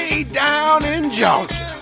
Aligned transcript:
way 0.00 0.24
down 0.24 0.84
in 0.84 1.10
Georgia, 1.10 1.78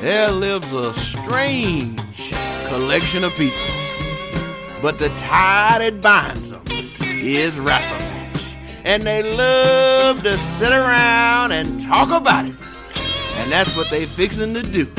there 0.00 0.30
lives 0.30 0.72
a 0.72 0.94
strange 0.94 2.32
collection 2.68 3.24
of 3.24 3.32
people. 3.34 3.58
But 4.82 4.98
the 4.98 5.08
tie 5.16 5.78
that 5.78 6.00
binds 6.00 6.50
them 6.50 6.62
is 7.00 7.58
wrestling 7.58 8.00
match. 8.00 8.42
And 8.84 9.02
they 9.02 9.22
love 9.22 10.22
to 10.22 10.38
sit 10.38 10.72
around 10.72 11.52
and 11.52 11.80
talk 11.80 12.08
about 12.08 12.46
it. 12.46 12.54
And 13.38 13.52
that's 13.52 13.74
what 13.76 13.90
they 13.90 14.06
fixing 14.06 14.54
to 14.54 14.62
do. 14.62 14.90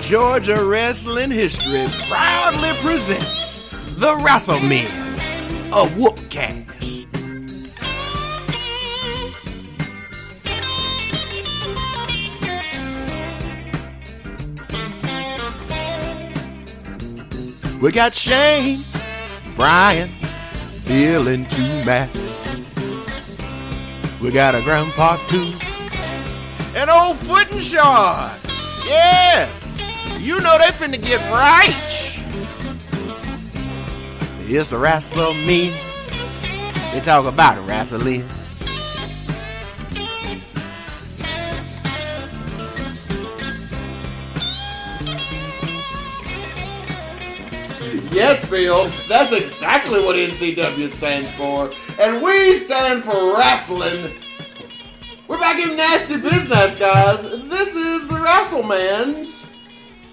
Georgia 0.00 0.64
Wrestling 0.64 1.30
History 1.30 1.86
proudly 2.08 2.72
presents 2.80 3.60
the 3.96 4.16
Wrestlemen 4.16 4.86
of 5.72 5.90
Whoopcast. 5.92 6.71
We 17.82 17.90
got 17.90 18.14
Shane, 18.14 18.84
Brian, 19.56 20.14
Bill, 20.86 21.26
and 21.26 21.50
two 21.50 21.84
Mats. 21.84 22.48
We 24.20 24.30
got 24.30 24.54
a 24.54 24.62
grandpa 24.62 25.16
too, 25.26 25.58
and 26.76 26.88
old 26.88 27.16
Foot 27.16 27.50
and 27.50 27.60
Shard. 27.60 28.40
Yes, 28.86 29.82
you 30.20 30.38
know 30.38 30.58
they 30.58 30.66
finna 30.66 31.02
get 31.02 31.28
right. 31.28 31.74
It's 34.48 34.68
the 34.68 34.78
wrestle 34.78 35.34
me. 35.34 35.70
They 36.92 37.00
talk 37.02 37.26
about 37.26 37.66
wrestling. 37.66 38.28
Yes, 48.22 48.48
Bill, 48.48 48.86
that's 49.08 49.32
exactly 49.32 50.00
what 50.00 50.14
NCW 50.14 50.92
stands 50.92 51.28
for. 51.32 51.72
And 51.98 52.22
we 52.22 52.54
stand 52.54 53.02
for 53.02 53.34
wrestling. 53.34 54.14
We're 55.26 55.40
back 55.40 55.58
in 55.58 55.76
nasty 55.76 56.18
business, 56.18 56.76
guys. 56.76 57.22
This 57.24 57.74
is 57.74 58.06
the 58.06 58.14
Wrestlemans. 58.14 59.50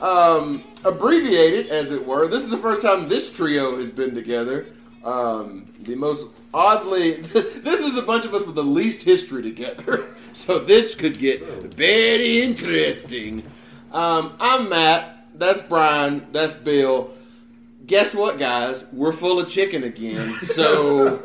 Um, 0.02 0.63
abbreviated, 0.83 1.67
as 1.67 1.91
it 1.91 2.03
were. 2.03 2.27
This 2.27 2.43
is 2.43 2.49
the 2.49 2.57
first 2.57 2.81
time 2.81 3.07
this 3.07 3.31
trio 3.31 3.77
has 3.77 3.91
been 3.91 4.15
together. 4.15 4.65
Um, 5.03 5.67
the 5.81 5.93
most 5.93 6.25
oddly, 6.52 7.11
this 7.21 7.81
is 7.81 7.95
a 7.95 8.02
bunch 8.02 8.25
of 8.25 8.33
us 8.33 8.43
with 8.43 8.55
the 8.55 8.63
least 8.63 9.03
history 9.03 9.43
together. 9.43 10.05
So 10.31 10.57
this 10.57 10.95
could 10.95 11.17
get 11.17 11.43
very 11.43 12.41
interesting. 12.41 13.43
Um, 13.91 14.35
I'm 14.39 14.69
Matt. 14.69 15.25
That's 15.35 15.59
Brian. 15.59 16.25
That's 16.31 16.53
Bill 16.53 17.11
guess 17.90 18.14
what, 18.14 18.38
guys? 18.38 18.88
We're 18.94 19.12
full 19.12 19.40
of 19.40 19.50
chicken 19.50 19.84
again. 19.84 20.32
So 20.44 21.20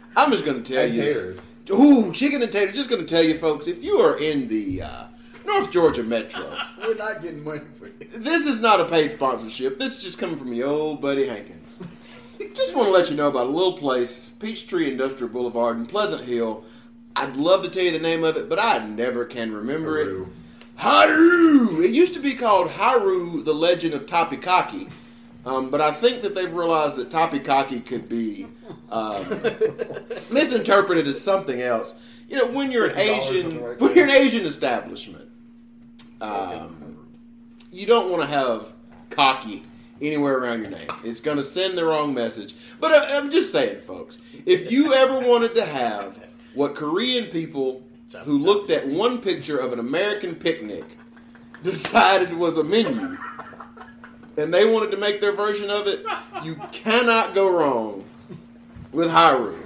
I'm 0.16 0.32
just 0.32 0.44
going 0.46 0.62
to 0.62 0.72
tell 0.74 0.84
And 0.86 0.94
you. 0.94 1.02
taters. 1.02 1.40
Ooh, 1.70 2.12
chicken 2.12 2.42
and 2.42 2.50
tater. 2.50 2.72
Just 2.72 2.88
going 2.88 3.04
to 3.04 3.06
tell 3.06 3.22
you, 3.22 3.36
folks, 3.38 3.68
if 3.68 3.84
you 3.84 3.98
are 3.98 4.18
in 4.18 4.48
the 4.48 4.82
uh, 4.82 5.04
North 5.44 5.70
Georgia 5.70 6.02
Metro, 6.02 6.56
We're 6.80 6.94
not 6.94 7.20
getting 7.22 7.44
money 7.44 7.60
for 7.78 7.90
this. 7.90 8.24
this 8.24 8.46
is 8.46 8.60
not 8.62 8.80
a 8.80 8.86
paid 8.86 9.12
sponsorship. 9.12 9.78
This 9.78 9.98
is 9.98 10.02
just 10.02 10.18
coming 10.18 10.38
from 10.38 10.52
your 10.54 10.68
old 10.68 11.02
buddy 11.02 11.26
Hankins. 11.26 11.82
just 12.38 12.74
want 12.74 12.88
to 12.88 12.92
let 12.92 13.10
you 13.10 13.16
know 13.16 13.28
about 13.28 13.46
a 13.46 13.50
little 13.50 13.74
place, 13.76 14.30
Peachtree 14.40 14.90
Industrial 14.90 15.30
Boulevard 15.30 15.76
in 15.76 15.84
Pleasant 15.84 16.22
Hill. 16.24 16.64
I'd 17.14 17.36
love 17.36 17.62
to 17.64 17.68
tell 17.68 17.82
you 17.82 17.90
the 17.90 17.98
name 17.98 18.24
of 18.24 18.38
it, 18.38 18.48
but 18.48 18.58
I 18.58 18.86
never 18.86 19.26
can 19.26 19.52
remember 19.52 19.98
it. 19.98 20.06
Haru. 20.06 20.28
Haru! 20.76 21.82
It 21.82 21.90
used 21.90 22.14
to 22.14 22.20
be 22.20 22.34
called 22.34 22.70
Haru, 22.70 23.42
the 23.42 23.52
Legend 23.52 23.92
of 23.92 24.06
Topikaki. 24.06 24.90
Um, 25.44 25.70
but 25.70 25.80
I 25.80 25.92
think 25.92 26.22
that 26.22 26.34
they've 26.34 26.52
realized 26.52 26.96
that 26.96 27.10
Topikaki 27.10 27.84
could 27.84 28.08
be 28.08 28.46
um, 28.90 29.24
misinterpreted 30.30 31.08
as 31.08 31.20
something 31.20 31.60
else. 31.62 31.98
You 32.28 32.36
know, 32.36 32.46
when 32.46 32.70
you're 32.70 32.86
an 32.86 32.98
Asian, 32.98 33.46
on 33.46 33.50
the 33.54 33.60
right 33.60 33.80
when 33.80 33.94
you're 33.94 34.04
an 34.04 34.10
Asian 34.10 34.44
establishment, 34.44 35.28
um, 36.20 37.08
you 37.72 37.86
don't 37.86 38.10
want 38.10 38.22
to 38.22 38.28
have 38.28 38.74
cocky 39.08 39.62
anywhere 40.00 40.38
around 40.38 40.62
your 40.62 40.70
name. 40.70 40.88
It's 41.04 41.20
going 41.20 41.38
to 41.38 41.42
send 41.42 41.76
the 41.76 41.84
wrong 41.84 42.14
message. 42.14 42.54
But 42.78 42.92
I, 42.92 43.16
I'm 43.16 43.30
just 43.30 43.52
saying, 43.52 43.80
folks, 43.80 44.18
if 44.46 44.70
you 44.70 44.94
ever 44.94 45.20
wanted 45.20 45.54
to 45.54 45.64
have 45.64 46.26
what 46.54 46.74
Korean 46.74 47.26
people 47.26 47.82
who 48.24 48.38
looked 48.38 48.70
at 48.70 48.86
one 48.86 49.18
picture 49.18 49.58
of 49.58 49.72
an 49.72 49.78
American 49.78 50.34
picnic 50.34 50.84
decided 51.62 52.32
was 52.34 52.58
a 52.58 52.64
menu, 52.64 53.16
and 54.36 54.52
they 54.52 54.64
wanted 54.64 54.90
to 54.90 54.96
make 54.96 55.20
their 55.20 55.32
version 55.32 55.70
of 55.70 55.86
it, 55.86 56.04
you 56.42 56.56
cannot 56.72 57.34
go 57.34 57.50
wrong 57.50 58.04
with 58.92 59.10
Haru. 59.10 59.56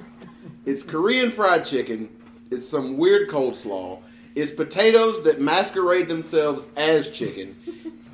It's 0.66 0.82
Korean 0.82 1.30
fried 1.30 1.64
chicken. 1.64 2.08
It's 2.50 2.66
some 2.66 2.96
weird 2.96 3.28
coleslaw. 3.28 4.00
It's 4.34 4.50
potatoes 4.50 5.22
that 5.24 5.40
masquerade 5.40 6.08
themselves 6.08 6.68
as 6.76 7.10
chicken. 7.10 7.56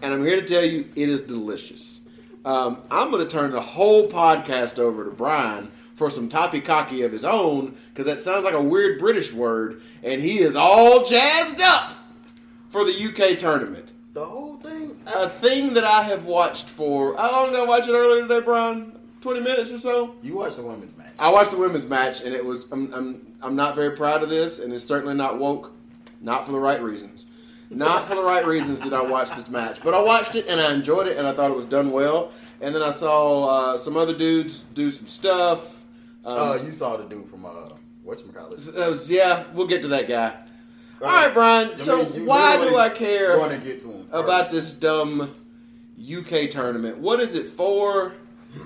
And 0.02 0.12
I'm 0.14 0.24
here 0.24 0.40
to 0.40 0.46
tell 0.46 0.64
you, 0.64 0.88
it 0.96 1.08
is 1.08 1.22
delicious. 1.22 2.00
Um, 2.44 2.78
I'm 2.90 3.10
going 3.10 3.24
to 3.24 3.30
turn 3.30 3.50
the 3.50 3.60
whole 3.60 4.08
podcast 4.08 4.78
over 4.78 5.04
to 5.04 5.10
Brian 5.10 5.70
for 5.94 6.08
some 6.08 6.28
toppy-cocky 6.28 7.02
of 7.02 7.12
his 7.12 7.24
own, 7.24 7.76
because 7.90 8.06
that 8.06 8.20
sounds 8.20 8.44
like 8.44 8.54
a 8.54 8.62
weird 8.62 8.98
British 8.98 9.32
word, 9.34 9.82
and 10.02 10.22
he 10.22 10.38
is 10.38 10.56
all 10.56 11.04
jazzed 11.04 11.60
up 11.60 11.92
for 12.70 12.84
the 12.84 12.92
UK 12.92 13.38
tournament. 13.38 13.92
The 14.14 14.24
whole. 14.24 14.49
A 15.14 15.28
thing 15.28 15.74
that 15.74 15.84
I 15.84 16.02
have 16.04 16.24
watched 16.24 16.68
for, 16.68 17.16
how 17.16 17.30
long 17.32 17.50
did 17.50 17.60
I 17.60 17.64
watch 17.64 17.88
it 17.88 17.92
earlier 17.92 18.22
today, 18.22 18.40
Brian? 18.40 18.92
20 19.20 19.40
minutes 19.40 19.70
or 19.72 19.78
so? 19.78 20.14
You 20.22 20.34
watched 20.36 20.56
the 20.56 20.62
women's 20.62 20.96
match. 20.96 21.12
I 21.18 21.30
watched 21.30 21.50
the 21.50 21.58
women's 21.58 21.86
match, 21.86 22.22
and 22.22 22.34
it 22.34 22.44
was. 22.44 22.70
I'm, 22.72 22.92
I'm, 22.94 23.26
I'm 23.42 23.56
not 23.56 23.74
very 23.74 23.94
proud 23.96 24.22
of 24.22 24.30
this, 24.30 24.58
and 24.60 24.72
it's 24.72 24.84
certainly 24.84 25.14
not 25.14 25.38
woke. 25.38 25.72
Not 26.22 26.46
for 26.46 26.52
the 26.52 26.58
right 26.58 26.82
reasons. 26.82 27.26
Not 27.70 28.06
for 28.08 28.14
the 28.14 28.22
right 28.22 28.44
reasons 28.46 28.80
did 28.80 28.92
I 28.92 29.02
watch 29.02 29.30
this 29.32 29.48
match, 29.48 29.80
but 29.82 29.94
I 29.94 30.00
watched 30.02 30.34
it 30.34 30.48
and 30.48 30.60
I 30.60 30.74
enjoyed 30.74 31.06
it, 31.06 31.16
and 31.18 31.26
I 31.26 31.32
thought 31.32 31.50
it 31.50 31.56
was 31.56 31.66
done 31.66 31.92
well. 31.92 32.32
And 32.60 32.74
then 32.74 32.82
I 32.82 32.90
saw 32.90 33.44
uh, 33.74 33.78
some 33.78 33.96
other 33.96 34.12
dudes 34.16 34.60
do 34.74 34.90
some 34.90 35.06
stuff. 35.06 35.76
Um, 36.24 36.34
Oh, 36.36 36.54
you 36.56 36.72
saw 36.72 36.96
the 36.96 37.04
dude 37.04 37.28
from 37.30 37.46
uh, 37.46 37.50
whatchamacallit. 38.04 38.74
that 38.74 38.90
was- 38.90 39.08
yeah, 39.10 39.44
we'll 39.54 39.66
get 39.68 39.82
to 39.82 39.88
that 39.88 40.08
guy. 40.08 40.34
All 41.00 41.08
right, 41.08 41.32
Brian. 41.32 41.78
So 41.78 42.04
why 42.04 42.56
do 42.68 42.76
I 42.76 42.90
care 42.90 43.36
Going 43.36 43.58
to 43.58 43.64
get 43.64 43.80
to 43.80 43.88
him 43.88 44.06
about 44.12 44.50
this 44.50 44.74
dumb 44.74 45.32
UK 46.00 46.50
tournament? 46.50 46.98
What 46.98 47.20
is 47.20 47.34
it 47.34 47.48
for? 47.48 48.14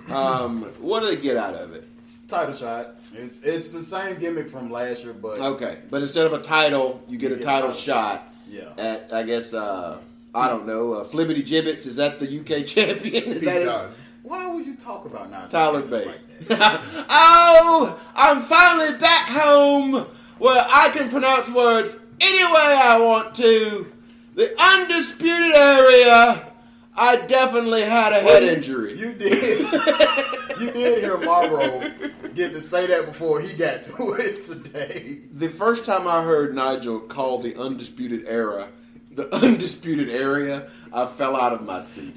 Um, 0.09 0.63
what 0.81 1.01
do 1.01 1.15
they 1.15 1.21
get 1.21 1.37
out 1.37 1.55
of 1.55 1.73
it? 1.75 1.89
title 2.27 2.55
shot? 2.55 2.97
It's 3.13 3.43
it's 3.43 3.69
the 3.69 3.83
same 3.83 4.19
gimmick 4.19 4.49
from 4.49 4.71
last 4.71 5.05
year, 5.05 5.13
but 5.13 5.39
Okay, 5.39 5.79
but 5.91 6.03
instead 6.03 6.27
of 6.27 6.33
a 6.33 6.41
title, 6.41 7.03
you 7.09 7.19
get 7.19 7.31
You 7.31 7.37
a 7.37 7.39
get 7.39 7.43
a 7.43 7.47
title 7.47 7.69
title 7.69 7.81
shot 7.81 8.33
yeah. 8.49 8.73
at, 8.77 9.13
I 9.13 9.23
guess, 9.23 9.55
uh, 9.55 9.99
I 10.35 10.49
don't 10.49 10.67
know, 10.67 10.95
uh, 10.95 11.05
Flibbity 11.05 11.47
Gibbets. 11.47 11.87
Is 11.87 11.97
that 11.97 12.19
the 12.19 12.27
UK 12.27 12.67
champion? 12.67 13.25
Is 13.25 13.45
that 13.45 13.63
it? 13.63 13.97
Why 14.23 14.47
would 14.47 14.65
you 14.67 14.75
talk 14.75 15.05
about 15.05 15.31
not 15.31 15.51
Tyler 15.51 15.81
doing 15.81 15.91
this 15.91 16.01
Bate. 16.01 16.49
like 16.49 16.59
that? 16.59 16.81
oh, 17.11 18.01
I'm 18.17 18.43
finally 18.43 18.99
back 18.99 19.29
home 19.29 20.07
where 20.39 20.67
I 20.69 20.89
can 20.89 21.11
pronounce 21.11 21.51
words 21.51 21.99
any 22.25 22.45
way 22.45 22.81
I 22.83 22.99
want 23.01 23.35
to. 23.37 23.93
The 24.35 24.55
undisputed 24.61 25.55
area. 25.55 26.51
I 26.97 27.17
definitely 27.17 27.83
had 27.83 28.13
a 28.13 28.21
head 28.21 28.45
injury. 28.45 28.97
You 28.99 29.13
did. 29.13 29.61
you 30.61 30.71
did 30.71 31.03
hear 31.03 31.19
Marlboro 31.19 31.91
get 32.35 32.53
to 32.53 32.61
say 32.61 32.87
that 32.87 33.07
before 33.07 33.41
he 33.41 33.53
got 33.57 33.83
to 33.85 34.13
it 34.19 34.43
today. 34.43 35.21
The 35.33 35.49
first 35.49 35.87
time 35.87 36.07
I 36.07 36.23
heard 36.23 36.55
Nigel 36.55 37.01
call 37.01 37.39
the 37.39 37.57
undisputed 37.57 38.25
era 38.27 38.69
the 39.15 39.33
undisputed 39.35 40.09
area, 40.09 40.69
I 40.93 41.07
fell 41.07 41.37
out 41.37 41.53
of 41.53 41.65
my 41.65 41.81
seat. 41.81 42.15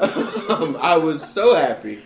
um, 0.48 0.76
I 0.80 0.96
was 0.96 1.26
so 1.26 1.54
happy 1.54 2.02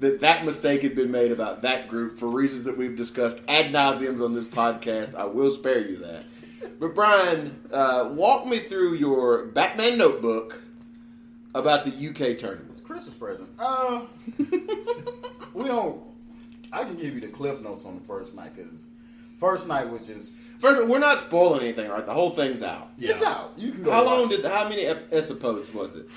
that 0.00 0.20
that 0.20 0.44
mistake 0.44 0.82
had 0.82 0.94
been 0.94 1.10
made 1.10 1.32
about 1.32 1.62
that 1.62 1.88
group 1.88 2.18
for 2.18 2.26
reasons 2.26 2.64
that 2.64 2.76
we've 2.76 2.96
discussed 2.96 3.40
ad 3.48 3.66
nauseums 3.66 4.22
on 4.22 4.34
this 4.34 4.44
podcast. 4.44 5.14
I 5.14 5.24
will 5.24 5.52
spare 5.52 5.80
you 5.80 5.96
that. 5.98 6.24
But 6.80 6.94
Brian, 6.94 7.56
uh, 7.72 8.10
walk 8.12 8.46
me 8.46 8.58
through 8.58 8.94
your 8.94 9.46
Batman 9.46 9.98
notebook 9.98 10.60
about 11.54 11.84
the 11.84 11.90
UK 11.90 12.38
tournament. 12.38 12.68
It's 12.70 12.80
a 12.80 12.82
Christmas 12.82 13.14
present. 13.14 13.48
Uh, 13.58 14.02
we 15.54 15.64
don't. 15.64 16.00
I 16.72 16.82
can 16.84 16.96
give 16.96 17.14
you 17.14 17.20
the 17.20 17.28
cliff 17.28 17.60
notes 17.60 17.84
on 17.84 17.94
the 17.94 18.04
first 18.04 18.34
night 18.34 18.56
because 18.56 18.88
first 19.38 19.68
night 19.68 19.88
was 19.88 20.06
just 20.06 20.32
First, 20.64 20.88
we're 20.88 20.98
not 20.98 21.18
spoiling 21.18 21.60
anything, 21.60 21.90
right? 21.90 22.06
The 22.06 22.14
whole 22.14 22.30
thing's 22.30 22.62
out. 22.62 22.90
Yeah. 22.96 23.10
it's 23.10 23.22
out. 23.22 23.52
You 23.56 23.70
can 23.72 23.82
go. 23.82 23.90
How 23.92 24.04
watch 24.04 24.20
long 24.20 24.32
it. 24.32 24.36
did? 24.42 24.46
How 24.46 24.68
many 24.68 24.86
episodes 24.86 25.74
was 25.74 25.96
it? 25.96 26.08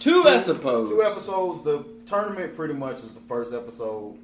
Two 0.00 0.24
episodes. 0.26 0.90
Two 0.90 1.02
episodes. 1.02 1.62
The 1.62 1.84
tournament 2.04 2.56
pretty 2.56 2.74
much 2.74 3.02
was 3.02 3.12
the 3.12 3.20
first 3.20 3.54
episode. 3.54 4.18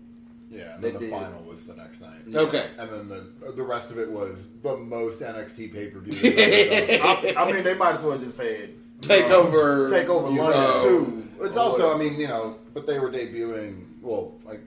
Yeah, 0.50 0.74
and 0.74 0.82
then 0.82 0.94
the 0.94 0.98
did. 0.98 1.10
final 1.10 1.42
was 1.44 1.64
the 1.66 1.76
next 1.76 2.00
night. 2.00 2.22
Okay. 2.34 2.66
And 2.78 2.90
then 2.90 3.08
the 3.08 3.52
the 3.52 3.62
rest 3.62 3.90
of 3.92 3.98
it 3.98 4.10
was 4.10 4.48
the 4.62 4.76
most 4.76 5.20
NXT 5.20 5.72
pay 5.72 5.86
per 5.88 6.00
view. 6.00 6.12
I, 6.24 7.34
I 7.36 7.52
mean, 7.52 7.62
they 7.62 7.74
might 7.74 7.94
as 7.94 8.02
well 8.02 8.18
just 8.18 8.36
say 8.36 8.70
Take 9.00 9.26
over- 9.30 9.88
take 9.88 10.08
over 10.08 10.30
you 10.30 10.38
London 10.40 10.60
know. 10.60 10.82
too. 10.82 11.28
It's 11.42 11.56
also, 11.56 11.94
I 11.94 11.98
mean, 11.98 12.20
you 12.20 12.28
know, 12.28 12.56
but 12.74 12.86
they 12.86 12.98
were 12.98 13.10
debuting. 13.10 13.84
Well, 14.02 14.34
like 14.44 14.60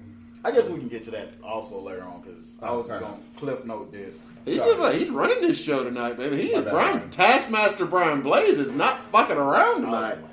I 0.45 0.51
guess 0.51 0.69
we 0.69 0.79
can 0.79 0.87
get 0.87 1.03
to 1.03 1.11
that 1.11 1.29
also 1.43 1.79
later 1.81 2.03
on 2.03 2.21
because 2.21 2.57
I 2.61 2.67
Oh, 2.69 2.79
was 2.79 2.87
going 2.87 3.01
to 3.01 3.19
cliff 3.37 3.63
note 3.65 3.91
this. 3.91 4.29
He's, 4.45 4.57
Sorry. 4.59 4.97
he's 4.99 5.09
running 5.09 5.39
this 5.41 5.63
show 5.63 5.83
tonight, 5.83 6.17
baby. 6.17 6.37
He 6.41 6.47
is 6.49 6.63
Brian 6.63 6.97
Brian. 6.97 7.09
Taskmaster 7.11 7.85
Brian 7.85 8.21
Blaze 8.21 8.57
is 8.57 8.71
not 8.75 8.99
fucking 9.11 9.37
around 9.37 9.81
tonight. 9.81 10.17
Oh, 10.17 10.21
the 10.21 10.21
Taskmaster. 10.21 10.32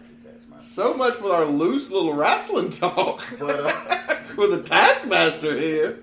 So 0.71 0.95
much 0.95 1.15
for 1.15 1.33
our 1.33 1.47
loose 1.47 1.91
little 1.91 2.15
wrestling 2.15 2.71
talk 2.71 3.25
But 3.41 3.61
uh, 3.61 4.17
with 4.37 4.51
the 4.53 4.63
Taskmaster 4.63 5.59
here. 5.59 5.99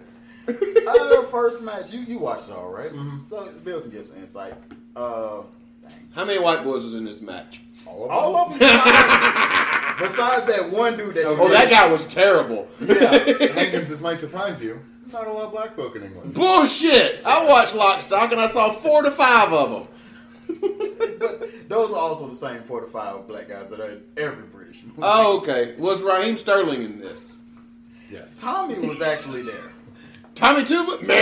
uh, 0.47 1.23
first 1.23 1.61
match, 1.63 1.93
you 1.93 2.01
you 2.01 2.19
watched 2.19 2.49
it 2.49 2.55
all 2.55 2.69
right? 2.69 2.91
Mm-hmm. 2.91 3.27
So 3.29 3.49
Bill 3.63 3.79
can 3.79 3.91
give 3.91 4.05
some 4.05 4.17
insight. 4.17 4.55
Uh, 4.93 5.43
How 6.13 6.25
many 6.25 6.39
white 6.39 6.65
boys 6.65 6.83
was 6.83 6.95
in 6.95 7.05
this 7.05 7.21
match? 7.21 7.61
all 7.85 8.03
of 8.05 8.11
all 8.11 8.43
them. 8.49 8.53
of 8.53 8.59
them 8.59 8.67
besides, 9.99 10.45
that 10.47 10.69
one 10.69 10.97
dude 10.97 11.15
that 11.15 11.25
Oh, 11.27 11.47
that 11.47 11.69
guy 11.69 11.87
was 11.89 12.05
terrible. 12.05 12.67
Yeah, 12.81 13.11
Hankins, 13.53 13.87
this 13.89 14.01
might 14.01 14.19
surprise 14.19 14.61
you. 14.61 14.81
Not 15.13 15.27
a 15.27 15.31
lot 15.31 15.45
of 15.45 15.51
black 15.53 15.77
folk 15.77 15.95
in 15.95 16.03
England. 16.03 16.33
Bullshit! 16.33 17.21
I 17.25 17.45
watched 17.45 17.73
Lock, 17.73 18.01
Stock, 18.01 18.33
and 18.33 18.41
I 18.41 18.49
saw 18.49 18.73
four 18.73 19.01
to 19.03 19.11
five 19.11 19.53
of 19.53 19.71
them. 19.71 19.87
But 21.19 21.69
those 21.69 21.91
are 21.91 21.99
also 21.99 22.27
the 22.27 22.35
same 22.35 22.61
four 22.63 22.81
to 22.81 22.87
five 22.87 23.27
black 23.27 23.47
guys 23.47 23.69
that 23.69 23.79
are 23.79 23.89
in 23.91 24.03
every 24.17 24.43
British 24.67 24.83
movie. 24.83 24.99
Oh, 25.01 25.37
okay. 25.37 25.75
Was 25.77 26.01
Raheem 26.01 26.37
Sterling 26.37 26.83
in 26.83 26.99
this? 26.99 27.37
Yes. 28.11 28.39
Tommy 28.39 28.75
was 28.87 29.01
actually 29.01 29.43
there. 29.43 29.71
Tommy 30.35 30.65
Tuba? 30.65 31.03
Man! 31.03 31.07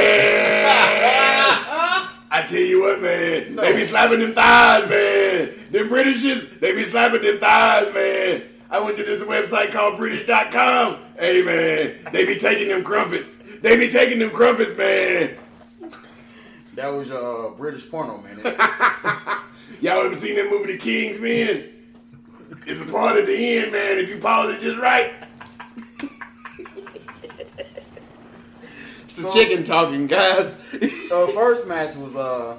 I 2.32 2.44
tell 2.48 2.60
you 2.60 2.82
what, 2.82 3.02
man. 3.02 3.56
They 3.56 3.74
be 3.74 3.84
slapping 3.84 4.20
them 4.20 4.34
thighs, 4.34 4.90
man. 4.90 5.52
Them 5.72 5.90
Britishes, 5.90 6.60
they 6.60 6.74
be 6.74 6.84
slapping 6.84 7.22
them 7.22 7.38
thighs, 7.38 7.94
man. 7.94 8.44
I 8.70 8.80
went 8.80 8.98
to 8.98 9.04
this 9.04 9.22
website 9.24 9.72
called 9.72 9.98
British.com. 9.98 10.98
Hey, 11.20 11.44
man. 11.44 12.12
They 12.12 12.26
be 12.26 12.38
taking 12.38 12.68
them 12.68 12.84
crumpets. 12.84 13.36
They 13.62 13.78
be 13.78 13.90
taking 13.90 14.20
them 14.20 14.32
crumpets, 14.32 14.76
man. 14.76 15.38
That 16.74 16.88
was 16.88 17.08
your 17.08 17.54
uh, 17.54 17.56
British 17.56 17.90
porno 17.90 18.18
man. 18.18 18.40
Y'all 19.82 20.02
ever 20.06 20.16
seen 20.16 20.36
that 20.36 20.50
movie, 20.50 20.74
The 20.74 20.78
Kingsman? 20.78 21.75
It's 22.68 22.82
a 22.82 22.92
part 22.92 23.18
of 23.18 23.28
the 23.28 23.58
end, 23.58 23.72
man. 23.72 23.98
If 24.00 24.10
you 24.10 24.18
pause 24.18 24.54
it 24.56 24.62
just 24.62 24.78
right. 24.80 25.14
It's 29.04 29.16
the 29.16 29.32
chicken 29.32 29.64
talking, 29.64 30.08
guys. 30.08 30.58
uh, 31.12 31.28
first 31.28 31.68
match 31.68 31.96
was 31.96 32.16
uh, 32.16 32.58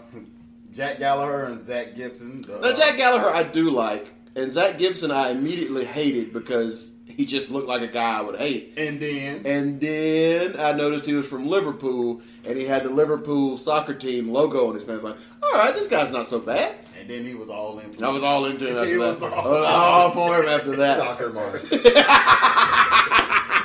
Jack 0.72 0.98
Gallagher 0.98 1.44
and 1.44 1.60
Zack 1.60 1.94
Gibson. 1.96 2.42
The, 2.42 2.58
Now, 2.60 2.76
Jack 2.76 2.96
Gallagher, 2.96 3.28
I 3.28 3.42
do 3.42 3.68
like, 3.70 4.08
and 4.36 4.50
Zack 4.52 4.78
Gibson, 4.78 5.10
I 5.10 5.30
immediately 5.30 5.84
hated 5.84 6.32
because 6.32 6.90
he 7.06 7.24
just 7.26 7.50
looked 7.50 7.68
like 7.68 7.82
a 7.82 7.86
guy 7.86 8.18
I 8.18 8.22
would 8.22 8.36
hate. 8.36 8.74
and 8.76 8.98
then 9.00 9.42
And 9.46 9.80
then 9.80 10.58
I 10.58 10.72
noticed 10.72 11.06
he 11.06 11.14
was 11.14 11.26
from 11.26 11.46
Liverpool, 11.48 12.20
and 12.44 12.56
he 12.58 12.64
had 12.64 12.82
the 12.84 12.90
Liverpool 12.90 13.56
soccer 13.58 13.94
team 13.94 14.30
logo 14.32 14.68
on 14.68 14.74
his 14.74 14.84
pants. 14.84 15.02
Like, 15.04 15.16
all 15.42 15.52
right, 15.52 15.74
this 15.74 15.86
guy's 15.88 16.10
not 16.12 16.28
so 16.28 16.40
bad. 16.40 16.74
and 17.00 17.08
then 17.08 17.24
he 17.24 17.34
was 17.34 17.48
all 17.48 17.78
in. 17.78 18.04
I 18.04 18.08
was 18.08 18.22
all 18.22 18.44
into 18.46 18.68
him 18.68 18.76
after 18.76 18.88
He 18.90 18.96
that. 18.96 19.12
was 19.12 19.22
all- 19.22 19.32
I 19.32 19.46
was 19.46 19.66
all 19.66 20.10
for 20.10 20.42
him 20.42 20.48
after 20.48 20.76
that. 20.76 20.98
Soccer 20.98 21.30
mark. 21.32 21.62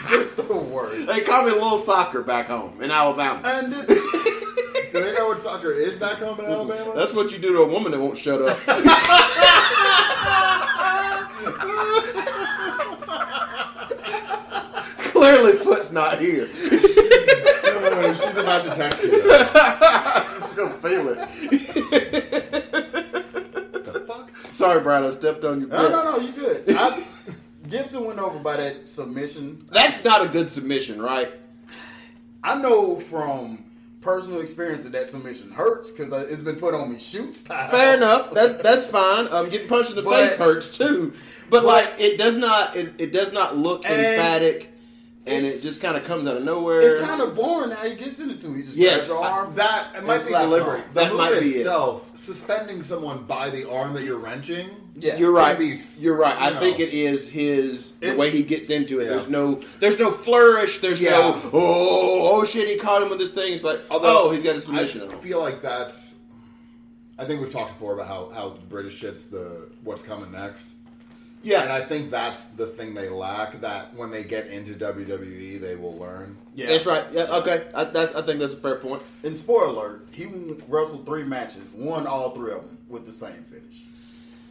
just 0.09 0.37
the 0.37 0.55
worst. 0.55 1.07
They 1.07 1.21
call 1.21 1.43
me 1.45 1.51
Little 1.51 1.79
Soccer 1.79 2.21
back 2.21 2.47
home 2.47 2.81
in 2.81 2.91
Alabama. 2.91 3.41
And 3.45 3.71
Do 4.93 5.01
they 5.01 5.13
know 5.13 5.27
what 5.29 5.39
soccer 5.39 5.71
is 5.71 5.97
back 5.97 6.17
home 6.17 6.37
in 6.41 6.45
Alabama? 6.47 6.91
That's 6.93 7.13
what 7.13 7.31
you 7.31 7.39
do 7.39 7.53
to 7.53 7.59
a 7.59 7.65
woman 7.65 7.93
that 7.93 7.99
won't 7.99 8.17
shut 8.17 8.41
up. 8.41 8.57
Clearly, 15.21 15.53
Foot's 15.53 15.91
not 15.91 16.19
here. 16.19 16.47
Oh, 16.51 18.13
She's 18.19 18.37
about 18.37 18.63
to 18.63 18.71
text 18.71 19.03
you. 19.03 19.11
She's 20.47 20.55
gonna 20.55 20.73
feel 20.81 21.09
it. 21.09 21.19
the 23.83 24.03
fuck? 24.07 24.31
Sorry, 24.53 24.79
Brian, 24.81 25.03
I 25.05 25.11
stepped 25.11 25.43
on 25.43 25.59
your 25.59 25.69
no, 25.69 25.81
bit. 25.83 25.91
no, 25.91 26.11
no, 26.11 26.17
you 26.19 26.31
good. 26.31 26.63
I, 26.75 27.03
Gibson 27.69 28.03
went 28.05 28.17
over 28.17 28.39
by 28.39 28.57
that 28.57 28.87
submission. 28.87 29.63
That's 29.71 30.03
not 30.03 30.25
a 30.25 30.29
good 30.29 30.49
submission, 30.49 30.99
right? 30.99 31.31
I 32.43 32.59
know 32.59 32.99
from 32.99 33.63
personal 34.01 34.41
experience 34.41 34.81
that 34.83 34.93
that 34.93 35.07
submission 35.11 35.51
hurts 35.51 35.91
because 35.91 36.11
it's 36.31 36.41
been 36.41 36.55
put 36.55 36.73
on 36.73 36.91
me 36.91 36.97
shoot 36.99 37.35
style. 37.35 37.69
Fair 37.69 37.95
enough. 37.95 38.31
That's 38.31 38.55
that's 38.55 38.87
fine. 38.87 39.27
Um, 39.29 39.49
getting 39.51 39.67
punched 39.67 39.91
in 39.91 39.97
the 39.97 40.01
But- 40.01 40.29
face 40.29 40.37
hurts 40.37 40.75
too, 40.75 41.13
but, 41.51 41.61
but- 41.61 41.65
like 41.65 41.93
it 41.99 42.17
does 42.17 42.37
not. 42.37 42.75
It, 42.75 42.95
it 42.97 43.13
does 43.13 43.31
not 43.31 43.55
look 43.55 43.85
emphatic, 43.85 44.70
and 45.25 45.45
it 45.45 45.61
just 45.61 45.81
kind 45.81 45.95
of 45.95 46.03
comes 46.05 46.25
out 46.27 46.37
of 46.37 46.43
nowhere. 46.43 46.81
It's 46.81 47.05
kind 47.05 47.21
of 47.21 47.35
boring 47.35 47.71
how 47.71 47.87
he 47.87 47.95
gets 47.95 48.19
into 48.19 48.51
it. 48.51 48.55
He 48.57 48.61
just 48.63 48.75
Yes, 48.75 49.07
grabs 49.07 49.09
your 49.09 49.23
I- 49.47 49.49
That 49.55 49.95
it 49.97 50.03
might 50.05 50.17
be 50.17 50.23
slaps 50.23 50.45
deliberate. 50.45 50.79
on. 50.81 50.83
The 50.93 50.99
That 50.99 51.09
move 51.09 51.17
might 51.17 51.39
be 51.39 51.55
it. 51.55 51.57
itself, 51.59 52.05
suspending 52.17 52.81
someone 52.81 53.23
by 53.23 53.49
the 53.49 53.69
arm 53.69 53.93
that 53.93 54.03
you're 54.03 54.17
wrenching. 54.17 54.69
Yeah. 54.99 55.17
You're 55.17 55.31
right. 55.31 55.57
Be- 55.57 55.79
You're 55.99 56.17
right. 56.17 56.35
I 56.35 56.49
you 56.51 56.59
think 56.59 56.79
it 56.79 56.89
is 56.89 57.29
his 57.29 57.93
the 57.93 58.07
It's- 58.07 58.19
way 58.19 58.29
he 58.29 58.43
gets 58.43 58.69
into 58.69 58.99
it. 58.99 59.05
Yeah. 59.05 59.09
There's 59.11 59.29
no 59.29 59.61
there's 59.79 59.97
no 59.99 60.11
flourish. 60.11 60.79
There's 60.79 60.99
Yeah. 60.99 61.11
no 61.11 61.41
oh 61.53 62.39
oh 62.41 62.43
shit. 62.43 62.67
He 62.67 62.77
caught 62.77 63.01
him 63.01 63.09
with 63.09 63.19
this 63.19 63.31
thing. 63.31 63.53
It's 63.53 63.63
like 63.63 63.79
Although, 63.89 64.23
oh 64.23 64.31
he's 64.31 64.43
got 64.43 64.55
a 64.55 64.59
submission. 64.61 65.01
I 65.09 65.15
feel 65.19 65.39
like 65.39 65.61
that's. 65.61 66.09
I 67.17 67.25
think 67.25 67.39
we've 67.41 67.51
talked 67.53 67.73
before 67.73 67.93
about 67.93 68.07
how 68.07 68.31
how 68.33 68.49
British 68.69 68.97
shit's 68.97 69.23
the 69.25 69.69
what's 69.83 70.01
coming 70.01 70.31
next. 70.31 70.65
Yeah, 71.43 71.63
And 71.63 71.71
I 71.71 71.81
think 71.81 72.11
that's 72.11 72.45
the 72.47 72.67
thing 72.67 72.93
they 72.93 73.09
lack. 73.09 73.59
That 73.61 73.95
when 73.95 74.11
they 74.11 74.23
get 74.23 74.47
into 74.47 74.73
WWE, 74.73 75.59
they 75.59 75.75
will 75.75 75.97
learn. 75.97 76.37
Yeah. 76.55 76.67
that's 76.67 76.85
right. 76.85 77.05
Yeah, 77.11 77.23
okay. 77.37 77.67
I, 77.73 77.85
that's 77.85 78.13
I 78.13 78.21
think 78.21 78.39
that's 78.39 78.53
a 78.53 78.57
fair 78.57 78.75
point. 78.75 79.03
And 79.23 79.37
spoiler 79.37 79.65
alert, 79.67 80.07
he 80.11 80.27
wrestled 80.67 81.05
three 81.05 81.23
matches, 81.23 81.73
won 81.73 82.05
all 82.05 82.31
three 82.31 82.51
of 82.51 82.63
them 82.63 82.77
with 82.87 83.05
the 83.05 83.11
same 83.11 83.43
finish. 83.43 83.81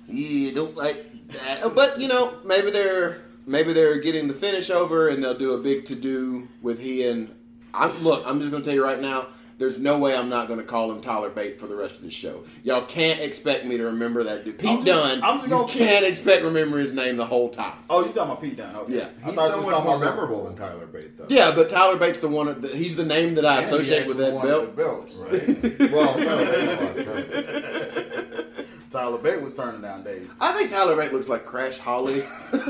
Yeah, 0.08 0.52
don't 0.54 0.76
like 0.76 1.28
that. 1.28 1.64
Uh, 1.64 1.68
but 1.68 2.00
you 2.00 2.08
know, 2.08 2.34
maybe 2.44 2.70
they're 2.70 3.24
maybe 3.46 3.72
they're 3.72 3.98
getting 4.00 4.26
the 4.26 4.34
finish 4.34 4.70
over, 4.70 5.08
and 5.08 5.22
they'll 5.22 5.38
do 5.38 5.54
a 5.54 5.58
big 5.58 5.84
to 5.86 5.94
do 5.94 6.48
with 6.62 6.80
he 6.80 7.06
and. 7.06 7.34
I'm 7.72 8.02
look. 8.02 8.24
I'm 8.26 8.40
just 8.40 8.50
going 8.50 8.64
to 8.64 8.68
tell 8.68 8.74
you 8.74 8.82
right 8.82 9.00
now. 9.00 9.28
There's 9.60 9.78
no 9.78 9.98
way 9.98 10.16
I'm 10.16 10.30
not 10.30 10.48
going 10.48 10.58
to 10.58 10.64
call 10.64 10.90
him 10.90 11.02
Tyler 11.02 11.28
Bate 11.28 11.60
for 11.60 11.66
the 11.66 11.76
rest 11.76 11.96
of 11.96 12.02
the 12.02 12.10
show. 12.10 12.44
Y'all 12.64 12.86
can't 12.86 13.20
expect 13.20 13.66
me 13.66 13.76
to 13.76 13.84
remember 13.84 14.24
that 14.24 14.42
dude. 14.44 14.58
Pete 14.58 14.70
I'm 14.70 14.84
just- 14.86 14.86
Dunne. 14.86 15.22
I'm 15.22 15.34
just 15.36 15.44
you 15.44 15.50
gonna 15.50 15.68
keep- 15.68 15.82
can't 15.86 16.06
expect 16.06 16.40
to 16.40 16.46
remember 16.48 16.78
his 16.78 16.94
name 16.94 17.18
the 17.18 17.26
whole 17.26 17.50
time. 17.50 17.74
Oh, 17.90 18.00
you 18.00 18.06
talking 18.06 18.22
about 18.22 18.40
Pete 18.42 18.56
Dunne? 18.56 18.74
Okay. 18.74 18.96
Yeah. 18.96 19.08
I 19.22 19.26
He's 19.26 19.34
thought 19.34 19.50
so 19.50 19.56
you 19.56 19.62
much 19.62 19.66
was 19.66 19.68
talking 19.74 19.84
more 19.84 19.96
about 19.96 20.00
memorable 20.16 20.44
than 20.44 20.56
Tyler 20.56 20.86
Bate, 20.86 21.18
though. 21.18 21.26
Yeah, 21.28 21.50
but 21.54 21.68
Tyler 21.68 21.96
Bate's 21.98 22.20
the 22.20 22.28
one. 22.28 22.58
That, 22.62 22.74
he's 22.74 22.96
the 22.96 23.04
name 23.04 23.34
that 23.34 23.44
I 23.44 23.58
And 23.58 23.66
associate 23.66 24.06
with 24.06 24.16
that 24.16 24.42
belt. 24.42 24.74
the 24.74 24.82
belts. 24.82 25.14
Right. 25.16 25.90
well, 25.92 26.14
Tyler 26.14 26.46
Bate 26.46 27.06
was, 27.06 27.06
right. 27.06 28.46
Tyler 28.90 29.18
Bate 29.18 29.42
was 29.42 29.54
turning 29.54 29.82
down 29.82 30.02
days. 30.04 30.32
I 30.40 30.52
think 30.52 30.70
Tyler 30.70 30.96
Bate 30.96 31.12
looks 31.12 31.28
like 31.28 31.44
Crash 31.44 31.76
Holly. 31.78 32.24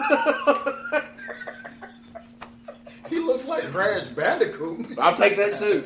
He 3.09 3.19
looks 3.19 3.45
like 3.49 3.65
Crash 3.65 4.07
Bandicoot. 4.07 4.97
I'll 4.97 5.17
take 5.17 5.37
that 5.37 5.59
too. 5.59 5.83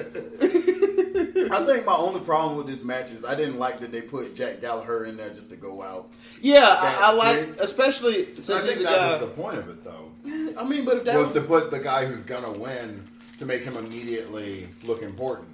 I 1.37 1.65
think 1.67 1.85
my 1.85 1.95
only 1.95 2.21
problem 2.21 2.57
with 2.57 2.67
this 2.67 2.85
match 2.85 3.11
is 3.11 3.25
I 3.25 3.35
didn't 3.35 3.59
like 3.59 3.79
that 3.79 3.91
they 3.93 4.01
put 4.03 4.35
Jack 4.35 4.61
Gallagher 4.61 5.05
in 5.07 5.17
there 5.17 5.31
just 5.31 5.51
to 5.51 5.57
go 5.57 5.83
out. 5.83 6.11
Yeah, 6.41 6.61
I, 6.69 7.11
I 7.11 7.13
like, 7.13 7.57
especially 7.61 8.29
I 8.29 8.35
since 8.41 8.47
think 8.65 8.79
he's 8.79 8.81
a 8.81 8.85
that 8.85 8.97
guy. 8.99 9.11
was 9.13 9.21
the 9.21 9.27
point 9.29 9.59
of 9.59 9.69
it, 9.69 9.83
though. 9.85 10.11
I 10.59 10.65
mean, 10.65 10.85
but 10.85 10.99
if 10.99 11.05
that 11.05 11.17
was 11.17 11.27
was, 11.33 11.35
to 11.35 11.41
put 11.43 11.71
the 11.71 11.79
guy 11.81 12.07
who's 12.07 12.23
gonna 12.23 12.53
win 12.53 13.05
to 13.39 13.47
make 13.47 13.63
him 13.63 13.77
immediately 13.77 14.69
look 14.85 15.03
important. 15.03 15.49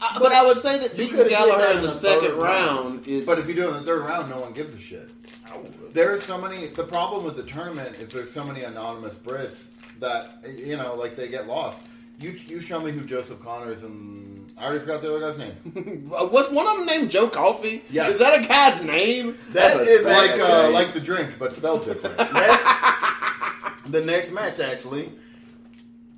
I- 0.00 0.18
but 0.18 0.32
I 0.32 0.44
would 0.44 0.58
say 0.58 0.78
that 0.78 0.96
beating 0.96 1.28
Gallagher 1.28 1.70
in 1.72 1.76
in 1.78 1.82
the 1.82 1.90
second 1.90 2.36
round 2.36 2.94
round. 2.94 3.08
is. 3.08 3.26
But 3.26 3.38
if 3.38 3.48
you 3.48 3.54
do 3.54 3.64
it 3.64 3.68
in 3.68 3.74
the 3.74 3.80
third 3.82 4.02
round, 4.04 4.28
no 4.30 4.38
one 4.40 4.52
gives 4.52 4.74
a 4.74 4.78
shit. 4.78 5.10
There 5.92 6.12
are 6.12 6.20
so 6.20 6.36
many. 6.38 6.66
The 6.66 6.82
problem 6.84 7.24
with 7.24 7.36
the 7.36 7.42
tournament 7.44 7.96
is 7.96 8.08
there's 8.12 8.32
so 8.32 8.44
many 8.44 8.62
anonymous 8.62 9.14
Brits 9.14 9.68
that 10.00 10.42
you 10.56 10.76
know, 10.76 10.94
like 10.94 11.14
they 11.16 11.28
get 11.28 11.46
lost. 11.46 11.78
You 12.20 12.30
you 12.46 12.60
show 12.60 12.80
me 12.80 12.90
who 12.90 13.00
Joseph 13.04 13.40
Connors 13.40 13.82
and 13.84 14.33
I 14.56 14.64
already 14.64 14.80
forgot 14.80 15.02
the 15.02 15.14
other 15.14 15.20
guy's 15.20 15.38
name. 15.38 16.04
What's 16.08 16.50
one 16.50 16.66
of 16.66 16.76
them 16.76 16.86
named 16.86 17.10
Joe 17.10 17.28
Coffey? 17.28 17.82
Yeah, 17.90 18.08
Is 18.08 18.18
that 18.20 18.42
a 18.42 18.46
guy's 18.46 18.82
name? 18.84 19.36
That 19.48 19.76
That's 19.76 19.80
a 19.80 19.82
is 19.82 20.04
bad 20.04 20.38
like 20.38 20.48
uh, 20.48 20.70
like 20.70 20.92
the 20.92 21.00
drink, 21.00 21.36
but 21.38 21.52
spelled 21.52 21.84
different. 21.84 22.16
the 23.86 24.00
next 24.04 24.30
match 24.32 24.60
actually, 24.60 25.12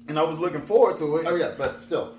and 0.08 0.18
I 0.18 0.22
was 0.22 0.38
looking 0.38 0.62
forward 0.62 0.96
to 0.96 1.16
it. 1.16 1.26
oh 1.26 1.34
yeah, 1.34 1.52
but 1.56 1.82
still, 1.82 2.14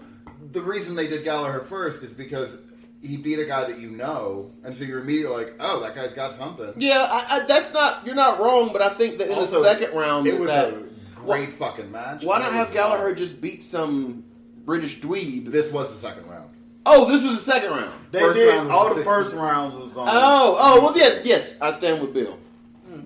the 0.51 0.61
reason 0.61 0.95
they 0.95 1.07
did 1.07 1.23
Gallagher 1.23 1.59
first 1.61 2.01
is 2.01 2.13
because 2.13 2.57
he 3.01 3.17
beat 3.17 3.37
a 3.37 3.45
guy 3.45 3.65
that 3.65 3.79
you 3.79 3.91
know, 3.91 4.51
and 4.63 4.75
so 4.75 4.83
you're 4.83 5.01
immediately 5.01 5.35
like, 5.45 5.55
oh, 5.59 5.79
that 5.81 5.93
guy's 5.95 6.13
got 6.13 6.33
something. 6.33 6.73
Yeah, 6.77 7.07
I, 7.09 7.25
I, 7.29 7.45
that's 7.45 7.71
not. 7.73 8.05
You're 8.05 8.15
not 8.15 8.39
wrong, 8.39 8.71
but 8.73 8.81
I 8.81 8.89
think 8.89 9.19
that 9.19 9.27
in 9.29 9.35
Also, 9.35 9.61
the 9.61 9.69
second 9.69 9.95
round, 9.95 10.25
It 10.25 10.31
that 10.31 10.39
was 10.39 10.49
that, 10.49 10.73
a 10.73 10.83
great 11.13 11.53
fucking 11.53 11.91
match. 11.91 12.23
Why 12.23 12.39
not 12.39 12.53
have 12.53 12.73
Gallagher 12.73 13.13
just 13.13 13.39
beat 13.39 13.63
some 13.63 14.23
British 14.67 14.99
dweeb? 14.99 15.45
This 15.49 15.71
was 15.71 15.89
the 15.89 15.97
second 16.07 16.29
round. 16.29 16.51
Oh, 16.85 17.09
this 17.09 17.23
was 17.23 17.43
the 17.43 17.51
second 17.51 17.71
round. 17.71 17.99
They 18.11 18.19
First 18.19 18.37
did 18.37 18.55
round 18.55 18.71
all 18.71 18.89
the 18.89 18.95
the 18.95 19.03
first 19.03 19.33
rounds 19.33 19.73
was 19.75 19.97
on. 19.97 20.07
Oh, 20.07 20.57
oh, 20.59 20.81
well, 20.83 20.97
yeah, 20.97 21.21
yes, 21.23 21.59
I 21.59 21.71
stand 21.71 22.01
with 22.01 22.13
Bill. 22.13 22.37
Hmm. 22.85 23.01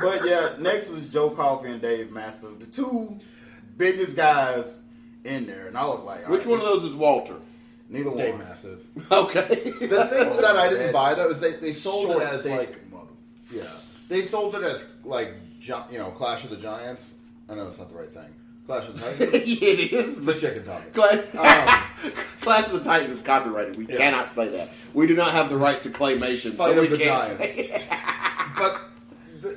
But 0.00 0.24
yeah, 0.24 0.50
next 0.58 0.90
was 0.90 1.08
Joe 1.08 1.30
Coffey 1.30 1.70
and 1.70 1.82
Dave 1.82 2.12
Master, 2.12 2.48
the 2.58 2.66
two 2.66 3.18
biggest 3.76 4.16
guys 4.16 4.82
in 5.24 5.46
there, 5.46 5.66
and 5.66 5.76
I 5.76 5.86
was 5.86 6.02
like, 6.04 6.28
Which 6.28 6.46
right, 6.46 6.50
one 6.50 6.60
of 6.60 6.64
those 6.64 6.84
is 6.84 6.94
Walter? 6.94 7.36
Neither 7.88 8.14
Dave 8.14 8.34
one. 8.34 8.44
Massive. 8.44 8.86
Okay. 9.10 9.42
The 9.48 9.88
thing 9.88 9.88
oh, 10.30 10.40
that 10.40 10.56
I 10.56 10.68
didn't 10.68 10.92
buy 10.92 11.14
though 11.14 11.30
is 11.30 11.40
they, 11.40 11.52
they 11.52 11.72
sold 11.72 12.12
Short, 12.12 12.22
it 12.22 12.28
as 12.28 12.42
thick 12.42 12.58
like 12.58 12.90
mother. 12.92 13.06
yeah 13.52 13.64
they 14.08 14.22
sold 14.22 14.54
it 14.54 14.62
as 14.62 14.84
like 15.04 15.34
you 15.60 15.98
know 15.98 16.10
Clash 16.10 16.44
of 16.44 16.50
the 16.50 16.56
Giants. 16.56 17.14
I 17.48 17.54
know 17.54 17.66
it's 17.66 17.78
not 17.78 17.88
the 17.88 17.96
right 17.96 18.12
thing. 18.12 18.32
Clash 18.68 18.86
of 18.86 19.00
the 19.00 19.00
Titans. 19.26 19.32
it 19.62 19.92
is. 19.94 20.16
It's 20.18 20.26
the 20.26 20.34
chicken 20.34 20.64
topic. 20.64 20.92
Clash, 20.94 21.34
Um, 21.34 22.12
Clash 22.42 22.66
of 22.66 22.72
the 22.72 22.80
Titans 22.84 23.14
is 23.14 23.22
copyrighted. 23.22 23.76
We 23.76 23.86
Yeah. 23.86 23.96
cannot 23.96 24.30
say 24.30 24.48
that. 24.50 24.68
We 24.92 25.06
do 25.06 25.16
not 25.16 25.32
have 25.32 25.48
the 25.48 25.56
rights 25.56 25.80
to 25.80 25.88
claymation, 25.88 26.52
Fight 26.54 26.72
so 26.74 26.78
of 26.78 26.78
we 26.78 26.88
the 26.88 26.98
can't. 26.98 27.38
Giants. 27.40 27.84
But 28.58 28.88
the, 29.40 29.56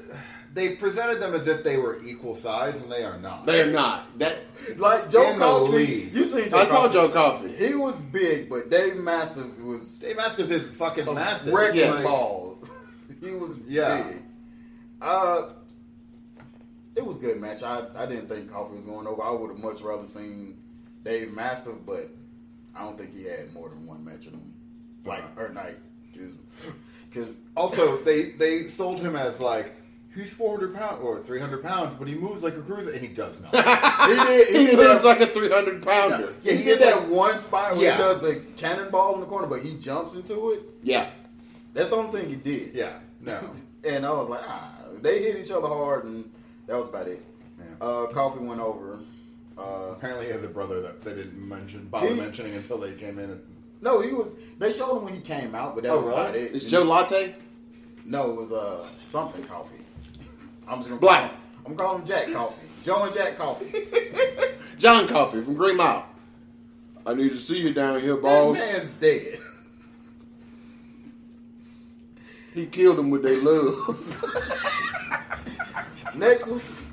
they 0.53 0.75
presented 0.75 1.20
them 1.20 1.34
as 1.34 1.48
if 1.48 1.63
they 1.63 1.77
were 1.77 2.01
equal 2.03 2.36
size, 2.36 2.82
and 2.82 2.91
they 2.91 3.03
are 3.03 3.18
not. 3.18 3.46
They 3.48 3.62
are 3.62 3.72
not. 3.72 4.18
That 4.20 4.38
Like 4.77 5.10
Joe 5.10 5.32
In 5.34 5.39
Coffey, 5.39 6.10
you 6.13 6.25
seen 6.27 6.50
Joe 6.50 6.58
I 6.58 6.63
saw 6.65 6.82
Coffey. 6.84 6.94
Joe 6.94 7.10
Coffey. 7.10 7.53
He 7.56 7.74
was 7.75 8.00
big, 8.00 8.50
but 8.50 8.70
Dave 8.70 8.96
Master 8.98 9.44
was 9.62 9.98
Dave 9.98 10.15
Mastiff 10.18 10.50
is 10.51 10.72
fucking 10.75 11.12
massive. 11.13 11.51
wrecking 11.53 11.80
Yes. 11.80 12.03
ball. 12.03 12.60
he 13.22 13.32
was 13.32 13.58
Yeah. 13.68 14.03
big. 14.03 14.22
Uh, 15.01 15.41
it 15.44 15.56
was 17.12 17.18
a 17.22 17.25
good 17.25 17.39
match. 17.41 17.62
I, 17.63 17.84
I 17.96 18.06
didn't 18.06 18.27
think 18.27 18.51
Coffey 18.51 18.75
was 18.75 18.86
going 18.86 19.06
over. 19.08 19.22
I 19.24 19.32
would 19.32 19.50
have 19.50 19.60
much 19.60 19.82
rather 19.82 20.06
seen 20.08 20.58
Dave 21.03 21.32
Master, 21.32 21.72
but 21.72 22.10
I 22.75 22.84
don't 22.84 22.98
think 22.98 23.13
he 23.13 23.25
had 23.25 23.53
more 23.53 23.70
than 23.70 23.86
one 23.86 24.03
match 24.03 24.27
in 24.27 24.34
him. 24.34 24.53
Like 25.03 25.24
or 25.38 25.50
night, 25.50 25.77
because 27.10 27.38
Also, 27.56 27.98
they 28.03 28.30
they 28.32 28.68
sold 28.68 29.00
him 29.00 29.15
as 29.15 29.39
like 29.39 29.74
he's 30.13 30.32
400 30.32 30.75
pounds 30.75 31.01
or 31.01 31.20
300 31.22 31.63
pounds, 31.63 31.96
but 31.96 32.08
he 32.08 32.13
moves 32.15 32.44
like 32.44 32.56
a 32.56 32.62
cruiser, 32.62 32.91
and 32.91 33.01
he 33.01 33.08
does 33.08 33.41
not. 33.41 33.56
he 34.08 34.13
did 34.15 34.48
he, 34.50 34.68
He 34.72 34.75
moves 34.75 35.01
that, 35.01 35.03
like 35.06 35.22
a 35.22 35.25
300 35.27 35.82
pounder. 35.84 36.36
yeah, 36.44 36.51
he 36.51 36.58
he 36.60 36.63
did 36.65 36.80
that 36.82 37.08
one 37.10 37.38
spot 37.39 37.75
where 37.75 37.84
Yeah. 37.86 37.94
he 37.94 37.98
does 37.98 38.22
the 38.22 38.44
cannonball 38.58 39.15
in 39.15 39.22
the 39.22 39.25
corner, 39.25 39.48
but 39.48 39.62
he 39.62 39.74
jumps 39.80 40.13
into 40.13 40.51
it. 40.51 40.62
Yeah. 40.84 41.10
That's 41.74 41.89
the 41.89 41.96
only 41.96 42.20
thing 42.20 42.30
he 42.30 42.36
did. 42.36 42.74
yeah, 42.75 43.00
no. 43.20 43.39
And 43.84 44.06
I 44.06 44.12
was 44.12 44.30
like, 44.30 44.41
ah, 44.46 44.75
they 45.01 45.24
hit 45.24 45.38
each 45.44 45.50
other 45.50 45.68
hard, 45.68 46.06
and 46.06 46.32
that 46.72 46.78
was 46.80 46.88
about 46.88 47.08
it. 47.08 47.24
Yeah. 47.60 47.66
Uh, 47.86 48.06
Coffey 48.08 48.40
went 48.40 48.62
over. 48.62 49.00
Uh, 49.58 49.92
Apparently, 49.92 50.25
he 50.28 50.32
has 50.32 50.44
a 50.44 50.48
brother 50.48 50.82
that 50.82 51.01
they 51.01 51.13
didn't 51.13 51.38
mention, 51.48 51.86
bother 51.88 52.08
He- 52.08 52.13
mentioning 52.20 52.56
until 52.56 52.78
they 52.78 52.94
came 52.94 53.20
in. 53.20 53.30
And, 53.32 53.42
no, 53.82 54.00
he 54.00 54.13
was. 54.13 54.34
They 54.58 54.72
showed 54.72 54.98
him 54.98 55.04
when 55.06 55.13
he 55.13 55.22
came 55.22 55.54
out, 55.54 55.75
but 55.75 55.84
that 55.84 55.92
Oh, 55.92 56.00
was 56.00 56.08
about 56.08 56.36
it. 56.36 56.51
Is 56.54 56.63
Joe 56.66 56.84
Latte? 56.84 57.36
No, 58.06 58.32
it 58.32 58.38
was 58.38 58.51
uh 58.51 58.86
something 59.08 59.44
Coffee. 59.44 59.82
I'm 60.68 60.78
just 60.80 60.90
gonna 60.90 61.01
Black. 61.01 61.32
I'm 61.66 61.75
gonna 61.75 61.90
call 61.90 61.98
him 61.98 62.06
Jack 62.06 62.32
Coffee. 62.32 62.68
Joe 62.82 63.04
and 63.04 63.13
Jack 63.13 63.36
Coffee. 63.38 63.72
John 64.80 65.08
Coffey 65.08 65.42
from 65.44 65.54
Green 65.56 65.78
Mile. 65.78 66.06
I 67.06 67.13
need 67.13 67.30
to 67.30 67.38
see 67.38 67.60
you 67.60 67.74
down 67.74 68.00
here, 68.01 68.13
that 68.16 68.22
boss. 68.24 68.58
man's 68.58 68.92
dead. 68.94 69.40
He 72.54 72.66
killed 72.66 72.98
him 73.00 73.10
with 73.10 73.24
their 73.24 73.38
love. 73.42 73.75
Next 76.15 76.48
was 76.48 76.84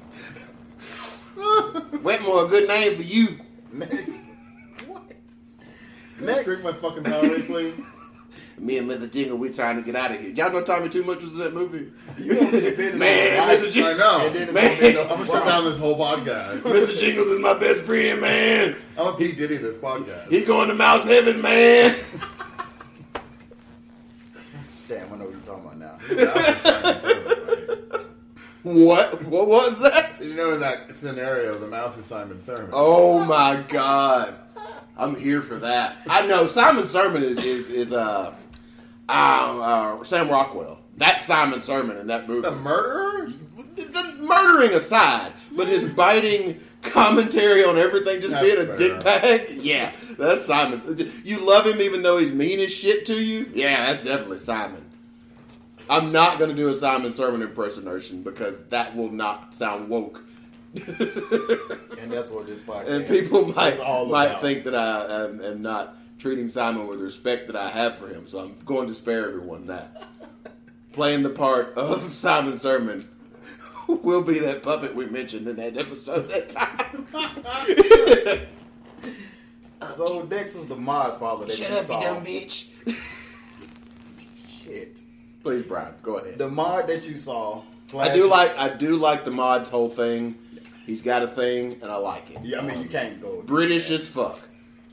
Wetmore, 2.02 2.44
a 2.46 2.48
good 2.48 2.68
name 2.68 2.96
for 2.96 3.02
you. 3.02 3.28
next. 3.72 4.12
What? 4.86 5.12
Next. 6.20 6.44
Drink 6.44 6.64
my 6.64 6.72
fucking 6.72 7.02
Powerade, 7.04 7.46
please. 7.46 7.94
Me 8.58 8.76
and 8.78 8.90
Mr. 8.90 9.10
Jingle, 9.12 9.38
we 9.38 9.50
trying 9.50 9.76
to 9.76 9.82
get 9.82 9.94
out 9.94 10.10
of 10.10 10.20
here. 10.20 10.30
Y'all 10.30 10.50
know 10.50 10.62
Tommy 10.62 10.88
Too 10.88 11.04
Much 11.04 11.22
was 11.22 11.32
in 11.34 11.38
that 11.38 11.54
movie? 11.54 11.92
You 12.18 12.34
gonna 12.34 12.50
sit 12.50 12.76
there 12.76 12.96
Man, 12.96 13.56
Mr. 13.56 13.70
Jingle. 13.70 13.94
I 13.94 13.96
know. 13.96 14.26
And 14.26 14.34
then 14.34 14.42
it's 14.48 14.52
Man. 14.82 14.96
I'm 15.02 15.08
gonna 15.08 15.26
shut 15.26 15.44
down 15.46 15.64
this 15.64 15.78
whole 15.78 15.96
podcast. 15.96 16.60
Mr. 16.62 16.98
Jingles 16.98 17.28
is 17.28 17.38
my 17.38 17.56
best 17.56 17.82
friend, 17.82 18.20
man. 18.20 18.76
I'm 18.98 19.06
a 19.08 19.12
Pete 19.16 19.36
Diddy 19.36 19.58
this 19.58 19.76
podcast. 19.76 20.28
He's 20.28 20.44
going 20.44 20.68
to 20.68 20.74
Mouse 20.74 21.04
Heaven, 21.04 21.40
man. 21.40 21.96
Damn, 24.88 25.12
I 25.12 25.16
know 25.16 25.24
what 25.26 25.32
you're 25.34 25.40
talking 25.42 25.64
about 25.64 25.78
now. 25.78 25.98
That 26.14 26.34
was 26.34 26.56
Simon 26.62 27.00
Sermon, 27.00 27.88
right? 27.92 28.00
What? 28.68 29.24
What 29.24 29.48
was 29.48 29.80
that? 29.80 30.20
You 30.20 30.34
know, 30.34 30.54
in 30.54 30.60
that 30.60 30.94
scenario, 30.96 31.58
the 31.58 31.66
mouse 31.66 31.96
is 31.96 32.04
Simon 32.04 32.42
Sermon. 32.42 32.70
Oh 32.72 33.24
my 33.24 33.64
God. 33.68 34.34
I'm 34.96 35.14
here 35.14 35.40
for 35.40 35.56
that. 35.56 35.96
I 36.08 36.26
know 36.26 36.44
Simon 36.44 36.86
Sermon 36.86 37.22
is 37.22 37.42
is 37.42 37.70
is 37.70 37.92
uh, 37.92 38.34
uh, 39.08 39.12
uh 39.12 40.04
Sam 40.04 40.28
Rockwell. 40.28 40.80
That's 40.96 41.24
Simon 41.24 41.62
Sermon 41.62 41.96
in 41.96 42.08
that 42.08 42.28
movie. 42.28 42.42
The 42.42 42.56
murderer? 42.56 43.32
the, 43.76 43.84
the 43.84 44.22
murdering 44.22 44.74
aside, 44.74 45.32
but 45.52 45.68
his 45.68 45.88
biting 45.88 46.60
commentary 46.82 47.64
on 47.64 47.78
everything, 47.78 48.20
just 48.20 48.32
That's 48.32 48.46
being 48.46 48.60
a 48.60 48.66
fair. 48.66 48.76
dick 48.76 49.04
bag. 49.04 49.50
Yeah, 49.62 49.92
that's 50.18 50.44
Simon. 50.44 50.82
You 51.24 51.38
love 51.38 51.66
him 51.66 51.80
even 51.80 52.02
though 52.02 52.18
he's 52.18 52.32
mean 52.32 52.60
as 52.60 52.72
shit 52.72 53.06
to 53.06 53.14
you. 53.14 53.50
Yeah, 53.54 53.86
that's 53.86 54.04
definitely 54.04 54.38
Simon. 54.38 54.84
I'm 55.90 56.12
not 56.12 56.38
going 56.38 56.50
to 56.50 56.56
do 56.56 56.68
a 56.68 56.74
Simon 56.74 57.12
Sermon 57.12 57.42
impersonation 57.42 58.22
because 58.22 58.64
that 58.66 58.94
will 58.96 59.10
not 59.10 59.54
sound 59.54 59.88
woke. 59.88 60.22
And 62.00 62.12
that's 62.12 62.30
what 62.30 62.46
this 62.46 62.60
podcast. 62.60 62.88
and 62.88 63.06
people 63.08 63.52
might 63.54 63.74
is 63.74 63.80
all 63.80 64.06
might 64.06 64.26
about. 64.26 64.42
think 64.42 64.64
that 64.64 64.74
I 64.74 65.24
am, 65.24 65.40
am 65.42 65.60
not 65.60 65.96
treating 66.18 66.48
Simon 66.48 66.86
with 66.86 67.00
the 67.00 67.04
respect 67.04 67.48
that 67.48 67.56
I 67.56 67.68
have 67.70 67.96
for 67.96 68.08
him. 68.08 68.28
So 68.28 68.38
I'm 68.38 68.54
going 68.64 68.86
to 68.88 68.94
spare 68.94 69.26
everyone 69.28 69.64
that. 69.66 70.06
Playing 70.92 71.22
the 71.24 71.30
part 71.30 71.74
of 71.76 72.14
Simon 72.14 72.58
Sermon 72.60 73.06
will 73.88 74.22
be 74.22 74.38
that 74.38 74.62
puppet 74.62 74.94
we 74.94 75.06
mentioned 75.06 75.48
in 75.48 75.56
that 75.56 75.76
episode 75.76 76.28
that 76.28 76.50
time. 76.50 77.06
So 79.86 80.22
next 80.30 80.54
was 80.54 80.66
the 80.66 80.76
mod 80.76 81.18
father 81.18 81.46
that 81.46 81.54
Shut 81.56 81.70
you 81.70 81.76
up, 81.76 81.82
saw. 81.82 81.98
you 82.00 82.06
dumb 82.06 82.24
bitch. 82.24 82.68
Shit. 85.38 85.42
Please, 85.42 85.62
Brian, 85.64 85.94
go 86.02 86.16
ahead. 86.16 86.38
The 86.38 86.48
mod 86.48 86.86
that 86.88 87.08
you 87.08 87.16
saw. 87.16 87.62
I 87.96 88.12
do 88.14 88.28
like 88.28 88.56
I 88.58 88.68
do 88.68 88.96
like 88.96 89.24
the 89.24 89.30
mod's 89.30 89.70
whole 89.70 89.88
thing. 89.88 90.36
He's 90.86 91.00
got 91.02 91.22
a 91.22 91.28
thing, 91.28 91.74
and 91.82 91.84
I 91.90 91.96
like 91.96 92.30
it. 92.30 92.38
Yeah, 92.42 92.58
I 92.58 92.62
mean 92.62 92.82
you 92.82 92.88
can't 92.88 93.20
go. 93.20 93.42
British 93.42 93.88
that. 93.88 93.94
as 94.00 94.08
fuck. 94.08 94.40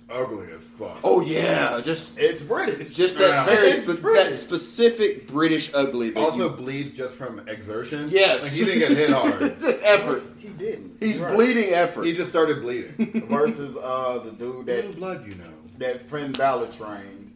Ugly 0.09 0.47
as 0.51 0.61
fuck. 0.77 0.99
Oh 1.03 1.19
yeah, 1.21 1.81
just 1.81 2.17
It's 2.17 2.41
British. 2.41 2.95
just 2.95 3.17
that 3.17 3.29
Yeah. 3.29 3.45
very 3.45 3.71
spe- 3.71 4.01
that 4.01 4.37
specific 4.37 5.27
British 5.27 5.71
ugly. 5.73 6.11
That 6.11 6.19
Also 6.19 6.49
you- 6.51 6.55
bleeds 6.55 6.93
just 6.93 7.15
from 7.15 7.39
exertion. 7.49 8.07
Yes. 8.09 8.43
Like, 8.43 8.51
he 8.51 8.65
didn't 8.65 8.79
get 8.79 8.91
hit 8.91 9.09
hard. 9.09 9.59
just 9.59 9.81
effort. 9.83 10.21
He 10.39 10.49
didn't. 10.49 10.97
He's 10.99 11.17
Right. 11.17 11.35
bleeding 11.35 11.73
effort. 11.73 12.03
he 12.05 12.13
just 12.13 12.29
started 12.29 12.61
bleeding. 12.61 12.93
versus 13.29 13.75
uh 13.77 14.19
the 14.23 14.31
dude 14.31 14.67
that 14.67 14.95
blood, 14.95 15.25
you 15.27 15.35
know. 15.35 15.45
that 15.79 16.01
Finn 16.07 16.31
Balor 16.33 16.67
trained. 16.67 17.33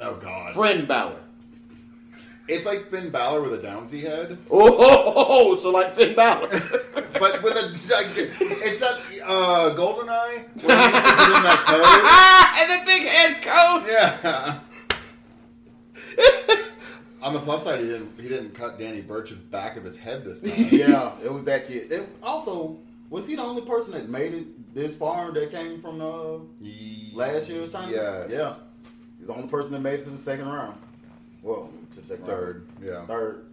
Oh, 0.00 0.14
God. 0.14 0.54
Friend 0.54 0.86
Balor. 0.88 1.16
It's 2.48 2.66
like 2.66 2.90
Finn 2.90 3.10
Balor 3.10 3.42
with 3.42 3.54
a 3.54 3.58
Downsy 3.58 4.02
head, 4.02 4.36
Oh, 4.50 4.68
oh, 4.68 4.78
oh, 4.78 5.26
oh, 5.28 5.56
so 5.56 5.70
like 5.70 5.92
Finn 5.92 6.14
Balor. 6.16 6.48
but 7.20 7.42
with 7.42 7.56
a 7.56 7.72
gigantic. 7.88 8.30
It's 8.40 8.80
that 8.80 8.98
uh, 9.24 9.70
Golden 9.70 10.08
Eye 10.08 10.44
where 10.62 10.76
he 10.76 10.84
used 10.84 10.94
to 10.96 11.02
put 11.02 11.36
in 11.36 11.42
that 11.44 11.64
ah, 11.68 12.60
and 12.60 12.70
the 12.70 12.84
big 12.84 13.02
head 13.06 13.42
coat. 13.42 13.84
Yeah. 13.88 14.58
On 17.22 17.32
the 17.32 17.38
plus 17.38 17.62
side, 17.62 17.78
he 17.78 17.86
didn't. 17.86 18.20
He 18.20 18.28
didn't 18.28 18.52
cut 18.54 18.76
Danny 18.76 19.00
Burch's 19.00 19.40
back 19.40 19.76
of 19.76 19.84
his 19.84 19.96
head 19.96 20.24
this 20.24 20.40
time. 20.40 20.52
Yeah, 20.72 21.12
it 21.22 21.32
was 21.32 21.44
that 21.44 21.68
kid. 21.68 21.92
And 21.92 22.08
also, 22.20 22.78
was 23.08 23.28
he 23.28 23.36
the 23.36 23.42
only 23.42 23.62
person 23.62 23.92
that 23.94 24.08
made 24.08 24.34
it 24.34 24.74
this 24.74 24.96
far 24.96 25.30
that 25.30 25.52
came 25.52 25.80
from 25.80 26.00
uh, 26.00 26.38
last 27.14 27.48
year's 27.48 27.70
tournament? 27.70 27.96
Yes. 27.96 28.30
Yeah. 28.30 28.54
He's 29.18 29.28
the 29.28 29.34
only 29.34 29.46
person 29.46 29.70
that 29.72 29.80
made 29.80 30.00
it 30.00 30.04
to 30.04 30.10
the 30.10 30.18
second 30.18 30.48
round. 30.48 30.76
Well, 31.42 31.70
to 31.92 32.00
the 32.00 32.06
second 32.06 32.24
Third. 32.26 32.66
round. 32.80 32.84
Yeah. 32.84 33.06
Third. 33.06 33.44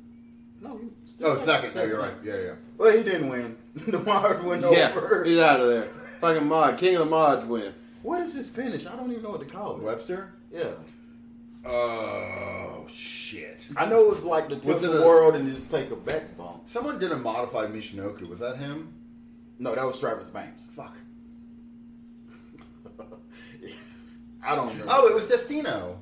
No, 0.61 0.77
he 0.77 0.87
Oh, 1.23 1.35
second. 1.37 1.73
No, 1.75 1.83
you're 1.83 1.99
right. 1.99 2.13
Yeah, 2.23 2.35
yeah. 2.37 2.53
Well, 2.77 2.95
he 2.95 3.03
didn't 3.03 3.29
win. 3.29 3.57
the 3.87 3.99
Mard 3.99 4.43
went 4.43 4.61
Yeah, 4.69 4.91
over. 4.95 5.23
he's 5.23 5.39
out 5.39 5.59
of 5.61 5.67
there. 5.69 5.87
Fucking 6.21 6.47
mod, 6.47 6.77
king 6.77 6.95
of 6.95 6.99
the 6.99 7.05
mods 7.05 7.45
win. 7.45 7.73
What 8.03 8.19
is 8.21 8.33
his 8.33 8.49
finish? 8.49 8.85
I 8.85 8.95
don't 8.95 9.09
even 9.11 9.23
know 9.23 9.29
what 9.31 9.39
to 9.39 9.45
call 9.45 9.77
it. 9.77 9.83
Webster. 9.83 10.33
Yeah. 10.51 10.71
Oh 11.65 12.87
shit! 12.91 13.67
I 13.75 13.85
know 13.85 13.99
it 14.01 14.09
was 14.09 14.23
like 14.23 14.47
the 14.47 14.55
tip 14.55 14.75
of 14.75 14.81
the 14.81 15.01
world 15.01 15.35
and 15.35 15.47
just 15.53 15.69
take 15.69 15.91
a 15.91 15.95
back 15.95 16.37
bump. 16.37 16.61
Someone 16.67 16.99
did 16.99 17.11
a 17.11 17.17
modified 17.17 17.69
Michinoku. 17.73 18.27
Was 18.29 18.39
that 18.39 18.57
him? 18.57 18.93
No, 19.59 19.75
that 19.75 19.83
was 19.85 19.99
Travis 19.99 20.29
Banks. 20.29 20.63
Fuck. 20.75 20.95
I 24.41 24.55
don't 24.55 24.67
remember. 24.69 24.85
Oh, 24.93 25.07
it 25.07 25.13
was 25.13 25.27
Destino. 25.27 25.99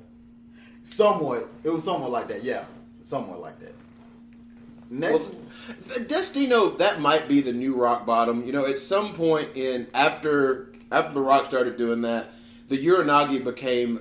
Somewhat. 0.88 1.50
It 1.66 1.70
was 1.70 1.84
somewhat 1.84 2.12
like 2.12 2.30
that. 2.30 2.44
Yeah. 2.44 2.64
Somewhat 3.02 3.42
like 3.42 3.60
that. 3.60 3.76
Next, 4.90 5.36
The 5.88 6.00
Destino, 6.00 6.70
that 6.78 7.02
might 7.02 7.28
be 7.28 7.42
the 7.42 7.52
new 7.52 7.76
rock 7.76 8.06
bottom. 8.06 8.46
You 8.46 8.54
know, 8.54 8.66
at 8.66 8.80
some 8.80 9.14
point 9.14 9.50
in 9.56 9.88
after 9.94 10.70
after 10.90 11.14
the 11.14 11.20
Rock 11.20 11.46
started 11.46 11.76
doing 11.76 12.04
that, 12.04 12.28
the 12.70 12.78
Uranage 12.78 13.44
became 13.44 14.00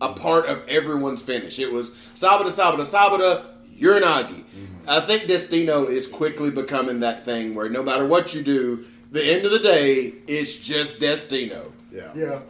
a 0.00 0.12
part 0.12 0.46
of 0.46 0.62
everyone's 0.68 1.20
finish. 1.20 1.58
It 1.58 1.72
was 1.72 1.90
Sabata, 2.14 2.44
Sabata, 2.44 2.86
Sabata, 2.86 3.46
Uranage. 3.76 4.28
Mm-hmm. 4.28 4.88
I 4.88 5.00
think 5.00 5.26
Destino 5.26 5.86
is 5.86 6.06
quickly 6.06 6.52
becoming 6.52 7.00
that 7.00 7.24
thing 7.24 7.54
where 7.54 7.68
no 7.68 7.82
matter 7.82 8.06
what 8.06 8.34
you 8.34 8.42
do, 8.44 8.84
the 9.10 9.24
end 9.24 9.44
of 9.44 9.50
the 9.50 9.58
day, 9.58 10.12
it's 10.28 10.54
just 10.54 11.00
Destino. 11.00 11.72
Yeah. 11.90 12.10
yeah, 12.14 12.40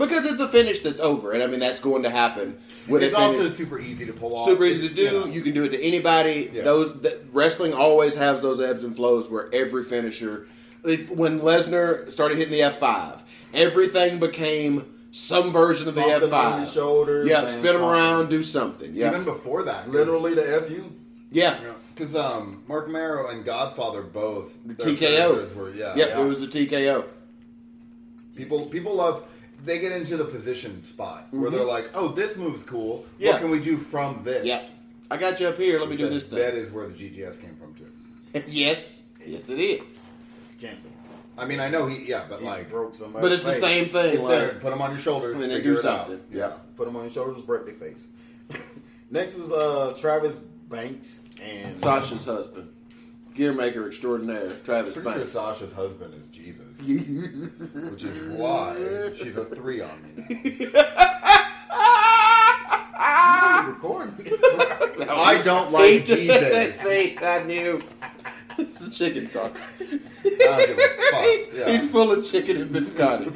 Because 0.00 0.24
it's 0.26 0.40
a 0.40 0.48
finish 0.48 0.80
that's 0.80 0.98
over, 0.98 1.32
and 1.32 1.42
I 1.42 1.46
mean 1.46 1.60
that's 1.60 1.78
going 1.80 2.02
to 2.04 2.10
happen. 2.10 2.58
With 2.88 3.02
It's 3.02 3.14
also 3.14 3.48
super 3.48 3.78
easy 3.78 4.06
to 4.06 4.12
pull 4.12 4.34
off. 4.34 4.46
super 4.46 4.64
easy 4.64 4.88
to 4.88 4.94
do. 4.94 5.02
you 5.02 5.10
know, 5.10 5.26
You 5.26 5.42
can 5.42 5.52
do 5.54 5.64
it 5.64 5.68
to 5.70 5.80
anybody. 5.82 6.50
Yeah. 6.52 6.62
Those 6.62 7.00
that, 7.02 7.22
wrestling 7.32 7.74
always 7.74 8.14
has 8.16 8.40
those 8.42 8.60
ebbs 8.60 8.82
and 8.82 8.96
flows 8.96 9.30
where 9.30 9.52
every 9.54 9.84
finisher. 9.84 10.48
If, 10.82 11.10
when 11.10 11.40
Lesnar 11.40 12.10
started 12.10 12.38
hitting 12.38 12.52
the 12.52 12.62
F 12.62 12.78
five, 12.78 13.22
everything 13.52 14.18
became 14.18 14.86
some 15.12 15.52
version 15.52 15.86
of 15.86 15.94
the 15.94 16.00
F 16.02 16.22
five. 16.30 16.66
shoulders 16.68 17.28
Yeah, 17.28 17.46
spin 17.48 17.62
them 17.64 17.72
something. 17.74 17.88
around, 17.90 18.30
do 18.30 18.42
something. 18.42 18.94
Yeah, 18.94 19.08
Even 19.08 19.24
before 19.24 19.62
that, 19.64 19.90
literally 19.90 20.34
the 20.34 20.42
fu. 20.66 20.90
yeah. 21.30 21.58
Because 21.94 22.16
um, 22.16 22.64
Marc 22.66 22.88
Mero 22.88 23.28
and 23.28 23.44
Godfather 23.44 24.00
both 24.02 24.56
TKO. 24.66 25.54
Were, 25.54 25.74
yeah, 25.74 25.94
Yep, 25.94 26.08
yeah. 26.08 26.20
it 26.20 26.24
was 26.24 26.40
the 26.40 26.46
TKO. 26.46 27.04
People 28.34 28.66
people 28.66 28.94
love. 28.94 29.24
They 29.64 29.78
get 29.78 29.92
into 29.92 30.16
the 30.16 30.24
position 30.24 30.82
spot 30.84 31.28
where 31.32 31.50
they're 31.50 31.64
like, 31.64 31.90
"Oh, 31.94 32.08
this 32.08 32.36
move's 32.36 32.62
cool. 32.62 32.98
Mm-hmm. 33.00 33.22
Yeah. 33.22 33.30
What 33.32 33.40
can 33.42 33.50
we 33.50 33.60
do 33.60 33.76
from 33.76 34.22
this?" 34.24 34.46
Yeah, 34.46 34.62
I 35.10 35.16
got 35.16 35.38
you 35.40 35.48
up 35.48 35.56
here. 35.58 35.78
Let 35.78 35.88
me 35.88 35.96
do 35.96 36.04
That- 36.04 36.10
this 36.14 36.24
That 36.26 36.52
thing. 36.54 36.62
is 36.62 36.70
where 36.70 36.86
the 36.88 36.94
GTS 36.94 37.40
came 37.40 37.56
from 37.56 37.74
too. 37.74 38.42
yes, 38.48 39.02
yes, 39.26 39.50
it 39.50 39.58
is. 39.58 39.98
Cancel. 40.60 40.90
I 41.38 41.44
mean, 41.46 41.58
I 41.60 41.68
know 41.68 41.86
he, 41.86 42.04
yeah, 42.08 42.24
but 42.28 42.40
He 42.40 42.44
like, 42.46 42.68
broke 42.68 42.94
somebody. 42.94 43.22
But 43.22 43.32
it's 43.32 43.42
the 43.44 43.52
same 43.52 43.86
thing. 43.86 44.14
it's 44.14 44.22
Like, 44.22 44.30
there. 44.30 44.48
Put 44.60 44.70
them 44.70 44.82
on 44.82 44.90
your 44.90 44.98
shoulders. 44.98 45.34
And 45.40 45.44
then 45.44 45.50
figure 45.58 45.72
do 45.74 45.78
it 45.78 45.84
out. 45.86 46.06
something. 46.08 46.20
Yeah. 46.30 46.52
Put 46.76 46.84
them 46.86 46.96
on 46.96 47.02
your 47.02 47.10
shoulders, 47.10 47.40
break 47.42 47.64
their 47.64 47.74
face. 47.74 48.06
Next 49.10 49.36
was 49.36 49.50
uh 49.50 49.94
Travis 49.98 50.38
Banks 50.38 51.24
and 51.42 51.80
Sasha's 51.80 52.24
husband, 52.24 52.72
gear 53.34 53.52
maker 53.52 53.86
extraordinaire, 53.86 54.50
Travis 54.64 54.94
Pretty 54.94 55.10
sure 55.10 55.18
Banks. 55.18 55.32
Sasha's 55.32 55.72
husband 55.72 56.14
is 56.14 56.26
Jesus, 56.28 56.66
which 57.90 58.04
is 58.04 58.38
why 58.38 58.74
she's 59.16 59.36
a 59.36 59.44
three 59.44 59.80
on 59.80 60.02
me 60.02 60.68
now. 60.72 60.80
recording. 63.68 64.14
I 65.08 65.40
don't 65.42 65.72
like 65.72 66.06
Jesus. 66.06 66.80
See, 66.80 67.16
I 67.18 67.42
knew. 67.44 67.82
It's 68.58 68.78
the 68.78 68.90
chicken 68.90 69.28
talk. 69.28 69.56
I 69.80 69.84
don't 69.84 70.66
give 70.66 70.78
a 70.78 70.88
fuck. 71.10 71.54
Yeah. 71.54 71.70
He's 71.72 71.90
full 71.90 72.10
of 72.12 72.26
chicken 72.26 72.60
and 72.60 72.70
biscotti. 72.70 73.30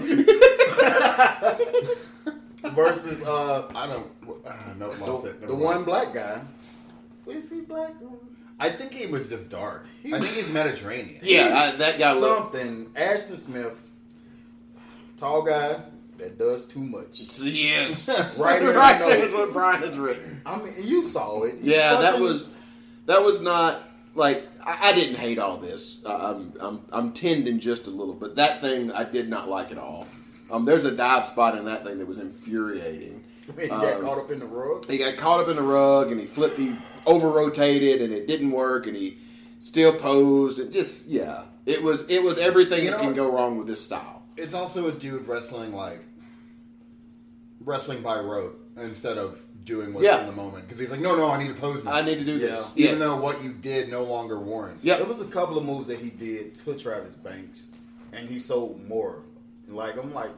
versus 2.75 3.23
uh 3.23 3.71
I 3.75 3.87
don't. 3.87 4.11
Uh, 4.47 4.53
no, 4.79 4.89
lost 5.07 5.23
the, 5.25 5.33
the 5.47 5.55
one 5.55 5.85
black 5.85 6.13
guy. 6.13 6.43
Is 7.27 7.51
he 7.51 7.61
black? 7.63 7.95
I 8.59 8.71
think 8.71 8.93
he 8.93 9.07
was 9.07 9.29
just 9.29 9.51
dark. 9.51 9.87
I 10.07 10.21
think 10.21 10.27
he's 10.35 10.53
Mediterranean. 10.53 11.19
Yeah, 11.23 11.71
I, 11.73 11.77
that 11.77 11.99
guy 11.99 12.13
looked. 12.19 12.55
something. 12.55 12.91
Ashton 12.97 13.37
Smith, 13.37 13.89
tall 15.17 15.43
guy 15.43 15.81
that 16.19 16.39
does 16.39 16.67
too 16.67 16.81
much. 16.83 17.21
Yes, 17.41 18.39
Right 18.41 18.61
in 18.61 18.67
the 18.69 18.75
right. 18.75 18.99
That's 18.99 19.33
what 19.33 19.53
Brian 19.53 19.83
has 19.83 19.99
written. 19.99 20.41
I 20.47 20.57
mean, 20.59 20.75
you 20.81 21.03
saw 21.03 21.43
it. 21.43 21.57
He 21.61 21.73
Yeah, 21.73 21.97
that 22.01 22.21
was 22.21 22.49
that 23.07 23.23
was 23.23 23.41
not 23.41 23.89
like 24.15 24.47
I, 24.65 24.91
I 24.91 24.93
didn't 24.93 25.17
hate 25.17 25.39
all 25.39 25.57
this. 25.57 26.05
Uh, 26.05 26.35
I'm 26.37 26.53
I'm 26.61 26.81
I'm 26.93 27.13
tending 27.13 27.59
just 27.59 27.87
a 27.87 27.91
little, 27.91 28.15
but 28.15 28.37
that 28.37 28.61
thing 28.61 28.93
I 28.93 29.05
did 29.05 29.29
not 29.29 29.49
like 29.49 29.73
at 29.73 29.79
all. 29.79 30.07
Um, 30.51 30.65
there's 30.65 30.85
a 30.85 30.93
dive 30.93 31.27
spot 31.27 31.57
in 31.57 31.65
that 31.65 31.85
thing 31.85 31.99
that 31.99 32.07
was 32.07 32.19
infuriating. 32.19 33.23
He 33.61 33.67
got 33.69 33.85
Um, 33.97 34.01
caught 34.03 34.17
up 34.19 34.31
in 34.31 34.39
the 34.39 34.47
rug. 34.47 34.87
he 34.91 34.97
got 34.97 35.19
caught 35.19 35.41
up 35.41 35.49
in 35.49 35.57
the 35.57 35.63
rug 35.63 36.11
and 36.11 36.19
he 36.19 36.25
flipped 36.27 36.59
he 36.59 36.75
over 37.07 37.29
rotated 37.29 38.01
and 38.03 38.13
it 38.13 38.27
didn't 38.27 38.51
work 38.51 38.87
and 38.87 38.97
he 38.97 39.17
still 39.59 39.93
posed 39.93 40.59
and 40.59 40.73
just 40.73 41.07
yeah 41.07 41.43
it 41.67 41.83
was 41.83 42.07
it 42.09 42.23
was 42.23 42.39
everything 42.39 42.85
You 42.85 42.91
that 42.91 42.99
know 42.99 43.05
can 43.05 43.15
go 43.15 43.31
wrong 43.31 43.57
with 43.59 43.67
this 43.67 43.83
style 43.83 44.23
It's 44.37 44.55
also 44.55 44.89
a 44.89 44.93
dude 44.93 45.27
wrestling 45.27 45.73
like 45.75 46.03
wrestling 47.61 48.03
by 48.03 48.19
rote 48.19 48.59
instead 48.77 49.19
of 49.19 49.39
doing 49.65 49.95
what's 49.95 50.05
Yeah. 50.05 50.21
in 50.21 50.27
the 50.27 50.33
moment. 50.33 50.65
Because 50.67 50.79
he's 50.79 50.91
like, 50.91 51.01
no, 51.01 51.17
no, 51.17 51.31
I 51.31 51.39
need 51.43 51.49
to 51.49 51.55
pose 51.59 51.83
now. 51.85 51.93
i 51.93 52.03
need 52.03 52.19
to 52.19 52.25
do 52.25 52.33
Yeah. 52.33 52.49
this 52.49 52.71
Even 52.77 52.91
yes. 52.91 52.99
though 52.99 53.17
what 53.17 53.43
you 53.43 53.53
did 53.53 53.89
no 53.89 54.03
longer 54.03 54.39
warrants. 54.39 54.85
yeah 54.85 54.97
There 54.97 55.07
was 55.07 55.21
a 55.23 55.27
couple 55.27 55.57
of 55.57 55.65
moves 55.65 55.87
that 55.87 56.01
he 56.01 56.11
did 56.11 56.55
to 56.57 56.75
Travis 56.75 57.15
Banks, 57.15 57.71
and 58.13 58.29
he 58.29 58.39
sold 58.39 58.87
more. 58.87 59.23
Like 59.69 59.97
I'm 59.97 60.13
like, 60.13 60.33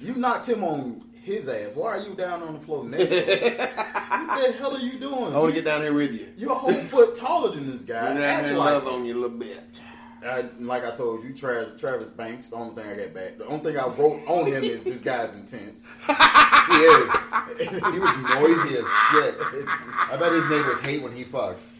you 0.00 0.14
knocked 0.14 0.48
him 0.48 0.62
on 0.62 1.02
his 1.22 1.48
ass. 1.48 1.76
Why 1.76 1.96
are 1.96 2.00
you 2.00 2.14
down 2.14 2.42
on 2.42 2.54
the 2.54 2.60
floor 2.60 2.84
next 2.84 3.10
to 3.10 3.20
him? 3.20 3.58
what 4.26 4.52
the 4.52 4.58
hell 4.58 4.76
are 4.76 4.80
you 4.80 4.98
doing? 4.98 5.34
i 5.34 5.38
want 5.38 5.54
to 5.54 5.60
get 5.60 5.64
down 5.64 5.82
here 5.82 5.92
with 5.92 6.12
you 6.12 6.28
You're 6.36 6.52
a 6.52 6.54
whole 6.54 6.72
foot 6.74 7.14
taller 7.14 7.54
than 7.54 7.70
this 7.70 7.82
guy. 7.82 8.20
Act 8.20 8.46
like 8.48 8.56
love 8.56 8.86
on 8.88 9.04
you 9.04 9.14
a 9.14 9.20
little 9.20 9.38
bit 9.38 9.62
I, 10.24 10.44
like 10.60 10.84
I 10.84 10.92
told 10.92 11.24
you, 11.24 11.34
Travis, 11.34 11.80
Travis 11.80 12.08
Banks. 12.08 12.50
The 12.50 12.56
only 12.56 12.80
thing 12.80 12.92
I 12.92 12.94
got 12.94 13.12
back, 13.14 13.38
the 13.38 13.46
only 13.46 13.64
thing 13.64 13.76
I 13.76 13.86
wrote 13.86 14.20
on 14.28 14.46
him 14.46 14.62
is 14.62 14.84
this 14.84 15.00
guy's 15.00 15.34
intense. 15.34 15.88
He 16.62 16.76
is. 16.76 17.12
he 17.58 17.98
was 17.98 18.16
noisy 18.38 18.78
as 18.78 18.86
shit. 19.10 19.34
I 19.36 20.16
bet 20.16 20.30
his 20.30 20.48
neighbors 20.48 20.80
hate 20.82 21.02
when 21.02 21.10
he 21.10 21.24
fucks. 21.24 21.72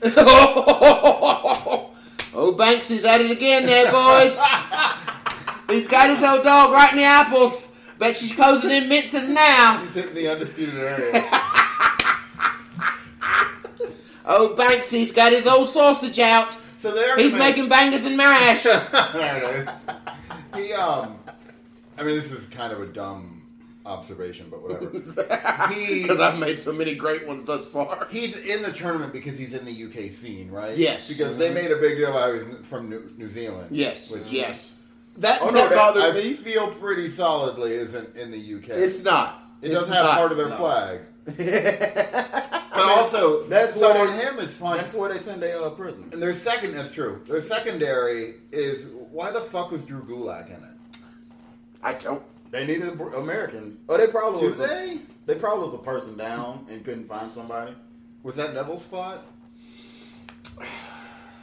oh 2.35 2.53
banksy's 2.53 3.05
at 3.05 3.21
it 3.21 3.31
again 3.31 3.65
there 3.67 3.93
boys 3.93 4.41
he's 5.69 5.87
got 5.87 6.11
his 6.11 6.23
old 6.23 6.43
dog 6.43 6.73
right 6.73 6.91
in 6.93 6.99
the 6.99 7.05
apples 7.05 7.62
bet 8.03 8.17
she's 8.17 8.35
closing 8.35 8.71
in 8.71 8.89
minces 8.89 9.29
now 9.29 9.79
He's 9.85 9.95
hitting 9.95 10.15
the 10.15 10.29
undisputed 10.29 10.75
area. 10.75 11.13
oh 14.27 14.55
banksy's 14.59 15.13
got 15.13 15.33
his 15.33 15.47
old 15.47 15.69
sausage 15.69 16.19
out 16.19 16.57
So 16.77 16.93
there 16.93 17.17
he's 17.17 17.33
making 17.33 17.69
bangers 17.69 18.05
and 18.05 18.17
mash 18.17 18.63
there 18.65 19.37
it 19.37 19.69
is. 19.69 19.69
He 20.55 20.73
um, 20.73 21.19
I 21.97 22.03
mean, 22.03 22.17
this 22.17 22.33
is 22.33 22.47
kind 22.47 22.73
of 22.73 22.81
a 22.81 22.87
dumb 22.87 23.43
observation, 23.87 24.49
but 24.51 24.63
whatever. 24.63 24.89
Because 25.73 26.21
I've 26.21 26.39
made 26.39 26.59
so 26.59 26.73
many 26.73 26.95
great 26.95 27.27
ones 27.27 27.45
thus 27.45 27.67
far. 27.69 28.09
He's 28.11 28.37
in 28.37 28.63
the 28.63 28.73
tournament 28.73 29.13
because 29.13 29.39
he's 29.39 29.55
in 29.55 29.65
the 29.65 29.85
UK 29.85 30.11
scene, 30.11 30.51
right? 30.51 30.77
Yes. 30.77 31.09
Because 31.09 31.39
they 31.39 31.53
made 31.53 31.71
a 31.71 31.77
big 31.77 31.97
deal 31.97 32.11
about 32.11 32.35
he 32.35 32.41
was 32.41 32.67
from 32.67 32.91
New, 32.91 33.09
New 33.17 33.29
Zealand. 33.29 33.69
Yes, 33.71 34.11
Which 34.11 34.31
yes. 34.31 34.75
That, 35.19 35.41
Oh, 35.43 35.47
no, 35.47 35.53
that 35.53 35.71
that 35.71 35.77
bothered 35.77 36.03
I 36.05 36.13
me. 36.13 36.33
feel 36.35 36.69
pretty 36.75 37.09
solidly 37.09 37.73
isn't 37.73 38.17
in 38.17 38.31
the 38.31 38.39
UK. 38.57 38.71
It's 38.71 39.03
not. 39.03 39.43
it 39.61 39.67
It's 39.71 39.75
doesn't 39.81 39.93
have 39.93 40.07
part 40.11 40.33
of 40.33 40.39
their 40.39 40.49
No. 40.49 40.57
flag. 40.57 41.01
but 41.25 42.89
also, 42.89 43.45
that's 43.47 43.75
so 43.75 43.81
what 43.89 43.97
on 43.97 44.07
they- 44.09 44.25
him 44.25 44.39
is 44.39 44.55
fine. 44.55 44.79
That's 44.79 44.95
where 44.95 45.13
they 45.13 45.19
send 45.19 45.43
their 45.43 45.63
uh, 45.63 45.71
prisoners. 45.71 46.13
and 46.13 46.21
their 46.23 46.35
second, 46.35 46.73
that's 46.75 46.93
true. 46.93 47.21
Their 47.29 47.41
secondary 47.43 48.35
is 48.51 48.87
why 49.11 49.31
the 49.31 49.41
fuck 49.43 49.71
was 49.71 49.85
Drew 49.85 50.03
Gulak 50.03 50.47
in 50.49 50.55
it? 50.65 50.99
I 51.83 51.93
don't. 51.95 52.23
They 52.51 52.67
needed 52.67 52.89
an 52.89 53.01
American. 53.15 53.79
Oh, 53.89 53.97
they 53.97 54.07
probably 54.09 54.41
Do 54.41 54.47
was 54.47 54.59
a- 54.61 54.67
they? 54.67 54.99
they 55.27 55.35
probably 55.37 55.65
was 55.65 55.75
a 55.75 55.79
person 55.79 56.17
down 56.17 56.67
and 56.71 56.85
couldn't 56.85 57.07
find 57.09 57.33
somebody. 57.33 57.75
Was 58.23 58.37
that 58.37 58.55
Neville's 58.55 58.83
spot? 58.85 59.25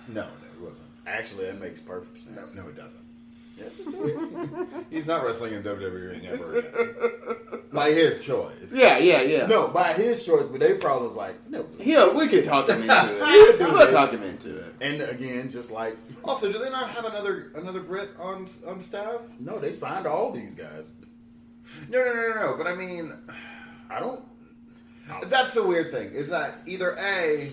No, 0.08 0.21
it 0.23 0.60
wasn't. 0.62 0.88
Actually, 1.05 1.45
that 1.45 1.60
makes 1.62 1.79
perfect 1.79 2.27
No, 2.32 2.38
sense. 2.41 2.55
no, 2.55 2.67
it 2.67 2.75
doesn't. 2.75 3.03
Yes, 3.60 3.80
it 3.80 3.91
did. 3.91 4.86
He's 4.89 5.08
not 5.08 5.24
wrestling 5.24 5.54
in 5.54 5.63
WWE 5.63 6.26
ever 6.26 6.60
again. 6.60 7.62
By 7.74 7.91
his 7.91 8.19
choice. 8.22 8.72
Yeah, 8.72 8.98
yeah, 8.98 9.22
yeah. 9.22 9.45
no, 9.45 9.67
by 9.67 9.93
his 9.93 10.26
choice, 10.26 10.45
but 10.48 10.60
they 10.60 10.74
probably 10.74 11.08
was 11.08 11.15
like, 11.15 11.36
no. 11.50 11.67
Yeah, 11.78 12.12
we 12.12 12.28
could 12.28 12.43
talk 12.43 12.67
him 12.67 12.82
into 12.82 12.93
it. 12.95 13.32
You 13.32 13.45
could 13.52 13.60
gonna 13.60 13.91
talk 13.91 14.10
him 14.12 14.24
into 14.24 14.58
it. 14.58 14.74
And 14.82 15.02
again, 15.04 15.52
just 15.52 15.69
like 15.69 15.95
Also, 16.24 16.52
do 16.52 16.58
they 16.58 16.72
not 16.72 16.89
have 16.89 17.06
another 17.06 17.52
another 17.56 17.82
Brit 17.82 18.10
on 18.19 18.48
on 18.65 18.82
staff? 18.82 19.22
no, 19.39 19.60
they 19.60 19.72
signed 19.72 20.08
all 20.08 20.32
these 20.32 20.56
guys. 20.56 20.93
No, 21.89 22.04
no, 22.04 22.13
no, 22.13 22.30
no, 22.30 22.36
no. 22.52 22.56
But 22.58 22.65
I 22.67 22.74
mean, 22.76 23.13
I 23.91 24.00
don't. 24.00 24.24
that's 25.30 25.54
the 25.54 25.63
weird 25.63 25.91
thing. 25.91 26.10
Is 26.12 26.30
that 26.30 26.56
either 26.65 26.98
a 27.00 27.52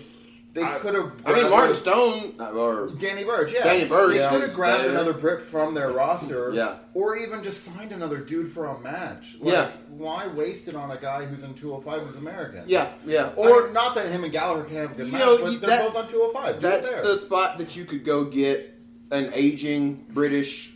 they 0.57 0.79
could 0.79 0.95
have. 0.95 1.11
I 1.25 1.33
mean, 1.33 1.49
Martin 1.49 1.75
Stone 1.75 2.33
or 2.39 2.89
Danny 2.99 3.23
Burch, 3.23 3.53
yeah. 3.53 3.63
Danny 3.63 3.85
Burch 3.85 4.13
They 4.13 4.19
should 4.19 4.41
have 4.41 4.53
grabbed 4.53 4.83
there. 4.83 4.91
another 4.91 5.13
Brit 5.13 5.41
from 5.41 5.73
their 5.73 5.91
roster, 5.91 6.51
Yeah. 6.53 6.75
or 6.93 7.15
even 7.15 7.43
just 7.43 7.63
signed 7.63 7.91
another 7.91 8.17
dude 8.17 8.51
for 8.51 8.65
a 8.65 8.79
match. 8.79 9.35
Like, 9.39 9.53
Yeah. 9.53 9.69
Why 9.89 10.27
waste 10.27 10.67
it 10.67 10.75
on 10.75 10.91
a 10.91 10.97
guy 10.97 11.25
who's 11.25 11.43
in 11.43 11.53
205 11.53 12.01
who's 12.01 12.15
American? 12.17 12.63
yeah, 12.67 12.89
yeah. 13.05 13.31
Or 13.35 13.69
not 13.71 13.95
that 13.95 14.07
him 14.09 14.23
and 14.23 14.33
Gallagher 14.33 14.63
can 14.63 14.75
have 14.77 14.91
a 14.91 14.95
good 14.95 15.11
match, 15.11 15.19
know, 15.21 15.37
but 15.37 15.61
they're 15.61 15.83
both 15.83 15.95
on 15.95 16.07
205. 16.07 16.55
Do 16.59 16.67
That's 16.67 16.93
the 17.01 17.17
spot 17.17 17.57
that 17.59 17.75
you 17.75 17.85
could 17.85 18.03
go 18.03 18.25
get 18.25 18.73
an 19.11 19.31
aging 19.33 20.05
British, 20.09 20.73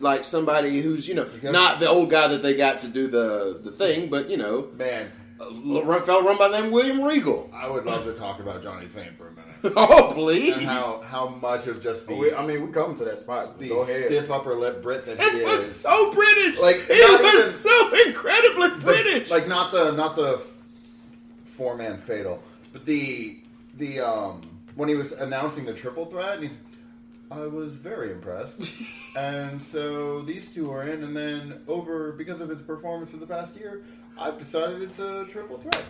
like 0.00 0.24
somebody 0.24 0.80
who's 0.80 1.08
you 1.08 1.14
know 1.14 1.26
not 1.42 1.80
the 1.80 1.88
old 1.88 2.08
guy 2.08 2.28
that 2.28 2.42
they 2.42 2.54
got 2.56 2.80
to 2.82 2.88
do 2.88 3.06
the 3.08 3.60
the 3.62 3.70
thing, 3.70 4.08
but 4.08 4.30
you 4.30 4.36
know, 4.36 4.68
Man, 4.76 5.10
a 5.40 5.44
l- 5.44 6.00
fellow 6.00 6.22
run 6.24 6.38
by 6.38 6.48
the 6.48 6.60
name 6.60 6.70
William 6.70 7.02
Regal. 7.02 7.50
I 7.52 7.68
would 7.68 7.84
love 7.86 8.04
to 8.04 8.12
talk 8.14 8.40
about 8.40 8.62
Johnny 8.62 8.86
Saint 8.88 9.16
for 9.18 9.28
a 9.28 9.30
minute. 9.30 9.40
Oh, 9.76 10.12
please. 10.14 10.52
and 10.52 10.62
how, 10.62 11.00
how 11.06 11.26
much 11.28 11.66
of 11.68 11.80
just 11.80 12.06
the, 12.06 12.14
We, 12.14 12.34
I 12.34 12.44
mean, 12.46 12.66
we 12.66 12.70
come 12.72 12.94
to 12.96 13.04
that 13.06 13.18
spot. 13.18 13.58
the 13.58 13.68
Go 13.70 13.82
ahead. 13.82 14.06
stiff 14.06 14.30
upper 14.30 14.54
lip 14.54 14.82
Brit 14.82 15.06
that 15.06 15.18
he 15.18 15.24
It 15.40 15.46
was 15.46 15.66
is. 15.66 15.74
so 15.76 16.12
British. 16.12 16.60
Like, 16.60 16.84
it 16.88 17.22
was 17.22 17.34
even- 17.34 17.52
so 17.52 18.06
incredibly 18.06 18.68
The- 18.68 18.84
British. 18.84 19.30
like 19.30 19.48
not 19.48 19.72
the 19.72 19.92
not 19.92 20.16
the 20.16 20.42
four 21.44 21.76
man 21.76 21.98
fatal, 22.02 22.42
but 22.72 22.84
the 22.84 23.38
the 23.78 24.00
um 24.00 24.42
when 24.74 24.88
he 24.88 24.94
was 24.96 25.12
announcing 25.12 25.64
the 25.64 25.72
triple 25.72 26.06
threat, 26.06 26.34
and 26.34 26.42
he's 26.44 26.56
I 27.30 27.46
was 27.46 27.76
very 27.76 28.12
impressed, 28.12 28.60
and 29.18 29.60
so 29.62 30.20
these 30.22 30.52
two 30.52 30.70
are 30.70 30.82
in, 30.84 31.02
and 31.02 31.16
then 31.16 31.62
over 31.66 32.12
because 32.12 32.40
of 32.40 32.48
his 32.48 32.60
performance 32.62 33.10
for 33.10 33.16
the 33.16 33.26
past 33.26 33.56
year, 33.56 33.82
I've 34.18 34.38
decided 34.38 34.82
it's 34.82 34.98
a 34.98 35.24
triple 35.26 35.58
threat. 35.58 35.82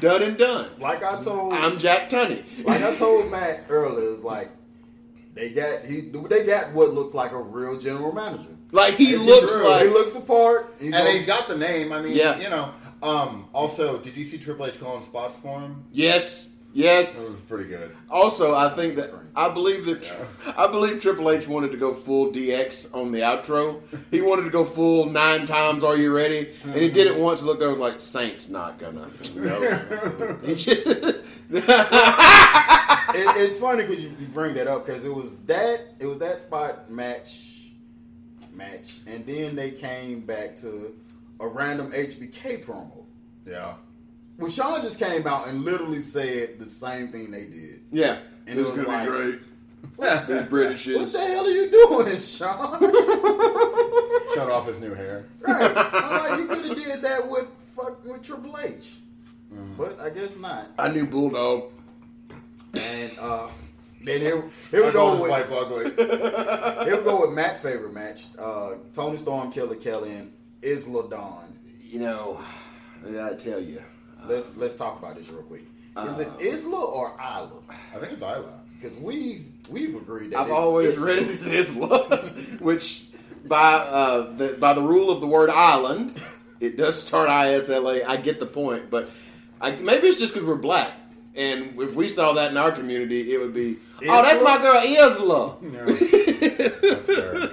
done 0.00 0.22
and 0.22 0.36
done. 0.36 0.70
Like 0.78 1.02
I 1.02 1.20
told, 1.20 1.52
I'm 1.54 1.78
Jack 1.78 2.10
Tunney. 2.10 2.44
like 2.64 2.82
I 2.82 2.94
told 2.94 3.30
Matt 3.30 3.64
earlier, 3.68 4.12
it's 4.12 4.22
like 4.22 4.50
they 5.34 5.50
got 5.50 5.84
he 5.84 6.00
they 6.28 6.44
got 6.44 6.72
what 6.74 6.92
looks 6.94 7.14
like 7.14 7.32
a 7.32 7.40
real 7.40 7.78
general 7.78 8.12
manager. 8.12 8.46
Like 8.70 8.94
he 8.94 9.16
looks 9.16 9.54
like 9.56 9.82
he 9.86 9.88
looks 9.88 10.12
the 10.12 10.20
part. 10.20 10.74
He's 10.78 10.94
and 10.94 11.06
on- 11.08 11.14
he's 11.14 11.26
got 11.26 11.48
the 11.48 11.56
name. 11.58 11.92
I 11.92 12.00
mean, 12.00 12.14
Yeah. 12.14 12.38
you 12.38 12.50
know. 12.50 12.72
Um, 13.02 13.48
also, 13.52 13.98
did 13.98 14.16
you 14.16 14.24
see 14.24 14.38
Triple 14.38 14.64
H 14.66 14.78
calling 14.78 15.02
spots 15.02 15.36
for 15.36 15.60
him? 15.60 15.84
yes, 15.90 16.48
That 16.74 16.78
yes. 16.78 17.28
was 17.28 17.40
pretty 17.42 17.68
good. 17.68 17.94
Also, 18.08 18.54
I 18.54 18.70
think 18.70 18.96
that 18.96 19.10
I 19.36 19.50
believe 19.50 19.84
that 19.84 20.10
I 20.56 20.66
believe 20.66 21.02
Triple 21.02 21.30
H 21.30 21.46
wanted 21.46 21.70
to 21.72 21.76
go 21.76 21.92
full 21.92 22.32
DX 22.32 22.94
on 22.94 23.12
the 23.12 23.20
outro. 23.20 23.82
He 24.10 24.22
wanted 24.22 24.44
to 24.44 24.50
go 24.50 24.64
full 24.64 25.06
nine 25.06 25.44
times. 25.44 25.84
Are 25.84 25.96
you 25.96 26.14
ready? 26.14 26.50
And 26.64 26.74
he 26.74 26.90
did 26.90 27.06
it 27.06 27.16
once. 27.16 27.42
Looked 27.42 27.62
over 27.62 27.78
like 27.78 28.00
Saint's 28.00 28.48
not 28.48 28.78
gonna. 28.78 29.10
No. 29.34 29.60
It, 33.14 33.36
it's 33.36 33.58
funny 33.58 33.82
because 33.82 34.02
you, 34.02 34.10
you 34.18 34.26
bring 34.28 34.54
that 34.54 34.66
up 34.66 34.86
because 34.86 35.04
it 35.04 35.14
was 35.14 35.36
that 35.40 35.80
it 35.98 36.06
was 36.06 36.18
that 36.18 36.38
spot 36.38 36.90
match 36.90 37.52
match, 38.54 39.00
and 39.06 39.26
then 39.26 39.54
they 39.54 39.70
came 39.72 40.20
back 40.20 40.54
to 40.56 40.94
a 41.40 41.46
random 41.46 41.92
HBK 41.92 42.64
promo. 42.64 43.04
Yeah. 43.46 43.74
Well, 44.42 44.50
Shawn 44.50 44.82
just 44.82 44.98
came 44.98 45.26
out 45.26 45.46
and 45.48 45.64
literally 45.64 46.00
said 46.00 46.58
the 46.58 46.68
same 46.68 47.08
thing 47.08 47.30
they 47.30 47.44
did. 47.44 47.80
yeah, 47.92 48.18
And 48.46 48.58
it's 48.58 48.68
it 48.68 48.72
was 48.76 48.84
gonna 48.84 48.88
like- 48.88 49.04
be 49.08 49.10
great. 49.10 49.40
These 50.28 50.46
British 50.46 50.86
What 50.88 51.02
is. 51.02 51.12
the 51.12 51.18
hell 51.20 51.44
are 51.46 51.50
you 51.50 51.70
doing, 51.70 52.18
Shawn? 52.18 52.80
Shut 54.34 54.50
off 54.50 54.66
his 54.66 54.80
new 54.80 54.94
hair. 54.94 55.26
right. 55.40 55.72
I'm 55.76 56.30
like, 56.30 56.40
you 56.40 56.46
could 56.46 56.64
have 56.64 56.76
did 56.76 57.02
that 57.02 57.28
with 57.28 57.46
fuck 57.76 58.04
with 58.04 58.22
Triple 58.22 58.56
H, 58.58 58.94
but 59.76 60.00
I 60.00 60.10
guess 60.10 60.36
not. 60.38 60.68
I 60.78 60.88
knew 60.88 61.06
Bulldog. 61.06 61.70
And 62.74 63.12
uh, 63.18 63.48
then 64.04 64.20
here, 64.20 64.44
here 64.70 64.86
we 64.86 64.92
go 64.92 65.20
with 65.20 65.30
wife 65.30 65.50
ugly. 65.52 65.90
here 66.86 66.96
we 66.98 67.04
go 67.04 67.20
with 67.20 67.32
Matt's 67.32 67.60
favorite 67.60 67.92
match: 67.92 68.24
uh, 68.38 68.74
Toni 68.94 69.18
Storm, 69.18 69.52
Killer 69.52 69.76
Kelly, 69.76 70.10
and 70.14 70.32
Isla 70.62 71.08
Dawn. 71.10 71.52
You 71.82 72.00
know, 72.00 72.40
I 73.06 73.10
gotta 73.12 73.36
tell 73.36 73.60
you. 73.60 73.82
Let's 74.26 74.56
let's 74.56 74.76
talk 74.76 74.98
about 74.98 75.16
this 75.16 75.30
real 75.30 75.42
quick. 75.42 75.62
Is 76.06 76.18
it 76.18 76.28
Uh, 76.28 76.40
Isla 76.40 76.84
or 76.84 77.14
Isla? 77.20 77.50
I 77.68 77.98
think 77.98 78.12
it's 78.12 78.22
Isla. 78.22 78.60
Because 78.80 78.96
we 78.96 79.44
we've 79.70 79.94
agreed 79.94 80.32
that 80.32 80.38
I've 80.40 80.46
it's, 80.46 80.54
always 80.54 80.98
read 80.98 81.18
it 81.18 81.28
as 81.28 81.46
Isla, 81.46 81.98
which 82.60 83.04
by 83.44 83.74
uh, 83.74 84.32
the, 84.34 84.48
by 84.58 84.72
the 84.72 84.82
rule 84.82 85.10
of 85.10 85.20
the 85.20 85.26
word 85.26 85.50
island, 85.50 86.20
it 86.60 86.76
does 86.76 87.00
start 87.00 87.28
ISLA. 87.28 88.04
I 88.06 88.16
get 88.16 88.40
the 88.40 88.46
point, 88.46 88.90
but 88.90 89.10
I, 89.60 89.72
maybe 89.72 90.06
it's 90.08 90.18
just 90.18 90.32
because 90.32 90.46
we're 90.46 90.56
black, 90.56 90.92
and 91.36 91.78
if 91.80 91.94
we 91.94 92.08
saw 92.08 92.32
that 92.34 92.50
in 92.50 92.56
our 92.56 92.72
community, 92.72 93.32
it 93.34 93.38
would 93.38 93.54
be, 93.54 93.76
oh, 94.08 94.22
that's 94.22 94.42
my 94.42 94.58
girl 94.58 94.82
Isla. 94.82 95.56
That's 95.62 95.98
fair. 97.06 97.50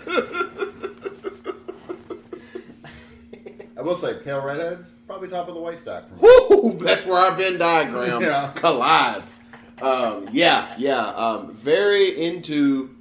I 3.78 3.79
will 3.90 3.96
say, 3.96 4.14
pale 4.24 4.42
redheads 4.42 4.94
probably 5.08 5.28
top 5.28 5.48
of 5.48 5.56
the 5.56 5.60
white 5.62 5.80
stack. 5.80 6.04
Woo, 6.20 6.78
that's 6.82 7.06
where 7.06 7.18
our 7.20 7.32
Venn 7.34 7.58
diagram 7.58 8.22
Yeah. 8.30 8.52
collides. 8.56 9.44
Um, 9.82 10.28
yeah, 10.32 10.74
yeah. 10.78 11.08
Um, 11.08 11.54
very 11.54 12.18
into 12.22 12.96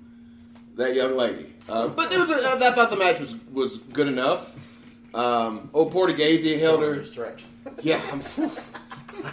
that 0.76 0.94
young 0.94 1.16
lady. 1.16 1.52
Uh, 1.68 1.88
but 1.88 2.10
there 2.10 2.20
was 2.20 2.30
a, 2.30 2.34
I 2.34 2.72
thought 2.72 2.90
the 2.90 2.96
match 2.96 3.20
was, 3.20 3.36
was 3.52 3.78
good 3.92 4.08
enough. 4.08 4.54
Um, 5.14 5.70
old 5.74 5.90
Portuguese 5.92 6.58
held 6.60 6.82
her. 6.82 6.96
This. 6.96 7.52
Yeah, 7.82 8.00
I'm. 8.12 8.22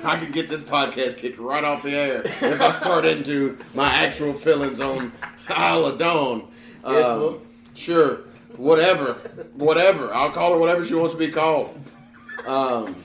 I 0.03 0.17
could 0.19 0.33
get 0.33 0.49
this 0.49 0.61
podcast 0.63 1.17
kicked 1.19 1.37
right 1.39 1.63
off 1.63 1.83
the 1.83 1.91
air 1.91 2.21
if 2.25 2.59
I 2.59 2.71
start 2.71 3.05
into 3.05 3.57
my 3.75 3.87
actual 3.87 4.33
feelings 4.33 4.81
on 4.81 5.11
Isle 5.49 5.85
of 5.85 5.99
Dawn. 5.99 6.47
Um, 6.83 6.95
Isla. 6.95 7.37
sure, 7.75 8.19
whatever, 8.57 9.13
whatever. 9.53 10.13
I'll 10.13 10.31
call 10.31 10.53
her 10.53 10.59
whatever 10.59 10.83
she 10.85 10.95
wants 10.95 11.13
to 11.13 11.19
be 11.19 11.31
called. 11.31 11.77
Um, 12.45 12.95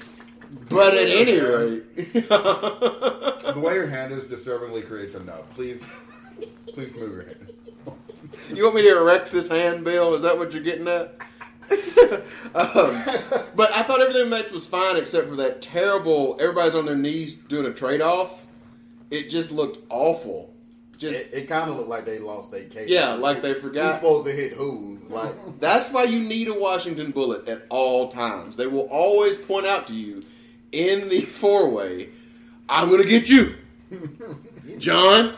but 0.68 0.94
at 0.94 1.08
any 1.08 1.38
rate, 1.40 1.84
The 2.24 3.54
way 3.56 3.74
your 3.74 3.86
hand 3.86 4.12
is 4.12 4.24
disturbingly 4.24 4.82
creates 4.82 5.14
a 5.14 5.22
nub. 5.22 5.44
Please, 5.54 5.82
please 6.66 6.98
move 7.00 7.12
your 7.12 7.24
hand. 7.24 7.52
you 8.52 8.64
want 8.64 8.74
me 8.76 8.82
to 8.82 8.98
erect 8.98 9.30
this 9.30 9.48
hand, 9.48 9.84
Bill? 9.84 10.14
Is 10.14 10.22
that 10.22 10.36
what 10.36 10.52
you're 10.52 10.62
getting 10.62 10.88
at? 10.88 11.14
um, 12.54 13.02
but 13.54 13.70
I 13.72 13.82
thought 13.82 14.00
everything 14.00 14.22
in 14.22 14.28
match 14.28 14.50
was 14.50 14.66
fine 14.66 14.96
except 14.96 15.28
for 15.28 15.36
that 15.36 15.62
terrible. 15.62 16.36
Everybody's 16.40 16.74
on 16.74 16.84
their 16.84 16.96
knees 16.96 17.34
doing 17.34 17.66
a 17.66 17.72
trade 17.72 18.00
off. 18.00 18.44
It 19.10 19.30
just 19.30 19.52
looked 19.52 19.78
awful. 19.88 20.49
Just 21.00 21.18
It, 21.18 21.30
it 21.32 21.48
kind 21.48 21.70
of 21.70 21.76
looked 21.78 21.88
like 21.88 22.04
they 22.04 22.18
lost 22.18 22.50
their 22.52 22.64
case. 22.64 22.90
yeah, 22.90 23.14
like 23.14 23.40
they 23.40 23.54
forgot. 23.54 23.62
Who's 23.62 23.70
forgot. 23.70 23.94
supposed 23.94 24.26
to 24.26 24.32
hit 24.32 24.52
who? 24.52 24.98
Like 25.08 25.32
That's 25.60 25.88
why 25.90 26.04
you 26.04 26.20
need 26.20 26.46
a 26.48 26.54
Washington 26.54 27.10
bullet 27.10 27.48
at 27.48 27.64
all 27.70 28.08
times. 28.08 28.54
They 28.56 28.66
will 28.66 28.86
always 28.90 29.38
point 29.38 29.66
out 29.66 29.86
to 29.88 29.94
you 29.94 30.22
in 30.72 31.08
the 31.08 31.20
four 31.40 31.70
way, 31.70 32.10
I'm 32.68 32.90
going 32.90 33.02
to 33.02 33.08
get 33.08 33.28
you. 33.30 33.54
John, 34.78 35.34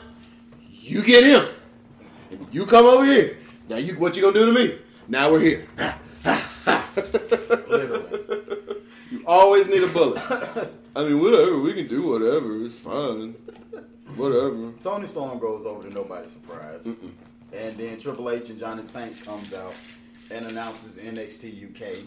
you 0.68 1.02
get 1.02 1.24
him. 1.24 1.46
And 2.32 2.46
you 2.50 2.66
come 2.66 2.84
over 2.84 3.04
here. 3.04 3.38
Now, 3.68 3.76
you 3.76 3.94
what 3.94 4.16
you 4.16 4.22
going 4.22 4.34
to 4.34 4.40
do 4.40 4.46
to 4.46 4.52
me? 4.52 4.78
Now 5.08 5.30
we're 5.30 5.40
here. 5.40 5.66
literally. 7.68 8.76
You 9.10 9.22
always 9.26 9.66
need 9.68 9.82
a 9.82 9.86
bullet. 9.88 10.22
I 10.96 11.04
mean, 11.04 11.20
whatever. 11.20 11.58
We 11.60 11.72
can 11.74 11.86
do 11.86 12.08
whatever. 12.08 12.64
It's 12.64 12.74
fine. 12.74 13.34
Whatever. 14.16 14.72
Toni 14.80 15.06
Storm 15.06 15.38
goes 15.38 15.64
over 15.66 15.88
to 15.88 15.94
nobody's 15.94 16.30
surprise, 16.32 16.86
and 16.86 17.76
then 17.78 17.98
Triple 17.98 18.30
H 18.30 18.50
and 18.50 18.58
Johnny 18.58 18.84
Saint 18.84 19.22
comes 19.24 19.52
out 19.54 19.74
and 20.30 20.46
announces 20.46 20.98
NXT 20.98 21.70
UK. 21.70 21.98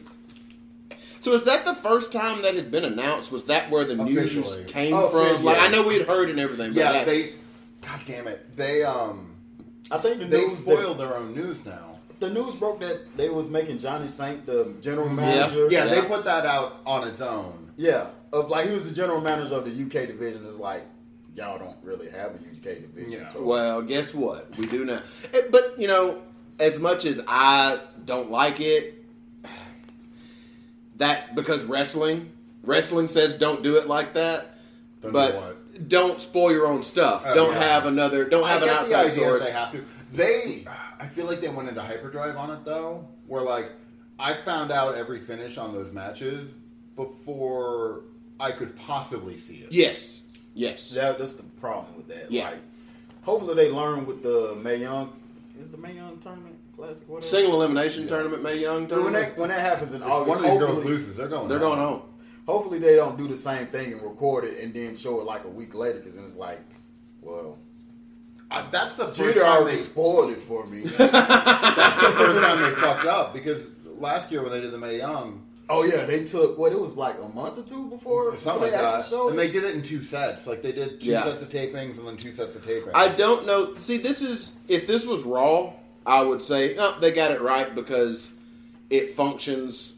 So 1.22 1.34
is 1.34 1.44
that 1.46 1.66
the 1.66 1.74
first 1.76 2.12
time 2.12 2.42
that 2.44 2.54
had 2.56 2.70
been 2.72 2.86
announced? 2.86 3.32
Was 3.32 3.46
that 3.46 3.70
where 3.72 3.84
the 3.86 3.96
news 3.96 4.66
came 4.68 4.94
Oh, 4.94 5.10
from? 5.10 5.22
officially. 5.28 5.46
Like 5.54 5.62
I 5.62 5.68
know 5.70 5.82
we 5.84 5.98
had 5.98 6.08
heard 6.08 6.30
and 6.30 6.40
everything. 6.40 6.72
But 6.74 6.78
Yeah, 6.80 6.92
that- 6.94 7.06
they. 7.08 7.34
God 7.82 8.00
damn 8.06 8.28
it! 8.28 8.56
They 8.56 8.84
um. 8.84 9.32
I 9.92 9.98
think 10.00 10.18
the 10.20 10.26
They 10.26 10.42
news 10.42 10.58
spoiled 10.60 11.00
their 11.00 11.16
own 11.16 11.36
news 11.36 11.66
now. 11.66 12.00
the 12.20 12.30
news 12.30 12.56
broke 12.56 12.80
that 12.80 13.16
they 13.16 13.30
was 13.30 13.50
making 13.50 13.78
Johnny 13.78 14.08
Saint 14.08 14.46
the 14.46 14.74
general 14.82 15.10
manager. 15.10 15.68
Yeah, 15.70 15.86
they 15.86 15.98
Yeah. 15.98 16.08
put 16.08 16.24
that 16.26 16.46
out 16.46 16.78
on 16.86 17.08
its 17.08 17.22
own. 17.22 17.72
yeah. 17.78 18.08
Of 18.34 18.50
like 18.50 18.68
he 18.68 18.74
was 18.76 18.88
the 18.90 18.96
general 18.96 19.22
manager 19.22 19.56
of 19.56 19.66
the 19.66 19.72
UK 19.72 20.06
division. 20.08 20.46
It's 20.48 20.58
like 20.58 20.84
y'all 21.36 21.60
don't 21.60 21.78
really 21.84 22.10
have 22.10 22.32
a 22.32 22.36
UK 22.36 22.82
division. 22.82 23.12
Yeah. 23.12 23.28
So 23.28 23.44
Well, 23.44 23.82
guess 23.82 24.14
what? 24.14 24.56
We 24.58 24.66
do 24.66 24.86
now. 24.86 25.02
Eh, 25.34 25.42
But 25.52 25.76
you 25.78 25.88
know, 25.88 26.22
as 26.60 26.80
much 26.80 27.06
as 27.06 27.22
I 27.28 27.80
don't 28.06 28.32
like 28.32 28.60
it, 28.60 29.04
that 30.98 31.36
because 31.36 31.66
wrestling, 31.66 32.32
wrestling 32.64 33.08
says 33.08 33.36
don't 33.36 33.62
do 33.62 33.78
it 33.78 33.88
like 33.88 34.14
that. 34.14 34.58
Don't 35.02 35.12
but 35.12 35.36
what? 35.36 35.88
don't 35.90 36.22
spoil 36.22 36.52
your 36.52 36.68
own 36.68 36.84
stuff. 36.84 37.24
Oh, 37.26 37.34
don't 37.36 37.54
yeah. 37.54 37.60
have 37.60 37.86
another. 37.86 38.26
Don't 38.26 38.48
have 38.48 38.64
I 38.64 38.66
an 38.66 38.72
get 38.72 38.88
the 38.88 38.96
outside 38.96 39.12
idea 39.12 39.26
source. 39.26 39.46
They 39.46 39.52
have 39.52 39.72
to. 39.72 39.86
They, 40.14 40.66
I 41.00 41.08
feel 41.08 41.26
like 41.26 41.42
they 41.42 41.50
went 41.50 41.68
into 41.68 41.82
hyperdrive 41.82 42.38
on 42.38 42.50
it 42.52 42.64
though, 42.64 43.08
where 43.28 43.42
like 43.42 43.72
I 44.18 44.34
found 44.34 44.72
out 44.72 44.96
every 44.96 45.20
finish 45.20 45.58
on 45.58 45.74
those 45.74 45.92
matches 45.92 46.56
before 46.96 48.04
I 48.40 48.52
could 48.52 48.76
possibly 48.78 49.38
see 49.38 49.56
it. 49.58 49.72
Yes. 49.72 50.22
Yes. 50.56 50.90
that, 50.92 51.20
that's 51.20 51.34
the 51.34 51.44
problem 51.62 51.96
with 51.98 52.08
that. 52.08 52.32
Yeah. 52.32 52.50
Like, 52.50 52.60
hopefully 53.22 53.54
they 53.56 53.70
learn 53.70 54.06
with 54.08 54.24
the 54.24 54.56
Mae 54.64 54.78
Young. 54.78 55.14
Is 55.60 55.70
the 55.70 55.78
Mae 55.78 55.94
Young 55.94 56.18
tournament 56.18 56.56
classic? 56.76 57.08
Whatever. 57.08 57.28
Single 57.28 57.62
elimination 57.62 58.08
tournament, 58.08 58.42
Mae 58.42 58.58
Young 58.60 58.80
when 58.82 58.88
tournament. 58.90 59.14
that 59.36 59.38
when 59.38 59.50
that 59.50 59.60
happens 59.60 59.94
in 59.94 60.02
If 60.02 60.08
August, 60.08 60.28
one 60.30 60.38
of 60.40 60.44
these 60.52 60.60
girls 60.60 60.74
hopefully- 60.76 60.94
loses, 60.94 61.16
they're 61.18 61.28
going. 61.28 61.48
They're 61.48 61.60
home. 61.60 61.68
going 61.78 61.80
home. 61.80 62.02
Hopefully 62.48 62.80
they 62.80 62.96
don't 62.96 63.18
do 63.18 63.28
the 63.28 63.38
same 63.38 63.68
thing 63.68 63.94
and 63.94 64.02
record 64.02 64.46
it 64.46 64.64
and 64.64 64.74
then 64.74 64.96
show 64.96 65.20
it 65.20 65.26
like 65.26 65.46
a 65.46 65.50
week 65.50 65.74
later 65.76 66.00
because 66.00 66.16
then 66.16 66.26
it's 66.26 66.36
like, 66.36 66.60
well, 67.22 67.58
Uh, 68.52 68.70
that's 68.70 68.96
the 68.98 69.06
first 69.06 69.18
Jeter 69.18 69.40
time 69.42 69.52
already 69.64 69.78
they. 69.78 69.82
spoiled 69.82 70.32
it 70.32 70.42
for 70.42 70.68
me. 70.68 70.82
That's 70.84 70.98
the 70.98 72.12
first 72.16 72.42
time 72.42 72.62
they 72.62 72.70
fucked 72.80 73.06
up 73.08 73.34
because 73.34 73.70
last 73.98 74.32
year 74.32 74.44
when 74.44 74.52
they 74.52 74.62
did 74.62 74.72
the 74.72 74.78
Mae 74.78 74.98
Young, 75.00 75.42
Oh 75.68 75.84
yeah, 75.84 76.06
they 76.06 76.24
took 76.24 76.58
what 76.60 76.72
it 76.72 76.80
was 76.80 76.96
like 76.96 77.18
a 77.20 77.28
month 77.30 77.58
or 77.58 77.64
two 77.64 77.88
before 77.90 78.36
something 78.38 78.62
like 78.64 78.72
before 78.72 78.82
they 78.82 78.86
actually 78.88 79.02
that, 79.02 79.10
showed 79.10 79.30
and 79.30 79.40
they 79.40 79.50
did 79.50 79.64
it 79.64 79.74
in 79.76 79.82
two 79.82 80.04
sets. 80.04 80.46
Like 80.46 80.62
they 80.62 80.72
did 80.72 81.02
two 81.02 81.10
Yeah. 81.10 81.24
sets 81.24 81.42
of 81.42 81.50
tapings 81.50 81.98
and 81.98 82.08
then 82.08 82.18
two 82.18 82.34
sets 82.34 82.56
of 82.56 82.64
tapings. 82.64 82.92
I 82.94 83.08
don't 83.08 83.46
know. 83.48 83.74
See, 83.76 83.98
this 83.98 84.22
is 84.22 84.52
if 84.68 84.86
this 84.86 85.06
was 85.06 85.24
Raw, 85.24 85.74
I 86.06 86.22
would 86.22 86.44
say 86.44 86.76
no, 86.76 87.00
they 87.00 87.12
got 87.12 87.32
it 87.32 87.42
right 87.42 87.74
because 87.74 88.32
it 88.92 89.16
functions. 89.16 89.94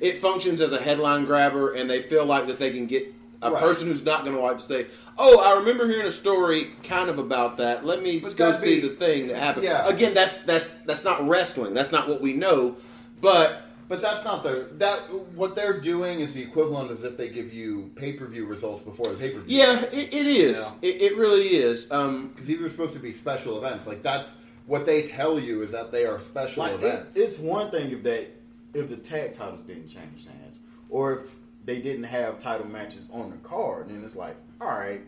It 0.00 0.18
functions 0.18 0.60
as 0.60 0.72
a 0.72 0.80
headline 0.80 1.24
grabber, 1.24 1.72
and 1.72 1.88
they 1.88 2.02
feel 2.02 2.24
like 2.26 2.46
that 2.48 2.58
they 2.58 2.70
can 2.70 2.86
get 2.86 3.14
a 3.42 3.50
Right. 3.50 3.62
person 3.62 3.86
who's 3.88 4.02
not 4.04 4.22
going 4.24 4.34
to 4.34 4.40
watch 4.40 4.60
say, 4.62 4.86
"Oh, 5.18 5.38
I 5.40 5.52
remember 5.58 5.86
hearing 5.86 6.06
a 6.06 6.12
story 6.12 6.72
kind 6.82 7.08
of 7.10 7.18
about 7.18 7.58
that. 7.58 7.84
Let 7.86 8.02
me 8.02 8.18
But 8.20 8.36
go 8.36 8.52
see 8.54 8.80
be- 8.80 8.88
the 8.88 8.94
thing 8.94 9.28
that 9.28 9.36
happened." 9.36 9.64
Yeah. 9.64 9.86
Again, 9.86 10.12
that's 10.14 10.38
that's 10.38 10.72
that's 10.86 11.04
not 11.04 11.26
wrestling. 11.28 11.74
That's 11.74 11.92
not 11.92 12.08
what 12.08 12.20
we 12.20 12.32
know. 12.32 12.76
But 13.20 13.62
But 13.88 14.00
that's 14.00 14.24
not 14.24 14.42
the 14.42 14.68
that 14.78 15.00
what 15.34 15.54
they're 15.54 15.78
doing 15.78 16.20
is 16.20 16.32
the 16.32 16.42
equivalent 16.42 16.90
as 16.90 17.04
if 17.04 17.16
they 17.18 17.28
give 17.28 17.52
you 17.52 17.90
pay 17.96 18.14
per 18.14 18.26
view 18.26 18.46
results 18.46 18.82
before 18.82 19.08
the 19.08 19.16
pay 19.16 19.30
per 19.30 19.40
view. 19.40 19.58
yeah, 19.58 19.82
it, 19.84 20.14
it 20.14 20.26
is. 20.26 20.58
Yeah. 20.58 20.70
It, 20.82 21.02
it 21.02 21.16
really 21.18 21.48
is. 21.48 21.90
Um, 21.90 22.28
because 22.28 22.46
these 22.46 22.62
are 22.62 22.68
supposed 22.68 22.94
to 22.94 22.98
be 23.00 23.12
special 23.12 23.58
events. 23.58 23.86
Like 23.86 24.02
that's 24.02 24.34
what 24.66 24.86
they 24.86 25.02
tell 25.02 25.38
you 25.38 25.60
is 25.62 25.72
that 25.72 25.92
they 25.92 26.06
are 26.06 26.18
special 26.20 26.62
Like, 26.62 26.72
it, 26.74 26.84
events. 26.84 27.10
it's 27.20 27.38
one 27.38 27.70
thing 27.70 27.90
if 27.90 28.02
that 28.04 28.28
if 28.72 28.88
the 28.88 28.96
tag 28.96 29.34
titles 29.34 29.64
didn't 29.64 29.88
change 29.88 30.26
hands, 30.26 30.60
or 30.88 31.12
if 31.18 31.34
they 31.66 31.80
didn't 31.80 32.04
have 32.04 32.38
title 32.38 32.66
matches 32.66 33.08
on 33.12 33.30
the 33.30 33.36
card, 33.38 33.88
then 33.88 34.02
it's 34.04 34.16
like, 34.16 34.36
all 34.60 34.68
right, 34.68 35.02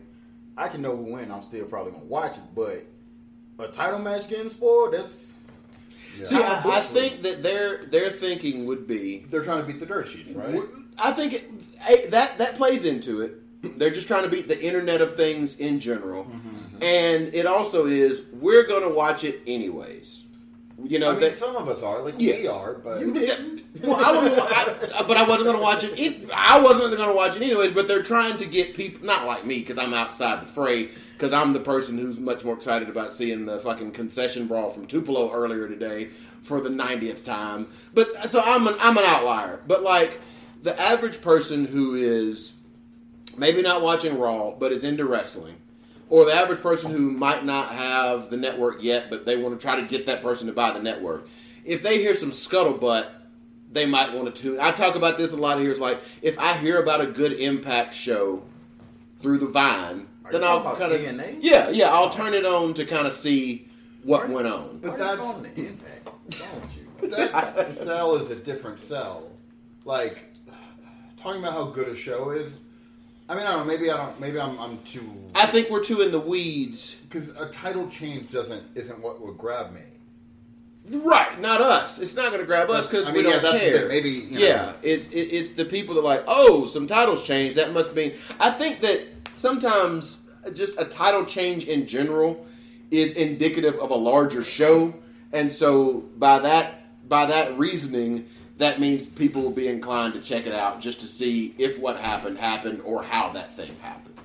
I 0.55 0.67
can 0.67 0.81
know 0.83 0.95
who 0.95 1.13
win. 1.13 1.31
I'm 1.31 1.43
still 1.43 1.65
probably 1.65 1.93
gonna 1.93 2.05
watch 2.05 2.37
it, 2.37 2.43
but 2.55 2.85
a 3.59 3.67
title 3.71 3.97
match 3.99 4.29
getting 4.29 4.49
spoiled, 4.49 4.93
that's 4.93 5.33
Yeah. 6.19 6.25
see, 6.25 6.35
I, 6.37 6.61
I 6.65 6.79
think 6.81 7.21
that 7.23 7.43
their 7.43 7.85
their 7.85 8.09
thinking 8.09 8.65
would 8.65 8.87
be 8.87 9.25
they're 9.29 9.43
trying 9.43 9.61
to 9.61 9.67
beat 9.67 9.79
the 9.79 9.85
dirt 9.85 10.07
sheets, 10.07 10.31
right? 10.31 10.61
I 10.99 11.11
think 11.11 11.33
it, 11.89 12.11
that 12.11 12.37
that 12.37 12.55
plays 12.55 12.85
into 12.85 13.21
it. 13.21 13.33
They're 13.79 13.91
just 13.91 14.07
trying 14.07 14.23
to 14.23 14.29
beat 14.29 14.47
the 14.47 14.61
Internet 14.63 15.01
of 15.01 15.15
Things 15.15 15.57
in 15.57 15.79
general, 15.79 16.25
Mm-hmm, 16.25 16.83
and 16.83 17.33
it 17.33 17.45
also 17.45 17.87
is 17.87 18.25
we're 18.33 18.67
going 18.67 18.83
to 18.83 18.89
watch 18.89 19.23
it 19.23 19.41
anyways. 19.47 20.23
You 20.83 20.99
know, 20.99 21.09
I 21.09 21.11
mean, 21.13 21.21
that, 21.21 21.31
some 21.31 21.55
of 21.55 21.67
us 21.67 21.81
are, 21.81 22.03
like 22.03 22.13
Yeah. 22.19 22.35
we 22.35 22.47
are, 22.47 22.75
but 22.75 23.01
You 23.01 23.11
didn't. 23.11 23.63
well, 23.81 23.95
I 23.95 24.11
don't 24.11 24.95
I, 24.95 25.03
but 25.07 25.17
I 25.17 25.23
wasn't 25.27 25.45
going 25.45 25.57
to 25.57 25.61
watch 25.61 25.83
it. 25.83 26.29
I 26.31 26.59
wasn't 26.59 26.95
going 26.95 27.09
to 27.09 27.15
watch 27.15 27.35
it 27.35 27.41
anyways. 27.41 27.71
But 27.71 27.87
they're 27.87 28.03
trying 28.03 28.37
to 28.37 28.45
get 28.45 28.75
people, 28.75 29.03
not 29.05 29.25
like 29.25 29.43
me, 29.43 29.57
because 29.59 29.79
I'm 29.79 29.95
outside 29.95 30.43
the 30.43 30.45
fray. 30.45 30.89
Because 31.17 31.33
I'm 31.33 31.53
the 31.53 31.59
person 31.59 31.97
who's 31.97 32.19
much 32.19 32.43
more 32.45 32.53
excited 32.53 32.89
about 32.89 33.11
seeing 33.11 33.45
the 33.45 33.57
fucking 33.57 33.91
concession 33.91 34.45
brawl 34.45 34.69
from 34.69 34.85
Tupelo 34.85 35.31
earlier 35.33 35.67
today 35.67 36.09
for 36.43 36.61
the 36.61 36.69
90th 36.69 37.23
time. 37.23 37.67
But 37.95 38.15
uh, 38.17 38.27
so 38.27 38.39
I'm 38.45 38.67
an 38.67 38.75
I'm 38.79 38.97
an 38.97 39.03
outlier. 39.03 39.59
But 39.65 39.81
like 39.81 40.21
the 40.61 40.79
average 40.79 41.21
person 41.21 41.65
who 41.65 41.95
is 41.95 42.53
maybe 43.35 43.63
not 43.63 43.81
watching 43.81 44.19
Raw, 44.19 44.51
but 44.51 44.71
is 44.71 44.83
into 44.83 45.05
wrestling, 45.05 45.55
or 46.07 46.25
the 46.25 46.33
average 46.33 46.61
person 46.61 46.91
who 46.91 47.09
might 47.09 47.43
not 47.43 47.71
have 47.71 48.29
the 48.29 48.37
network 48.37 48.83
yet, 48.83 49.09
but 49.09 49.25
they 49.25 49.37
want 49.37 49.59
to 49.59 49.65
try 49.65 49.75
to 49.79 49.87
get 49.87 50.05
that 50.05 50.21
person 50.21 50.45
to 50.45 50.53
buy 50.53 50.71
the 50.71 50.81
network. 50.81 51.27
If 51.65 51.81
they 51.81 51.97
hear 51.97 52.13
some 52.13 52.31
scuttlebutt, 52.31 53.07
they 53.71 53.87
might 53.87 54.13
want 54.13 54.33
to 54.33 54.41
tune. 54.41 54.59
I 54.59 54.71
talk 54.71 54.95
about 54.95 55.17
this 55.17 55.33
a 55.33 55.37
lot 55.37 55.59
here. 55.59 55.71
It's 55.71 55.79
like 55.79 55.99
if 56.21 56.37
I 56.39 56.55
hear 56.57 56.79
about 56.79 57.01
a 57.01 57.07
good 57.07 57.33
Impact 57.33 57.93
show 57.93 58.43
through 59.19 59.39
the 59.39 59.47
Vine, 59.47 60.07
Are 60.27 60.31
then 60.31 60.41
you 60.41 60.47
I'll 60.47 60.63
talking 60.63 60.79
kind 60.87 60.93
of 60.93 61.01
about 61.01 61.25
TNA? 61.25 61.37
yeah, 61.41 61.69
yeah, 61.69 61.91
I'll 61.93 62.09
turn 62.09 62.33
it 62.33 62.45
on 62.45 62.73
to 62.75 62.85
kind 62.85 63.07
of 63.07 63.13
see 63.13 63.69
what 64.03 64.29
went 64.29 64.47
on. 64.47 64.79
But 64.81 64.91
Why 64.91 64.97
that's- 64.97 65.17
you 65.17 65.23
calling 65.23 65.45
it 65.45 65.57
impact, 65.57 66.05
don't 66.29 66.75
you? 66.75 67.09
that 67.15 67.53
cell 67.65 68.15
is 68.15 68.31
a 68.31 68.35
different 68.35 68.79
cell. 68.79 69.29
Like 69.85 70.23
talking 71.21 71.41
about 71.41 71.53
how 71.53 71.65
good 71.65 71.87
a 71.87 71.95
show 71.95 72.31
is. 72.31 72.57
I 73.29 73.35
mean, 73.35 73.45
I 73.45 73.51
don't 73.51 73.59
know. 73.59 73.65
Maybe 73.73 73.91
I 73.91 73.97
don't. 73.97 74.19
Maybe 74.21 74.39
I'm, 74.39 74.57
I'm 74.59 74.77
too. 74.83 75.09
I 75.35 75.45
think 75.47 75.69
we're 75.69 75.83
too 75.83 76.01
in 76.01 76.11
the 76.11 76.19
weeds, 76.19 76.95
Because 76.95 77.29
a 77.35 77.47
title 77.49 77.87
change 77.89 78.31
doesn't 78.31 78.63
isn't 78.75 78.99
what 79.01 79.19
would 79.21 79.37
grab 79.37 79.73
me. 79.73 79.81
right? 80.99 81.37
Not 81.39 81.59
us. 81.61 81.99
It's 81.99 82.15
not 82.15 82.27
going 82.29 82.39
to 82.39 82.45
grab 82.45 82.69
us 82.69 82.87
because 82.87 83.07
I 83.07 83.11
we 83.11 83.17
mean, 83.23 83.27
yeah, 83.27 83.39
don't 83.39 83.43
that's 83.51 83.63
the 83.63 83.69
care. 83.69 83.79
thing. 83.79 83.87
Maybe 83.89 84.09
you 84.11 84.39
know, 84.39 84.45
yeah, 84.45 84.73
it's 84.81 85.09
it, 85.09 85.19
it's 85.19 85.49
the 85.51 85.65
people 85.65 85.95
that 85.95 86.01
are 86.01 86.05
like, 86.05 86.23
oh, 86.27 86.65
some 86.65 86.87
titles 86.87 87.21
changed. 87.23 87.57
That 87.57 87.73
must 87.73 87.93
mean. 87.93 88.13
I 88.39 88.49
think 88.49 88.79
that 88.81 89.16
sometimes 89.37 90.27
just 90.53 90.79
a 90.79 90.85
title 90.85 91.25
change 91.25 91.65
in 91.65 91.87
general 91.87 92.45
is 92.91 93.13
indicative 93.13 93.75
of 93.75 93.91
a 93.91 93.95
larger 93.95 94.43
show, 94.43 94.93
and 95.33 95.51
so 95.51 96.01
by 96.17 96.39
that 96.39 96.73
by 97.07 97.25
that 97.25 97.57
reasoning, 97.57 98.27
that 98.57 98.79
means 98.79 99.05
people 99.05 99.41
will 99.41 99.51
be 99.51 99.67
inclined 99.67 100.13
to 100.13 100.21
check 100.21 100.45
it 100.45 100.53
out 100.53 100.81
just 100.81 100.99
to 101.01 101.05
see 101.05 101.53
if 101.57 101.79
what 101.79 101.97
happened 101.97 102.37
happened 102.37 102.81
or 102.83 103.03
how 103.03 103.29
that 103.29 103.55
thing 103.55 103.75
happened. 103.81 104.15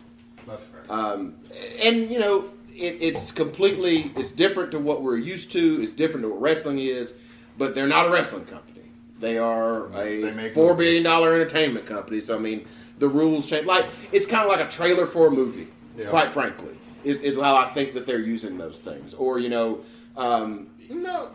That's 0.47 0.65
fair. 0.65 0.85
Um, 0.91 1.37
and 1.83 2.11
you 2.11 2.19
know, 2.19 2.51
it, 2.75 2.99
it's 3.01 3.31
completely 3.31 4.13
it's 4.17 4.31
different 4.33 4.73
to 4.73 4.79
what 4.79 5.03
we're 5.03 5.19
used 5.19 5.53
to. 5.53 5.83
It's 5.83 5.93
different 5.93 6.25
to 6.25 6.31
what 6.31 6.41
wrestling 6.41 6.79
is, 6.79 7.15
but 7.59 7.75
they're 7.75 7.87
not 7.87 8.07
a 8.07 8.11
wrestling 8.11 8.45
company. 8.47 8.81
They 9.21 9.39
are 9.39 9.87
They 9.89 10.29
a 10.31 10.33
make 10.33 10.55
four 10.55 10.75
billion 10.75 11.05
dollar 11.05 11.35
entertainment 11.35 11.87
company. 11.87 12.21
So 12.21 12.37
I 12.37 12.41
mean, 12.41 12.67
the 13.03 13.09
rules 13.09 13.47
change. 13.47 13.67
Like 13.67 13.85
it's 14.13 14.25
kind 14.27 14.49
of 14.49 14.57
like 14.57 14.67
a 14.67 14.71
trailer 14.71 15.07
for 15.07 15.27
a 15.27 15.31
movie. 15.31 15.67
Yeah. 15.99 16.07
Quite 16.09 16.31
frankly, 16.31 16.75
is, 17.05 17.21
is 17.21 17.37
how 17.37 17.57
I 17.57 17.67
think 17.67 17.93
that 17.95 18.07
they're 18.07 18.21
using 18.21 18.57
those 18.57 18.79
things. 18.79 19.13
Or 19.13 19.39
you 19.39 19.49
know, 19.51 19.81
um, 20.17 20.69
No, 20.89 21.29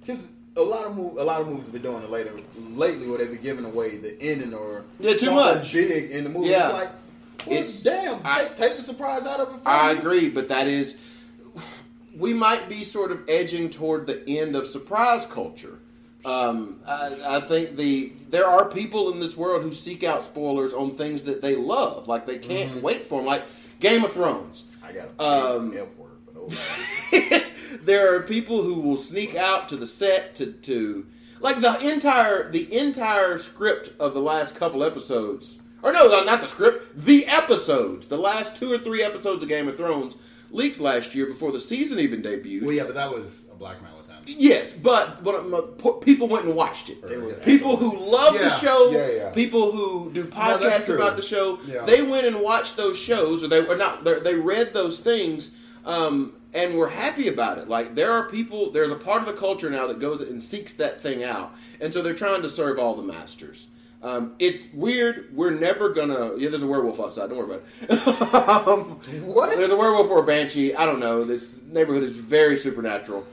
because 0.00 0.28
a 0.56 0.62
lot 0.62 0.86
of 0.86 0.92
mov- 0.92 1.18
a 1.18 1.22
lot 1.24 1.40
of 1.40 1.48
movies 1.48 1.64
have 1.64 1.72
been 1.74 1.82
doing 1.82 2.02
it 2.04 2.10
later 2.10 2.30
lately, 2.70 3.06
where 3.08 3.18
they've 3.18 3.30
been 3.30 3.42
giving 3.42 3.64
away 3.64 3.96
the 3.98 4.18
ending 4.22 4.54
or 4.54 4.84
Yeah, 5.00 5.14
too 5.16 5.32
much. 5.32 5.72
big 5.72 6.10
in 6.10 6.24
the 6.24 6.30
movie. 6.30 6.48
Yeah. 6.50 6.66
It's 6.66 6.74
like, 6.74 6.90
well, 7.46 7.56
It's- 7.58 7.82
damn, 7.82 8.20
I- 8.24 8.44
take, 8.44 8.56
take 8.56 8.76
the 8.76 8.82
surprise 8.82 9.26
out 9.26 9.40
of 9.40 9.48
it. 9.54 9.60
For 9.60 9.68
I 9.68 9.92
me. 9.92 9.98
agree, 9.98 10.28
but 10.30 10.48
that 10.48 10.68
is 10.68 10.96
we 12.16 12.32
might 12.32 12.68
be 12.68 12.84
sort 12.84 13.10
of 13.10 13.20
edging 13.28 13.68
toward 13.70 14.06
the 14.06 14.22
end 14.38 14.54
of 14.54 14.66
surprise 14.68 15.26
culture. 15.26 15.78
Um, 16.24 16.80
I, 16.86 17.36
I 17.36 17.40
think 17.40 17.76
the 17.76 18.12
there 18.30 18.46
are 18.46 18.64
people 18.68 19.12
in 19.12 19.20
this 19.20 19.36
world 19.36 19.62
who 19.62 19.72
seek 19.72 20.04
out 20.04 20.22
spoilers 20.22 20.72
on 20.72 20.92
things 20.92 21.24
that 21.24 21.42
they 21.42 21.56
love, 21.56 22.06
like 22.08 22.26
they 22.26 22.38
can't 22.38 22.82
wait 22.82 23.06
for 23.06 23.18
them, 23.20 23.26
like 23.26 23.42
Game 23.80 24.04
of 24.04 24.12
Thrones. 24.12 24.70
I 24.84 24.92
got 24.92 25.08
a 25.18 25.22
Um, 25.56 25.76
F 25.76 25.96
word 25.96 26.10
for 26.24 26.32
those. 26.32 27.42
there 27.82 28.14
are 28.14 28.20
people 28.20 28.62
who 28.62 28.80
will 28.80 28.96
sneak 28.96 29.34
out 29.34 29.68
to 29.70 29.76
the 29.76 29.86
set 29.86 30.34
to, 30.36 30.52
to 30.52 31.06
like 31.40 31.60
the 31.60 31.78
entire 31.90 32.50
the 32.50 32.72
entire 32.78 33.38
script 33.38 33.92
of 33.98 34.14
the 34.14 34.20
last 34.20 34.56
couple 34.56 34.84
episodes 34.84 35.60
or 35.82 35.92
no 35.92 36.06
not 36.24 36.40
the 36.40 36.46
script 36.48 36.94
the 36.96 37.26
episodes 37.26 38.06
the 38.08 38.16
last 38.18 38.56
two 38.56 38.70
or 38.72 38.78
three 38.78 39.02
episodes 39.02 39.42
of 39.42 39.48
game 39.48 39.68
of 39.68 39.76
thrones 39.76 40.16
leaked 40.50 40.78
last 40.80 41.14
year 41.14 41.26
before 41.26 41.50
the 41.50 41.58
season 41.58 41.98
even 41.98 42.22
debuted 42.22 42.62
well, 42.62 42.72
yeah, 42.72 42.84
but 42.84 42.94
that 42.94 43.10
was 43.10 43.42
a 43.50 43.54
blackmail 43.56 43.92
attempt. 43.92 44.01
Yes 44.26 44.72
but 44.72 45.22
but 45.24 45.34
um, 45.36 46.00
people 46.00 46.28
went 46.28 46.44
and 46.44 46.54
watched 46.54 46.90
it 46.90 47.00
They 47.02 47.44
people 47.44 47.76
who 47.76 47.96
love 47.96 48.34
the 48.34 48.50
show 48.58 48.90
yeah, 48.90 49.10
yeah. 49.10 49.30
people 49.30 49.72
who 49.72 50.10
do 50.12 50.24
podcasts 50.24 50.86
true. 50.86 50.96
about 50.96 51.16
the 51.16 51.22
show 51.22 51.58
Yeah. 51.66 51.84
they 51.84 52.02
went 52.02 52.26
and 52.26 52.40
watched 52.40 52.76
those 52.76 52.98
shows 52.98 53.42
or 53.42 53.48
they 53.48 53.60
were 53.60 53.76
not 53.76 54.04
they 54.04 54.20
they 54.20 54.34
read 54.34 54.72
those 54.72 55.00
things 55.00 55.56
um, 55.84 56.32
and 56.54 56.76
were 56.76 56.88
happy 56.88 57.28
about 57.28 57.58
it 57.58 57.68
like 57.68 57.94
there 57.94 58.12
are 58.12 58.28
people 58.28 58.70
there's 58.70 58.92
a 58.92 58.96
part 58.96 59.20
of 59.20 59.26
the 59.26 59.32
culture 59.34 59.70
now 59.70 59.86
that 59.86 59.98
goes 59.98 60.20
and 60.20 60.42
seeks 60.42 60.72
that 60.74 61.00
thing 61.00 61.24
out 61.24 61.54
and 61.80 61.92
so 61.92 62.02
they're 62.02 62.14
trying 62.14 62.42
to 62.42 62.48
serve 62.50 62.78
all 62.78 62.94
the 62.94 63.02
masters 63.02 63.68
um, 64.04 64.34
it's 64.40 64.66
weird. 64.72 65.28
We're 65.32 65.52
never 65.52 65.90
gonna. 65.90 66.36
Yeah, 66.36 66.48
there's 66.48 66.64
a 66.64 66.66
werewolf 66.66 66.98
outside. 66.98 67.30
Don't 67.30 67.38
worry 67.38 67.54
about 67.54 67.62
it. 67.88 68.34
um, 68.68 68.82
What? 69.24 69.56
There's 69.56 69.70
a 69.70 69.76
werewolf 69.76 70.10
or 70.10 70.24
a 70.24 70.26
banshee. 70.26 70.74
I 70.74 70.86
don't 70.86 70.98
know. 70.98 71.22
This 71.22 71.54
neighborhood 71.70 72.02
is 72.02 72.16
very 72.16 72.56
supernatural. 72.56 73.24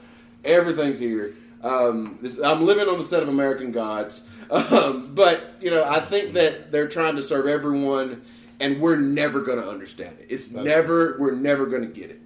Everything's 0.44 0.98
here. 0.98 1.34
Um, 1.62 2.18
this, 2.22 2.38
I'm 2.38 2.64
living 2.64 2.88
on 2.88 2.98
the 2.98 3.04
set 3.04 3.22
of 3.22 3.28
American 3.28 3.70
Gods, 3.72 4.26
um, 4.50 5.14
but 5.14 5.54
you 5.60 5.70
know, 5.70 5.84
I 5.84 6.00
think 6.00 6.32
that 6.32 6.72
they're 6.72 6.88
trying 6.88 7.16
to 7.16 7.22
serve 7.22 7.46
everyone, 7.46 8.22
and 8.60 8.80
we're 8.80 8.96
never 8.96 9.40
going 9.42 9.60
to 9.60 9.68
understand 9.68 10.16
it. 10.20 10.26
It's 10.30 10.48
That's 10.48 10.64
never. 10.64 11.16
We're 11.18 11.32
never 11.32 11.66
going 11.66 11.82
to 11.82 11.88
get 11.88 12.10
it. 12.10 12.22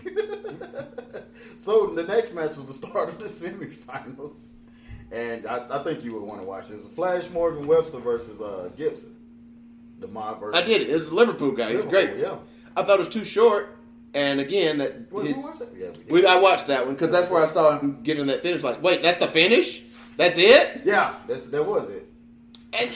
So 1.60 1.88
the 1.88 2.04
next 2.04 2.34
match 2.34 2.56
was 2.56 2.64
the 2.64 2.72
start 2.72 3.10
of 3.10 3.18
the 3.18 3.26
semifinals, 3.26 4.54
and 5.12 5.46
I, 5.46 5.78
I 5.78 5.82
think 5.82 6.02
you 6.02 6.14
would 6.14 6.22
want 6.22 6.40
to 6.40 6.46
watch 6.46 6.68
this. 6.68 6.86
Flash 6.86 7.28
Morgan 7.28 7.66
Webster 7.66 7.98
versus 7.98 8.40
uh, 8.40 8.70
Gibson, 8.78 9.14
the 9.98 10.08
mob 10.08 10.40
versus. 10.40 10.58
I 10.58 10.66
did 10.66 10.80
it. 10.80 10.88
It 10.88 10.94
was 10.94 11.08
a 11.08 11.14
Liverpool 11.14 11.52
guy. 11.52 11.72
He's 11.72 11.84
Liverpool, 11.84 12.06
great. 12.06 12.16
Yeah. 12.16 12.36
I 12.74 12.82
thought 12.82 12.94
it 12.94 13.00
was 13.00 13.10
too 13.10 13.26
short, 13.26 13.76
and 14.14 14.40
again, 14.40 14.78
that 14.78 14.92
his, 15.22 15.36
who 15.36 15.42
watched 15.42 15.60
that? 15.60 15.68
Yeah, 15.76 15.88
we 16.08 16.22
we, 16.22 16.26
I 16.26 16.36
watched 16.36 16.66
that 16.66 16.84
one 16.84 16.94
because 16.94 17.10
that's 17.10 17.30
where 17.30 17.42
I 17.42 17.46
saw 17.46 17.78
him 17.78 18.00
getting 18.02 18.26
that 18.26 18.42
finish. 18.42 18.62
Like, 18.62 18.82
wait, 18.82 19.02
that's 19.02 19.18
the 19.18 19.28
finish? 19.28 19.84
That's 20.16 20.36
it? 20.36 20.82
yeah, 20.84 21.14
that's 21.26 21.48
that 21.50 21.64
was 21.66 21.88
it. 21.88 22.06
and, 22.78 22.90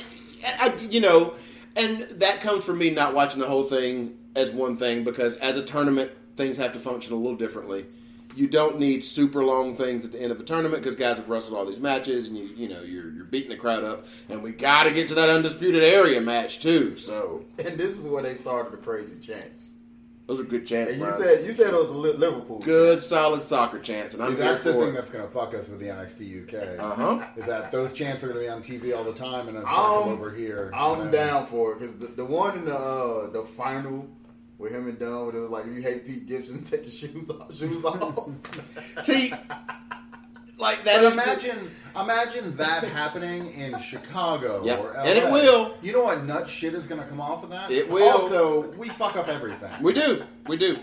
and 0.44 0.60
I, 0.60 0.76
you 0.82 1.00
know, 1.00 1.34
and 1.76 2.00
that 2.00 2.40
comes 2.40 2.64
from 2.64 2.78
me 2.78 2.90
not 2.90 3.14
watching 3.14 3.40
the 3.40 3.46
whole 3.46 3.64
thing 3.64 4.18
as 4.34 4.50
one 4.50 4.76
thing 4.76 5.04
because 5.04 5.34
as 5.36 5.56
a 5.56 5.64
tournament, 5.64 6.10
things 6.36 6.56
have 6.58 6.72
to 6.72 6.80
function 6.80 7.12
a 7.12 7.16
little 7.16 7.36
differently. 7.36 7.86
You 8.36 8.48
don't 8.48 8.80
need 8.80 9.04
super 9.04 9.44
long 9.44 9.76
things 9.76 10.04
at 10.04 10.10
the 10.10 10.20
end 10.20 10.32
of 10.32 10.40
a 10.40 10.42
tournament 10.42 10.82
because 10.82 10.96
guys 10.96 11.18
have 11.18 11.28
wrestled 11.28 11.56
all 11.56 11.64
these 11.64 11.78
matches, 11.78 12.26
and 12.26 12.36
you 12.36 12.46
you 12.56 12.68
know 12.68 12.82
you're 12.82 13.10
you're 13.12 13.24
beating 13.24 13.50
the 13.50 13.56
crowd 13.56 13.84
up, 13.84 14.06
and 14.28 14.42
we 14.42 14.50
got 14.50 14.82
to 14.84 14.90
get 14.90 15.08
to 15.10 15.14
that 15.14 15.28
undisputed 15.28 15.84
area 15.84 16.20
match 16.20 16.58
too. 16.60 16.96
So 16.96 17.44
And 17.64 17.78
this 17.78 17.96
is 17.96 18.04
where 18.06 18.24
they 18.24 18.34
started 18.34 18.72
the 18.72 18.78
crazy 18.78 19.20
chants. 19.20 19.73
Those 20.26 20.40
are 20.40 20.44
good 20.44 20.66
chances. 20.66 20.98
You 20.98 21.12
said 21.12 21.44
you 21.44 21.52
said 21.52 21.74
it 21.74 21.78
was 21.78 21.90
Liverpool. 21.90 22.60
good, 22.60 23.02
solid 23.02 23.44
soccer 23.44 23.78
chants, 23.78 24.14
and 24.14 24.22
See, 24.22 24.28
I'm 24.28 24.36
that's 24.36 24.62
the 24.62 24.72
thing 24.72 24.88
it. 24.88 24.92
that's 24.94 25.10
going 25.10 25.26
to 25.26 25.30
fuck 25.30 25.52
us 25.54 25.68
with 25.68 25.80
the 25.80 25.86
NXT 25.86 26.44
UK. 26.44 26.78
Uh 26.78 26.94
huh. 26.94 27.26
Is 27.36 27.44
that 27.44 27.70
those 27.70 27.92
chants 27.92 28.22
are 28.24 28.28
going 28.28 28.38
to 28.38 28.44
be 28.44 28.48
on 28.48 28.62
TV 28.62 28.96
all 28.96 29.04
the 29.04 29.12
time, 29.12 29.48
and 29.48 29.56
then 29.56 29.62
it's 29.64 29.70
going 29.72 29.98
to 29.98 30.04
come 30.04 30.12
over 30.14 30.32
here. 30.32 30.70
I'm 30.74 31.00
and 31.02 31.12
then- 31.12 31.26
down 31.28 31.46
for 31.46 31.72
it 31.72 31.80
because 31.80 31.98
the, 31.98 32.06
the 32.06 32.24
one 32.24 32.56
in 32.56 32.64
the 32.64 32.76
uh, 32.76 33.30
the 33.30 33.44
final 33.44 34.08
with 34.56 34.72
him 34.72 34.88
and 34.88 34.98
Dunne, 34.98 35.34
it 35.34 35.40
was 35.40 35.50
like, 35.50 35.66
if 35.66 35.72
you 35.74 35.82
hate 35.82 36.06
Pete 36.06 36.26
Gibson, 36.26 36.62
take 36.64 36.82
your 36.82 36.90
shoes 36.90 37.28
off. 37.30 37.54
Shoes 37.54 37.84
off. 37.84 38.28
See, 39.00 39.32
like 40.58 40.84
that 40.84 40.96
But 41.00 41.04
is 41.04 41.16
the- 41.16 41.22
imagine, 41.22 41.70
imagine 42.00 42.56
that 42.56 42.84
happening 42.84 43.50
in 43.54 43.78
Chicago 43.90 44.62
Yep. 44.64 44.80
or 44.80 44.92
LA. 44.94 45.02
And 45.02 45.18
it 45.18 45.30
will. 45.32 45.74
You 45.82 45.92
know 45.92 46.04
what 46.04 46.24
nut 46.24 46.48
shit 46.48 46.74
is 46.74 46.86
going 46.86 47.00
to 47.00 47.06
come 47.06 47.20
off 47.20 47.42
of 47.44 47.50
that? 47.50 47.70
It 47.70 47.88
will. 47.90 48.08
Also, 48.10 48.70
we 48.72 48.88
fuck 48.88 49.16
up 49.16 49.28
everything. 49.28 49.70
we 49.80 49.92
do, 49.92 50.22
we 50.46 50.56
do, 50.56 50.78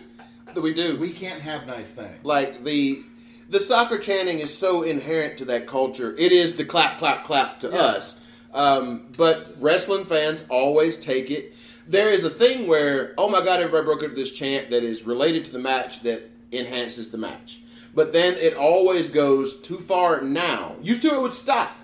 we 0.55 0.73
do. 0.73 0.97
We 0.97 1.11
can't 1.11 1.41
have 1.41 1.65
nice 1.67 1.91
things. 1.91 2.15
like 2.23 2.63
the 2.63 3.03
the 3.49 3.59
soccer 3.59 3.97
chanting 3.97 4.39
is 4.39 4.57
so 4.57 4.83
inherent 4.83 5.37
to 5.39 5.45
that 5.45 5.67
culture. 5.67 6.15
It 6.17 6.31
is 6.31 6.55
the 6.55 6.63
clap, 6.63 6.97
clap, 6.97 7.25
clap 7.25 7.59
to 7.61 7.71
us. 7.73 8.25
Um, 8.53 9.07
but 9.17 9.53
wrestling 9.59 10.05
fans 10.05 10.45
always 10.49 10.97
take 10.97 11.29
it. 11.31 11.53
There 11.85 12.09
is 12.09 12.23
a 12.23 12.29
thing 12.29 12.65
where, 12.67 13.13
oh 13.17 13.27
my 13.27 13.43
god, 13.43 13.59
everybody 13.59 13.83
broke 13.83 14.03
into 14.03 14.15
this 14.15 14.31
chant 14.31 14.69
that 14.69 14.83
is 14.83 15.05
related 15.05 15.43
to 15.45 15.51
the 15.51 15.59
match 15.59 15.99
that 16.01 16.29
enhances 16.53 17.11
the 17.11 17.17
match. 17.17 17.59
But 17.93 18.13
then 18.13 18.35
it 18.35 18.55
always 18.55 19.09
goes 19.09 19.59
too 19.59 19.77
far 19.77 20.21
now. 20.21 20.75
Used 20.81 21.01
to 21.03 21.13
it 21.13 21.21
would 21.21 21.33
stop. 21.33 21.75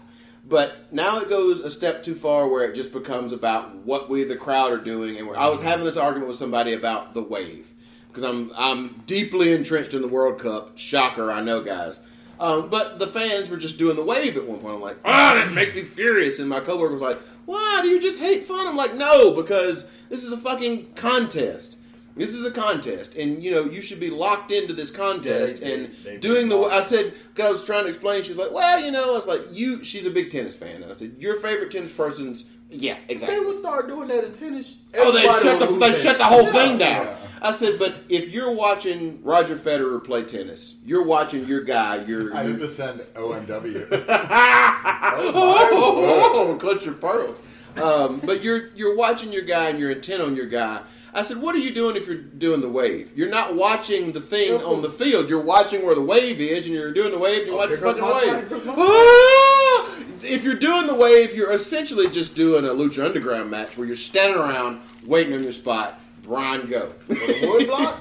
But 0.48 0.94
now 0.94 1.20
it 1.20 1.28
goes 1.28 1.60
a 1.60 1.70
step 1.70 2.04
too 2.04 2.16
far 2.16 2.48
where 2.48 2.64
it 2.64 2.74
just 2.74 2.94
becomes 2.94 3.34
about 3.34 3.76
what 3.78 4.10
we, 4.10 4.24
the 4.24 4.38
crowd, 4.38 4.72
are 4.72 4.78
doing. 4.78 5.18
And 5.18 5.30
I 5.36 5.50
was 5.50 5.62
having 5.62 5.84
this 5.84 5.98
argument 5.98 6.30
with 6.30 6.38
somebody 6.38 6.72
about 6.72 7.14
the 7.14 7.22
wave 7.22 7.68
because 8.08 8.24
I'm 8.24 8.52
I'm 8.56 9.04
deeply 9.06 9.54
entrenched 9.54 9.94
in 9.94 10.02
the 10.02 10.08
World 10.08 10.40
Cup. 10.40 10.78
Shocker, 10.78 11.30
I 11.30 11.42
know, 11.42 11.62
guys. 11.62 12.00
Um, 12.40 12.70
but 12.70 13.00
the 13.00 13.08
fans 13.08 13.50
were 13.50 13.58
just 13.58 13.78
doing 13.78 13.96
the 13.96 14.04
wave 14.04 14.38
at 14.38 14.48
one 14.48 14.60
point. 14.60 14.76
I'm 14.76 14.82
like, 14.82 14.98
ah, 15.06 15.34
that 15.36 15.54
makes 15.54 15.76
me 15.76 15.84
furious. 15.84 16.40
And 16.40 16.48
my 16.48 16.60
coworker 16.60 16.94
was 16.94 17.02
like, 17.02 17.20
why 17.46 17.80
do 17.82 17.90
you 17.90 18.00
just 18.00 18.20
hate 18.20 18.46
fun? 18.46 18.68
I'm 18.68 18.76
like, 18.76 18.94
no, 18.94 19.34
because 19.34 19.88
this 20.10 20.24
is 20.24 20.32
a 20.32 20.38
fucking 20.38 20.94
contest. 20.94 21.78
This 22.18 22.34
is 22.34 22.46
a 22.46 22.52
contest, 22.52 23.16
and 23.16 23.44
you 23.44 23.52
know 23.52 23.66
you 23.66 23.82
should 23.82 24.00
be 24.00 24.10
locked 24.10 24.52
into 24.52 24.74
this 24.74 24.92
contest 24.92 25.60
Yeah, 25.62 25.68
they- 25.68 25.74
and 25.74 25.96
they- 26.04 26.12
they- 26.12 26.18
doing 26.18 26.50
the. 26.50 26.60
I 26.62 26.82
said, 26.82 27.14
'cause 27.36 27.46
I 27.46 27.50
was 27.52 27.64
trying 27.66 27.84
to 27.84 27.90
explain. 27.90 28.24
She's 28.24 28.36
like, 28.36 28.52
well, 28.52 28.80
you 28.84 28.92
know, 28.92 29.14
I 29.14 29.18
was 29.18 29.26
like, 29.28 29.42
you. 29.52 29.84
She's 29.84 30.06
a 30.06 30.10
big 30.12 30.32
tennis 30.32 30.56
fan, 30.56 30.82
and 30.82 30.92
I 30.92 30.94
said, 30.94 31.16
your 31.20 31.36
favorite 31.36 31.72
tennis 31.72 31.92
person's. 31.94 32.46
Yeah, 32.70 32.98
exactly. 33.08 33.40
they 33.40 33.46
would 33.46 33.56
start 33.58 33.88
doing 33.88 34.10
that 34.10 34.26
in 34.26 34.34
tennis. 34.34 34.80
Oh, 34.98 35.12
they 35.14 35.22
shut 35.24 35.58
the 35.60 35.68
they 35.68 35.90
lose 35.92 36.02
shut 36.02 36.18
the 36.18 36.26
whole 36.26 36.44
Yeah. 36.44 36.52
thing 36.52 36.78
down. 36.78 37.06
Yeah. 37.06 37.16
I 37.42 37.52
said, 37.54 37.80
but 37.80 37.96
if 38.10 38.30
you're 38.34 38.52
watching 38.52 39.20
Roger 39.24 39.56
Federer 39.56 40.04
play 40.04 40.24
tennis, 40.24 40.76
you're 40.86 41.04
watching 41.04 41.46
your 41.48 41.62
guy. 41.62 42.04
Your, 42.06 42.36
I 42.36 42.46
need 42.46 42.60
to 42.60 42.68
send 42.70 43.00
OMW. 43.16 43.88
oh, 45.30 46.58
clutch 46.60 46.86
your 46.86 46.96
pearls. 46.96 47.40
Um, 47.82 48.20
but 48.24 48.44
you're 48.44 48.70
you're 48.76 48.96
watching 48.96 49.32
your 49.32 49.44
guy 49.44 49.70
and 49.70 49.80
you're 49.80 49.92
intent 49.92 50.22
on 50.22 50.36
your 50.36 50.48
guy. 50.48 50.82
I 51.18 51.24
said, 51.24 51.38
what 51.42 51.56
are 51.56 51.60
you 51.60 51.74
doing 51.74 51.96
if 51.96 52.06
you're 52.06 52.16
doing 52.16 52.62
the 52.62 52.70
wave? 52.70 53.12
You're 53.18 53.30
not 53.30 53.56
watching 53.56 54.12
the 54.12 54.22
thing 54.22 54.62
on 54.62 54.84
the 54.84 54.90
field. 54.92 55.28
You're 55.30 55.42
watching 55.42 55.84
where 55.84 55.96
the 55.96 56.02
wave 56.02 56.40
is, 56.40 56.66
and 56.68 56.76
you're 56.76 56.94
doing 56.94 57.12
the 57.12 57.18
wave. 57.18 57.40
And 57.40 57.48
you're 57.48 57.56
Oh, 57.56 57.58
watching 57.58 57.80
the 57.80 57.82
fucking 57.82 58.04
wave. 58.04 58.14
spot, 58.14 58.40
here 58.40 58.46
goes 58.50 58.66
my 58.66 58.76
Ah! 58.78 59.96
If 60.22 60.44
you're 60.44 60.54
doing 60.56 60.86
the 60.86 60.94
wave, 60.94 61.34
you're 61.36 61.52
essentially 61.52 62.08
just 62.10 62.36
doing 62.36 62.66
a 62.66 62.70
Lucha 62.70 63.04
Underground 63.04 63.50
match 63.50 63.78
where 63.78 63.88
you're 63.88 63.96
standing 63.96 64.40
around 64.40 64.80
waiting 65.08 65.34
on 65.34 65.42
your 65.42 65.52
spot. 65.52 66.00
Brian, 66.22 66.68
go. 66.68 66.94
The 67.08 67.48
wood 67.48 67.66
block. 67.68 68.00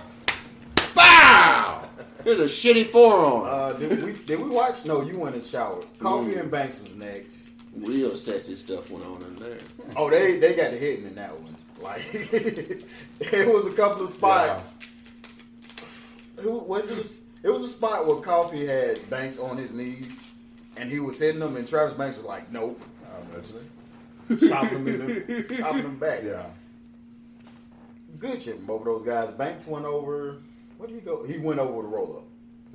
Bow! 0.95 1.83
Here's 2.23 2.39
a 2.41 2.45
shitty 2.45 2.89
forearm. 2.91 3.45
Uh, 3.47 3.73
did 3.79 4.03
we 4.03 4.13
did 4.13 4.43
we 4.43 4.49
watch? 4.51 4.85
No, 4.85 5.01
you 5.03 5.19
went 5.19 5.37
and 5.37 5.45
showered. 5.45 5.87
Coffey 6.01 6.35
and 6.35 6.51
Banks 6.51 6.83
was 6.83 6.95
next. 6.97 7.53
Real 7.75 8.15
sexy 8.17 8.57
stuff 8.57 8.91
went 8.91 9.07
on 9.07 9.23
in 9.23 9.37
there. 9.37 9.59
Oh, 9.97 10.11
they 10.11 10.39
they 10.39 10.55
got 10.55 10.71
the 10.73 10.77
hitting 10.77 11.07
in 11.07 11.15
that 11.15 11.39
one. 11.41 11.56
Like 11.83 12.03
it 12.13 13.49
was 13.55 13.67
a 13.67 13.73
couple 13.77 14.05
of 14.05 14.11
spots. 14.11 14.79
Who 16.39 16.59
was 16.59 16.91
it? 16.91 16.99
a- 16.99 17.47
It 17.49 17.51
was 17.51 17.63
a 17.63 17.69
spot 17.69 18.07
where 18.07 18.17
Coffey 18.17 18.67
had 18.67 19.09
Banks 19.11 19.39
on 19.39 19.57
his 19.57 19.73
knees, 19.73 20.21
and 20.77 20.91
he 20.91 21.01
was 21.01 21.19
hitting 21.19 21.41
them, 21.41 21.57
and 21.57 21.67
Travis 21.69 21.95
Banks 21.95 22.17
was 22.17 22.27
like, 22.27 22.51
"Nope," 22.53 22.81
chopping 24.49 24.85
them, 24.85 24.89
in 24.89 25.07
the, 25.07 25.55
chopping 25.59 25.83
them 25.83 25.99
back. 25.99 26.23
yeah. 26.25 26.47
Good 28.19 28.41
shit 28.41 28.57
from 28.57 28.67
both 28.67 28.81
of 28.81 28.87
those 28.87 29.05
guys. 29.05 29.31
Banks 29.33 29.67
went 29.67 29.85
over. 29.85 30.39
Where 30.79 30.89
did 30.89 30.95
he 30.95 31.01
go? 31.01 31.25
He 31.27 31.39
went 31.39 31.59
over 31.61 31.83
the 31.83 31.89
roll 31.89 32.17
up. 32.17 32.23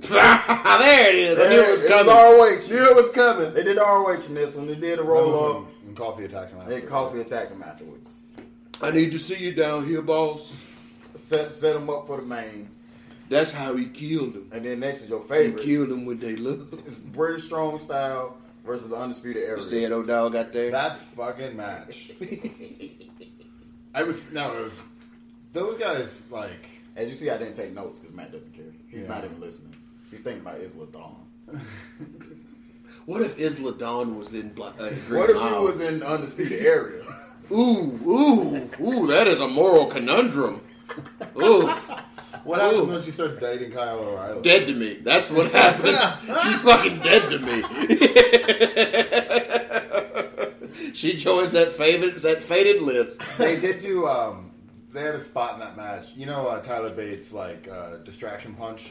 there 0.00 1.08
it 1.10 1.14
is. 1.16 1.38
I 1.38 1.48
knew 1.48 1.60
it 1.60 1.72
was 1.72 1.82
It 1.82 1.90
was 1.90 2.06
coming. 2.06 2.14
ROH. 2.14 2.68
Knew 2.84 2.90
it 2.90 2.96
was 2.96 3.08
coming. 3.14 3.54
They 3.54 3.62
did 3.62 3.76
ROH 3.76 4.10
in 4.28 4.34
this 4.34 4.54
one. 4.56 4.66
They 4.66 4.74
did 4.74 4.98
a 4.98 5.02
roll 5.02 5.56
up. 5.58 5.66
And 5.86 5.96
Coffey 5.96 6.24
attacked 6.24 6.52
him. 6.52 6.60
And. 6.60 6.88
Coffey 6.88 7.20
attacked 7.20 7.50
him 7.50 7.62
afterwards. 7.62 8.14
I 8.82 8.90
need 8.90 9.12
to 9.12 9.18
see 9.18 9.36
you 9.36 9.52
down 9.54 9.86
here, 9.86 10.02
boss. 10.02 10.52
Set 11.14 11.54
set 11.54 11.76
him 11.76 11.88
up 11.88 12.06
for 12.06 12.16
the 12.18 12.26
main. 12.26 12.68
That's 13.28 13.52
how 13.52 13.74
he 13.76 13.86
killed 13.86 14.34
him. 14.34 14.48
And 14.52 14.64
then 14.64 14.80
next 14.80 15.02
is 15.02 15.08
your 15.08 15.22
favorite. 15.22 15.62
He 15.64 15.74
killed 15.74 15.90
him 15.90 16.04
with 16.04 16.20
their 16.20 16.36
love. 16.36 16.70
British 17.12 17.44
Strong 17.44 17.78
Style 17.78 18.36
versus 18.66 18.88
the 18.90 18.96
Undisputed 18.96 19.42
Era. 19.42 19.58
You 19.58 19.64
see 19.64 19.84
it, 19.84 19.92
old 19.92 20.06
got 20.06 20.52
there? 20.52 20.70
That 20.70 20.98
fucking 20.98 21.56
match. 21.56 22.10
I 23.94 24.02
was 24.02 24.20
no, 24.32 24.52
it 24.52 24.64
was 24.64 24.80
those 25.52 25.78
guys 25.78 26.22
like 26.30 26.66
As 26.96 27.08
you 27.08 27.14
see, 27.14 27.30
I 27.30 27.38
didn't 27.38 27.54
take 27.54 27.72
notes 27.72 27.98
because 27.98 28.14
Matt 28.14 28.32
doesn't 28.32 28.52
care. 28.54 28.64
He's 28.88 29.02
Yeah. 29.06 29.14
not 29.14 29.24
even 29.24 29.40
listening. 29.40 29.74
He's 30.10 30.20
thinking 30.22 30.42
about 30.42 30.60
Isla 30.60 30.86
Dawn. 30.86 31.26
What 33.04 33.22
if 33.22 33.36
Isla 33.40 33.72
Dawn 33.74 34.16
was 34.16 34.32
in 34.32 34.50
Black? 34.50 34.74
Uh, 34.78 34.90
What 35.08 35.28
if 35.28 35.36
she 35.38 35.44
was 35.44 35.80
in 35.80 36.02
Undisputed 36.04 36.60
Era? 36.64 36.92
Ooh, 37.50 37.98
ooh, 38.06 38.70
ooh! 38.80 39.06
That 39.08 39.26
is 39.26 39.40
a 39.40 39.48
moral 39.48 39.86
conundrum. 39.86 40.60
Ooh, 41.36 41.68
what 42.44 42.60
happens 42.60 42.82
Ooh. 42.82 42.86
when 42.86 43.02
she 43.02 43.10
starts 43.10 43.36
dating 43.36 43.72
Kyle 43.72 43.98
O'Reilly? 43.98 44.42
dead 44.42 44.66
to 44.66 44.74
me. 44.74 44.94
That's 44.94 45.30
what 45.30 45.52
happens. 45.52 45.98
She's 46.44 46.60
fucking 46.60 47.00
dead 47.00 47.30
to 47.30 47.38
me. 47.38 47.62
she 50.94 51.16
joins 51.16 51.52
that 51.52 51.72
faded 51.72 52.16
that 52.22 52.42
faded 52.42 52.82
list. 52.82 53.20
they 53.38 53.58
did 53.58 53.80
do 53.80 54.06
um 54.06 54.50
they 54.92 55.02
had 55.02 55.14
a 55.14 55.20
spot 55.20 55.54
in 55.54 55.60
that 55.60 55.76
match. 55.76 56.14
You 56.16 56.26
know 56.26 56.48
uh, 56.48 56.60
Tyler 56.60 56.90
Bates 56.90 57.32
like 57.32 57.68
uh, 57.68 57.98
distraction 57.98 58.54
punch. 58.54 58.90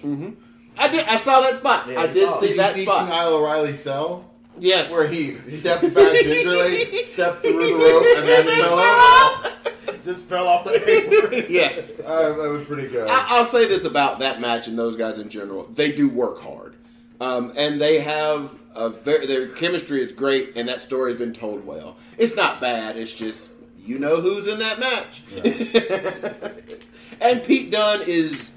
I 0.78 0.88
did. 0.88 1.06
I 1.06 1.18
saw 1.18 1.42
that 1.42 1.58
spot. 1.60 1.88
Yeah, 1.90 2.02
I 2.02 2.08
did 2.08 2.34
see 2.40 2.54
that 2.54 2.70
you 2.70 2.74
see 2.76 2.84
spot. 2.86 3.08
Kyle 3.10 3.34
O'Reilly 3.36 3.76
sell? 3.76 4.31
Yes. 4.60 4.92
Where 4.92 5.08
he 5.08 5.36
stepped 5.50 5.94
back 5.94 6.14
gingerly, 6.16 7.06
stepped 7.06 7.42
through 7.42 7.54
the 7.54 7.74
rope, 7.74 8.06
and 8.18 8.28
then 8.28 8.48
fell 8.48 8.80
off. 8.80 10.04
Just 10.04 10.26
fell 10.26 10.48
off 10.48 10.64
the 10.64 10.90
apron. 10.90 11.46
yes. 11.50 12.00
Uh, 12.00 12.30
that 12.30 12.50
was 12.50 12.66
pretty 12.66 12.88
good. 12.88 13.08
I, 13.08 13.26
I'll 13.30 13.46
say 13.46 13.68
this 13.68 13.86
about 13.86 14.20
that 14.20 14.42
match 14.42 14.68
and 14.68 14.78
those 14.78 14.96
guys 14.96 15.20
in 15.20 15.30
general: 15.30 15.64
they 15.74 15.92
do 15.92 16.10
work 16.10 16.42
hard, 16.42 16.76
um, 17.20 17.54
and 17.56 17.80
they 17.80 18.00
have 18.00 18.56
a 18.76 18.90
very, 18.90 19.26
their 19.26 19.48
chemistry 19.50 20.02
is 20.02 20.12
great, 20.12 20.54
and 20.56 20.68
that 20.70 20.82
story 20.82 21.12
has 21.12 21.20
been 21.20 21.34
told 21.34 21.66
well. 21.66 21.98
It's 22.18 22.36
not 22.36 22.60
bad. 22.62 22.98
It's 22.98 23.14
just 23.14 23.52
you 23.84 24.00
know 24.00 24.22
who's 24.22 24.48
in 24.48 24.60
that 24.60 24.80
match, 24.80 25.24
and 27.22 27.44
Pete 27.44 27.72
Dunne 27.72 28.02
is 28.06 28.52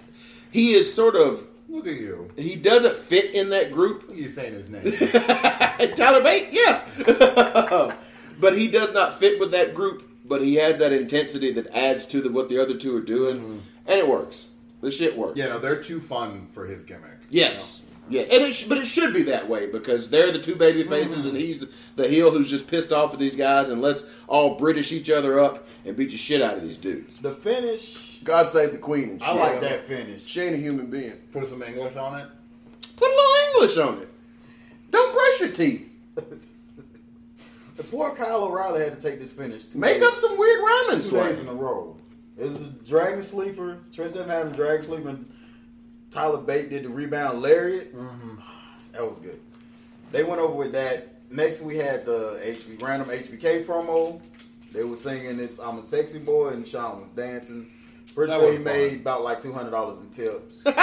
he 0.50 0.72
is 0.72 0.92
sort 0.92 1.16
of 1.16 1.46
Look 1.68 1.86
at 1.86 1.94
you. 1.94 2.30
he 2.36 2.56
doesn't 2.56 2.96
fit 2.96 3.34
in 3.34 3.48
that 3.50 3.72
group. 3.72 4.02
Look 4.02 4.12
at 4.12 4.16
you 4.16 4.28
saying 4.28 4.54
his 4.54 4.70
name. 4.70 4.84
Tyler 5.96 6.22
Bate, 6.22 6.48
yeah, 6.52 6.82
but 8.40 8.56
he 8.56 8.68
does 8.68 8.92
not 8.92 9.18
fit 9.18 9.40
with 9.40 9.50
that 9.52 9.74
group. 9.74 10.10
But 10.26 10.42
he 10.42 10.54
has 10.54 10.78
that 10.78 10.92
intensity 10.92 11.52
that 11.52 11.66
adds 11.76 12.06
to 12.06 12.22
the, 12.22 12.30
what 12.30 12.48
the 12.48 12.58
other 12.58 12.78
two 12.78 12.96
are 12.96 13.02
doing, 13.02 13.36
mm-hmm. 13.36 13.58
and 13.86 13.98
it 13.98 14.08
works. 14.08 14.48
The 14.80 14.90
shit 14.90 15.16
works. 15.16 15.36
yeah, 15.36 15.46
no, 15.46 15.58
they're 15.58 15.82
too 15.82 16.00
fun 16.00 16.48
for 16.52 16.64
his 16.64 16.84
gimmick. 16.84 17.18
Yes. 17.28 17.82
Yeah, 18.08 18.22
and 18.22 18.42
it 18.44 18.52
sh- 18.52 18.64
but 18.64 18.76
it 18.76 18.86
should 18.86 19.14
be 19.14 19.22
that 19.24 19.48
way 19.48 19.66
because 19.66 20.10
they're 20.10 20.30
the 20.30 20.38
two 20.38 20.56
baby 20.56 20.82
faces, 20.82 21.20
mm-hmm. 21.20 21.30
and 21.30 21.38
he's 21.38 21.66
the 21.96 22.06
heel 22.06 22.30
who's 22.30 22.50
just 22.50 22.68
pissed 22.68 22.92
off 22.92 23.14
at 23.14 23.18
these 23.18 23.34
guys, 23.34 23.70
and 23.70 23.80
let's 23.80 24.04
all 24.28 24.56
British 24.56 24.92
each 24.92 25.08
other 25.08 25.40
up 25.40 25.66
and 25.86 25.96
beat 25.96 26.10
the 26.10 26.16
shit 26.16 26.42
out 26.42 26.58
of 26.58 26.62
these 26.62 26.76
dudes. 26.76 27.18
The 27.18 27.32
finish, 27.32 28.03
God 28.24 28.50
save 28.50 28.72
the 28.72 28.78
queen. 28.78 29.10
And 29.10 29.22
I 29.22 29.32
like 29.34 29.60
that 29.60 29.84
finish. 29.84 30.24
She 30.24 30.40
ain't 30.40 30.54
a 30.54 30.58
human 30.58 30.86
being. 30.86 31.12
Put 31.32 31.48
some 31.48 31.62
English 31.62 31.96
on 31.96 32.20
it. 32.20 32.28
Put 32.96 33.08
a 33.08 33.14
little 33.14 33.62
English 33.62 33.76
on 33.78 34.02
it. 34.02 34.08
Don't 34.90 35.12
brush 35.12 35.40
your 35.40 35.50
teeth. 35.50 35.90
The 37.76 37.82
poor 37.82 38.14
Kyle 38.14 38.44
O'Reilly 38.44 38.84
had 38.84 38.94
to 38.94 39.00
take 39.00 39.18
this 39.18 39.32
finish. 39.32 39.64
Two 39.64 39.80
Make 39.80 39.94
days, 39.94 40.04
up 40.04 40.14
some 40.14 40.38
weird 40.38 40.60
rhyming 40.60 41.02
two 41.02 41.16
days 41.16 41.40
in 41.40 41.48
a 41.48 41.52
row. 41.52 41.96
It 42.38 42.44
was 42.44 42.62
a 42.62 42.66
dragon 42.66 43.20
sleeper. 43.20 43.78
Trent 43.92 44.12
Seven 44.12 44.28
had 44.28 44.46
him 44.46 44.52
dragon 44.52 44.84
sleeping 44.84 45.28
Tyler 46.14 46.38
Bate 46.38 46.70
did 46.70 46.84
the 46.84 46.88
rebound 46.88 47.42
lariat. 47.42 47.92
Mm-hmm. 47.92 48.36
That 48.92 49.08
was 49.08 49.18
good. 49.18 49.40
They 50.12 50.22
went 50.22 50.40
over 50.40 50.54
with 50.54 50.70
that. 50.72 51.08
Next, 51.28 51.62
we 51.62 51.76
had 51.76 52.06
the 52.06 52.40
HB 52.44 52.80
random 52.80 53.08
HBK 53.08 53.64
promo. 53.64 54.22
They 54.70 54.84
were 54.84 54.96
singing 54.96 55.40
"It's 55.40 55.58
I'm 55.58 55.78
a 55.78 55.82
Sexy 55.82 56.20
Boy" 56.20 56.50
and 56.50 56.66
Shawn 56.66 57.00
was 57.00 57.10
dancing. 57.10 57.68
Pretty 58.14 58.30
That 58.32 58.38
sure 58.38 58.48
was 58.48 58.58
he 58.58 58.64
fun. 58.64 58.72
made 58.72 59.00
about 59.00 59.22
like 59.22 59.40
two 59.40 59.52
hundred 59.52 59.70
dollars 59.70 59.98
in 59.98 60.08
tips. 60.10 60.62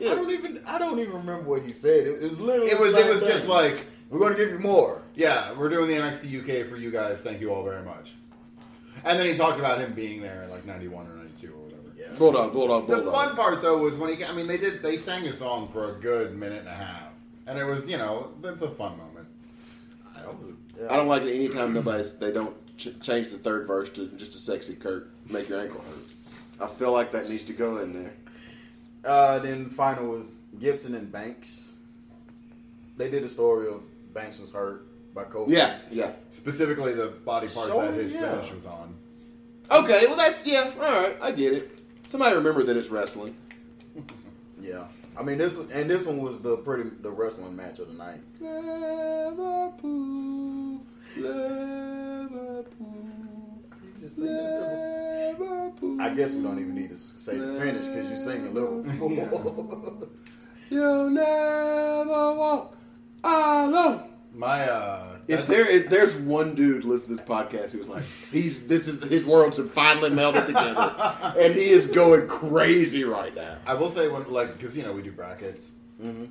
I 0.00 0.14
don't 0.14 0.30
even 0.30 0.60
I 0.66 0.78
don't 0.78 0.98
even 1.00 1.12
remember 1.14 1.42
what 1.42 1.62
he 1.66 1.72
said. 1.72 2.06
It, 2.06 2.22
it 2.22 2.30
was 2.30 2.40
literally 2.40 2.70
It 2.70 2.78
was 2.78 2.92
it 2.94 2.98
same 3.00 3.08
was 3.08 3.20
just 3.20 3.48
like, 3.48 3.84
we're 4.10 4.20
gonna 4.20 4.36
give 4.36 4.50
you 4.50 4.58
more. 4.58 5.02
yeah, 5.14 5.52
we're 5.54 5.68
doing 5.68 5.88
the 5.88 5.94
NXT 5.94 6.62
UK 6.62 6.66
for 6.68 6.76
you 6.76 6.90
guys. 6.90 7.20
Thank 7.20 7.40
you 7.40 7.52
all 7.52 7.64
very 7.64 7.82
much. 7.84 8.14
And 9.04 9.18
then 9.18 9.26
he 9.26 9.36
talked 9.36 9.58
about 9.58 9.78
him 9.80 9.92
being 9.92 10.22
there 10.22 10.44
in 10.44 10.50
like 10.50 10.64
'91 10.66 11.06
or 11.06 11.14
'92 11.16 11.48
or 11.52 11.56
whatever. 11.64 11.82
Yeah. 11.96 12.16
Bulldog, 12.16 12.52
bulldog, 12.52 12.86
The 12.88 13.10
fun 13.10 13.34
part 13.36 13.60
though 13.62 13.78
was 13.78 13.96
when 13.96 14.16
he, 14.16 14.24
I 14.24 14.32
mean, 14.32 14.46
they 14.46 14.56
did 14.56 14.82
they 14.82 14.96
sang 14.96 15.26
a 15.26 15.32
song 15.32 15.68
for 15.72 15.96
a 15.96 16.00
good 16.00 16.34
minute 16.36 16.60
and 16.60 16.68
a 16.68 16.74
half, 16.74 17.10
and 17.46 17.58
it 17.58 17.64
was 17.64 17.84
you 17.86 17.98
know 17.98 18.32
that's 18.40 18.62
a 18.62 18.70
fun 18.70 18.96
moment. 18.98 19.26
That 20.16 20.26
was- 20.28 20.54
I 20.88 20.94
don't 20.96 21.08
like 21.08 21.22
it 21.22 21.34
anytime 21.34 21.72
nobody's 21.74 22.12
they 22.18 22.30
don't 22.30 22.56
ch- 22.78 22.98
change 23.00 23.30
the 23.30 23.36
third 23.38 23.66
verse 23.66 23.90
to 23.90 24.06
just 24.16 24.34
a 24.34 24.38
sexy 24.38 24.74
Kurt 24.74 25.10
make 25.30 25.48
your 25.48 25.60
ankle 25.60 25.80
hurt. 25.80 26.04
I 26.60 26.66
feel 26.66 26.92
like 26.92 27.12
that 27.12 27.28
needs 27.28 27.44
to 27.44 27.52
go 27.52 27.78
in 27.78 27.92
there. 28.02 28.12
Uh, 29.04 29.38
then 29.40 29.64
the 29.64 29.70
final 29.70 30.06
was 30.08 30.42
Gibson 30.58 30.94
and 30.94 31.12
Banks. 31.12 31.72
They 32.96 33.10
did 33.10 33.22
a 33.22 33.28
story 33.28 33.68
of 33.68 33.82
Banks 34.12 34.38
was 34.38 34.52
hurt 34.52 34.86
by 35.14 35.24
Coffey. 35.24 35.52
Yeah, 35.52 35.78
yeah. 35.90 36.12
Specifically, 36.32 36.94
the 36.94 37.08
body 37.08 37.48
part 37.48 37.68
So, 37.68 37.80
that 37.82 37.94
his 37.94 38.14
yeah. 38.14 38.34
finish 38.34 38.52
was 38.52 38.66
on. 38.66 38.94
Okay, 39.70 40.06
well 40.06 40.16
that's 40.16 40.46
yeah. 40.46 40.70
All 40.80 41.02
right, 41.02 41.16
I 41.20 41.30
get 41.30 41.52
it. 41.52 41.78
Somebody 42.08 42.34
remember 42.34 42.62
that 42.64 42.76
it's 42.76 42.88
wrestling. 42.88 43.36
yeah. 44.60 44.84
I 45.16 45.22
mean 45.22 45.38
this 45.38 45.56
was, 45.56 45.70
and 45.70 45.90
this 45.90 46.06
one 46.06 46.18
was 46.18 46.42
the 46.42 46.56
pretty 46.58 46.90
the 47.02 47.10
wrestling 47.10 47.54
match 47.56 47.78
of 47.80 47.88
the 47.88 47.94
night. 47.94 48.20
Liverpool, 48.40 49.90
Liverpool, 51.16 51.97
Liverpool. 52.30 53.04
I 56.00 56.10
guess 56.10 56.34
we 56.34 56.42
don't 56.42 56.58
even 56.60 56.74
need 56.74 56.90
to 56.90 56.96
say 56.96 57.36
the 57.38 57.54
finish 57.60 57.86
because 57.86 58.10
you 58.10 58.16
sing 58.16 58.44
singing 58.44 58.54
Liverpool. 58.54 60.08
You'll 60.70 61.10
never 61.10 62.34
walk 62.34 62.76
alone. 63.24 64.04
My 64.34 64.62
uh, 64.68 65.16
If 65.26 65.46
that's- 65.46 65.48
there 65.48 65.68
if 65.68 65.88
there's 65.90 66.14
one 66.14 66.54
dude 66.54 66.84
listening 66.84 67.16
to 67.18 67.22
this 67.24 67.28
podcast 67.28 67.72
who's 67.72 67.88
like 67.88 68.04
he's 68.30 68.66
this 68.68 68.86
is 68.86 69.02
his 69.10 69.24
worlds 69.26 69.56
have 69.56 69.70
finally 69.72 70.10
melded 70.10 70.46
together 70.46 71.34
and 71.40 71.54
he 71.54 71.70
is 71.70 71.86
going 71.88 72.28
crazy 72.28 73.04
right 73.04 73.34
now. 73.34 73.56
I 73.66 73.74
will 73.74 73.90
say 73.90 74.08
when 74.08 74.30
like 74.30 74.52
because 74.56 74.76
you 74.76 74.82
know 74.84 74.92
we 74.92 75.02
do 75.02 75.10
brackets. 75.12 75.72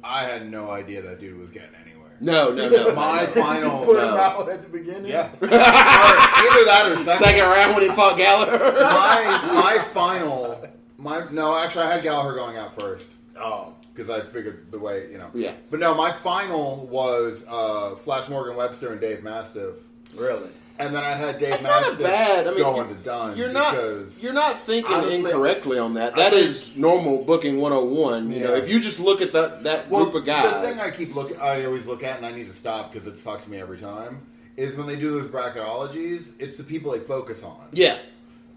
I 0.03 0.23
had 0.23 0.49
no 0.49 0.71
idea 0.71 1.01
that 1.01 1.19
dude 1.19 1.37
was 1.37 1.49
getting 1.49 1.75
anywhere. 1.85 1.96
No, 2.19 2.51
no, 2.51 2.69
no. 2.69 2.93
My 2.95 3.21
no. 3.21 3.27
final, 3.27 3.85
Put 3.85 3.97
no. 3.97 4.09
him 4.13 4.17
out 4.19 4.49
at 4.49 4.63
the 4.63 4.69
beginning. 4.69 5.11
yeah, 5.11 5.29
or 5.41 5.47
either 5.47 6.65
that 6.65 6.85
or 6.91 6.97
second. 6.97 7.17
Second 7.25 7.43
round 7.43 7.75
when 7.75 7.83
he 7.83 7.95
fought 7.95 8.17
Gallagher. 8.17 8.57
My 8.81 9.41
my 9.53 9.83
final, 9.93 10.67
my 10.97 11.23
no, 11.31 11.55
actually 11.57 11.83
I 11.85 11.91
had 11.93 12.03
Gallagher 12.03 12.35
going 12.35 12.57
out 12.57 12.79
first 12.79 13.07
Oh, 13.39 13.75
because 13.93 14.09
I 14.09 14.21
figured 14.21 14.71
the 14.71 14.79
way 14.79 15.11
you 15.11 15.17
know. 15.19 15.29
Yeah. 15.33 15.53
But 15.69 15.79
no, 15.79 15.93
my 15.93 16.11
final 16.11 16.87
was 16.87 17.45
uh, 17.47 17.95
Flash 17.97 18.27
Morgan 18.29 18.55
Webster 18.55 18.91
and 18.91 18.99
Dave 19.01 19.21
Mastiff, 19.23 19.75
really? 20.15 20.49
And 20.79 20.95
then 20.95 21.03
I 21.03 21.13
had 21.13 21.37
Dave 21.39 21.51
That's 21.51 21.63
not 21.63 21.81
Mastiff 21.81 21.99
a 21.99 22.03
bad. 22.03 22.47
I 22.47 22.51
mean, 22.51 22.59
going 22.59 22.87
to 22.89 22.95
done. 22.95 23.35
you're 23.37 23.51
not 23.51 23.75
you're 24.21 24.33
not 24.33 24.59
thinking 24.61 24.93
Honestly, 24.93 25.17
incorrectly 25.19 25.79
on 25.79 25.95
that. 25.95 26.15
That 26.15 26.33
I 26.33 26.37
is 26.37 26.75
normal 26.75 27.23
booking 27.23 27.57
101. 27.59 28.31
You 28.31 28.39
know, 28.41 28.53
if 28.55 28.69
you 28.69 28.79
just 28.79 28.99
look 28.99 29.21
at 29.21 29.33
that 29.33 29.63
that 29.63 29.89
Well, 29.89 30.03
group 30.05 30.15
of 30.15 30.25
guys. 30.25 30.61
The 30.61 30.73
thing 30.73 30.79
I 30.79 30.91
keep 30.91 31.15
looking, 31.15 31.39
I 31.39 31.65
always 31.65 31.87
look 31.87 32.03
at, 32.03 32.17
and 32.17 32.25
I 32.25 32.31
need 32.31 32.47
to 32.47 32.53
stop 32.53 32.91
because 32.91 33.07
it's 33.07 33.21
fucked 33.21 33.47
me 33.47 33.59
every 33.59 33.77
time. 33.79 34.21
Is 34.55 34.75
when 34.75 34.87
they 34.87 34.95
do 34.95 35.11
those 35.11 35.27
bracketologies, 35.29 36.33
it's 36.39 36.57
the 36.57 36.63
people 36.63 36.91
they 36.91 36.99
focus 36.99 37.43
on, 37.43 37.59
yeah, 37.73 37.97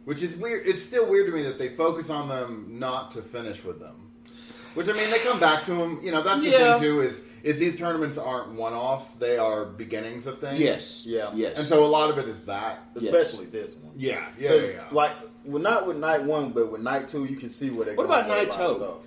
which 0.04 0.22
is 0.22 0.34
weird. 0.36 0.66
It's 0.66 0.82
still 0.82 1.06
weird 1.08 1.26
to 1.26 1.32
me 1.32 1.42
that 1.42 1.58
they 1.58 1.68
focus 1.70 2.08
on 2.10 2.28
them 2.28 2.66
not 2.78 3.10
to 3.12 3.22
finish 3.22 3.62
with 3.64 3.80
them. 3.80 4.10
Which 4.74 4.88
I 4.88 4.92
mean, 4.92 5.10
they 5.10 5.18
come 5.18 5.40
back 5.40 5.64
to 5.66 5.72
them. 5.74 6.00
You 6.02 6.10
know, 6.12 6.22
that's 6.22 6.40
the 6.40 6.50
Yeah. 6.50 6.74
thing 6.74 6.82
too. 6.82 7.00
Is 7.02 7.22
is 7.42 7.58
these 7.58 7.76
tournaments 7.78 8.18
aren't 8.18 8.52
one 8.52 8.72
offs; 8.74 9.12
they 9.12 9.38
are 9.38 9.64
beginnings 9.64 10.26
of 10.26 10.38
things. 10.40 10.60
yes, 10.60 11.04
Yeah. 11.06 11.30
yes. 11.34 11.58
and 11.58 11.66
so 11.66 11.84
a 11.84 11.86
lot 11.86 12.10
of 12.10 12.18
it 12.18 12.28
is 12.28 12.44
that. 12.44 12.82
Especially 12.94 13.46
this 13.46 13.78
one. 13.82 13.92
Yeah, 13.96 14.24
yeah, 14.38 14.54
yeah. 14.54 14.66
yeah. 14.66 14.80
Like, 14.90 15.12
well, 15.44 15.62
not 15.62 15.86
with 15.86 15.96
night 15.96 16.22
one, 16.22 16.50
but 16.50 16.70
with 16.70 16.80
night 16.82 17.08
two, 17.08 17.24
you 17.24 17.36
can 17.36 17.48
see 17.48 17.70
where 17.70 17.86
they. 17.86 17.94
What 17.94 18.08
going 18.08 18.20
about 18.20 18.28
lot? 18.58 18.76
Stuff. 18.76 19.06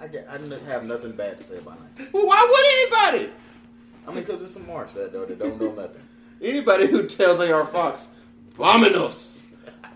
I, 0.00 0.04
I, 0.04 0.08
get- 0.08 0.26
have 0.66 0.84
nothing 0.84 1.12
bad 1.12 1.36
to 1.38 1.42
say 1.44 1.58
about 1.58 1.78
night. 1.80 2.08
well, 2.12 2.26
why 2.26 2.48
would 2.50 3.06
anybody? 3.10 3.32
I 4.06 4.10
mean, 4.12 4.24
because 4.24 4.40
there's 4.40 4.52
some 4.54 4.66
marks 4.66 4.94
that 4.94 5.12
though 5.12 5.24
that 5.24 5.38
don't 5.38 5.60
know 5.60 5.72
nothing. 5.82 6.02
Anybody 6.40 6.88
who 6.88 7.06
tells 7.06 7.40
AR 7.40 7.64
Fox, 7.66 8.08
"Vámonos, 8.58 9.42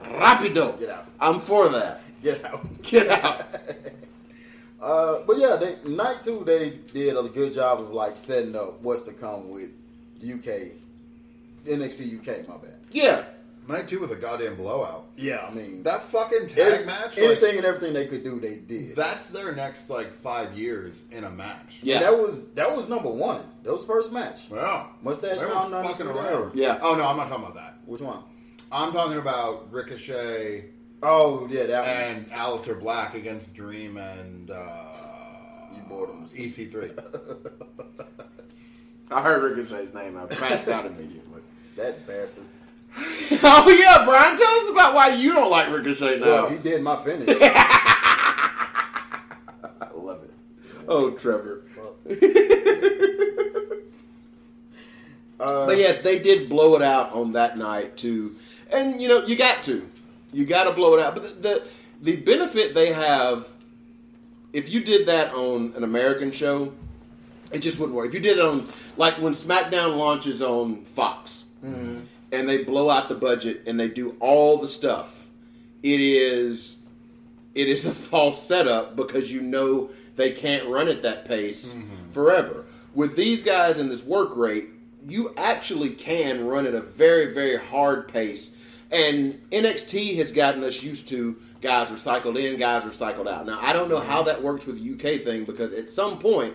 rapido," 0.05 0.79
Get 0.79 0.91
out. 0.91 1.07
I'm 1.19 1.41
for 1.41 1.69
that. 1.71 2.03
Get 2.23 2.45
out. 2.45 2.83
Get 2.83 3.09
out. 3.09 3.43
Uh, 4.81 5.21
but 5.27 5.39
yeah, 5.39 5.57
they, 5.57 5.77
night 5.89 6.21
two 6.21 6.43
they 6.45 6.71
did 6.93 7.17
a 7.17 7.23
good 7.25 7.53
job 7.53 7.81
of 7.81 7.91
like 7.91 8.17
setting 8.17 8.55
up 8.55 8.81
what's 8.83 9.03
to 9.03 9.13
come 9.13 9.49
with 9.51 9.71
UK, 10.23 10.73
NXT 11.65 12.19
UK. 12.21 12.49
My 12.49 12.57
bad. 12.57 12.75
Yeah, 12.91 13.25
Night 13.69 13.89
two 13.89 13.99
was 13.99 14.13
a 14.13 14.17
goddamn 14.17 14.55
blowout. 14.55 15.07
Yeah, 15.17 15.45
I 15.49 15.53
mean 15.53 15.83
That 15.83 16.11
fucking 16.13 16.47
tag 16.47 16.75
any- 16.75 16.85
match, 16.85 17.19
anything 17.19 17.43
like, 17.43 17.57
and 17.57 17.65
everything 17.65 17.95
they 17.95 18.07
could 18.07 18.23
do, 18.23 18.39
they 18.39 18.57
did. 18.59 18.95
that's 18.95 19.27
their 19.27 19.55
next 19.57 19.91
like 19.91 20.15
five 20.15 20.57
years 20.57 21.03
in 21.11 21.25
a 21.25 21.31
match. 21.31 21.81
Yeah. 21.83 21.97
And 21.97 22.05
that 22.05 22.19
was 22.19 22.53
that 22.53 22.75
was 22.77 22.89
number 22.89 23.11
one. 23.11 23.41
That 23.65 23.73
was 23.73 23.85
first 23.85 24.13
match. 24.13 24.49
Wow. 24.51 24.91
Mustache 25.03 25.39
They 25.39 25.47
Mountain 25.47 25.73
fucking 25.73 26.07
Undisputed 26.07 26.17
around. 26.17 26.55
Yeah. 26.57 26.79
Oh 26.81 26.95
no, 26.95 27.09
I'm 27.09 27.17
not 27.17 27.29
talking 27.29 27.45
about 27.45 27.57
that. 27.57 27.79
Which 27.87 28.01
one? 28.01 28.23
I'm 28.71 28.93
talking 28.93 29.19
about 29.19 29.73
Ricochet 29.73 30.67
Oh 31.03 31.47
yeah, 31.51 31.67
that 31.67 31.81
one. 31.83 31.91
and 31.91 32.31
Aleister 32.31 32.79
Black 32.79 33.15
against 33.15 33.55
Dream 33.55 33.97
and 33.99 34.51
uh, 34.51 34.85
You 35.75 35.83
bored 35.89 36.11
him. 36.11 36.25
EC3. 36.25 36.93
I 39.11 39.23
heard 39.23 39.43
Ricochet's 39.57 39.93
name. 39.95 40.17
I 40.17 40.27
passed 40.27 40.69
out 40.69 40.87
immediately. 40.87 41.43
That 41.77 42.07
bastard. 42.07 42.45
oh 42.99 43.69
yeah, 43.69 44.05
Brian, 44.07 44.37
tell 44.37 44.55
us 44.55 44.71
about 44.71 44.95
why 44.95 45.15
you 45.15 45.33
don't 45.35 45.51
like 45.51 45.71
Ricochet 45.71 46.19
now. 46.19 46.27
Well, 46.27 46.49
he 46.49 46.57
did 46.59 46.83
my 46.83 46.97
finish. 46.97 47.29
I 47.41 47.59
love 49.95 50.25
it. 50.25 50.33
Oh, 50.89 51.11
Trevor. 51.13 51.63
Uh, 55.39 55.67
But 55.67 55.77
yes, 55.77 55.99
they 55.99 56.19
did 56.19 56.49
blow 56.49 56.77
it 56.77 56.83
out 56.83 57.13
on 57.13 57.33
that 57.33 57.59
night 57.59 57.99
too, 57.99 58.37
and 58.73 59.03
you 59.03 59.07
know 59.07 59.27
you 59.27 59.37
got 59.37 59.63
to, 59.65 59.87
you 60.33 60.45
got 60.45 60.65
to 60.65 60.73
blow 60.73 60.95
it 60.95 61.01
out. 61.01 61.15
But 61.15 61.43
the, 61.43 61.49
the 61.49 61.63
the 62.03 62.17
benefit 62.17 62.75
they 62.75 62.93
have, 62.93 63.49
if 64.53 64.71
you 64.71 64.81
did 64.83 65.07
that 65.07 65.35
on 65.35 65.73
an 65.77 65.85
American 65.85 66.31
show, 66.31 66.73
it 67.53 67.61
just 67.61 67.79
wouldn't 67.79 67.97
work. 67.97 68.09
If 68.09 68.15
you 68.15 68.21
did 68.21 68.39
it 68.39 68.45
on 68.45 68.67
like 68.97 69.15
when 69.15 69.33
SmackDown 69.33 69.97
launches 69.97 70.43
on 70.43 70.85
Fox, 70.85 71.47
mm-hmm. 71.65 72.01
and 72.33 72.49
they 72.49 72.65
blow 72.65 72.91
out 72.91 73.09
the 73.09 73.15
budget 73.15 73.63
and 73.67 73.79
they 73.79 73.89
do 73.89 74.17
all 74.21 74.59
the 74.59 74.69
stuff, 74.69 75.27
it 75.83 76.01
is 76.01 76.79
it 77.55 77.69
is 77.69 77.85
a 77.85 77.93
false 77.95 78.47
setup 78.47 78.97
because 78.97 79.33
you 79.33 79.41
know 79.43 79.91
they 80.17 80.33
can't 80.33 80.67
run 80.67 80.89
at 80.89 81.03
that 81.03 81.25
pace 81.25 81.75
mm-hmm. 81.75 82.13
forever. 82.13 82.65
With 82.95 83.15
these 83.15 83.43
guys 83.43 83.79
and 83.79 83.91
this 83.91 84.03
work 84.03 84.35
rate, 84.37 84.69
you 85.07 85.35
actually 85.37 85.91
can 85.91 86.47
run 86.47 86.67
at 86.67 86.75
a 86.75 86.81
very, 86.81 87.33
very 87.33 87.59
hard 87.59 88.09
pace. 88.09 88.56
And 88.91 89.41
NXT 89.51 90.17
has 90.17 90.33
gotten 90.33 90.63
us 90.63 90.83
used 90.83 91.09
to 91.09 91.37
guys 91.61 91.91
are 91.91 91.97
cycled 91.97 92.39
in, 92.39 92.57
guys 92.59 92.85
are 92.85 92.93
cycled 92.93 93.27
out. 93.27 93.47
Now, 93.47 93.59
I 93.61 93.73
don't 93.73 93.89
know 93.89 93.99
how 93.99 94.23
that 94.25 94.43
works 94.43 94.67
with 94.67 94.79
the 94.81 94.95
UK 94.95 95.21
thing 95.23 95.45
because 95.45 95.73
at 95.73 95.91
some 95.91 96.19
point, 96.19 96.55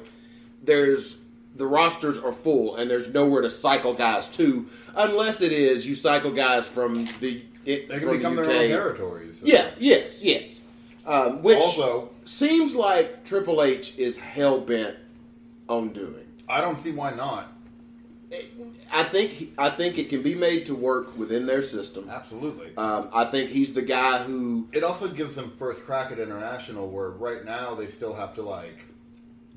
there's 0.64 1.18
the 1.56 1.66
rosters 1.68 2.18
are 2.18 2.32
full 2.32 2.78
and 2.78 2.90
there's 2.90 3.14
nowhere 3.14 3.42
to 3.42 3.50
cycle 3.50 3.94
guys 3.94 4.30
to 4.30 4.66
unless 4.96 5.42
it 5.42 5.52
is 5.52 5.86
you 5.86 5.96
cycle 5.96 6.32
guys 6.32 6.66
from 6.66 7.06
the 7.20 7.44
it, 7.66 7.90
They 7.90 8.00
can 8.00 8.08
from 8.08 8.18
become 8.18 8.36
the 8.38 8.44
their 8.44 8.52
own 8.52 8.70
territories. 8.70 9.36
Yeah, 9.44 9.70
yes, 9.78 10.22
yes. 10.24 10.62
Um, 11.06 11.42
which 11.44 11.58
Also, 11.58 12.10
seems 12.26 12.74
like 12.76 13.24
Triple 13.26 13.62
H 13.62 13.98
is 13.98 14.18
hell 14.18 14.62
bent 14.62 14.96
on 15.68 15.90
doing. 15.90 16.26
I 16.48 16.62
don't 16.62 16.80
see 16.80 16.92
why 16.92 17.14
not. 17.14 17.52
I 18.94 19.04
think 19.04 19.54
I 19.58 19.70
think 19.70 19.98
it 19.98 20.10
can 20.10 20.22
be 20.22 20.36
made 20.36 20.66
to 20.68 20.76
work 20.76 21.18
within 21.18 21.46
their 21.46 21.62
system. 21.62 22.10
Absolutely. 22.10 22.70
Um, 22.78 23.10
I 23.14 23.26
think 23.26 23.50
he's 23.50 23.74
the 23.74 23.82
guy 23.82 24.24
who 24.24 24.68
It 24.72 24.84
also 24.84 25.08
gives 25.10 25.36
them 25.36 25.52
first 25.58 25.86
crack 25.86 26.12
at 26.12 26.20
international, 26.20 26.90
where 26.90 27.10
right 27.10 27.44
now 27.44 27.76
they 27.76 27.88
still 27.88 28.14
have 28.14 28.34
to 28.36 28.42
like, 28.42 28.86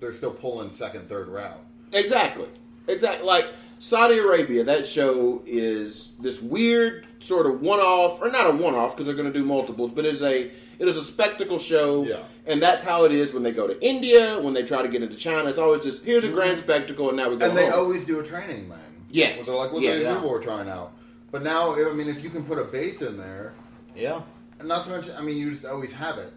they're 0.00 0.12
still 0.12 0.32
pulling 0.32 0.70
second, 0.70 1.08
third 1.08 1.28
round. 1.28 1.60
exactly, 1.92 2.46
exactly 2.88 3.26
like 3.26 3.46
Saudi 3.78 4.18
Arabia, 4.18 4.64
that 4.64 4.86
show 4.86 5.42
is 5.46 6.12
this 6.20 6.40
weird 6.40 7.06
sort 7.18 7.46
of 7.46 7.60
one-off, 7.60 8.20
or 8.22 8.30
not 8.30 8.46
a 8.48 8.56
one-off 8.56 8.92
because 8.94 9.06
they're 9.06 9.14
going 9.16 9.30
to 9.32 9.38
do 9.38 9.44
multiples, 9.44 9.92
but 9.92 10.04
it 10.04 10.14
is 10.14 10.22
a 10.22 10.50
it 10.78 10.88
is 10.88 10.96
a 10.96 11.04
spectacle 11.04 11.58
show, 11.58 12.04
Yeah. 12.04 12.22
And 12.47 12.61
that's 12.61 12.82
how 12.82 13.05
it 13.05 13.12
is 13.12 13.32
when 13.32 13.42
they 13.42 13.53
go 13.53 13.66
to 13.66 13.84
India, 13.84 14.40
when 14.40 14.55
they 14.55 14.62
try 14.62 14.82
to 14.82 14.88
get 14.88 15.03
into 15.03 15.16
China. 15.16 15.49
It's 15.49 15.59
always 15.59 15.82
just 15.82 16.05
here's 16.05 16.24
a 16.24 16.26
mm-hmm. 16.26 16.36
grand 16.36 16.59
spectacle, 16.59 17.09
and 17.09 17.16
now 17.16 17.30
we 17.30 17.36
go 17.36 17.49
and 17.49 17.57
they 17.57 17.70
home. 17.70 17.80
always 17.80 18.05
do 18.05 18.20
a 18.20 18.24
training 18.24 18.68
then. 18.68 18.78
Yes. 19.11 19.36
Where 19.36 19.47
they're 19.47 19.55
like, 19.55 19.72
look 19.72 19.82
Yes. 19.82 20.03
at 20.03 20.07
these 20.07 20.14
people 20.16 20.30
we're 20.30 20.42
trying 20.42 20.68
out. 20.68 20.92
But 21.30 21.42
now, 21.42 21.74
I 21.74 21.92
mean, 21.92 22.09
if 22.09 22.22
you 22.22 22.30
can 22.30 22.45
put 22.45 22.59
a 22.59 22.64
base 22.64 23.03
in 23.03 23.16
there, 23.16 23.55
Yeah. 23.97 24.22
and 24.59 24.68
not 24.68 24.84
to 24.84 24.90
mention, 24.90 25.16
I 25.16 25.22
mean, 25.22 25.36
you 25.36 25.51
just 25.51 25.64
always 25.64 25.92
have 25.92 26.18
it. 26.18 26.32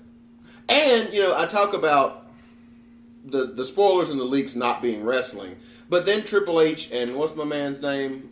And 0.70 1.14
you 1.14 1.22
know, 1.22 1.38
I 1.38 1.46
talk 1.46 1.74
about 1.74 2.28
the 3.26 3.48
the 3.48 3.66
spoilers 3.66 4.10
and 4.10 4.20
the 4.20 4.26
leaks 4.26 4.56
not 4.56 4.82
being 4.82 5.04
wrestling, 5.04 5.58
but 5.90 6.06
then 6.06 6.24
Triple 6.24 6.62
H 6.62 6.92
and 6.92 7.16
what's 7.16 7.36
my 7.36 7.46
man's 7.46 7.82
name? 7.82 8.30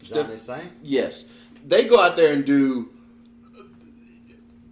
Johnny 0.00 0.36
Saint. 0.36 0.72
Yes, 0.82 1.28
they 1.66 1.88
go 1.88 1.98
out 1.98 2.16
there 2.16 2.32
and 2.32 2.44
do 2.44 2.90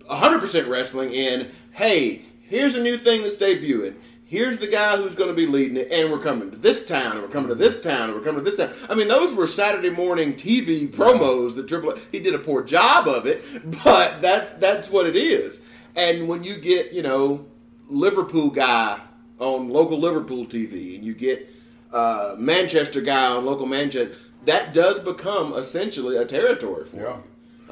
100% 0.09 0.68
wrestling 0.68 1.12
in, 1.12 1.51
hey, 1.72 2.23
here's 2.49 2.74
a 2.74 2.82
new 2.82 2.97
thing 2.97 3.22
that's 3.22 3.36
debuting. 3.36 3.95
Here's 4.26 4.59
the 4.59 4.66
guy 4.66 4.97
who's 4.97 5.14
going 5.14 5.28
to 5.28 5.34
be 5.34 5.47
leading 5.47 5.76
it, 5.76 5.92
and 5.92 6.11
we're 6.11 6.18
coming 6.18 6.51
to 6.51 6.57
this 6.57 6.84
town, 6.84 7.12
and 7.12 7.22
we're 7.22 7.28
coming 7.28 7.49
to 7.51 7.55
this 7.55 7.80
town, 7.82 8.09
and 8.09 8.14
we're 8.14 8.24
coming 8.24 8.42
to 8.45 8.51
this 8.51 8.57
town. 8.59 8.74
I 8.88 8.95
mean, 8.95 9.07
those 9.07 9.34
were 9.34 9.47
Saturday 9.47 9.90
morning 9.90 10.32
TV 10.34 10.88
promos 10.88 11.55
that 11.57 11.68
Triple 11.68 11.95
he 12.11 12.18
did 12.20 12.34
a 12.34 12.38
poor 12.38 12.62
job 12.62 13.07
of 13.07 13.26
it, 13.26 13.42
but 13.84 14.20
that's 14.22 14.51
that's 14.53 14.88
what 14.90 15.07
it 15.07 15.14
is. 15.16 15.61
And 15.95 16.26
when 16.26 16.42
you 16.42 16.57
get, 16.57 16.92
you 16.92 17.03
know, 17.03 17.47
Liverpool 17.88 18.51
guy 18.51 18.99
on 19.38 19.68
local 19.68 20.01
Liverpool 20.01 20.47
TV, 20.47 20.97
and 20.97 21.05
you 21.05 21.14
get 21.14 21.49
uh, 21.92 22.34
Manchester 22.38 23.03
guy 23.03 23.26
on 23.26 23.45
local 23.45 23.66
Manchester, 23.66 24.16
that 24.47 24.72
does 24.72 24.99
become 25.01 25.53
essentially 25.53 26.16
a 26.16 26.24
territory 26.24 26.86
for 26.86 26.97
Yeah. 26.97 27.03
you. 27.16 27.22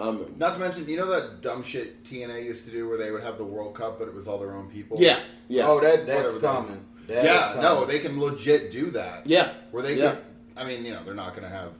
Um, 0.03 0.35
Not 0.37 0.55
to 0.55 0.61
mention, 0.61 0.89
you 0.89 0.97
know 0.97 1.07
that 1.11 1.41
dumb 1.43 1.63
shit 1.63 2.05
TNA 2.05 2.45
used 2.45 2.65
to 2.65 2.71
do 2.71 2.89
where 2.89 2.99
they 2.99 3.11
would 3.11 3.23
have 3.23 3.39
the 3.39 3.45
World 3.45 3.75
Cup, 3.75 3.99
but 3.99 4.09
it 4.09 4.15
was 4.15 4.27
all 4.29 4.39
their 4.39 4.55
own 4.55 4.69
people. 4.69 4.97
yeah, 5.01 5.21
yeah. 5.49 5.67
Oh, 5.69 5.81
that 5.81 6.07
that's 6.07 6.35
Whatever 6.35 6.55
coming. 6.67 6.85
That 7.09 7.25
yeah, 7.25 7.61
no, 7.61 7.85
they 7.85 7.99
can 7.99 8.21
legit 8.21 8.71
do 8.71 8.91
that. 8.93 9.27
Yeah. 9.27 9.53
where 9.71 9.83
they 9.83 9.97
Yeah. 9.97 10.13
could. 10.13 10.19
I 10.57 10.65
mean, 10.65 10.85
you 10.85 10.93
know, 10.93 11.03
they're 11.05 11.15
not 11.15 11.35
going 11.35 11.49
to 11.49 11.55
have. 11.55 11.71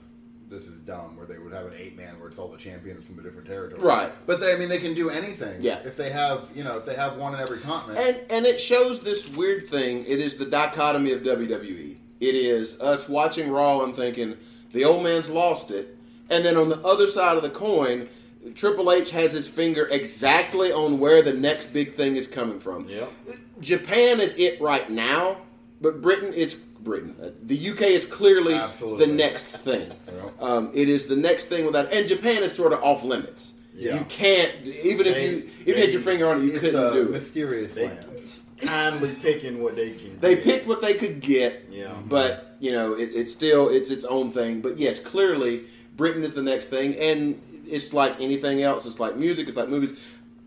This 0.49 0.67
is 0.67 0.79
dumb. 0.81 1.15
Where 1.17 1.25
they 1.25 1.37
would 1.39 1.53
have 1.53 1.65
an 1.65 1.73
eight 1.77 1.95
man 1.97 2.19
where 2.19 2.27
it's 2.29 2.37
all 2.37 2.47
the 2.49 2.57
champions 2.57 3.05
from 3.05 3.15
the 3.15 3.23
different 3.23 3.47
territories. 3.47 3.81
Right. 3.83 4.11
But 4.27 4.39
they, 4.39 4.53
I 4.53 4.57
mean, 4.57 4.69
they 4.69 4.77
can 4.77 4.93
do 4.93 5.09
anything. 5.09 5.61
Yeah. 5.61 5.79
If 5.83 5.97
they 5.97 6.11
have, 6.11 6.41
you 6.53 6.63
know, 6.63 6.77
if 6.77 6.85
they 6.85 6.93
have 6.95 7.17
one 7.17 7.33
in 7.33 7.39
every 7.39 7.57
continent. 7.59 7.99
And 7.99 8.19
and 8.29 8.45
it 8.45 8.59
shows 8.59 9.01
this 9.01 9.29
weird 9.35 9.67
thing. 9.69 10.05
It 10.05 10.19
is 10.19 10.37
the 10.37 10.45
dichotomy 10.45 11.11
of 11.13 11.21
WWE. 11.23 11.95
It 12.19 12.35
is 12.35 12.79
us 12.79 13.09
watching 13.09 13.49
Raw 13.49 13.83
and 13.83 13.95
thinking 13.95 14.37
the 14.73 14.83
old 14.85 15.03
man's 15.03 15.29
lost 15.29 15.71
it, 15.71 15.97
and 16.29 16.43
then 16.45 16.57
on 16.57 16.69
the 16.69 16.79
other 16.81 17.07
side 17.07 17.37
of 17.37 17.43
the 17.43 17.49
coin, 17.49 18.09
Triple 18.55 18.91
H 18.91 19.11
has 19.11 19.31
his 19.33 19.47
finger 19.47 19.87
exactly 19.91 20.71
on 20.71 20.99
where 20.99 21.21
the 21.21 21.33
next 21.33 21.67
big 21.73 21.93
thing 21.93 22.15
is 22.17 22.27
coming 22.27 22.59
from. 22.59 22.87
Yep. 22.89 23.11
Japan 23.61 24.19
is 24.19 24.33
it 24.35 24.59
right 24.59 24.89
now, 24.89 25.37
but 25.81 26.01
Britain 26.01 26.33
is 26.33 26.55
Britain. 26.55 27.15
Uh, 27.21 27.29
The 27.43 27.69
UK 27.69 27.81
is 27.83 28.05
clearly 28.05 28.55
Absolutely. 28.55 29.05
the 29.05 29.13
next 29.13 29.45
thing. 29.45 29.89
Yep. 30.07 30.41
Um, 30.41 30.71
it 30.73 30.89
is 30.89 31.07
the 31.07 31.15
next 31.15 31.45
thing 31.45 31.65
without, 31.65 31.93
and 31.93 32.07
Japan 32.07 32.43
is 32.43 32.53
sort 32.53 32.73
of 32.73 32.83
off 32.83 33.03
limits. 33.05 33.53
Yeah. 33.75 33.97
You 33.99 34.05
can't 34.05 34.51
even 34.67 35.07
if 35.07 35.17
you 35.17 35.37
even 35.37 35.49
if 35.61 35.67
you 35.67 35.75
had 35.75 35.91
your 35.93 36.01
finger 36.01 36.27
on 36.29 36.39
it, 36.41 36.43
you 36.45 36.51
it's 36.51 36.59
couldn't 36.59 36.83
a 36.89 36.93
do 36.93 37.01
it. 37.03 37.09
mysterious 37.11 37.75
land. 37.75 38.05
kindly 38.61 39.15
picking 39.15 39.63
what 39.63 39.75
they 39.75 39.91
can. 39.93 40.19
They 40.19 40.35
get. 40.35 40.43
picked 40.43 40.67
what 40.67 40.79
they 40.81 40.93
could 40.93 41.21
get, 41.21 41.65
Yeah. 41.71 41.91
but 42.05 42.55
you 42.59 42.71
know 42.71 42.93
it, 42.93 43.09
it's 43.15 43.33
still 43.33 43.69
it's 43.69 43.89
its 43.89 44.05
own 44.05 44.29
thing. 44.29 44.61
But 44.61 44.77
yes, 44.77 44.99
clearly 44.99 45.63
Britain 45.95 46.23
is 46.23 46.33
the 46.33 46.41
next 46.41 46.65
thing, 46.67 46.95
and 46.95 47.41
it's 47.65 47.93
like 47.93 48.19
anything 48.19 48.61
else. 48.61 48.85
It's 48.85 48.99
like 48.99 49.15
music. 49.15 49.47
It's 49.47 49.57
like 49.57 49.69
movies. 49.69 49.93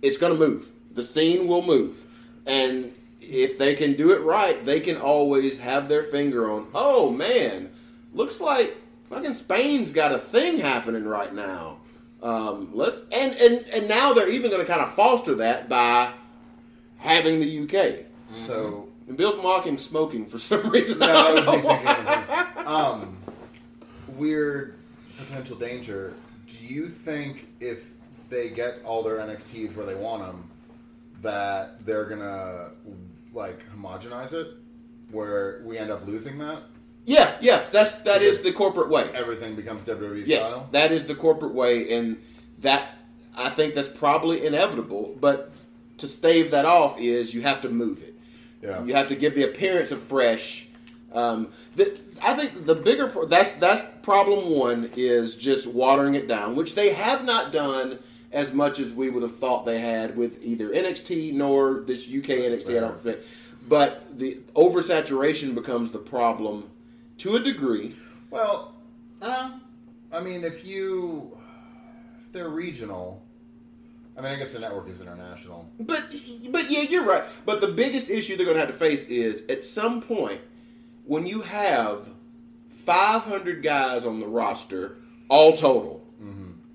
It's 0.03 0.17
going 0.17 0.33
to 0.33 0.39
move. 0.39 0.71
The 0.95 1.03
scene 1.03 1.47
will 1.47 1.63
move, 1.63 2.05
and 2.47 2.93
if 3.21 3.59
they 3.59 3.75
can 3.75 3.95
do 3.95 4.13
it 4.13 4.23
right, 4.23 4.65
they 4.65 4.81
can 4.81 4.97
always 4.97 5.59
have 5.59 5.89
their 5.89 6.03
finger 6.03 6.51
on. 6.51 6.67
Oh 6.75 7.11
man, 7.11 7.71
looks 8.15 8.41
like 8.41 8.77
fucking 9.09 9.35
Spain's 9.35 9.93
got 9.93 10.13
a 10.13 10.19
thing 10.19 10.59
happening 10.59 11.05
right 11.05 11.35
now. 11.35 11.79
Um, 12.23 12.71
let's 12.73 13.03
and 13.13 13.35
and 13.37 13.65
and 13.73 13.89
now 13.89 14.13
they're 14.13 14.31
even 14.31 14.51
going 14.51 14.65
to 14.65 14.71
kind 14.71 14.81
of 14.83 14.95
foster 14.95 15.35
that 15.37 15.69
by 15.69 16.13
having 16.99 17.41
the 17.41 17.63
UK. 17.65 18.07
So 18.47 18.89
And 19.07 19.17
Bill's 19.17 19.41
mocking 19.43 19.79
smoking 19.79 20.27
for 20.27 20.39
some 20.39 20.69
reason. 20.71 20.99
no, 20.99 21.07
I 21.07 21.31
I 21.31 21.35
don't 21.35 21.47
know 21.47 21.59
why. 21.69 22.47
Um, 22.65 23.17
weird 24.17 24.76
potential 25.17 25.57
danger. 25.57 26.15
Do 26.47 26.67
you 26.67 26.87
think 26.89 27.49
if 27.61 27.91
they 28.31 28.49
get 28.51 28.81
all 28.85 29.03
their 29.03 29.17
NXTs 29.19 29.75
where 29.77 29.87
they 29.87 29.95
want 29.95 30.23
them, 30.23 30.51
that 31.23 31.85
they're 31.85 32.05
gonna 32.05 32.71
like 33.33 33.65
homogenize 33.75 34.33
it, 34.33 34.49
where 35.11 35.63
we 35.65 35.79
end 35.79 35.91
up 35.91 36.07
losing 36.07 36.39
that? 36.39 36.59
Yeah, 37.05 37.37
yes, 37.41 37.71
that's 37.71 37.99
that 37.99 38.23
is 38.23 38.43
the 38.43 38.53
corporate 38.53 38.89
way. 38.89 39.09
Everything 39.15 39.55
becomes 39.55 39.85
WWE 39.85 40.25
Yes, 40.27 40.51
style. 40.51 40.69
that 40.73 40.93
is 40.93 41.07
the 41.07 41.15
corporate 41.15 41.55
way, 41.55 41.93
and 41.97 42.21
that 42.61 42.89
I 43.37 43.49
think 43.51 43.75
that's 43.75 43.89
probably 43.89 44.45
inevitable. 44.47 45.17
But 45.21 45.53
to 45.99 46.09
stave 46.09 46.51
that 46.51 46.65
off 46.65 47.01
is 47.01 47.33
you 47.35 47.43
have 47.43 47.61
to 47.63 47.69
move 47.69 48.03
it. 48.03 48.15
Yeah. 48.63 48.83
You 48.85 48.95
have 48.95 49.09
to 49.09 49.17
give 49.17 49.35
the 49.35 49.45
appearance 49.45 49.93
of 49.93 50.01
fresh. 50.03 50.67
Um, 51.13 51.49
the, 51.77 51.99
I 52.23 52.35
think 52.35 52.67
the 52.67 52.75
bigger 52.75 53.09
pro- 53.09 53.27
that's 53.27 53.53
that's 53.55 53.85
problem 54.03 54.51
one 54.51 54.91
is 54.97 55.37
just 55.37 55.67
watering 55.67 56.15
it 56.15 56.29
down, 56.29 56.57
which 56.57 56.75
they 56.75 56.93
have 56.93 57.25
not 57.25 57.53
done 57.53 57.99
as 58.33 58.53
much 58.53 58.79
as 58.81 58.95
we 58.95 59.09
would 59.11 59.23
have 59.23 59.37
thought 59.37 59.65
they 59.65 59.81
had 59.81 60.17
with 60.17 60.43
either 60.43 60.71
NXT 60.71 61.33
nor 61.33 61.81
this 61.87 62.07
UK 62.07 62.25
NXT. 62.25 62.77
I 62.77 62.81
don't 62.81 63.03
think, 63.03 63.19
but 63.69 64.19
the 64.19 64.39
oversaturation 64.55 65.55
becomes 65.55 65.91
the 65.91 65.99
problem 65.99 66.71
to 67.19 67.37
a 67.37 67.41
degree. 67.41 67.95
Well, 68.31 68.75
uh, 69.23 69.53
I 70.13 70.21
mean, 70.21 70.45
if 70.45 70.65
you 70.65 71.37
if 72.27 72.33
they're 72.33 72.49
regional, 72.49 73.23
I 74.17 74.21
mean, 74.21 74.33
I 74.33 74.37
guess 74.37 74.53
the 74.53 74.61
network 74.61 74.89
is 74.89 75.01
international. 75.01 75.69
But 75.81 76.15
but 76.51 76.71
yeah, 76.71 76.83
you're 76.83 77.05
right. 77.05 77.25
But 77.45 77.61
the 77.61 77.69
biggest 77.69 78.11
issue 78.11 78.37
they're 78.37 78.47
going 78.47 78.57
to 78.57 78.61
have 78.61 78.71
to 78.71 78.77
face 78.77 79.07
is 79.09 79.45
at 79.49 79.63
some 79.63 80.01
point 80.01 80.41
when 81.07 81.27
you 81.27 81.41
have 81.43 82.11
500 82.85 83.63
guys 83.63 84.05
on 84.05 84.21
the 84.21 84.27
roster, 84.27 84.99
all 85.29 85.57
total. 85.57 86.03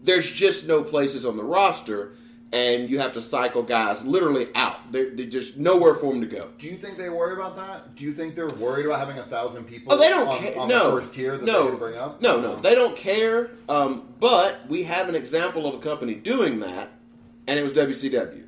There's 0.03 0.31
just 0.31 0.65
no 0.67 0.83
places 0.83 1.27
on 1.27 1.37
the 1.37 1.43
roster, 1.43 2.13
and 2.51 2.89
you 2.89 2.99
have 2.99 3.13
to 3.13 3.21
cycle 3.21 3.61
guys 3.61 4.03
literally 4.03 4.47
out. 4.55 4.91
They're, 4.91 5.11
they're 5.11 5.27
just 5.27 5.57
nowhere 5.57 5.93
for 5.93 6.11
them 6.11 6.21
to 6.21 6.27
go. 6.27 6.49
Do 6.57 6.67
you 6.67 6.75
think 6.75 6.97
they 6.97 7.09
worry 7.09 7.33
about 7.33 7.55
that? 7.57 7.95
Do 7.95 8.03
you 8.03 8.13
think 8.13 8.33
they're 8.33 8.47
worried 8.47 8.87
about 8.87 8.97
having 8.97 9.19
a 9.19 9.23
thousand 9.23 9.65
people? 9.65 9.93
Oh, 9.93 9.99
they 9.99 10.09
don't 10.09 10.27
on, 10.27 10.37
care. 10.39 10.59
on 10.59 10.67
no, 10.67 10.95
the 10.95 11.01
first 11.01 11.13
tier 11.13 11.37
that 11.37 11.45
no, 11.45 11.69
they 11.69 11.77
bring 11.77 11.97
up. 11.99 12.19
no, 12.19 12.41
no, 12.41 12.59
they 12.59 12.73
don't 12.73 12.97
care. 12.97 13.51
Um, 13.69 14.07
but 14.19 14.67
we 14.67 14.83
have 14.83 15.07
an 15.07 15.13
example 15.15 15.67
of 15.67 15.75
a 15.75 15.79
company 15.79 16.15
doing 16.15 16.61
that, 16.61 16.89
and 17.45 17.59
it 17.59 17.61
was 17.63 17.73
WCW. 17.73 18.45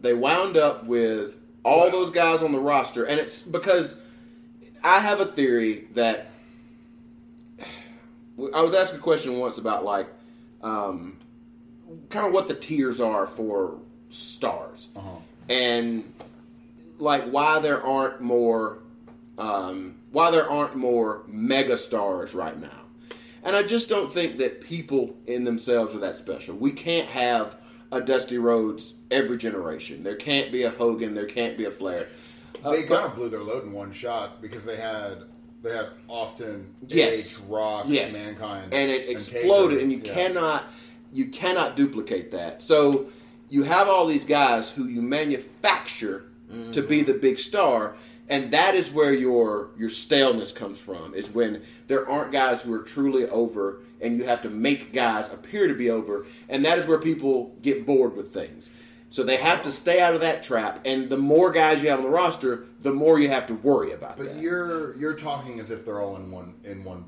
They 0.00 0.12
wound 0.12 0.56
up 0.56 0.86
with 0.86 1.38
all 1.64 1.88
those 1.90 2.10
guys 2.10 2.42
on 2.42 2.50
the 2.50 2.58
roster, 2.60 3.04
and 3.04 3.20
it's 3.20 3.42
because 3.42 4.00
I 4.84 5.00
have 5.00 5.18
a 5.20 5.26
theory 5.26 5.88
that 5.94 6.26
I 8.52 8.60
was 8.60 8.74
asked 8.74 8.94
a 8.94 8.98
question 8.98 9.38
once 9.38 9.58
about 9.58 9.84
like 9.84 10.06
um, 10.62 11.16
kind 12.10 12.26
of 12.26 12.32
what 12.32 12.48
the 12.48 12.54
tiers 12.54 13.00
are 13.00 13.26
for 13.26 13.78
stars, 14.10 14.88
Uh-huh. 14.94 15.16
and 15.48 16.12
like 16.98 17.24
why 17.24 17.58
there 17.60 17.82
aren't 17.82 18.20
more 18.20 18.78
um, 19.38 19.96
why 20.12 20.30
there 20.30 20.48
aren't 20.48 20.76
more 20.76 21.22
mega 21.26 21.76
stars 21.78 22.34
right 22.34 22.60
now. 22.60 22.80
And 23.42 23.54
I 23.56 23.62
just 23.62 23.88
don't 23.88 24.10
think 24.10 24.38
that 24.38 24.60
people 24.60 25.16
in 25.26 25.44
themselves 25.44 25.94
are 25.94 25.98
that 25.98 26.16
special. 26.16 26.54
We 26.56 26.70
can't 26.72 27.08
have 27.08 27.56
a 27.92 28.00
Dusty 28.00 28.38
Rhodes 28.38 28.94
every 29.10 29.36
generation. 29.38 30.02
There 30.02 30.14
can't 30.16 30.50
be 30.52 30.62
a 30.62 30.70
Hogan. 30.70 31.14
There 31.14 31.26
can't 31.26 31.56
be 31.58 31.64
a 31.66 31.70
Flair. 31.70 32.08
Uh, 32.64 32.70
They 32.72 32.82
but- 32.84 33.00
kind 33.00 33.04
of 33.10 33.14
blew 33.16 33.28
their 33.28 33.42
load 33.42 33.64
in 33.64 33.72
one 33.72 33.92
shot 33.92 34.40
because 34.40 34.64
they 34.64 34.76
had 34.76 35.24
they 35.62 35.70
had 35.74 35.86
Austin, 36.08 36.66
Yes. 36.88 37.38
Edge, 37.38 37.44
Rock, 37.48 37.86
yes, 37.88 38.12
Mankind, 38.26 38.74
and 38.74 38.90
it 38.90 39.08
exploded, 39.08 39.80
and 39.80 39.90
you 39.92 40.00
Yeah. 40.04 40.12
cannot 40.14 40.64
you 41.12 41.26
cannot 41.26 41.76
duplicate 41.76 42.32
that. 42.32 42.60
So 42.62 43.06
you 43.48 43.62
have 43.62 43.88
all 43.88 44.06
these 44.06 44.24
guys 44.24 44.70
who 44.72 44.86
you 44.86 45.00
manufacture 45.00 46.24
to 46.72 46.82
be 46.82 47.02
the 47.02 47.14
big 47.14 47.38
star, 47.40 47.94
and 48.28 48.52
that 48.52 48.74
is 48.74 48.90
where 48.92 49.12
your 49.12 49.70
your 49.78 49.88
staleness 49.88 50.52
comes 50.52 50.78
from. 50.80 51.14
Is 51.14 51.30
when 51.30 51.62
there 51.88 52.08
aren't 52.08 52.32
guys 52.32 52.62
who 52.62 52.72
are 52.74 52.80
truly 52.82 53.28
over, 53.28 53.80
and 54.00 54.16
you 54.18 54.24
have 54.24 54.42
to 54.42 54.50
make 54.50 54.92
guys 54.92 55.32
appear 55.32 55.66
to 55.68 55.74
be 55.74 55.88
over, 55.90 56.24
and 56.48 56.64
that 56.64 56.78
is 56.78 56.86
where 56.86 56.98
people 56.98 57.54
get 57.62 57.86
bored 57.86 58.16
with 58.16 58.32
things. 58.34 58.70
So 59.14 59.22
they 59.22 59.36
have 59.36 59.62
to 59.62 59.70
stay 59.70 60.00
out 60.00 60.16
of 60.16 60.22
that 60.22 60.42
trap, 60.42 60.80
and 60.84 61.08
the 61.08 61.16
more 61.16 61.52
guys 61.52 61.80
you 61.80 61.88
have 61.88 62.00
on 62.00 62.04
the 62.04 62.10
roster, 62.10 62.64
the 62.80 62.90
more 62.92 63.20
you 63.20 63.28
have 63.28 63.46
to 63.46 63.54
worry 63.54 63.92
about 63.92 64.16
But 64.16 64.26
that. 64.26 64.42
you're 64.42 64.96
you're 64.96 65.14
talking 65.14 65.60
as 65.60 65.70
if 65.70 65.84
they're 65.84 66.00
all 66.00 66.16
in 66.16 66.32
one 66.32 66.54
in 66.64 66.82
one 66.82 67.04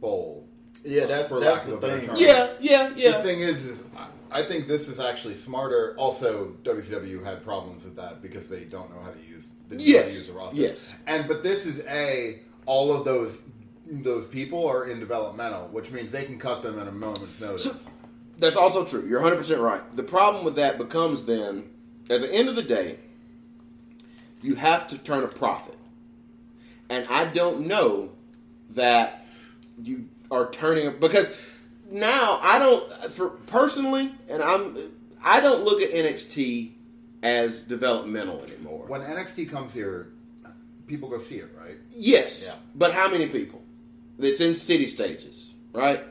bowl. 0.00 0.48
Yeah, 0.84 1.04
that's 1.04 1.28
For 1.28 1.38
that's 1.38 1.58
lack 1.58 1.66
the 1.66 1.74
of 1.76 1.84
a 1.84 1.98
thing. 1.98 2.06
term. 2.06 2.16
Yeah, 2.18 2.48
yeah, 2.60 2.88
The 2.88 2.98
yeah. 2.98 3.20
thing 3.20 3.40
is, 3.40 3.66
is 3.66 3.84
I 4.30 4.42
think 4.42 4.68
this 4.68 4.88
is 4.88 5.00
actually 5.00 5.34
smarter. 5.34 5.94
Also, 5.98 6.54
WCW 6.62 7.22
had 7.22 7.44
problems 7.44 7.84
with 7.84 7.94
that 7.96 8.22
because 8.22 8.48
they 8.48 8.64
don't 8.64 8.88
know 8.94 9.02
how 9.02 9.10
to 9.10 9.20
use 9.28 9.50
they 9.68 9.76
don't 9.76 9.86
know 9.86 9.98
how 9.98 10.04
to 10.04 10.06
Yes, 10.08 10.14
use 10.14 10.26
the 10.28 10.32
roster. 10.32 10.56
yes. 10.56 10.94
and 11.06 11.28
but 11.28 11.42
this 11.42 11.66
is 11.66 11.80
a 11.88 12.40
all 12.64 12.90
of 12.90 13.04
those 13.04 13.42
those 13.86 14.24
people 14.26 14.66
are 14.66 14.86
in 14.88 14.98
developmental, 14.98 15.68
which 15.68 15.90
means 15.90 16.10
they 16.10 16.24
can 16.24 16.38
cut 16.38 16.62
them 16.62 16.78
at 16.78 16.88
a 16.88 16.92
moment's 16.92 17.38
notice. 17.38 17.64
So- 17.64 17.90
That's 18.38 18.56
also 18.56 18.84
true. 18.84 19.04
You're 19.06 19.20
100% 19.20 19.60
right. 19.60 19.82
The 19.96 20.02
problem 20.02 20.44
with 20.44 20.56
that 20.56 20.78
becomes 20.78 21.24
then, 21.24 21.64
at 22.08 22.20
the 22.20 22.32
end 22.32 22.48
of 22.48 22.56
the 22.56 22.62
day, 22.62 22.98
you 24.42 24.54
have 24.54 24.88
to 24.88 24.98
turn 24.98 25.24
a 25.24 25.28
profit. 25.28 25.76
And 26.88 27.06
I 27.10 27.26
don't 27.26 27.66
know 27.66 28.12
that 28.70 29.26
you 29.82 30.08
are 30.30 30.50
turning 30.50 30.98
because 30.98 31.30
now 31.90 32.38
I 32.42 32.58
don't 32.58 33.10
for 33.10 33.30
personally 33.30 34.12
and 34.28 34.42
I'm 34.42 34.76
I 35.22 35.40
don't 35.40 35.64
look 35.64 35.80
at 35.80 35.90
NXT 35.90 36.72
as 37.22 37.62
developmental 37.62 38.42
anymore. 38.42 38.84
when 38.86 39.00
NXT 39.00 39.50
comes 39.50 39.74
here, 39.74 40.12
people 40.86 41.08
go 41.08 41.18
see 41.18 41.36
it, 41.36 41.50
right? 41.58 41.76
yes. 41.92 42.44
Yeah. 42.46 42.54
But 42.74 42.92
how 42.92 43.08
many 43.10 43.26
people? 43.28 43.62
It's 44.18 44.40
in 44.40 44.54
city 44.54 44.86
stages, 44.86 45.52
right? 45.72 46.04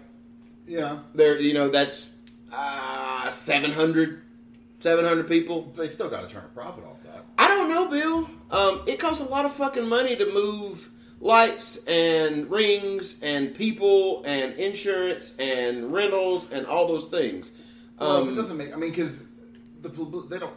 Yeah, 0.65 0.99
there 1.13 1.39
you 1.39 1.53
know 1.53 1.69
that's 1.69 2.11
uh 2.53 3.29
700 3.29 4.21
700 4.79 5.27
people 5.27 5.71
they 5.75 5.87
still 5.87 6.09
got 6.09 6.21
to 6.21 6.33
turn 6.33 6.43
a 6.45 6.47
profit 6.49 6.83
off 6.85 7.01
that. 7.03 7.25
i 7.37 7.47
don't 7.47 7.69
know 7.69 7.89
bill 7.89 8.29
um, 8.49 8.81
it 8.87 8.97
costs 8.99 9.19
a 9.19 9.25
lot 9.25 9.45
of 9.45 9.51
fucking 9.53 9.87
money 9.87 10.15
to 10.15 10.25
move 10.31 10.89
lights 11.19 11.83
and 11.87 12.49
rings 12.49 13.19
and 13.21 13.53
people 13.55 14.23
and 14.23 14.53
insurance 14.53 15.35
and 15.39 15.91
rentals 15.91 16.49
and 16.51 16.65
all 16.67 16.87
those 16.87 17.07
things 17.09 17.51
Well, 17.99 18.21
um, 18.21 18.29
it 18.29 18.35
doesn't 18.35 18.55
make. 18.55 18.71
I 18.71 18.77
mean, 18.77 18.91
because 18.91 19.25
the 19.81 19.89
they 20.29 20.39
don't. 20.39 20.53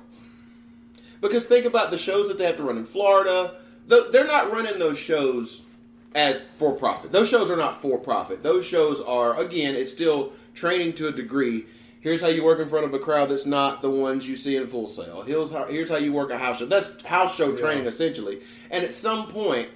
because 1.20 1.46
think 1.46 1.64
about 1.64 1.90
the 1.90 1.98
shows 1.98 2.28
that 2.28 2.38
they 2.38 2.44
have 2.44 2.56
to 2.58 2.62
run 2.62 2.76
in 2.78 2.84
florida 2.84 3.56
they're 3.86 4.26
not 4.26 4.52
running 4.52 4.78
those 4.78 4.98
shows 4.98 5.64
as 6.14 6.40
for 6.56 6.72
profit 6.72 7.10
those 7.10 7.28
shows 7.28 7.50
are 7.50 7.56
not 7.56 7.80
for 7.82 7.98
profit 7.98 8.42
those 8.42 8.64
shows 8.66 9.00
are 9.00 9.40
again 9.40 9.74
it's 9.74 9.90
still 9.92 10.32
training 10.54 10.92
to 10.92 11.08
a 11.08 11.12
degree 11.12 11.64
here's 12.00 12.20
how 12.20 12.28
you 12.28 12.42
work 12.42 12.58
in 12.58 12.68
front 12.68 12.84
of 12.84 12.94
a 12.94 12.98
crowd 12.98 13.28
that's 13.28 13.46
not 13.46 13.82
the 13.82 13.90
ones 13.90 14.28
you 14.28 14.36
see 14.36 14.56
in 14.56 14.66
Full 14.66 14.86
Sail. 14.86 15.22
here's 15.22 15.50
how, 15.50 15.66
here's 15.66 15.88
how 15.88 15.96
you 15.96 16.12
work 16.12 16.30
a 16.30 16.38
house 16.38 16.58
show 16.58 16.66
that's 16.66 17.02
house 17.04 17.34
show 17.34 17.56
training 17.56 17.86
essentially 17.86 18.40
and 18.70 18.84
at 18.84 18.94
some 18.94 19.26
point 19.28 19.68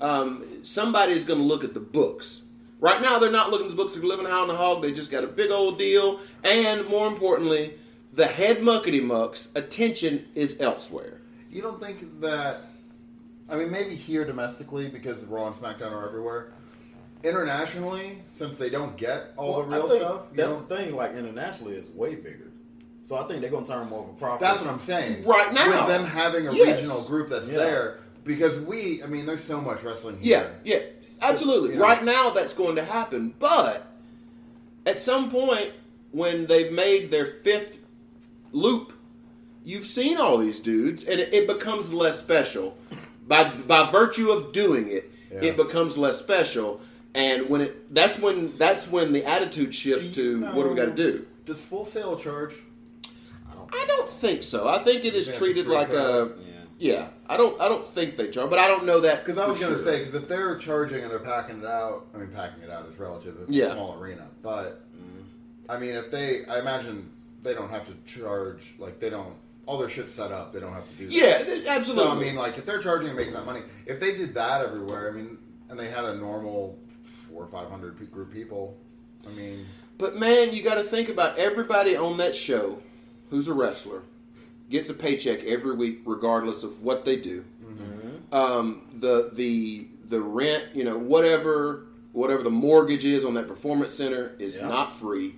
um, 0.00 0.44
somebody's 0.62 1.24
going 1.24 1.38
to 1.38 1.44
look 1.44 1.64
at 1.64 1.74
the 1.74 1.80
books 1.80 2.42
right 2.80 3.00
now 3.00 3.18
they're 3.18 3.30
not 3.30 3.50
looking 3.50 3.66
at 3.66 3.70
the 3.70 3.76
books 3.76 3.96
of 3.96 4.04
living 4.04 4.26
high 4.26 4.40
on 4.40 4.48
the 4.48 4.56
hog 4.56 4.82
they 4.82 4.92
just 4.92 5.10
got 5.10 5.24
a 5.24 5.28
big 5.28 5.50
old 5.50 5.78
deal 5.78 6.20
and 6.44 6.86
more 6.88 7.06
importantly 7.08 7.74
the 8.14 8.26
head 8.26 8.58
muckety 8.58 9.02
mucks 9.02 9.50
attention 9.54 10.26
is 10.34 10.60
elsewhere 10.60 11.20
You 11.50 11.62
don't 11.62 11.80
think 11.80 12.20
that? 12.20 12.64
I 13.50 13.56
mean, 13.56 13.70
maybe 13.70 13.94
here 13.94 14.24
domestically 14.24 14.88
because 14.88 15.20
the 15.20 15.26
Raw 15.26 15.46
and 15.48 15.54
SmackDown 15.56 15.92
are 15.92 16.06
everywhere. 16.08 16.52
Internationally, 17.24 18.18
since 18.32 18.58
they 18.58 18.68
don't 18.70 18.96
get 18.96 19.32
all 19.36 19.52
Well, 19.52 19.62
the 19.62 19.68
real 19.76 19.88
stuff, 19.88 20.20
That's 20.34 20.52
don't- 20.52 20.68
the 20.68 20.76
thing. 20.76 20.96
Like 20.96 21.14
internationally, 21.14 21.74
is 21.76 21.88
way 21.90 22.14
bigger. 22.16 22.50
So 23.02 23.16
I 23.16 23.24
think 23.24 23.40
they're 23.40 23.50
gonna 23.50 23.66
turn 23.66 23.88
more 23.88 24.04
of 24.04 24.10
a 24.10 24.12
profit. 24.14 24.40
That's 24.40 24.60
what 24.60 24.70
I'm 24.70 24.80
saying. 24.80 25.24
Right 25.24 25.52
now. 25.52 25.86
with 25.86 25.88
them 25.88 26.04
having 26.04 26.46
a 26.48 26.52
Yes. 26.54 26.80
regional 26.80 27.02
group 27.04 27.28
that's 27.30 27.48
Yeah. 27.48 27.58
there, 27.58 27.98
because 28.24 28.58
we, 28.60 29.02
I 29.02 29.06
mean, 29.06 29.26
there's 29.26 29.42
so 29.44 29.60
much 29.60 29.82
wrestling 29.82 30.18
here. 30.20 30.50
Yeah, 30.64 30.78
yeah, 30.78 30.82
absolutely. 31.20 31.70
you 31.70 31.76
know. 31.76 31.82
Right 31.84 32.04
now, 32.04 32.30
that's 32.30 32.54
going 32.54 32.76
to 32.76 32.84
happen. 32.84 33.34
But 33.38 33.86
at 34.86 35.00
some 35.00 35.30
point, 35.30 35.70
when 36.12 36.46
they've 36.46 36.72
made 36.72 37.10
their 37.10 37.26
fifth 37.26 37.78
loop, 38.52 38.92
you've 39.64 39.86
seen 39.86 40.18
all 40.18 40.38
these 40.38 40.60
dudes, 40.60 41.04
and 41.04 41.18
it, 41.20 41.32
it 41.32 41.46
becomes 41.46 41.92
less 41.92 42.18
special. 42.20 42.76
By 43.26 43.44
by 43.66 43.90
virtue 43.90 44.30
of 44.30 44.52
doing 44.52 44.88
it, 44.88 45.10
Yeah. 45.32 45.40
it 45.50 45.56
becomes 45.56 45.96
less 45.96 46.18
special. 46.18 46.80
And 47.14 47.48
when 47.50 47.60
it 47.60 47.94
that's 47.94 48.18
when 48.18 48.56
that's 48.58 48.88
when 48.88 49.12
the 49.12 49.24
attitude 49.24 49.74
shifts 49.74 50.08
Do 50.08 50.22
you 50.22 50.40
to 50.40 50.46
what 50.52 50.62
do 50.64 50.70
we 50.70 50.74
got 50.76 50.86
to 50.86 50.94
do? 50.94 51.26
Does 51.44 51.60
Full 51.62 51.84
Sail 51.84 52.16
charge? 52.16 52.54
I 53.74 53.84
don't 53.86 54.08
think 54.08 54.42
so. 54.42 54.68
I 54.68 54.78
think 54.78 55.04
it 55.04 55.14
is 55.14 55.26
That's 55.26 55.38
a 55.38 55.40
treated 55.40 55.66
free 55.66 55.74
like 55.74 55.88
a 55.88 55.92
crowd. 55.92 56.38
yeah. 56.78 57.08
I 57.26 57.36
don't 57.36 57.58
I 57.60 57.68
don't 57.68 57.86
think 57.86 58.16
they 58.16 58.28
charge, 58.30 58.50
but 58.50 58.58
I 58.58 58.68
don't 58.68 58.84
know 58.84 59.00
that 59.00 59.24
Because 59.24 59.38
I 59.38 59.46
was 59.46 59.58
going 59.58 59.72
to 59.72 59.78
sure. 59.78 59.84
say, 59.92 59.98
because 59.98 60.14
if 60.14 60.28
they're 60.28 60.56
charging 60.56 61.02
and 61.02 61.10
they're 61.10 61.18
packing 61.18 61.60
it 61.60 61.66
out, 61.66 62.06
I 62.14 62.18
mean, 62.18 62.28
packing 62.28 62.62
it 62.62 62.70
out 62.70 62.86
is 62.86 62.98
relative. 62.98 63.36
It's 63.42 63.50
Yeah. 63.50 63.66
a 63.66 63.72
small 63.72 63.98
arena, 64.00 64.26
but 64.42 64.82
I 65.68 65.78
mean, 65.78 65.94
if 65.94 66.10
they, 66.10 66.44
I 66.46 66.58
imagine 66.58 67.10
they 67.42 67.54
don't 67.54 67.70
have 67.70 67.86
to 67.86 67.94
charge 68.10 68.74
like 68.78 69.00
they 69.00 69.10
don't. 69.10 69.34
All 69.64 69.78
their 69.78 69.88
shit's 69.88 70.12
set 70.12 70.32
up. 70.32 70.52
They 70.52 70.58
don't 70.60 70.72
have 70.72 70.88
to 70.88 70.94
do. 70.96 71.06
that. 71.06 71.12
Yeah, 71.14 71.38
th- 71.44 71.66
absolutely. 71.66 72.04
So 72.04 72.10
I 72.10 72.20
mean, 72.20 72.34
like 72.34 72.58
if 72.58 72.66
they're 72.66 72.80
charging 72.82 73.08
and 73.08 73.16
making 73.16 73.34
that 73.34 73.46
money, 73.46 73.60
if 73.86 74.00
they 74.00 74.14
did 74.16 74.34
that 74.34 74.60
everywhere, 74.60 75.08
I 75.08 75.12
mean, 75.14 75.38
and 75.70 75.78
they 75.78 75.88
had 75.88 76.04
a 76.04 76.16
normal 76.16 76.76
four 77.32 77.44
or 77.44 77.46
five 77.48 77.70
hundred 77.70 77.96
group 78.12 78.32
people, 78.32 78.76
I 79.26 79.30
mean, 79.30 79.66
But 79.98 80.16
man, 80.16 80.52
you 80.52 80.62
got 80.62 80.74
to 80.74 80.82
think 80.82 81.08
about 81.08 81.38
everybody 81.38 81.96
on 81.96 82.16
that 82.18 82.34
show 82.34 82.82
who's 83.30 83.48
a 83.48 83.54
wrestler 83.54 84.02
gets 84.70 84.88
a 84.90 84.94
paycheck 84.94 85.42
every 85.44 85.74
week, 85.74 86.00
regardless 86.06 86.62
of 86.64 86.82
what 86.82 87.04
they 87.04 87.16
do. 87.16 87.44
Um, 88.32 88.82
the 88.94 89.30
the 89.34 89.86
the 90.08 90.20
rent, 90.20 90.64
you 90.74 90.84
know, 90.84 90.96
whatever 90.98 91.86
whatever 92.12 92.42
the 92.42 92.50
mortgage 92.50 93.04
is 93.04 93.24
on 93.24 93.34
that 93.34 93.46
performance 93.48 93.94
center 93.94 94.34
is 94.38 94.56
Yeah. 94.56 94.68
not 94.68 94.92
free. 94.92 95.34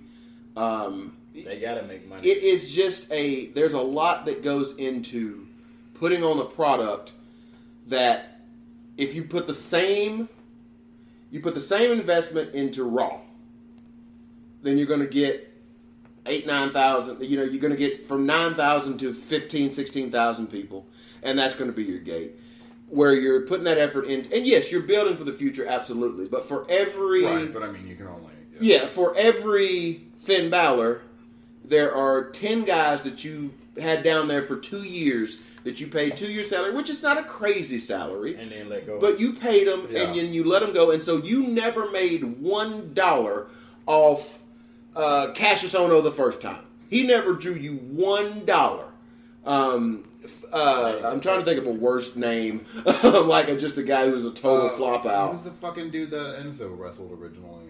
Um, 0.55 1.17
They 1.33 1.59
gotta 1.59 1.83
make 1.83 2.07
money. 2.07 2.25
it 2.27 2.43
is 2.43 2.71
just 2.73 3.11
a 3.11 3.47
there's 3.47 3.73
a 3.73 3.81
lot 3.81 4.25
that 4.25 4.41
goes 4.43 4.75
into 4.77 5.47
putting 5.95 6.23
on 6.23 6.39
a 6.39 6.45
product 6.45 7.11
that 7.87 8.39
if 8.97 9.13
you 9.15 9.23
put 9.23 9.47
the 9.47 9.53
same 9.53 10.29
you 11.31 11.39
put 11.39 11.53
the 11.53 11.59
same 11.59 11.91
investment 11.91 12.53
into 12.53 12.83
raw 12.83 13.19
then 14.61 14.77
you're 14.77 14.87
going 14.87 14.99
to 14.99 15.07
get 15.07 15.51
8 16.25 16.47
9000 16.47 17.23
you 17.23 17.37
know 17.37 17.43
you're 17.43 17.61
going 17.61 17.73
to 17.73 17.77
get 17.77 18.07
from 18.07 18.25
9000 18.25 18.97
to 18.99 19.13
15 19.13 19.71
16000 19.71 20.47
people 20.47 20.85
and 21.23 21.37
that's 21.37 21.55
going 21.55 21.69
to 21.69 21.75
be 21.75 21.83
your 21.83 21.99
gate 21.99 22.39
where 22.87 23.13
you're 23.13 23.41
putting 23.41 23.65
that 23.65 23.77
effort 23.77 24.05
in 24.05 24.21
and 24.33 24.47
yes 24.47 24.71
you're 24.71 24.81
building 24.81 25.17
for 25.17 25.23
the 25.23 25.33
future 25.33 25.65
absolutely 25.67 26.27
but 26.27 26.47
for 26.47 26.65
every 26.69 27.23
right? 27.23 27.53
But 27.53 27.63
I 27.63 27.71
mean, 27.71 27.87
you 27.87 27.95
can 27.95 28.07
only 28.07 28.31
yeah, 28.59 28.87
for 28.87 29.15
every 29.17 30.07
Finn 30.19 30.49
Balor, 30.49 31.01
there 31.63 31.93
are 31.93 32.29
ten 32.29 32.63
guys 32.63 33.03
that 33.03 33.23
you 33.23 33.53
had 33.79 34.03
down 34.03 34.27
there 34.27 34.43
for 34.43 34.55
two 34.57 34.83
years 34.83 35.41
that 35.63 35.79
you 35.81 35.87
paid 35.87 36.15
two 36.15 36.31
years 36.31 36.49
salary, 36.49 36.73
which 36.73 36.89
is 36.89 37.01
not 37.03 37.17
a 37.17 37.23
crazy 37.23 37.79
salary, 37.79 38.35
and 38.35 38.51
then 38.51 38.69
let 38.69 38.85
go. 38.85 38.99
but 38.99 39.19
you 39.19 39.33
paid 39.33 39.67
them 39.67 39.87
Yeah. 39.89 40.03
and 40.03 40.17
then 40.17 40.33
you 40.33 40.43
let 40.43 40.61
them 40.61 40.73
go, 40.73 40.91
and 40.91 41.01
so 41.01 41.17
you 41.17 41.43
never 41.47 41.89
made 41.91 42.23
one 42.41 42.93
dollar 42.93 43.47
off 43.87 44.39
uh, 44.95 45.31
Cassius 45.33 45.73
Ohno 45.73 46.01
the 46.03 46.11
first 46.11 46.41
time. 46.41 46.63
He 46.89 47.05
never 47.05 47.33
drew 47.33 47.53
you 47.55 47.73
one 47.77 48.45
dollar. 48.45 48.85
Um, 49.45 50.05
uh, 50.51 51.01
I'm 51.03 51.19
trying 51.19 51.39
to 51.39 51.45
think 51.45 51.59
of 51.59 51.67
a 51.67 51.71
worse 51.71 52.15
name, 52.15 52.65
like 53.03 53.47
a, 53.49 53.57
just 53.57 53.77
a 53.77 53.83
guy 53.83 54.07
who's 54.09 54.25
a 54.25 54.31
total 54.31 54.67
Uh, 54.67 54.77
flop 54.77 55.05
out. 55.05 55.33
Who's 55.33 55.43
the 55.43 55.51
fucking 55.51 55.89
dude 55.91 56.11
that 56.11 56.39
Enzo 56.43 56.77
wrestled 56.77 57.11
originally? 57.11 57.65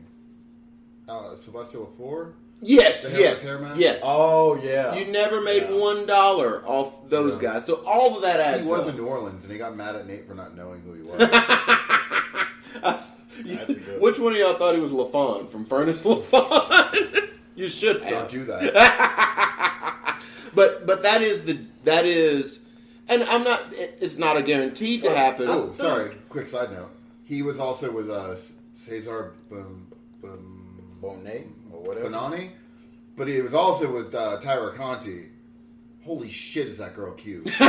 Uh, 1.07 1.35
Sylvester 1.35 1.79
Lefort? 1.79 2.33
Yes, 2.61 3.13
yes, 3.15 3.45
yes. 3.77 3.99
oh 4.03 4.55
yeah, 4.63 4.95
You 4.95 5.11
never 5.11 5.41
made 5.41 5.63
Yeah. 5.63 5.75
one 5.77 6.05
dollar 6.05 6.63
off 6.65 7.09
those 7.09 7.35
Yeah. 7.41 7.53
guys, 7.53 7.65
so 7.65 7.83
all 7.85 8.15
of 8.15 8.21
that 8.23 8.39
adds 8.39 8.63
He 8.63 8.67
was 8.67 8.83
up. 8.83 8.89
in 8.89 8.97
New 8.97 9.05
Orleans, 9.05 9.43
and 9.43 9.51
he 9.51 9.57
got 9.57 9.75
mad 9.75 9.95
at 9.95 10.07
Nate 10.07 10.27
for 10.27 10.33
not 10.33 10.55
knowing 10.55 10.81
who 10.81 10.93
he 10.93 11.01
was. 11.01 11.17
That's 12.81 13.75
good 13.77 14.01
Which 14.01 14.17
one 14.19 14.31
of 14.33 14.37
y'all 14.39 14.55
thought 14.57 14.75
he 14.75 14.81
was 14.81 14.91
LaFon 14.91 15.49
from 15.49 15.65
Furnace 15.65 16.03
LaFon? 16.05 17.29
you 17.55 17.67
should 17.67 18.01
Don't 18.03 18.29
do 18.29 18.45
that. 18.45 19.81
But 20.55 20.87
but 20.87 21.03
that 21.03 21.21
is 21.21 21.43
the 21.43 21.59
that 21.83 22.05
is, 22.05 22.61
and 23.09 23.23
I'm 23.25 23.43
not. 23.43 23.61
It's 23.73 24.17
not 24.17 24.37
a 24.37 24.41
guaranteed 24.41 25.01
to 25.03 25.09
oh, 25.09 25.13
happen. 25.13 25.49
Oh, 25.49 25.73
sorry. 25.73 26.15
Quick 26.29 26.47
side 26.47 26.71
note. 26.71 26.91
He 27.25 27.41
was 27.41 27.59
also 27.59 27.91
with 27.91 28.09
uh, 28.09 28.13
us, 28.13 28.53
Cesar 28.73 29.33
Bum, 29.49 29.87
Bum, 30.21 30.97
Bonet 31.03 31.47
or 31.64 31.64
whatever. 31.85 32.09
Bonani, 32.09 32.49
but 33.15 33.27
he 33.27 33.41
was 33.41 33.53
also 33.53 33.91
with 33.93 34.13
uh, 34.15 34.39
Tyra 34.41 34.75
Conti. 34.75 35.29
Holy 36.03 36.29
shit, 36.29 36.67
is 36.67 36.77
that 36.77 36.93
girl 36.93 37.13
cute? 37.13 37.45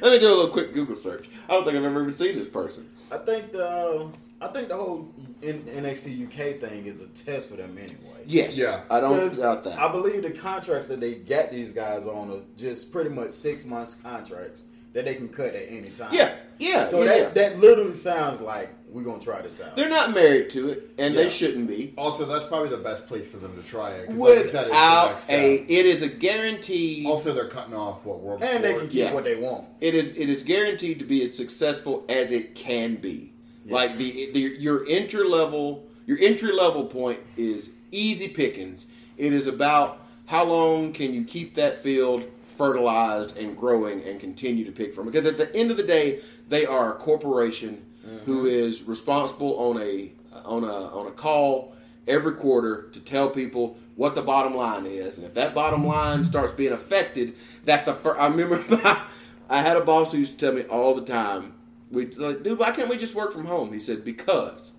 Let 0.00 0.12
me 0.12 0.18
do 0.18 0.26
a 0.26 0.34
little 0.34 0.48
quick 0.50 0.74
Google 0.74 0.96
search. 0.96 1.28
I 1.48 1.52
don't 1.52 1.64
think 1.64 1.76
I've 1.76 1.84
ever 1.84 2.02
even 2.02 2.12
seen 2.12 2.36
this 2.36 2.48
person. 2.48 2.88
I 3.10 3.18
think 3.18 3.52
the 3.52 4.08
I 4.40 4.48
think 4.48 4.68
the 4.68 4.76
whole 4.76 5.08
N- 5.42 5.62
NXT 5.66 6.26
UK 6.26 6.60
thing 6.60 6.86
is 6.86 7.00
a 7.00 7.06
test 7.08 7.48
for 7.48 7.56
them 7.56 7.78
anyway. 7.78 8.22
Yes, 8.26 8.58
Yeah. 8.58 8.80
I 8.90 9.00
don't 9.00 9.18
'Cause 9.18 9.38
doubt 9.38 9.64
that. 9.64 9.78
I 9.78 9.90
believe 9.90 10.22
the 10.22 10.30
contracts 10.32 10.88
that 10.88 11.00
they 11.00 11.14
get 11.14 11.50
these 11.52 11.72
guys 11.72 12.06
on 12.06 12.30
are 12.30 12.40
just 12.56 12.90
pretty 12.92 13.10
much 13.10 13.30
six 13.32 13.64
months 13.64 13.94
contracts 13.94 14.62
that 14.92 15.04
they 15.06 15.14
can 15.14 15.28
cut 15.28 15.54
at 15.54 15.66
any 15.70 15.90
time. 15.90 16.12
yeah, 16.12 16.34
yeah. 16.58 16.84
So 16.86 16.98
yeah, 17.00 17.04
that 17.06 17.18
yeah. 17.18 17.28
that 17.50 17.58
literally 17.60 17.94
sounds 17.94 18.40
like 18.40 18.70
we're 18.94 19.02
gonna 19.02 19.20
try 19.20 19.42
this 19.42 19.60
out. 19.60 19.74
They're 19.76 19.88
not 19.88 20.14
married 20.14 20.50
to 20.50 20.68
it, 20.70 20.90
and 20.98 21.16
they 21.16 21.28
shouldn't 21.28 21.66
be. 21.66 21.92
Also, 21.98 22.24
that's 22.24 22.46
probably 22.46 22.68
the 22.68 22.76
best 22.76 23.08
place 23.08 23.28
for 23.28 23.38
them 23.38 23.60
to 23.60 23.68
try 23.68 23.90
it. 23.90 24.06
'cause 24.06 24.16
like 24.16 24.38
said, 24.46 24.46
it's 24.46 24.52
Without 24.70 25.10
next 25.10 25.24
a, 25.30 25.56
step. 25.56 25.66
it 25.68 25.86
is 25.86 26.02
a 26.02 26.08
guaranteed. 26.08 27.04
Also, 27.06 27.32
they're 27.34 27.48
cutting 27.48 27.74
off 27.74 28.04
what 28.04 28.20
world 28.20 28.44
and 28.44 28.62
they 28.62 28.72
can 28.74 28.82
keep 28.86 28.94
Yeah. 29.00 29.12
what 29.12 29.24
they 29.24 29.34
want. 29.34 29.66
it 29.80 29.94
is 29.94 30.12
it 30.12 30.28
is 30.28 30.44
guaranteed 30.44 31.00
to 31.00 31.04
be 31.04 31.22
as 31.24 31.36
successful 31.36 32.04
as 32.08 32.30
it 32.30 32.54
can 32.54 32.94
be. 32.94 33.32
Yeah. 33.66 33.74
Like 33.74 33.98
the, 33.98 34.30
the 34.32 34.40
your 34.60 34.86
entry 34.88 35.24
level 35.26 35.88
your 36.06 36.18
entry 36.20 36.52
level 36.52 36.84
point 36.84 37.18
is 37.36 37.72
easy 37.90 38.28
pickings. 38.28 38.86
It 39.16 39.32
is 39.32 39.48
about 39.48 39.98
how 40.26 40.44
long 40.44 40.92
can 40.92 41.12
you 41.12 41.24
keep 41.24 41.56
that 41.56 41.82
field 41.82 42.24
fertilized 42.56 43.36
and 43.38 43.56
growing 43.56 44.02
and 44.04 44.20
continue 44.20 44.64
to 44.64 44.70
pick 44.72 44.94
from. 44.94 45.06
Because 45.06 45.26
at 45.26 45.36
the 45.36 45.52
end 45.56 45.70
of 45.72 45.76
the 45.76 45.82
day, 45.82 46.20
they 46.48 46.64
are 46.64 46.94
a 46.94 46.96
corporation 46.98 47.84
who 48.24 48.38
mm-hmm. 48.38 48.46
is 48.46 48.84
responsible 48.84 49.56
on 49.58 49.80
a 49.80 50.12
on 50.44 50.64
a 50.64 50.66
on 50.66 51.06
a 51.06 51.10
call 51.10 51.74
every 52.06 52.34
quarter 52.34 52.88
to 52.92 53.00
tell 53.00 53.30
people 53.30 53.78
what 53.96 54.14
the 54.14 54.22
bottom 54.22 54.54
line 54.54 54.86
is, 54.86 55.18
and 55.18 55.26
if 55.26 55.34
that 55.34 55.54
bottom 55.54 55.86
line 55.86 56.24
starts 56.24 56.52
being 56.52 56.72
affected, 56.72 57.34
that's 57.64 57.84
the 57.84 57.94
first. 57.94 58.18
I 58.18 58.26
remember 58.26 58.62
I 59.48 59.60
had 59.60 59.76
a 59.76 59.80
boss 59.80 60.12
who 60.12 60.18
used 60.18 60.38
to 60.38 60.46
tell 60.46 60.54
me 60.54 60.62
all 60.62 60.94
the 60.94 61.04
time, 61.04 61.54
"We 61.90 62.06
like, 62.06 62.42
dude, 62.42 62.58
why 62.58 62.72
can't 62.72 62.88
we 62.88 62.98
just 62.98 63.14
work 63.14 63.32
from 63.32 63.46
home?" 63.46 63.72
He 63.72 63.80
said, 63.80 64.04
"Because 64.04 64.74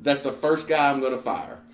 that's 0.00 0.20
the 0.20 0.32
first 0.32 0.68
guy 0.68 0.90
I'm 0.90 1.00
going 1.00 1.12
to 1.12 1.22
fire." 1.22 1.60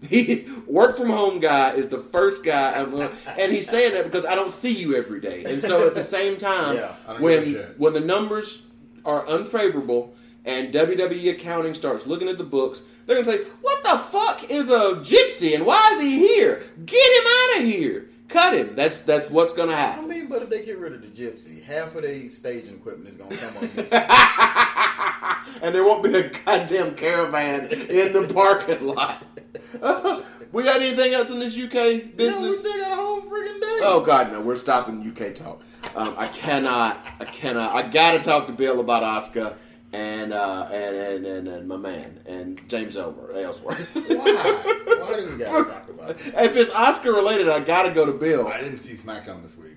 He 0.00 0.46
work 0.68 0.96
from 0.96 1.08
home 1.08 1.40
guy 1.40 1.72
is 1.72 1.88
the 1.88 1.98
first 1.98 2.44
guy 2.44 2.72
I'm 2.72 2.92
going, 2.92 3.10
and 3.36 3.50
he's 3.50 3.68
saying 3.68 3.94
that 3.94 4.04
because 4.04 4.24
I 4.24 4.36
don't 4.36 4.52
see 4.52 4.72
you 4.72 4.94
every 4.94 5.20
day, 5.20 5.42
and 5.44 5.60
so 5.60 5.88
at 5.88 5.96
the 5.96 6.04
same 6.04 6.36
time, 6.50 6.76
Yeah, 6.76 6.92
when 7.18 7.40
give 7.40 7.42
a 7.42 7.52
shit. 7.52 7.78
when 7.80 7.94
the 7.94 8.00
numbers 8.00 8.64
are 9.04 9.26
unfavorable 9.26 10.14
and 10.48 10.72
WWE 10.72 11.30
accounting 11.30 11.74
starts 11.74 12.06
looking 12.06 12.26
at 12.28 12.38
the 12.38 12.44
books, 12.44 12.82
they're 13.06 13.22
gonna 13.22 13.38
say, 13.38 13.44
"What 13.60 13.82
the 13.84 13.98
fuck 13.98 14.50
is 14.50 14.70
a 14.70 14.96
gypsy 15.04 15.54
and 15.54 15.66
why 15.66 15.90
is 15.94 16.00
he 16.00 16.18
here? 16.18 16.62
Get 16.86 16.96
him 16.96 17.26
out 17.26 17.58
of 17.58 17.64
here! 17.64 18.08
Cut 18.28 18.54
him!" 18.54 18.74
That's 18.74 19.02
that's 19.02 19.28
what's 19.30 19.52
gonna 19.52 19.76
happen. 19.76 20.04
I 20.04 20.08
mean, 20.08 20.26
but 20.26 20.42
if 20.42 20.48
they 20.48 20.64
get 20.64 20.78
rid 20.78 20.94
of 20.94 21.02
the 21.02 21.08
gypsy, 21.08 21.62
half 21.62 21.94
of 21.94 22.02
their 22.02 22.30
staging 22.30 22.76
equipment 22.76 23.10
is 23.10 23.18
gonna 23.18 23.36
come 23.36 23.56
on 23.58 23.68
this. 23.74 23.92
and 25.62 25.74
there 25.74 25.84
won't 25.84 26.02
be 26.02 26.14
a 26.14 26.30
goddamn 26.30 26.94
caravan 26.94 27.66
in 27.66 28.14
the 28.14 28.32
parking 28.32 28.86
lot. 28.86 29.26
we 30.52 30.64
got 30.64 30.80
anything 30.80 31.12
else 31.12 31.30
in 31.30 31.40
this 31.40 31.58
UK 31.58 32.16
business? 32.16 32.36
no, 32.36 32.40
we 32.40 32.54
still 32.54 32.78
got 32.78 32.92
a 32.92 32.96
whole 32.96 33.20
freaking 33.20 33.60
day. 33.60 33.80
Oh 33.82 34.02
God, 34.04 34.32
no! 34.32 34.40
We're 34.40 34.56
stopping 34.56 35.06
UK 35.06 35.34
talk. 35.34 35.62
Um, 35.94 36.14
I 36.16 36.28
cannot. 36.28 36.98
I 37.20 37.26
cannot. 37.26 37.74
I 37.74 37.86
got 37.86 38.12
to 38.12 38.20
talk 38.20 38.46
to 38.46 38.52
Bill 38.54 38.80
about 38.80 39.02
Asuka 39.02 39.56
and 39.92 40.32
uh, 40.32 40.68
and, 40.72 40.96
and 40.96 41.26
and 41.26 41.48
and 41.48 41.68
my 41.68 41.76
man 41.76 42.20
and 42.26 42.66
James 42.68 42.96
Elmer 42.96 43.32
Ellsworth. 43.32 43.88
Why? 43.94 44.62
Why 44.98 45.16
do 45.16 45.26
we 45.30 45.36
gotta 45.38 45.64
talk 45.70 45.88
about 45.88 46.10
it? 46.10 46.16
if 46.26 46.56
it's 46.56 46.70
Asuka 46.70 47.14
related, 47.14 47.48
I 47.48 47.60
got 47.60 47.84
to 47.84 47.90
go 47.90 48.04
to 48.06 48.12
Bill. 48.12 48.48
I 48.48 48.60
didn't 48.60 48.80
see 48.80 48.94
SmackDown 48.94 49.42
this 49.42 49.56
week. 49.56 49.72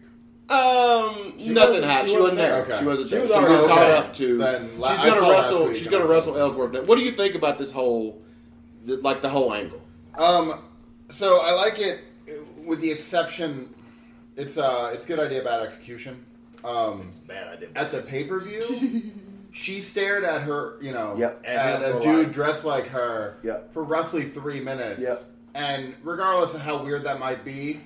Um, 0.50 1.34
She 1.38 1.50
nothing 1.50 1.82
wasn't- 1.82 1.86
happened. 1.86 2.10
she 2.10 2.16
She 2.16 2.22
wasn't 2.22 2.22
wasn't 2.22 2.38
there. 2.38 2.52
there. 2.52 2.64
Okay. 2.64 2.80
She 2.80 2.86
wasn't 2.86 3.10
She 3.10 3.16
there. 3.16 3.22
was 3.24 3.32
So 3.32 3.40
we 3.40 3.46
already 3.46 3.68
caught 3.68 3.80
okay. 3.80 3.98
up 3.98 4.14
to. 4.16 4.38
Then 4.38 4.80
la- 4.80 4.92
she's 4.92 5.00
I 5.00 5.08
gonna 5.08 5.22
saw 5.22 5.28
last 5.28 5.44
wrestle. 5.46 5.66
week 5.68 5.76
She's 5.76 5.88
and 5.88 5.92
gonna 5.94 6.06
I 6.06 6.10
wrestle 6.10 6.34
saw- 6.34 6.40
Ellsworth. 6.40 6.88
What 6.88 6.98
do 6.98 7.06
you 7.06 7.12
think 7.12 7.36
about 7.36 7.58
this 7.58 7.72
whole, 7.72 8.22
the, 8.84 8.98
like 8.98 9.22
the 9.22 9.30
whole 9.30 9.54
angle? 9.54 9.82
Um, 10.18 10.60
so 11.08 11.40
I 11.42 11.54
like 11.54 11.80
it, 11.80 12.02
with 12.66 12.82
the 12.82 12.92
exception, 12.92 13.74
it's 14.36 14.58
uh, 14.58 14.92
it's 14.94 15.06
good 15.06 15.20
idea, 15.20 15.42
bad 15.42 15.62
execution. 15.62 16.26
Um, 16.66 17.06
It's 17.08 17.18
a 17.24 17.26
bad 17.28 17.48
idea. 17.48 17.70
at 17.76 17.90
the 17.92 18.02
pay 18.02 18.26
per 18.26 18.40
view, 18.42 18.62
she 19.52 19.82
stared 19.82 20.24
at 20.24 20.42
her, 20.44 20.78
you 20.82 20.92
know, 20.94 21.16
Yep. 21.18 21.44
at, 21.46 21.82
At 21.84 21.96
a 21.96 22.00
dude 22.00 22.26
like- 22.26 22.32
dressed 22.32 22.64
like 22.66 22.88
her 22.88 23.36
Yep. 23.44 23.74
for 23.74 23.84
roughly 23.84 24.24
three 24.24 24.60
minutes. 24.60 25.02
Yep. 25.02 25.22
And 25.54 25.94
regardless 26.04 26.54
of 26.54 26.62
how 26.62 26.82
weird 26.84 27.04
that 27.04 27.20
might 27.20 27.44
be, 27.44 27.82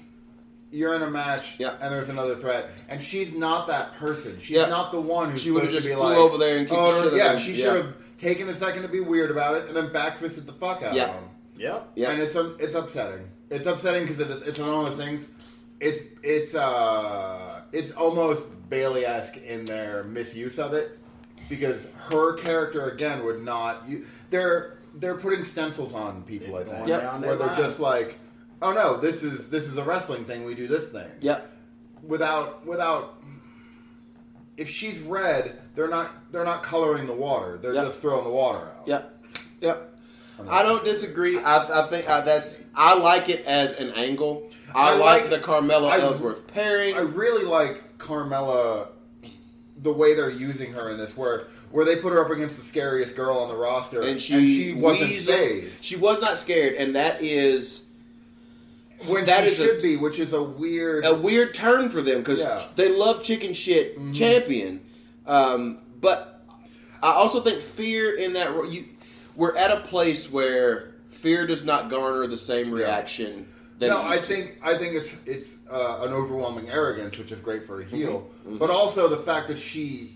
you're 0.72 0.94
in 0.96 1.02
a 1.02 1.10
match 1.10 1.60
Yep. 1.60 1.80
and 1.82 1.92
there's 1.94 2.10
another 2.10 2.36
threat, 2.36 2.70
and 2.90 3.02
she's 3.04 3.34
not 3.34 3.68
that 3.68 3.96
person. 3.96 4.38
She's 4.40 4.58
Yep. 4.58 4.70
not 4.70 4.92
the 4.92 5.02
one 5.02 5.32
who's 5.32 5.42
She 5.42 5.50
would've 5.52 5.70
supposed 5.70 5.84
to 5.86 5.90
just 5.90 5.96
be 6.00 6.02
flew 6.02 6.10
like 6.10 6.18
over 6.18 6.38
there 6.38 6.58
and 6.58 6.68
kicked 6.68 6.80
oh, 6.80 7.02
the 7.02 7.10
shit 7.10 7.18
yeah, 7.18 7.32
of 7.34 7.40
she 7.42 7.54
Yeah. 7.54 7.66
should 7.66 7.76
have 7.86 7.94
taken 8.20 8.50
a 8.50 8.54
second 8.56 8.84
to 8.84 8.88
be 8.88 9.00
weird 9.00 9.32
about 9.32 9.56
it 9.56 9.68
and 9.68 9.76
then 9.76 9.90
backfisted 9.90 10.46
the 10.46 10.54
fuck 10.54 10.84
out 10.84 10.94
Yeah. 10.94 11.06
of 11.06 11.10
him. 11.16 11.24
Yep. 11.58 11.88
Yeah. 11.96 12.10
And 12.12 12.22
it's 12.22 12.36
um, 12.36 12.56
it's 12.60 12.76
upsetting. 12.76 13.28
It's 13.50 13.66
upsetting 13.66 14.04
because 14.04 14.20
it 14.20 14.30
is, 14.30 14.42
it's 14.44 14.60
one 14.60 14.70
of 14.70 14.86
those 14.86 14.98
things. 14.98 15.30
It's 15.80 16.00
it's 16.24 16.54
uh 16.54 17.62
it's 17.72 17.92
almost 17.92 18.48
Bayley 18.70 19.06
esque 19.06 19.38
in 19.38 19.66
their 19.66 20.04
misuse 20.04 20.60
of 20.60 20.74
it 20.74 20.98
because 21.50 21.90
her 22.10 22.34
character 22.34 22.90
again 22.90 23.24
would 23.26 23.42
not. 23.44 23.88
You, 23.88 24.06
they're 24.30 24.78
they're 24.96 25.16
putting 25.16 25.44
stencils 25.44 25.94
on 25.94 26.24
people. 26.24 26.58
It's 26.58 26.70
I 26.70 26.72
going 26.72 26.78
think 26.78 26.88
Yep. 26.90 27.02
down 27.02 27.22
where 27.22 27.30
their 27.32 27.38
they're 27.40 27.48
line. 27.48 27.58
just 27.58 27.80
like, 27.80 28.18
oh 28.62 28.72
no, 28.74 28.98
this 28.98 29.24
is 29.24 29.50
this 29.50 29.68
is 29.68 29.78
a 29.78 29.84
wrestling 29.84 30.26
thing. 30.26 30.46
We 30.46 30.56
do 30.56 30.68
this 30.68 30.88
thing 30.90 31.08
Yep. 31.22 31.52
without 32.04 32.66
without. 32.66 33.22
If 34.58 34.70
she's 34.70 35.00
red, 35.00 35.60
they're 35.76 35.90
not 35.90 36.12
they're 36.32 36.46
not 36.46 36.64
coloring 36.64 37.08
the 37.08 37.14
water. 37.14 37.58
They're 37.58 37.74
Yep. 37.74 37.86
just 37.86 38.02
throwing 38.02 38.24
the 38.24 38.30
water 38.30 38.60
out. 38.60 38.88
Yep. 38.88 39.24
Yep. 39.62 39.92
I 40.50 40.64
don't 40.64 40.84
disagree. 40.84 41.40
I, 41.40 41.84
I 41.86 41.88
think 41.88 42.10
uh, 42.10 42.22
that's. 42.22 42.62
I 42.76 42.98
like 42.98 43.30
it 43.30 43.46
as 43.46 43.74
an 43.74 43.92
angle. 43.94 44.50
I, 44.74 44.92
I 44.92 44.96
like, 44.96 45.22
like- 45.22 45.30
the 45.30 45.40
Carmella 45.40 45.90
I- 45.92 46.00
Ellsworth 46.02 46.46
pairing. 46.48 46.96
I 46.96 47.00
really 47.00 47.46
like 47.46 47.98
Carmella, 47.98 48.90
the 49.82 49.92
way 49.92 50.14
they're 50.16 50.30
using 50.30 50.74
her 50.74 50.90
in 50.90 50.98
this, 50.98 51.16
where 51.18 51.48
where 51.72 51.84
they 51.86 51.98
put 51.98 52.14
her 52.14 52.24
up 52.24 52.32
against 52.32 52.56
the 52.56 52.62
scariest 52.62 53.16
girl 53.16 53.38
on 53.38 53.50
the 53.50 53.56
roster, 53.56 54.02
and 54.02 54.22
she, 54.22 54.56
she 54.56 54.74
wasn't 54.74 55.12
phased 55.12 55.84
She 55.84 55.98
was 55.98 56.22
not 56.22 56.38
scared, 56.38 56.76
and 56.76 56.96
that 56.96 57.22
is 57.22 57.84
when 59.08 59.26
that 59.26 59.42
she 59.44 59.48
is 59.50 59.60
a- 59.60 59.66
should 59.66 59.82
be, 59.82 59.98
which 59.98 60.20
is 60.20 60.32
a 60.34 60.42
weird. 60.42 61.04
a 61.06 61.14
weird 61.14 61.54
turn 61.54 61.90
for 61.90 62.02
them 62.02 62.20
because 62.20 62.40
Yeah. 62.40 62.64
they 62.76 62.90
love 62.90 63.24
chicken 63.24 63.54
shit 63.54 63.96
Mm-hmm. 63.98 64.14
champion. 64.14 64.80
Um, 65.28 65.82
but 66.00 66.42
I 67.04 67.12
also 67.12 67.42
think 67.42 67.60
fear 67.62 68.16
in 68.16 68.34
that 68.34 68.50
you 68.72 68.86
we're 69.36 69.58
at 69.58 69.72
a 69.72 69.82
place 69.82 70.32
where 70.32 70.94
fear 71.10 71.46
does 71.46 71.66
not 71.66 71.90
garner 71.90 72.26
the 72.28 72.38
same 72.38 72.72
reaction. 72.72 73.48
No, 73.82 74.02
I 74.02 74.18
think 74.18 74.58
I 74.64 74.78
think 74.78 74.94
it's 74.96 75.16
it's 75.26 75.60
uh, 75.70 76.00
an 76.02 76.14
overwhelming 76.14 76.70
arrogance, 76.70 77.18
which 77.18 77.32
is 77.32 77.42
great 77.42 77.66
for 77.68 77.82
a 77.82 77.86
heel, 77.86 78.30
Mm-hmm. 78.46 78.58
but 78.58 78.70
also 78.70 79.08
the 79.08 79.18
fact 79.18 79.48
that 79.50 79.60
she. 79.60 80.12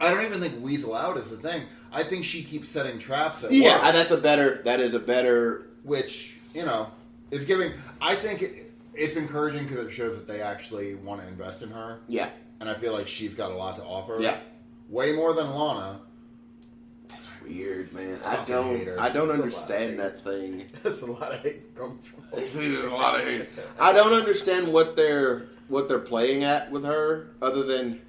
I 0.00 0.10
don't 0.10 0.24
even 0.24 0.40
think 0.40 0.62
weasel 0.62 0.94
out 0.94 1.16
is 1.16 1.30
the 1.30 1.36
thing. 1.36 1.62
I 1.92 2.02
think 2.02 2.24
she 2.24 2.42
keeps 2.42 2.68
setting 2.68 2.98
traps 2.98 3.44
at 3.44 3.52
yeah, 3.52 3.74
work. 3.82 3.92
That's 3.94 4.10
a 4.10 4.16
better. 4.16 4.60
That 4.64 4.80
is 4.80 4.94
a 4.94 4.98
better. 4.98 5.66
which 5.84 6.38
you 6.54 6.64
know 6.64 6.88
is 7.30 7.44
giving. 7.44 7.72
I 8.00 8.14
think 8.16 8.42
it, 8.42 8.72
it's 8.94 9.16
encouraging 9.16 9.66
because 9.66 9.78
it 9.86 9.90
shows 9.90 10.16
that 10.16 10.26
they 10.26 10.40
actually 10.42 10.96
want 10.96 11.20
to 11.22 11.26
invest 11.28 11.62
in 11.62 11.70
her, 11.70 12.00
Yeah, 12.08 12.28
and 12.60 12.68
I 12.68 12.74
feel 12.74 12.92
like 12.92 13.08
she's 13.08 13.34
got 13.34 13.52
a 13.52 13.54
lot 13.56 13.76
to 13.76 13.82
offer. 13.84 14.16
Yeah. 14.20 14.36
way 14.88 15.12
more 15.12 15.32
than 15.32 15.50
Lana. 15.54 16.00
That's 17.14 17.30
weird, 17.42 17.92
man. 17.92 18.18
I 18.26 18.38
I 18.38 18.44
don't. 18.44 18.88
I 18.98 19.08
don't 19.08 19.26
It's 19.26 19.34
understand 19.34 20.00
that 20.00 20.24
thing. 20.24 20.68
That's 20.82 21.02
a 21.02 21.06
lot 21.12 21.30
of 21.32 21.42
hate 21.42 21.72
coming 21.76 21.98
from. 21.98 22.24
This 22.34 22.56
is 22.56 22.84
a 22.84 22.90
lot 22.90 23.20
of 23.20 23.24
hate. 23.24 23.48
I 23.78 23.92
don't 23.92 24.12
understand 24.12 24.72
what 24.72 24.96
they're 24.96 25.46
what 25.68 25.88
they're 25.88 26.00
playing 26.00 26.42
at 26.42 26.72
with 26.72 26.84
her, 26.84 27.28
other 27.40 27.62
than 27.62 28.00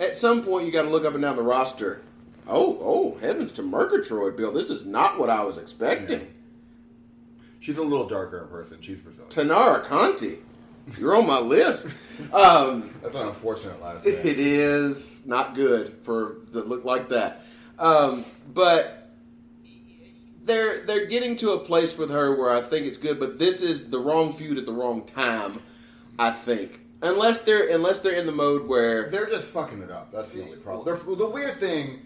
at 0.00 0.16
some 0.16 0.42
point 0.42 0.66
you 0.66 0.72
got 0.72 0.82
to 0.82 0.88
look 0.88 1.04
up 1.04 1.14
and 1.14 1.22
down 1.22 1.36
the 1.36 1.42
roster. 1.42 2.02
Oh, 2.48 2.78
oh, 2.80 3.18
heavens 3.20 3.52
to 3.52 3.62
Murgatroyd, 3.62 4.36
Bill! 4.36 4.50
This 4.50 4.70
is 4.70 4.84
not 4.84 5.16
what 5.20 5.30
I 5.30 5.44
was 5.44 5.56
expecting. 5.56 6.34
She's 7.60 7.78
a 7.78 7.82
little 7.82 8.08
darker 8.08 8.42
in 8.42 8.48
person. 8.48 8.78
She's 8.80 9.00
Brazilian. 9.00 9.30
Taynara 9.30 9.84
Conti, 9.84 10.38
you're 10.98 11.14
on 11.16 11.28
my 11.28 11.38
list. 11.38 11.96
Um, 12.32 12.90
That's 13.00 13.14
an 13.14 13.28
unfortunate 13.28 13.80
last 13.80 14.04
name. 14.04 14.16
it 14.16 14.40
is 14.40 15.24
not 15.24 15.54
good 15.54 15.94
for 16.02 16.38
to 16.50 16.62
look 16.62 16.84
like 16.84 17.10
that. 17.10 17.44
Um, 17.78 18.24
but 18.52 19.10
they're 20.44 20.80
they're 20.80 21.06
getting 21.06 21.36
to 21.36 21.52
a 21.52 21.58
place 21.58 21.96
with 21.96 22.10
her 22.10 22.34
where 22.36 22.50
I 22.50 22.60
think 22.60 22.86
it's 22.86 22.96
good. 22.98 23.20
But 23.20 23.38
this 23.38 23.62
is 23.62 23.90
the 23.90 23.98
wrong 23.98 24.32
feud 24.32 24.58
at 24.58 24.66
the 24.66 24.72
wrong 24.72 25.04
time. 25.04 25.60
I 26.18 26.32
think 26.32 26.80
unless 27.02 27.42
they're 27.42 27.68
unless 27.68 28.00
they're 28.00 28.18
in 28.18 28.26
the 28.26 28.32
mode 28.32 28.66
where 28.66 29.08
They're 29.08 29.30
just 29.30 29.50
fucking 29.50 29.82
it 29.82 29.90
up. 29.90 30.10
That's 30.10 30.32
the 30.32 30.42
only 30.42 30.56
problem. 30.56 30.84
They're, 30.84 31.16
the 31.16 31.28
weird 31.30 31.60
thing 31.60 32.00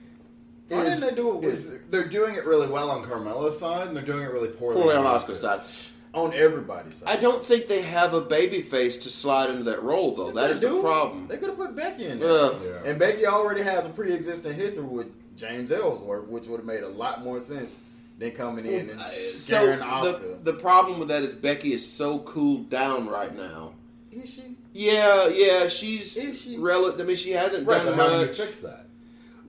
Why 0.68 0.82
is, 0.84 1.00
didn't 1.00 1.14
they 1.14 1.22
do 1.22 1.30
it 1.30 1.36
with? 1.36 1.90
They're 1.90 2.08
doing 2.08 2.34
it 2.34 2.44
really 2.44 2.68
well 2.68 2.90
on 2.90 3.02
Carmella's 3.04 3.58
side, 3.58 3.86
and 3.88 3.96
they're 3.96 4.04
doing 4.04 4.22
it 4.24 4.30
really 4.32 4.48
poorly, 4.48 4.82
poorly 4.82 4.96
on 4.96 5.04
Asuka's 5.04 5.42
Asuka's. 5.42 5.70
side. 5.70 5.88
On 6.14 6.34
everybody's 6.34 6.96
side. 6.96 7.16
I 7.16 7.18
don't 7.18 7.42
think 7.42 7.68
they 7.68 7.80
have 7.80 8.12
a 8.12 8.20
baby 8.20 8.60
face 8.60 8.98
to 8.98 9.08
slide 9.08 9.48
into 9.48 9.64
that 9.64 9.82
role 9.82 10.14
though. 10.14 10.26
Yes, 10.26 10.34
that 10.34 10.60
they 10.60 10.66
is 10.66 10.74
the 10.74 10.82
problem. 10.82 11.26
They 11.26 11.38
could 11.38 11.48
have 11.48 11.56
put 11.56 11.74
Becky 11.74 12.04
in 12.06 12.20
there. 12.20 12.28
Ugh. 12.30 12.60
Yeah. 12.62 12.90
And 12.90 12.98
Becky 12.98 13.26
already 13.26 13.62
has 13.62 13.86
a 13.86 13.88
pre-existing 13.88 14.52
history 14.52 14.84
with 14.84 15.06
James 15.36 15.72
Ellsworth, 15.72 16.28
which 16.28 16.46
would 16.46 16.58
have 16.58 16.66
made 16.66 16.82
a 16.82 16.88
lot 16.88 17.22
more 17.24 17.40
sense 17.40 17.80
than 18.18 18.30
coming 18.32 18.66
in 18.66 18.90
and 18.90 19.00
So 19.02 19.76
Asuka. 19.76 20.42
the, 20.44 20.52
the 20.52 20.58
problem 20.58 20.98
with 20.98 21.08
that 21.08 21.22
is 21.22 21.34
Becky 21.34 21.72
is 21.72 21.90
so 21.90 22.18
cooled 22.20 22.68
down 22.70 23.08
right 23.08 23.34
now. 23.36 23.72
Is 24.10 24.34
she? 24.34 24.56
Yeah, 24.74 25.28
yeah, 25.28 25.68
she's 25.68 26.16
Is 26.16 26.42
she? 26.42 26.58
relative. 26.58 27.00
I 27.00 27.04
mean, 27.04 27.16
she 27.16 27.30
hasn't 27.32 27.66
Right, 27.66 27.78
done 27.84 27.96
but 27.96 28.10
how 28.10 28.10
do 28.20 28.26
you 28.26 28.32
fix 28.32 28.58
that? 28.60 28.86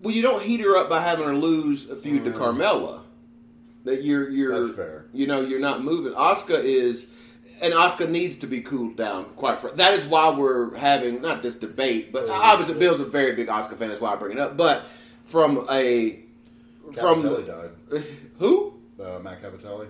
Well, 0.01 0.13
you 0.15 0.21
don't 0.21 0.41
heat 0.43 0.59
her 0.61 0.75
up 0.77 0.89
by 0.89 1.01
having 1.01 1.25
her 1.25 1.35
lose 1.35 1.89
a 1.89 1.95
feud 1.95 2.25
to 2.25 2.31
Carmella. 2.31 3.01
That 3.85 4.03
you're 4.03 4.29
you're 4.29 4.53
Mm. 4.53 4.63
That's 4.65 4.75
fair. 4.75 5.05
You 5.13 5.27
know, 5.27 5.41
you're 5.41 5.59
not 5.59 5.83
moving. 5.83 6.13
Asuka 6.13 6.61
is, 6.63 7.07
and 7.61 7.73
Asuka 7.73 8.09
needs 8.09 8.37
to 8.37 8.47
be 8.47 8.61
cooled 8.61 8.95
down. 8.95 9.25
Quite 9.35 9.59
fr- 9.59 9.69
that 9.75 9.93
is 9.93 10.05
why 10.05 10.29
we're 10.29 10.75
having 10.77 11.21
not 11.21 11.41
this 11.41 11.55
debate, 11.55 12.13
but 12.13 12.29
obviously 12.29 12.75
Bill's 12.79 13.01
a 13.01 13.05
very 13.05 13.33
big 13.35 13.47
Asuka 13.47 13.77
fan. 13.77 13.89
That's 13.89 13.99
why 13.99 14.13
I 14.13 14.15
bring 14.15 14.31
it 14.33 14.39
up. 14.39 14.55
But 14.55 14.85
from 15.25 15.65
a 15.71 16.19
from 16.93 17.23
Cappotelli 17.23 17.45
the, 17.89 17.99
died. 18.01 18.03
who? 18.39 18.73
Uh, 19.01 19.19
Matt 19.19 19.41
Cappotelli, 19.41 19.87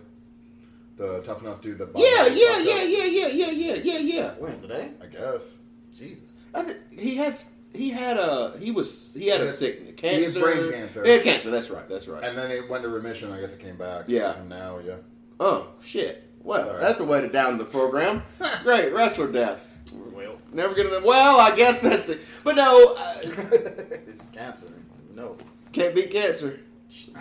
the 0.97 1.21
tough 1.21 1.41
enough 1.41 1.61
dude 1.61 1.77
that. 1.79 1.89
Yeah, 1.95 2.23
Bobby 2.23 2.39
yeah, 2.39 2.57
yeah, 2.59 2.83
yeah, 2.83 3.05
yeah, 3.05 3.27
yeah, 3.27 3.51
yeah, 3.51 3.75
yeah, 3.75 3.97
yeah. 3.99 4.31
When 4.39 4.57
today? 4.57 4.91
I 5.01 5.07
guess. 5.07 5.57
Jesus. 5.95 6.33
I 6.53 6.63
thi- 6.63 6.79
he 6.95 7.15
has 7.17 7.51
he 7.73 7.89
had 7.89 8.17
a 8.17 8.55
he 8.59 8.71
was 8.71 9.11
he 9.15 9.27
had 9.27 9.39
He 9.41 9.43
a 9.43 9.47
had- 9.49 9.55
sickness 9.55 9.99
he 9.99 10.07
had 10.07 10.23
cancer 10.33 10.39
brain 10.39 10.71
cancer. 10.71 11.03
He 11.03 11.09
had 11.11 11.23
cancer. 11.23 11.49
That's 11.51 11.69
right. 11.69 11.87
That's 11.89 12.07
right. 12.07 12.23
And 12.23 12.37
then 12.37 12.51
it 12.51 12.69
went 12.69 12.83
to 12.83 12.89
remission. 12.89 13.31
I 13.31 13.39
guess 13.39 13.53
it 13.53 13.59
came 13.59 13.77
back. 13.77 14.05
Yeah. 14.07 14.37
And 14.37 14.49
now, 14.49 14.79
yeah. 14.79 14.95
Oh 15.39 15.67
shit! 15.83 16.23
Well, 16.43 16.65
Sorry. 16.65 16.79
that's 16.81 16.99
a 16.99 17.03
way 17.03 17.21
to 17.21 17.27
down 17.27 17.57
the 17.57 17.65
program. 17.65 18.21
Great 18.63 18.93
wrestler 18.93 19.31
deaths. 19.31 19.75
Well, 20.13 20.37
Never 20.51 20.75
get 20.75 20.85
enough. 20.85 21.03
Well, 21.03 21.39
I 21.39 21.55
guess 21.55 21.79
that's 21.79 22.03
the. 22.03 22.19
But 22.43 22.55
no, 22.55 22.95
uh, 22.95 23.13
it's 23.23 24.27
cancer. 24.27 24.67
No. 25.13 25.37
can't 25.71 25.93
beat 25.95 26.11
cancer. 26.11 26.59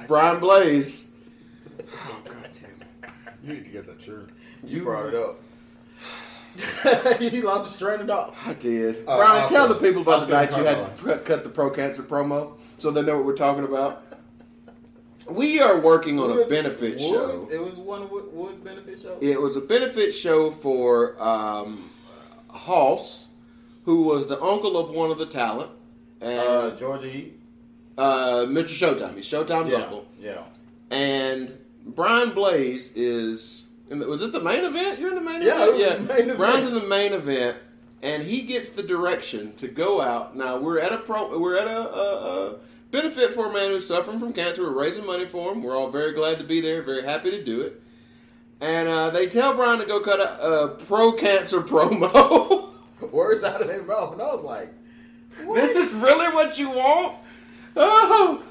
Brian 0.07 0.40
Blaze. 0.40 1.09
Oh 1.95 2.20
god 2.24 2.49
damn! 2.53 3.12
You 3.43 3.55
need 3.55 3.64
to 3.64 3.70
get 3.70 3.86
that 3.86 4.01
shirt. 4.01 4.30
You 4.64 4.82
brought 4.84 5.07
it 5.07 5.14
up. 5.14 5.38
he 7.18 7.40
lost 7.40 7.70
his 7.72 7.78
train 7.78 8.01
of 8.01 8.07
thought. 8.07 8.34
I 8.45 8.53
did. 8.55 9.05
Uh, 9.09 9.16
Brian, 9.16 9.49
tell 9.49 9.62
Oscar. 9.64 9.74
the 9.74 9.80
people 9.80 10.03
about 10.03 10.28
the 10.28 10.36
Oscar 10.36 10.51
night 10.53 10.59
you 10.59 10.64
had 10.64 10.97
to 10.99 11.03
cut, 11.05 11.24
cut 11.24 11.45
the 11.45 11.49
pro 11.51 11.70
cancer 11.70 12.03
promo, 12.03 12.59
so 12.78 12.90
they 12.90 13.01
know 13.03 13.16
what 13.16 13.24
we're 13.24 13.36
talking 13.36 13.64
about. 13.64 14.05
We 15.30 15.61
are 15.61 15.80
working 15.80 16.18
on 16.18 16.30
a 16.38 16.45
benefit 16.47 16.99
Woods? 16.99 17.03
show. 17.03 17.49
It 17.51 17.62
was 17.62 17.74
one 17.76 18.03
of 18.03 18.11
Woods' 18.11 18.59
benefit 18.59 19.01
show. 19.01 19.16
It 19.22 19.40
was 19.40 19.57
a 19.57 19.61
benefit 19.61 20.12
show 20.12 20.51
for 20.51 21.20
um, 21.22 21.88
Hoss, 22.51 23.28
who 23.84 24.03
was 24.03 24.26
the 24.26 24.40
uncle 24.43 24.76
of 24.76 24.90
one 24.90 25.11
of 25.11 25.18
the 25.18 25.26
talent, 25.26 25.70
and 26.20 26.38
Uh, 26.40 26.70
Georgia 26.76 27.09
Heat. 27.09 27.38
Uh, 27.99 28.47
Mr. 28.49 28.68
Showtime. 28.70 29.16
He's 29.16 29.26
Showtime's 29.26 29.70
Yeah. 29.70 29.78
uncle. 29.78 30.07
Yeah. 30.20 30.43
And 30.90 31.57
Brian 31.86 32.30
Blaze 32.30 32.93
is. 32.97 33.66
in 33.90 33.99
the- 33.99 34.07
Was 34.07 34.22
it 34.22 34.32
the 34.32 34.40
main 34.40 34.64
event? 34.64 34.99
You're 34.99 35.11
in 35.11 35.16
the 35.16 35.20
main 35.20 35.43
Yeah, 35.43 35.68
event. 35.68 36.09
the 36.09 36.14
main 36.14 36.22
event. 36.24 36.38
Brian's 36.38 36.66
in 36.68 36.74
the 36.74 36.86
main 36.86 37.12
event, 37.12 37.57
and 38.03 38.22
he 38.22 38.40
gets 38.43 38.70
the 38.70 38.82
direction 38.82 39.53
to 39.57 39.68
go 39.68 40.01
out. 40.01 40.34
Now 40.36 40.57
we're 40.59 40.78
at 40.78 40.93
a 40.93 40.99
pro. 40.99 41.38
We're 41.38 41.57
at 41.57 41.66
a, 41.68 41.95
a, 41.95 42.47
a 42.53 42.55
benefit 42.90 43.34
for 43.34 43.47
a 43.51 43.53
man 43.53 43.70
who's 43.70 43.86
suffering 43.86 44.18
from 44.18 44.32
cancer. 44.32 44.62
We're 44.62 44.80
raising 44.82 45.05
money 45.07 45.26
for 45.26 45.53
him. 45.53 45.62
We're 45.62 45.76
all 45.76 45.90
very 45.90 46.12
glad 46.12 46.38
to 46.38 46.45
be 46.45 46.61
there. 46.62 46.82
Very 46.82 47.03
happy 47.05 47.30
to 47.32 47.43
do 47.45 47.61
it. 47.62 47.82
And 48.61 48.88
uh, 48.88 49.11
they 49.11 49.26
tell 49.28 49.55
Brian 49.57 49.80
to 49.80 49.86
go 49.86 50.01
cut 50.01 50.20
a, 50.20 50.43
a 50.47 50.68
pro 50.68 51.12
cancer 51.12 51.61
promo. 51.72 52.68
Words 53.11 53.43
out 53.45 53.61
of 53.61 53.66
their 53.68 53.82
mouth, 53.82 54.12
and 54.12 54.22
I 54.22 54.26
was 54.32 54.43
like, 54.43 54.72
what? 55.45 55.57
This 55.57 55.74
is 55.74 55.93
really 55.95 56.32
what 56.32 56.59
you 56.59 56.70
want? 56.70 57.16
Oh, 57.77 58.43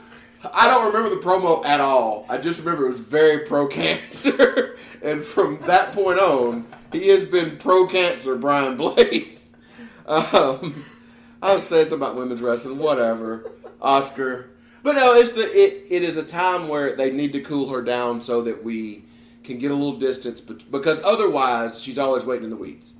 I 0.53 0.67
don't 0.67 0.87
remember 0.93 1.09
the 1.15 1.21
promo 1.21 1.63
at 1.65 1.79
all. 1.79 2.25
I 2.29 2.37
just 2.37 2.59
remember 2.59 2.85
it 2.85 2.89
was 2.89 2.99
very 2.99 3.45
pro 3.45 3.67
cancer, 3.67 4.77
and 5.01 5.23
from 5.23 5.59
that 5.67 5.91
point 5.93 6.19
on, 6.19 6.65
he 6.91 7.07
has 7.09 7.23
been 7.25 7.57
pro 7.57 7.87
cancer. 7.87 8.35
Brian 8.35 8.77
Blaze. 8.77 9.49
Um, 10.07 10.83
I 11.41 11.53
was 11.55 11.63
saying 11.65 11.87
something 11.89 12.05
about 12.05 12.17
women's 12.17 12.41
wrestling, 12.41 12.79
whatever. 12.79 13.51
Asuka, 13.81 14.45
but 14.83 14.95
no, 14.95 15.13
it's 15.13 15.31
the 15.31 15.43
it. 15.43 15.85
It 15.89 16.03
is 16.03 16.17
a 16.17 16.23
time 16.23 16.67
where 16.67 16.95
they 16.97 17.11
need 17.11 17.31
to 17.33 17.39
cool 17.41 17.69
her 17.69 17.81
down 17.81 18.19
so 18.21 18.41
that 18.41 18.61
we 18.63 19.05
can 19.43 19.57
get 19.57 19.71
a 19.71 19.73
little 19.75 19.97
distance, 19.97 20.41
because 20.41 21.01
otherwise 21.05 21.79
she's 21.81 21.97
always 21.97 22.25
waiting 22.25 22.45
in 22.45 22.49
the 22.49 22.57
weeds. 22.57 22.93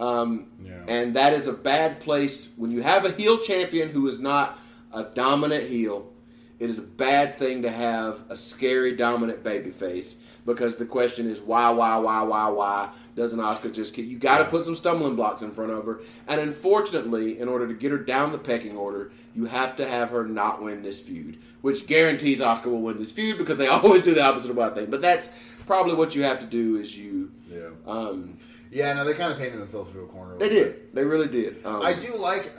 Um, 0.00 0.46
Yeah. 0.64 0.82
and 0.88 1.14
that 1.14 1.32
is 1.32 1.46
a 1.46 1.52
bad 1.52 2.00
place 2.00 2.48
when 2.56 2.70
you 2.72 2.82
have 2.82 3.04
a 3.04 3.12
heel 3.12 3.38
champion 3.38 3.90
who 3.90 4.08
is 4.08 4.18
not 4.18 4.58
a 4.98 5.04
dominant 5.14 5.64
heel. 5.68 6.12
It 6.58 6.70
is 6.70 6.78
a 6.78 6.82
bad 6.82 7.38
thing 7.38 7.62
to 7.62 7.70
have 7.70 8.22
a 8.28 8.36
scary 8.36 8.96
dominant 8.96 9.44
babyface 9.44 10.16
because 10.44 10.76
the 10.76 10.86
question 10.86 11.28
is 11.30 11.40
why, 11.40 11.70
why, 11.70 11.96
why, 11.98 12.22
why, 12.22 12.48
why 12.48 12.88
doesn't 13.14 13.38
Asuka 13.38 13.72
just 13.72 13.94
get? 13.94 14.06
You 14.06 14.18
got 14.18 14.38
to 14.38 14.44
put 14.44 14.64
some 14.64 14.74
stumbling 14.74 15.14
blocks 15.14 15.42
in 15.42 15.52
front 15.52 15.70
of 15.70 15.84
her, 15.84 16.00
and 16.26 16.40
unfortunately, 16.40 17.38
in 17.38 17.48
order 17.48 17.68
to 17.68 17.74
get 17.74 17.92
her 17.92 17.98
down 17.98 18.32
the 18.32 18.38
pecking 18.38 18.76
order, 18.76 19.12
you 19.34 19.44
have 19.46 19.76
to 19.76 19.86
have 19.88 20.10
her 20.10 20.24
not 20.26 20.62
win 20.62 20.82
this 20.82 21.00
feud, 21.00 21.38
which 21.60 21.86
guarantees 21.86 22.40
Asuka 22.40 22.66
will 22.66 22.82
win 22.82 22.98
this 22.98 23.12
feud 23.12 23.38
because 23.38 23.56
they 23.58 23.66
always 23.68 24.02
do 24.02 24.14
the 24.14 24.22
opposite 24.22 24.50
of 24.50 24.56
what 24.56 24.72
I 24.72 24.74
think. 24.74 24.90
But 24.90 25.00
that's 25.02 25.30
probably 25.66 25.94
what 25.94 26.14
you 26.16 26.22
have 26.24 26.40
to 26.40 26.46
do. 26.46 26.76
Is 26.76 26.96
you, 26.96 27.30
Yeah. 27.46 27.68
um, 27.86 28.36
Yeah, 28.70 28.92
no, 28.92 29.04
they 29.04 29.14
kind 29.14 29.32
of 29.32 29.38
painted 29.38 29.60
themselves 29.60 29.88
into 29.88 30.00
a 30.02 30.06
corner. 30.06 30.34
a 30.34 30.38
they 30.38 30.48
did, 30.50 30.94
they 30.94 31.04
really 31.04 31.28
did. 31.28 31.64
Um, 31.64 31.82
I 31.82 31.94
do 31.94 32.16
like. 32.16 32.52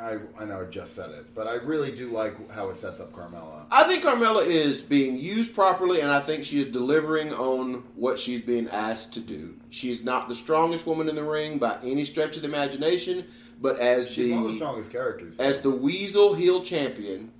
I, 0.00 0.16
I 0.38 0.44
know 0.44 0.62
I 0.62 0.64
just 0.70 0.94
said 0.94 1.10
it, 1.10 1.34
but 1.34 1.46
I 1.46 1.54
really 1.54 1.90
do 1.94 2.10
like 2.10 2.50
how 2.50 2.70
it 2.70 2.78
sets 2.78 2.98
up 3.00 3.12
Carmella. 3.12 3.66
I 3.70 3.84
think 3.84 4.02
Carmella 4.02 4.46
is 4.46 4.80
being 4.80 5.16
used 5.18 5.54
properly, 5.54 6.00
and 6.00 6.10
I 6.10 6.20
think 6.20 6.44
she 6.44 6.60
is 6.60 6.66
delivering 6.68 7.32
on 7.34 7.84
what 7.94 8.18
she's 8.18 8.40
being 8.40 8.68
asked 8.70 9.12
to 9.14 9.20
do. 9.20 9.54
She's 9.68 10.02
not 10.02 10.28
the 10.28 10.34
strongest 10.34 10.86
woman 10.86 11.08
in 11.08 11.14
the 11.14 11.24
ring 11.24 11.58
by 11.58 11.78
any 11.82 12.04
stretch 12.06 12.36
of 12.36 12.42
the 12.42 12.48
imagination, 12.48 13.26
but 13.60 13.78
as 13.78 14.10
She's 14.10 14.30
one 14.30 14.38
of 14.38 14.44
the 14.46 14.50
the 14.52 14.56
strongest 14.56 14.90
characters. 14.90 15.38
as 15.38 15.60
the 15.60 15.70
Weasel 15.70 16.32
heel 16.34 16.62
champion, 16.62 17.30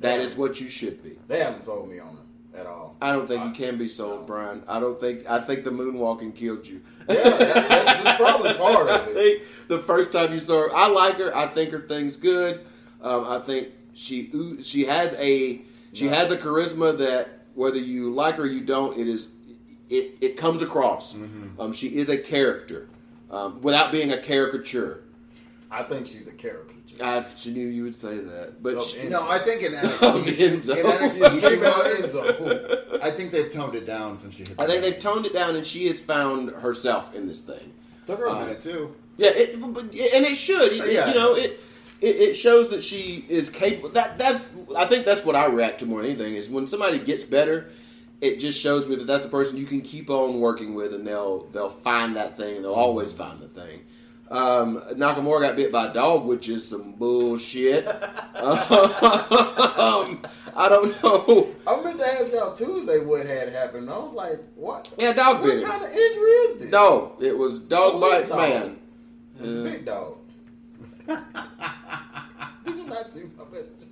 that 0.00 0.20
Yeah. 0.20 0.26
is 0.26 0.36
what 0.36 0.60
you 0.60 0.68
should 0.68 1.02
be. 1.02 1.18
They 1.28 1.40
haven't 1.40 1.64
sold 1.64 1.90
me 1.90 1.98
on 1.98 2.10
it 2.54 2.58
at 2.58 2.66
all. 2.66 2.96
I 3.00 3.12
don't 3.12 3.26
think 3.26 3.44
you 3.44 3.50
can 3.50 3.78
be 3.78 3.88
sold, 3.88 4.26
Brian. 4.26 4.62
I 4.68 4.78
don't 4.78 5.00
think. 5.00 5.28
I 5.28 5.40
think 5.40 5.64
the 5.64 5.70
moonwalking 5.70 6.34
killed 6.34 6.66
you. 6.66 6.82
Yeah, 7.08 7.14
that, 7.22 7.38
that 7.68 8.04
was 8.04 8.14
probably 8.16 8.54
part 8.54 8.88
of 8.88 9.08
it. 9.08 9.14
think 9.14 9.42
the 9.68 9.78
first 9.78 10.12
time 10.12 10.32
you 10.32 10.40
saw 10.40 10.68
her, 10.68 10.74
I 10.74 10.88
like 10.88 11.16
her. 11.16 11.36
I 11.36 11.46
think 11.46 11.70
her 11.72 11.80
thing's 11.80 12.16
good. 12.16 12.64
Um, 13.00 13.24
I 13.28 13.38
think 13.40 13.68
she 13.94 14.60
she 14.62 14.84
has 14.84 15.14
a 15.18 15.60
she 15.92 16.06
No. 16.06 16.12
has 16.12 16.30
a 16.30 16.36
charisma 16.36 16.96
that 16.98 17.28
whether 17.54 17.78
you 17.78 18.12
like 18.12 18.36
her 18.36 18.44
or 18.44 18.46
you 18.46 18.62
don't, 18.62 18.96
it 18.98 19.08
is 19.08 19.28
it 19.90 20.16
it 20.20 20.36
comes 20.36 20.62
across. 20.62 21.14
Mm-hmm. 21.14 21.60
Um, 21.60 21.72
she 21.72 21.96
is 21.96 22.08
a 22.08 22.16
character 22.18 22.88
um, 23.30 23.60
without 23.60 23.92
being 23.92 24.12
a 24.12 24.18
caricature. 24.18 25.02
I 25.70 25.82
think 25.82 26.06
she's 26.06 26.26
a 26.26 26.32
caricature. 26.32 26.81
I 27.02 27.24
she 27.36 27.52
knew 27.52 27.66
you 27.68 27.84
would 27.84 27.96
say 27.96 28.18
that, 28.18 28.62
but 28.62 28.82
she, 28.82 29.08
no, 29.08 29.28
I 29.28 29.38
think 29.38 29.62
in 29.62 29.72
NXT, 29.72 30.42
in 30.44 30.60
NXT 30.60 31.30
she 31.32 31.40
Straight 31.40 31.62
out 31.62 31.84
was- 32.00 32.14
Enzo. 32.14 33.02
I 33.02 33.10
think 33.10 33.30
they've 33.32 33.50
toned 33.52 33.74
it 33.74 33.86
down 33.86 34.18
since 34.18 34.34
she 34.34 34.44
hit. 34.44 34.60
I 34.60 34.66
think 34.66 34.82
they've 34.82 34.98
toned 34.98 35.26
it 35.26 35.32
down, 35.32 35.56
and 35.56 35.64
she 35.64 35.86
has 35.88 36.00
found 36.00 36.50
herself 36.50 37.14
in 37.14 37.26
this 37.26 37.40
thing. 37.40 37.72
Took 38.06 38.18
her 38.20 38.28
uh, 38.28 38.40
minute 38.40 38.62
too. 38.62 38.94
Yeah, 39.16 39.30
it, 39.32 39.60
but, 39.60 39.84
and 39.84 39.92
it 39.92 40.36
should. 40.36 40.72
It- 40.72 40.92
Yeah. 40.92 41.08
You 41.08 41.14
know, 41.14 41.34
it, 41.34 41.60
it 42.00 42.16
it 42.16 42.34
shows 42.34 42.68
that 42.70 42.82
she 42.82 43.24
is 43.28 43.48
capable. 43.48 43.88
That 43.90 44.18
that's 44.18 44.50
I 44.76 44.86
think 44.86 45.04
that's 45.04 45.24
what 45.24 45.34
I 45.36 45.46
react 45.46 45.78
to 45.80 45.86
more 45.86 46.02
than 46.02 46.10
anything 46.10 46.34
is 46.34 46.50
when 46.50 46.66
somebody 46.66 46.98
gets 46.98 47.24
better. 47.24 47.70
It 48.20 48.38
just 48.38 48.60
shows 48.60 48.86
me 48.86 48.94
that 48.96 49.06
that's 49.08 49.24
the 49.24 49.28
person 49.30 49.56
you 49.56 49.66
can 49.66 49.80
keep 49.80 50.08
on 50.08 50.40
working 50.40 50.74
with, 50.74 50.94
and 50.94 51.04
they'll 51.06 51.44
they'll 51.52 51.68
find 51.70 52.16
that 52.16 52.36
thing. 52.36 52.62
They'll 52.62 52.72
always 52.72 53.12
find 53.12 53.40
the 53.40 53.48
thing. 53.48 53.80
Um, 54.32 54.80
Nakamura 54.92 55.42
got 55.42 55.56
bit 55.56 55.70
by 55.70 55.90
a 55.90 55.92
dog, 55.94 56.24
which 56.24 56.48
is 56.48 56.66
some 56.66 56.92
bullshit. 56.92 57.86
um, 58.34 60.22
I 60.56 60.68
don't 60.68 61.02
know. 61.02 61.48
I 61.66 61.82
meant 61.82 61.98
to 61.98 62.06
ask 62.06 62.32
y'all 62.32 62.52
Tuesday 62.54 62.98
what 62.98 63.26
had 63.26 63.50
happened. 63.50 63.90
I 63.90 63.98
was 63.98 64.14
like, 64.14 64.40
what? 64.54 64.92
Yeah, 64.98 65.12
dog 65.12 65.40
What 65.42 65.46
bit 65.50 65.58
him. 65.62 65.68
kind 65.68 65.84
of 65.84 65.90
injury 65.90 66.30
is 66.30 66.58
this? 66.60 66.70
No, 66.70 67.16
it 67.20 67.36
was 67.36 67.58
dog 67.60 67.92
Police 68.00 68.10
bites 68.10 68.28
dog. 68.30 68.38
man. 68.38 68.78
Big 69.64 69.84
dog. 69.84 70.16
Did 71.06 72.76
you 72.76 72.84
not 72.86 73.10
see 73.10 73.24
my 73.36 73.44
message? 73.52 73.86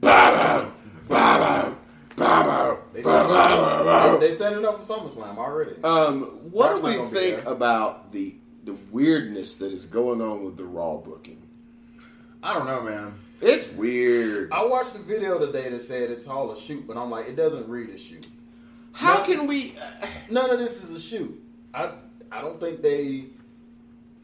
Bow, 0.00 0.70
bow, 1.08 1.76
bow, 2.18 2.78
They 2.92 3.02
bow, 3.02 3.12
set, 3.12 3.24
it 3.26 3.28
bow, 3.28 3.84
bow. 3.84 4.14
up, 4.14 4.20
they 4.20 4.32
set 4.32 4.52
it 4.54 4.64
up 4.64 4.82
for 4.82 4.92
SummerSlam 4.94 5.36
already. 5.36 5.82
Um, 5.82 6.22
what 6.50 6.80
Brock's 6.80 6.96
do 6.96 7.02
we 7.02 7.08
think 7.10 7.44
about 7.46 8.12
the 8.12 8.34
the 8.64 8.74
weirdness 8.90 9.54
that 9.56 9.72
is 9.72 9.84
going 9.86 10.20
on 10.22 10.44
with 10.44 10.56
the 10.56 10.64
Raw 10.64 10.96
booking? 10.96 11.40
I 12.42 12.54
don't 12.54 12.66
know, 12.66 12.82
man. 12.82 13.14
It's 13.40 13.70
weird. 13.72 14.52
I 14.52 14.64
watched 14.64 14.94
the 14.94 14.98
video 15.00 15.38
today 15.38 15.68
that 15.68 15.82
said 15.82 16.10
it's 16.10 16.28
all 16.28 16.50
a 16.52 16.56
shoot, 16.56 16.86
but 16.86 16.96
I'm 16.96 17.10
like, 17.10 17.28
it 17.28 17.36
doesn't 17.36 17.68
read 17.68 17.90
a 17.90 17.98
shoot. 17.98 18.26
How 18.92 19.18
No. 19.18 19.24
can 19.24 19.46
we? 19.46 19.74
uh, 20.02 20.06
None 20.30 20.50
of 20.50 20.58
this 20.58 20.82
is 20.82 20.92
a 20.92 21.00
shoot. 21.00 21.42
I 21.72 21.90
I 22.30 22.40
don't 22.40 22.58
think 22.60 22.80
they. 22.82 23.26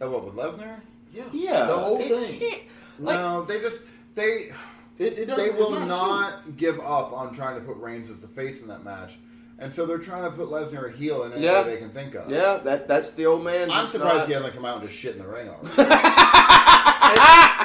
Oh, 0.00 0.10
what 0.10 0.24
with 0.24 0.34
Lesnar? 0.34 0.80
Yeah, 1.12 1.24
yeah, 1.32 1.66
the 1.66 1.76
whole 1.76 1.98
thing. 1.98 2.38
can't- 2.38 2.62
Like, 2.98 3.16
no, 3.16 3.44
they 3.44 3.60
just 3.60 3.82
they 4.14 4.52
It, 4.98 5.18
it 5.18 5.26
doesn't. 5.26 5.44
they 5.44 5.50
will 5.60 5.72
not, 5.72 5.86
not 5.88 6.56
give 6.56 6.78
up 6.80 7.12
on 7.12 7.32
trying 7.34 7.56
to 7.58 7.66
put 7.66 7.76
Reigns 7.78 8.08
as 8.10 8.20
the 8.22 8.28
face 8.28 8.62
in 8.62 8.68
that 8.68 8.84
match. 8.84 9.18
And 9.60 9.72
so 9.72 9.84
they're 9.86 9.98
trying 9.98 10.22
to 10.24 10.30
put 10.30 10.48
Lesnar 10.48 10.92
a 10.92 10.96
heel 10.96 11.22
in 11.24 11.32
any 11.32 11.42
Yeah. 11.44 11.62
way 11.64 11.74
they 11.74 11.76
can 11.80 11.90
think 11.90 12.14
of. 12.14 12.30
Yeah, 12.30 12.58
that 12.64 12.88
that's 12.88 13.10
the 13.12 13.26
old 13.26 13.44
man. 13.44 13.70
I'm 13.70 13.86
surprised 13.86 14.16
not- 14.20 14.26
he 14.28 14.32
hasn't 14.34 14.54
come 14.54 14.64
out 14.64 14.78
and 14.80 14.88
just 14.88 14.98
shit 14.98 15.16
in 15.16 15.22
the 15.22 15.28
ring 15.28 15.48
already. 15.48 15.76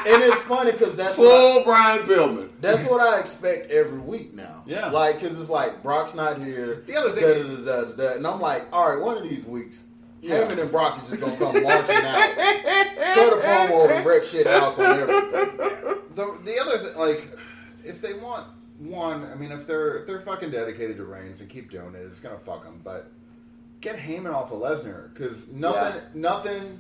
and 0.08 0.24
it's 0.24 0.42
funny 0.44 0.72
because 0.72 0.96
that's 0.96 1.18
what 1.18 1.28
I- 1.28 1.54
full 1.54 1.64
Brian 1.64 2.04
Pillman. 2.04 2.50
That's 2.62 2.84
what 2.86 3.02
I 3.02 3.20
expect 3.20 3.70
every 3.72 4.00
week 4.00 4.34
now. 4.34 4.64
Yeah. 4.66 4.90
Like, 4.90 5.20
because 5.20 5.40
it's 5.40 5.50
like, 5.50 5.82
Brock's 5.84 6.14
not 6.16 6.42
here. 6.42 6.84
The 6.86 6.96
other 6.98 7.12
thing- 7.12 7.64
da, 7.66 7.72
da, 7.74 7.82
da, 7.82 7.92
da, 7.92 7.96
da, 8.10 8.16
and 8.16 8.28
I'm 8.28 8.40
like, 8.40 8.66
all 8.74 8.90
right, 8.94 9.02
one 9.04 9.18
of 9.18 9.24
these 9.24 9.46
weeks, 9.46 9.86
Yeah. 10.22 10.40
Heyman 10.44 10.60
and 10.62 10.72
Brock 10.72 10.98
is 11.02 11.10
just 11.10 11.22
going 11.22 11.34
to 11.34 11.38
come 11.38 11.64
marching 11.64 11.96
out. 11.96 12.20
Cut 13.14 13.34
a 13.34 13.42
promo 13.42 13.90
and 13.96 14.06
wreck 14.06 14.24
shit 14.26 14.48
house 14.48 14.80
on 14.80 14.86
everything. 15.00 15.58
the 16.16 16.38
the 16.44 16.60
other 16.60 16.78
thing, 16.80 16.98
like, 16.98 17.38
if 17.84 18.02
they 18.02 18.14
want 18.16 18.48
one, 18.80 19.24
I 19.32 19.36
mean, 19.36 19.52
if 19.52 19.66
they're 19.68 19.96
if 20.00 20.08
they're 20.08 20.22
fucking 20.22 20.52
dedicated 20.52 20.98
to 20.98 21.06
Reigns 21.06 21.42
and 21.42 21.50
keep 21.50 21.72
doing 21.72 21.96
it, 21.96 22.00
it's 22.10 22.20
gonna 22.20 22.38
fuck 22.40 22.64
them. 22.64 22.82
But 22.84 23.12
get 23.82 23.98
Heyman 23.98 24.34
off 24.34 24.52
of 24.52 24.62
Lesnar 24.62 25.14
because 25.14 25.48
nothing, 25.52 25.96
Yeah. 25.96 26.02
nothing, 26.14 26.80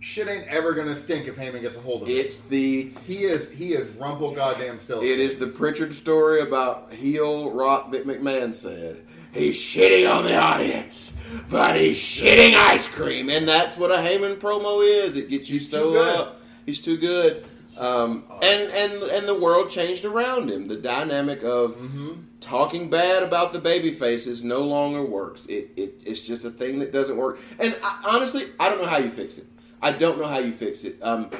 shit 0.00 0.28
ain't 0.28 0.46
ever 0.46 0.72
gonna 0.74 0.96
stink 0.96 1.26
if 1.26 1.36
Heyman 1.36 1.60
gets 1.60 1.76
a 1.76 1.80
hold 1.80 2.02
of 2.02 2.08
it. 2.08 2.12
It's 2.12 2.40
the 2.40 2.90
He 3.06 3.24
is 3.24 3.50
he 3.50 3.72
is 3.74 3.88
rumple 3.96 4.32
goddamn 4.34 4.78
still. 4.78 5.00
it 5.02 5.18
is 5.18 5.36
the 5.38 5.48
Prichard 5.48 5.92
story 5.92 6.40
about 6.40 6.92
heel 6.92 7.50
rock 7.50 7.92
that 7.92 8.06
McMahon 8.06 8.54
said. 8.54 9.02
He's 9.32 9.56
shitting 9.56 10.10
on 10.10 10.24
the 10.24 10.36
audience, 10.36 11.14
but 11.50 11.78
he's 11.78 11.98
shitting 11.98 12.54
ice 12.54 12.88
cream, 12.88 13.28
and 13.28 13.46
that's 13.46 13.76
what 13.76 13.90
a 13.90 13.96
Heyman 13.96 14.36
promo 14.36 14.82
is. 14.86 15.16
It 15.16 15.28
gets 15.28 15.50
you 15.50 15.58
He's 15.58 15.70
so 15.70 15.92
good. 15.92 16.16
up. 16.16 16.40
He's 16.64 16.80
too 16.80 16.96
good. 16.96 17.44
Um, 17.78 18.24
and 18.42 18.70
and 18.72 19.02
and 19.02 19.28
the 19.28 19.34
world 19.38 19.70
changed 19.70 20.04
around 20.04 20.50
him. 20.50 20.68
The 20.68 20.76
dynamic 20.76 21.42
of 21.42 21.76
Mm-hmm. 21.76 22.12
talking 22.40 22.88
bad 22.88 23.22
about 23.22 23.52
the 23.52 23.58
baby 23.58 23.92
faces 23.92 24.42
no 24.42 24.60
longer 24.62 25.02
works. 25.04 25.46
It, 25.46 25.70
it 25.76 26.02
it's 26.06 26.26
just 26.26 26.44
a 26.44 26.50
thing 26.50 26.78
that 26.78 26.92
doesn't 26.92 27.16
work. 27.16 27.38
And 27.58 27.76
I, 27.82 28.00
honestly, 28.14 28.44
I 28.58 28.68
don't 28.70 28.80
know 28.80 28.88
how 28.88 28.98
you 28.98 29.10
fix 29.10 29.38
it. 29.38 29.46
I 29.82 29.92
don't 29.92 30.18
know 30.18 30.26
how 30.26 30.38
you 30.38 30.52
fix 30.52 30.84
it. 30.84 30.98
Um, 31.02 31.30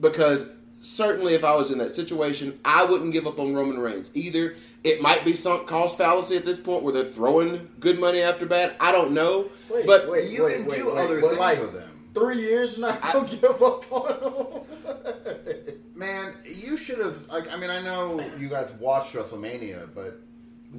because 0.00 0.48
certainly, 0.80 1.34
if 1.34 1.44
I 1.44 1.54
was 1.54 1.70
in 1.70 1.78
that 1.78 1.92
situation, 1.92 2.58
I 2.64 2.84
wouldn't 2.84 3.12
give 3.12 3.26
up 3.26 3.38
on 3.38 3.54
Roman 3.54 3.78
Reigns 3.78 4.10
either. 4.14 4.56
It 4.84 5.00
might 5.00 5.24
be 5.24 5.34
sunk 5.34 5.66
cost 5.66 5.96
fallacy 5.96 6.36
at 6.36 6.44
this 6.44 6.60
point 6.60 6.82
where 6.82 6.92
they're 6.92 7.04
throwing 7.04 7.68
good 7.80 7.98
money 7.98 8.20
after 8.20 8.44
bad. 8.46 8.74
I 8.80 8.92
don't 8.92 9.12
know. 9.12 9.48
Wait, 9.70 9.86
but 9.86 10.08
wait, 10.10 10.30
you 10.30 10.44
wait, 10.44 10.56
can 10.56 10.66
wait, 10.66 10.78
do 10.78 10.86
wait, 10.94 10.98
other 11.04 11.20
but 11.20 11.28
things 11.28 11.40
like, 11.40 11.60
with 11.60 11.72
them. 11.72 11.90
Three 12.16 12.40
years, 12.40 12.76
and 12.76 12.86
I 12.86 13.12
don't 13.12 13.26
going 13.28 13.40
give 13.40 13.62
up 13.62 13.92
on 13.92 14.20
them. 14.20 15.74
Man, 15.94 16.34
you 16.44 16.76
should 16.78 16.98
have. 16.98 17.28
Like, 17.28 17.52
I 17.52 17.56
mean, 17.56 17.68
I 17.68 17.82
know 17.82 18.18
you 18.38 18.48
guys 18.48 18.70
watched 18.80 19.14
WrestleMania, 19.14 19.88
but 19.94 20.18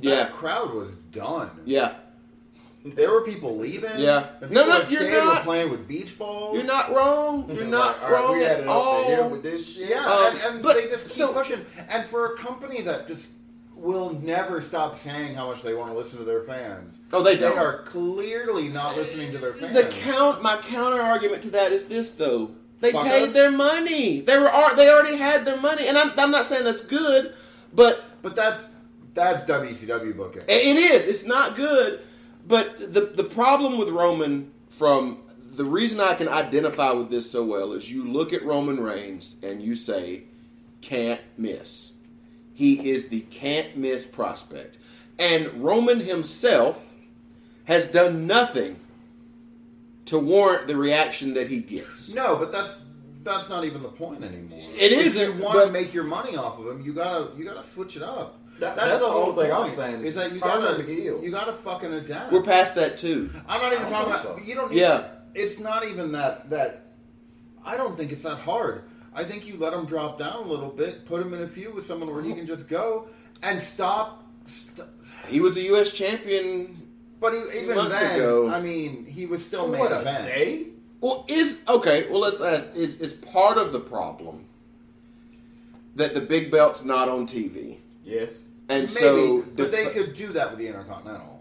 that 0.01 0.03
Yeah. 0.03 0.25
crowd 0.29 0.73
was 0.73 0.93
done. 1.11 1.51
yeah, 1.65 1.93
There 2.83 3.11
were 3.11 3.21
people 3.21 3.55
leaving. 3.57 3.97
Yeah. 3.99 4.27
The 4.39 4.47
No, 4.47 4.63
people 4.63 4.73
no, 4.73 4.79
that 4.79 4.91
you're 4.91 5.01
stayed 5.01 5.13
were 5.13 5.25
not. 5.25 5.43
playing 5.43 5.69
with 5.69 5.87
beach 5.87 6.17
balls. 6.17 6.55
you're 6.55 6.65
not 6.65 6.91
wrong. 6.91 7.49
You're 7.53 7.65
not 7.65 8.01
Like, 8.01 8.03
all 8.03 8.11
right, 8.11 8.21
wrong 8.23 8.37
we 8.37 8.43
had 8.43 8.51
at 8.51 8.59
it 8.61 8.67
up 8.69 8.99
to 9.01 9.05
here 9.05 9.21
all. 9.23 9.29
with 9.29 9.43
this 9.43 9.73
shit. 9.75 9.89
Yeah, 9.89 10.05
Um, 10.05 10.35
and, 10.35 10.41
and 10.55 10.63
but- 10.63 10.73
they 10.75 10.87
just 10.87 11.03
keep 11.05 11.13
so- 11.13 11.33
pushing. 11.33 11.63
And 11.89 12.03
for 12.05 12.33
a 12.33 12.37
company 12.37 12.81
that 12.81 13.07
just 13.07 13.27
will 13.77 14.13
never 14.21 14.61
stop 14.61 14.95
saying 14.95 15.35
how 15.35 15.47
much 15.47 15.61
they 15.61 15.73
want 15.73 15.91
to 15.91 15.97
listen 15.97 16.17
to 16.19 16.25
their 16.25 16.43
fans. 16.43 16.99
Oh, 17.13 17.21
they 17.23 17.35
They 17.35 17.41
don't. 17.41 17.55
They 17.55 17.61
are 17.61 17.83
clearly 17.83 18.67
not 18.69 18.95
listening 18.95 19.31
to 19.31 19.37
their 19.37 19.53
fans. 19.53 19.73
The 19.73 19.87
count, 20.01 20.41
my 20.41 20.57
counter 20.57 21.01
argument 21.01 21.43
to 21.43 21.49
that 21.51 21.71
is 21.71 21.85
this 21.85 22.11
though: 22.11 22.51
they 22.79 22.91
Fuck 22.91 23.05
paid 23.05 23.23
us. 23.23 23.33
their 23.33 23.51
money. 23.51 24.21
They 24.21 24.37
were 24.37 24.51
they 24.75 24.89
already 24.89 25.17
had 25.17 25.45
their 25.45 25.59
money, 25.59 25.87
and 25.87 25.97
I'm, 25.97 26.11
I'm 26.17 26.31
not 26.31 26.47
saying 26.47 26.63
that's 26.63 26.83
good, 26.83 27.33
but 27.73 28.03
but 28.21 28.35
that's 28.35 28.67
that's 29.13 29.43
WCW 29.45 30.15
booking. 30.15 30.43
it 30.47 30.77
is. 30.77 31.07
It's 31.07 31.25
not 31.25 31.55
good, 31.55 32.01
but 32.47 32.93
the 32.93 33.01
the 33.01 33.23
problem 33.23 33.77
with 33.77 33.89
Roman 33.89 34.51
from 34.69 35.23
the 35.51 35.65
reason 35.65 35.99
I 35.99 36.13
can 36.13 36.27
identify 36.29 36.91
with 36.91 37.09
this 37.09 37.29
so 37.31 37.43
well 37.43 37.73
is 37.73 37.91
you 37.91 38.05
look 38.07 38.31
at 38.31 38.43
Roman 38.43 38.79
Reigns 38.79 39.37
and 39.41 39.61
you 39.61 39.73
say 39.75 40.23
can't 40.81 41.21
miss. 41.37 41.93
He 42.57 42.89
is 42.89 43.09
the 43.09 43.19
can't 43.19 43.77
miss 43.77 44.07
prospect, 44.07 44.77
and 45.19 45.45
Roman 45.63 45.99
himself 45.99 46.91
has 47.65 47.85
done 47.85 48.25
nothing 48.25 48.79
to 50.05 50.17
warrant 50.17 50.65
the 50.65 50.75
reaction 50.75 51.35
that 51.35 51.51
he 51.51 51.59
gets. 51.59 52.11
No, 52.15 52.35
but 52.35 52.51
that's 52.51 52.79
that's 53.23 53.47
not 53.47 53.63
even 53.63 53.83
the 53.83 53.89
point 53.89 54.23
anymore. 54.23 54.57
It 54.73 54.91
If 54.91 55.05
isn't, 55.05 55.37
you 55.37 55.43
want 55.43 55.67
to 55.67 55.71
make 55.71 55.93
your 55.93 56.05
money 56.05 56.35
off 56.35 56.57
of 56.57 56.65
him, 56.65 56.83
you 56.83 56.93
gotta 56.93 57.27
you 57.37 57.43
gotta 57.45 57.61
switch 57.61 57.95
it 57.95 58.01
up. 58.01 58.39
That- 58.57 58.75
that's 58.75 59.01
the 59.03 59.07
whole 59.07 59.35
thing 59.35 59.51
I'm 59.51 59.69
saying, 59.69 60.03
Is 60.03 60.15
that 60.15 60.31
you 60.31 60.39
gotta 60.39 60.81
heel. 60.81 61.21
you 61.23 61.29
gotta 61.29 61.53
fucking 61.53 61.93
adapt. 61.93 62.31
We're 62.31 62.41
past 62.41 62.73
that 62.73 62.97
too. 62.97 63.29
I'm 63.47 63.61
not 63.61 63.71
even 63.71 63.87
talking 63.87 64.13
about. 64.13 64.23
so. 64.23 64.39
You 64.43 64.55
don't. 64.55 64.71
Need, 64.71 64.79
Yeah. 64.79 65.09
It's 65.35 65.59
not 65.59 65.85
even 65.87 66.11
that. 66.13 66.49
That. 66.49 66.87
I 67.63 67.77
don't 67.77 67.95
think 67.95 68.11
it's 68.11 68.23
that 68.23 68.37
hard. 68.39 68.81
I 69.17 69.23
think 69.23 69.47
you 69.47 69.57
let 69.57 69.73
him 69.73 69.85
drop 69.85 70.19
down 70.19 70.43
a 70.43 70.47
little 70.47 70.69
bit, 70.69 71.05
put 71.05 71.21
him 71.21 71.33
in 71.33 71.41
a 71.41 71.47
feud 71.47 71.73
with 71.73 71.85
someone 71.85 72.13
where 72.13 72.21
he 72.23 72.33
can 72.33 72.45
just 72.45 72.67
go 72.69 73.07
and 73.41 73.61
stop. 73.61 74.23
St- 74.45 74.87
He 75.27 75.39
was 75.39 75.57
a 75.57 75.61
U.S. 75.73 75.91
champion. 75.91 76.79
but 77.19 77.33
he, 77.33 77.39
even 77.63 77.75
months 77.75 77.97
then, 77.99 78.15
ago- 78.15 78.49
I 78.49 78.61
mean, 78.61 79.05
he 79.07 79.25
was 79.25 79.43
still 79.43 79.65
For 79.65 79.71
main 79.71 79.79
what, 79.81 79.91
a 79.91 80.01
event. 80.01 80.25
day? 80.25 80.67
Well, 81.01 81.25
is 81.27 81.61
okay. 81.67 82.07
Well, 82.11 82.19
let's 82.21 82.41
ask: 82.41 82.67
is 82.75 83.01
is 83.01 83.13
part 83.13 83.57
of 83.57 83.71
the 83.73 83.79
problem 83.79 84.45
that 85.95 86.13
the 86.13 86.21
big 86.21 86.51
belt's 86.51 86.83
not 86.85 87.09
on 87.09 87.25
TV, 87.27 87.77
Yes. 88.03 88.45
and 88.69 88.83
Maybe, 88.83 88.87
so 88.87 89.43
but 89.55 89.71
they 89.71 89.87
could 89.89 90.13
do 90.13 90.27
that 90.29 90.49
with 90.51 90.59
the 90.59 90.67
Intercontinental 90.67 91.39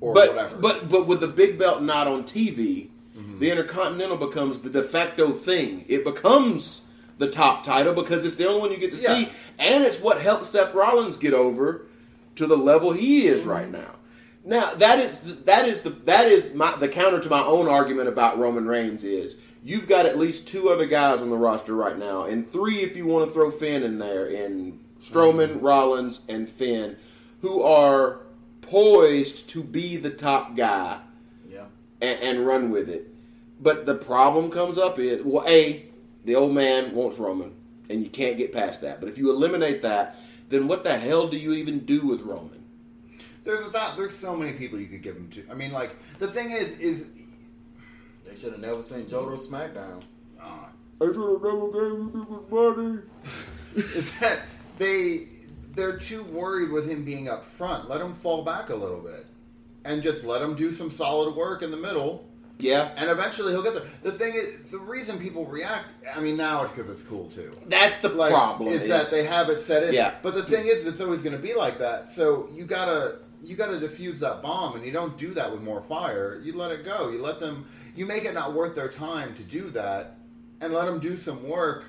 or 0.00 0.12
but 0.14 0.34
whatever. 0.34 0.56
but 0.56 0.88
but 0.90 1.06
with 1.06 1.20
the 1.20 1.28
big 1.28 1.58
belt 1.58 1.82
not 1.82 2.06
on 2.06 2.24
TV, 2.24 2.88
Mm-hmm. 3.16 3.38
the 3.38 3.50
Intercontinental 3.50 4.16
becomes 4.16 4.60
the 4.60 4.70
de 4.70 4.82
facto 4.82 5.30
thing. 5.30 5.84
It 5.88 6.02
becomes 6.04 6.82
the 7.18 7.28
top 7.30 7.64
title 7.64 7.94
because 7.94 8.24
it's 8.24 8.34
the 8.34 8.46
only 8.48 8.60
one 8.60 8.70
you 8.72 8.78
get 8.78 8.90
to 8.92 8.96
Yeah. 9.00 9.14
see, 9.14 9.28
and 9.58 9.84
it's 9.84 10.00
what 10.00 10.20
helped 10.20 10.46
Seth 10.46 10.74
Rollins 10.74 11.16
get 11.16 11.32
over 11.34 11.86
to 12.36 12.46
the 12.46 12.56
level 12.56 12.92
he 12.92 13.26
is 13.26 13.44
right 13.44 13.64
Mm-hmm. 13.70 13.72
now. 13.82 13.94
Now 14.46 14.74
that 14.74 14.98
is 14.98 15.42
that 15.44 15.66
is 15.66 15.80
the 15.80 15.90
that 15.90 16.26
is 16.26 16.52
my 16.54 16.74
the 16.76 16.88
counter 16.88 17.20
to 17.20 17.30
my 17.30 17.42
own 17.44 17.66
argument 17.68 18.08
about 18.08 18.38
Roman 18.38 18.66
Reigns 18.66 19.02
is 19.04 19.36
you've 19.62 19.88
got 19.88 20.04
at 20.04 20.18
least 20.18 20.46
two 20.46 20.68
other 20.68 20.84
guys 20.84 21.22
on 21.22 21.30
the 21.30 21.36
roster 21.36 21.74
right 21.74 21.96
now, 21.98 22.24
and 22.24 22.46
three 22.50 22.82
if 22.82 22.94
you 22.96 23.06
want 23.06 23.26
to 23.26 23.32
throw 23.32 23.50
Finn 23.50 23.82
in 23.82 23.98
there, 23.98 24.26
in 24.26 24.78
Strowman, 25.00 25.48
Mm-hmm. 25.48 25.64
Rollins, 25.64 26.20
and 26.28 26.46
Finn, 26.48 26.96
who 27.40 27.62
are 27.62 28.20
poised 28.60 29.48
to 29.50 29.62
be 29.62 29.96
the 29.96 30.10
top 30.10 30.56
guy 30.56 30.98
Yeah. 31.48 31.66
and, 32.02 32.18
and 32.20 32.46
run 32.46 32.70
with 32.70 32.88
it. 32.88 33.08
But 33.60 33.86
the 33.86 33.94
problem 33.94 34.50
comes 34.50 34.78
up 34.78 34.98
is 34.98 35.22
well, 35.22 35.44
a 35.48 35.84
the 36.24 36.34
old 36.34 36.52
man 36.52 36.94
wants 36.94 37.18
Roman, 37.18 37.54
and 37.88 38.02
you 38.02 38.10
can't 38.10 38.36
get 38.36 38.52
past 38.52 38.80
that. 38.82 39.00
But 39.00 39.08
if 39.08 39.18
you 39.18 39.30
eliminate 39.30 39.82
that, 39.82 40.16
then 40.48 40.68
what 40.68 40.84
the 40.84 40.96
hell 40.96 41.28
do 41.28 41.36
you 41.36 41.52
even 41.54 41.80
do 41.80 42.06
with 42.06 42.20
Roman? 42.22 42.64
there's 43.44 43.60
a 43.60 43.70
thought. 43.70 43.96
There's 43.96 44.16
so 44.16 44.34
many 44.34 44.52
people 44.52 44.80
you 44.80 44.86
could 44.86 45.02
give 45.02 45.16
him 45.16 45.28
to. 45.30 45.44
I 45.50 45.54
mean, 45.54 45.72
like 45.72 45.96
the 46.18 46.26
thing 46.26 46.50
is, 46.50 46.78
is 46.78 47.08
They 48.24 48.36
should 48.36 48.52
have 48.52 48.60
never 48.60 48.82
seen 48.82 49.04
Jodo 49.04 49.38
SmackDown. 49.38 50.02
Ah. 50.40 50.68
I 51.00 51.04
should 51.06 51.16
have 51.16 51.42
never 51.42 51.68
gave 51.68 52.14
you 52.14 52.46
money. 52.50 52.98
is 53.74 54.18
that 54.20 54.40
they 54.78 55.28
they're 55.74 55.98
too 55.98 56.24
worried 56.24 56.70
with 56.70 56.88
him 56.88 57.04
being 57.04 57.28
up 57.28 57.44
front. 57.44 57.88
Let 57.88 58.00
him 58.00 58.14
fall 58.14 58.42
back 58.42 58.70
a 58.70 58.74
little 58.74 59.00
bit, 59.00 59.26
and 59.84 60.02
just 60.02 60.24
let 60.24 60.40
him 60.40 60.54
do 60.54 60.72
some 60.72 60.90
solid 60.90 61.34
work 61.34 61.62
in 61.62 61.70
the 61.70 61.76
middle, 61.76 62.26
Yeah, 62.64 62.90
and 62.96 63.10
eventually 63.10 63.52
he'll 63.52 63.62
get 63.62 63.74
there. 63.74 63.84
The 64.02 64.12
thing 64.12 64.34
is, 64.34 64.70
the 64.70 64.78
reason 64.78 65.18
people 65.18 65.44
react. 65.46 65.92
I 66.14 66.20
mean, 66.20 66.36
now 66.36 66.62
it's 66.62 66.72
because 66.72 66.88
it's 66.88 67.02
cool 67.02 67.26
too. 67.28 67.56
that's 67.66 67.96
the 67.98 68.08
Like, 68.08 68.32
problem. 68.32 68.70
is, 68.70 68.88
that 68.88 69.10
they 69.10 69.24
have 69.24 69.48
it 69.50 69.60
set 69.60 69.82
in. 69.82 69.92
Yeah. 69.94 70.14
But 70.22 70.34
the 70.34 70.42
thing 70.42 70.66
is, 70.66 70.86
it's 70.86 71.00
always 71.00 71.20
going 71.20 71.36
to 71.36 71.42
be 71.42 71.54
like 71.54 71.78
that. 71.78 72.10
So 72.10 72.48
you 72.52 72.64
gotta 72.64 73.18
you 73.42 73.54
gotta 73.56 73.78
diffuse 73.78 74.18
that 74.20 74.40
bomb, 74.42 74.76
and 74.76 74.84
you 74.84 74.92
don't 74.92 75.16
do 75.18 75.34
that 75.34 75.52
with 75.52 75.60
more 75.62 75.82
fire. 75.82 76.40
You 76.42 76.56
let 76.56 76.70
it 76.70 76.84
go. 76.84 77.10
You 77.10 77.20
let 77.20 77.38
them. 77.38 77.66
You 77.94 78.06
make 78.06 78.24
it 78.24 78.34
not 78.34 78.54
worth 78.54 78.74
their 78.74 78.88
time 78.88 79.34
to 79.34 79.42
do 79.42 79.68
that, 79.70 80.16
and 80.60 80.72
let 80.72 80.86
them 80.86 80.98
do 81.00 81.16
some 81.16 81.46
work. 81.48 81.84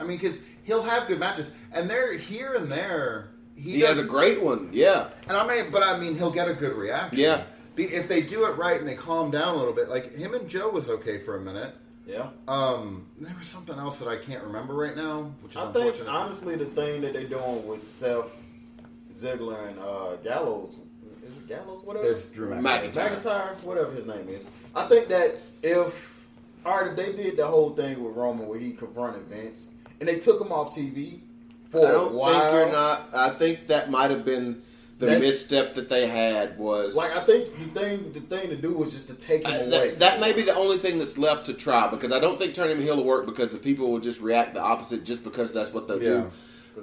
I 0.00 0.04
mean, 0.04 0.16
because 0.18 0.42
he'll 0.64 0.82
have 0.82 1.06
good 1.08 1.20
matches, 1.20 1.50
and 1.72 1.88
they're 1.90 2.14
here 2.16 2.54
and 2.54 2.72
there. 2.72 3.28
He, 3.54 3.72
he 3.72 3.80
does, 3.80 3.96
has 3.96 3.98
a 3.98 4.04
great 4.04 4.42
one. 4.42 4.70
Yeah, 4.72 5.08
and 5.28 5.36
I 5.36 5.46
mean, 5.46 5.70
but 5.70 5.82
I 5.82 5.98
mean, 5.98 6.14
he'll 6.14 6.30
get 6.30 6.48
a 6.48 6.54
good 6.54 6.74
reaction. 6.74 7.18
Yeah. 7.18 7.44
Be, 7.76 7.84
if 7.84 8.08
they 8.08 8.22
do 8.22 8.46
it 8.46 8.56
right 8.56 8.78
and 8.80 8.88
they 8.88 8.94
calm 8.94 9.30
down 9.30 9.54
a 9.54 9.56
little 9.56 9.72
bit, 9.74 9.88
like 9.88 10.16
him 10.16 10.34
and 10.34 10.48
Joe 10.48 10.68
was 10.70 10.88
okay 10.90 11.20
for 11.20 11.36
a 11.36 11.40
minute. 11.40 11.74
Yeah. 12.06 12.28
Um, 12.48 13.06
there 13.18 13.34
was 13.38 13.46
something 13.48 13.78
else 13.78 13.98
that 13.98 14.08
I 14.08 14.16
can't 14.16 14.42
remember 14.44 14.74
right 14.74 14.96
now, 14.96 15.32
which 15.42 15.52
is 15.52 15.56
I 15.58 15.70
think 15.72 15.96
honestly 16.08 16.56
the 16.56 16.64
thing 16.64 17.00
that 17.02 17.12
they're 17.12 17.24
doing 17.24 17.66
with 17.66 17.84
Seth 17.84 18.34
Ziggler 19.12 19.68
and 19.68 19.78
uh, 19.78 20.16
Gallows 20.16 20.78
is 21.28 21.36
it 21.36 21.48
Gallows 21.48 21.82
whatever 21.84 22.06
It's 22.06 22.26
Drew 22.28 22.50
McIntyre. 22.50 22.92
McIntyre. 22.92 23.16
McIntyre 23.56 23.64
whatever 23.64 23.92
his 23.92 24.06
name 24.06 24.28
is. 24.28 24.48
I 24.74 24.86
think 24.86 25.08
that 25.08 25.36
if 25.62 26.24
all 26.64 26.80
right 26.80 26.90
if 26.90 26.96
they 26.96 27.12
did 27.12 27.36
the 27.36 27.46
whole 27.46 27.70
thing 27.70 28.02
with 28.02 28.14
Roman 28.14 28.46
where 28.46 28.58
he 28.58 28.72
confronted 28.72 29.22
Vince 29.24 29.68
and 30.00 30.08
they 30.08 30.18
took 30.18 30.40
him 30.40 30.52
off 30.52 30.74
TV 30.76 31.20
for 31.68 31.86
I 31.86 31.90
don't 31.90 32.12
a 32.12 32.16
while. 32.16 32.40
think 32.40 32.52
you're 32.52 32.72
not. 32.72 33.08
I 33.12 33.30
think 33.30 33.66
that 33.66 33.90
might 33.90 34.10
have 34.12 34.24
been 34.24 34.62
the 34.98 35.06
That- 35.06 35.20
misstep 35.20 35.74
that 35.74 35.88
they 35.88 36.06
had 36.06 36.58
was 36.58 36.96
Like 36.96 37.14
I 37.16 37.20
think 37.20 37.48
the 37.58 37.80
thing 37.80 38.12
the 38.12 38.20
thing 38.20 38.48
to 38.48 38.56
do 38.56 38.72
was 38.72 38.92
just 38.92 39.08
to 39.08 39.14
take 39.14 39.46
him 39.46 39.52
Uh, 39.52 39.56
away. 39.64 39.68
that, 39.90 39.98
that 40.00 40.20
may 40.20 40.32
be 40.32 40.42
the 40.42 40.54
only 40.54 40.78
thing 40.78 40.98
that's 40.98 41.18
left 41.18 41.46
to 41.46 41.52
try 41.54 41.88
because 41.88 42.12
I 42.12 42.18
don't 42.20 42.38
think 42.38 42.54
turning 42.54 42.78
him 42.78 42.82
heel 42.82 42.96
will 42.96 43.04
work 43.04 43.26
because 43.26 43.50
the 43.50 43.58
people 43.58 43.90
will 43.90 43.98
just 44.00 44.20
react 44.22 44.54
the 44.54 44.60
opposite 44.60 45.04
just 45.04 45.22
because 45.22 45.52
that's 45.52 45.74
what 45.74 45.86
they 45.88 45.94
Yeah. 45.96 46.00
do. 46.00 46.30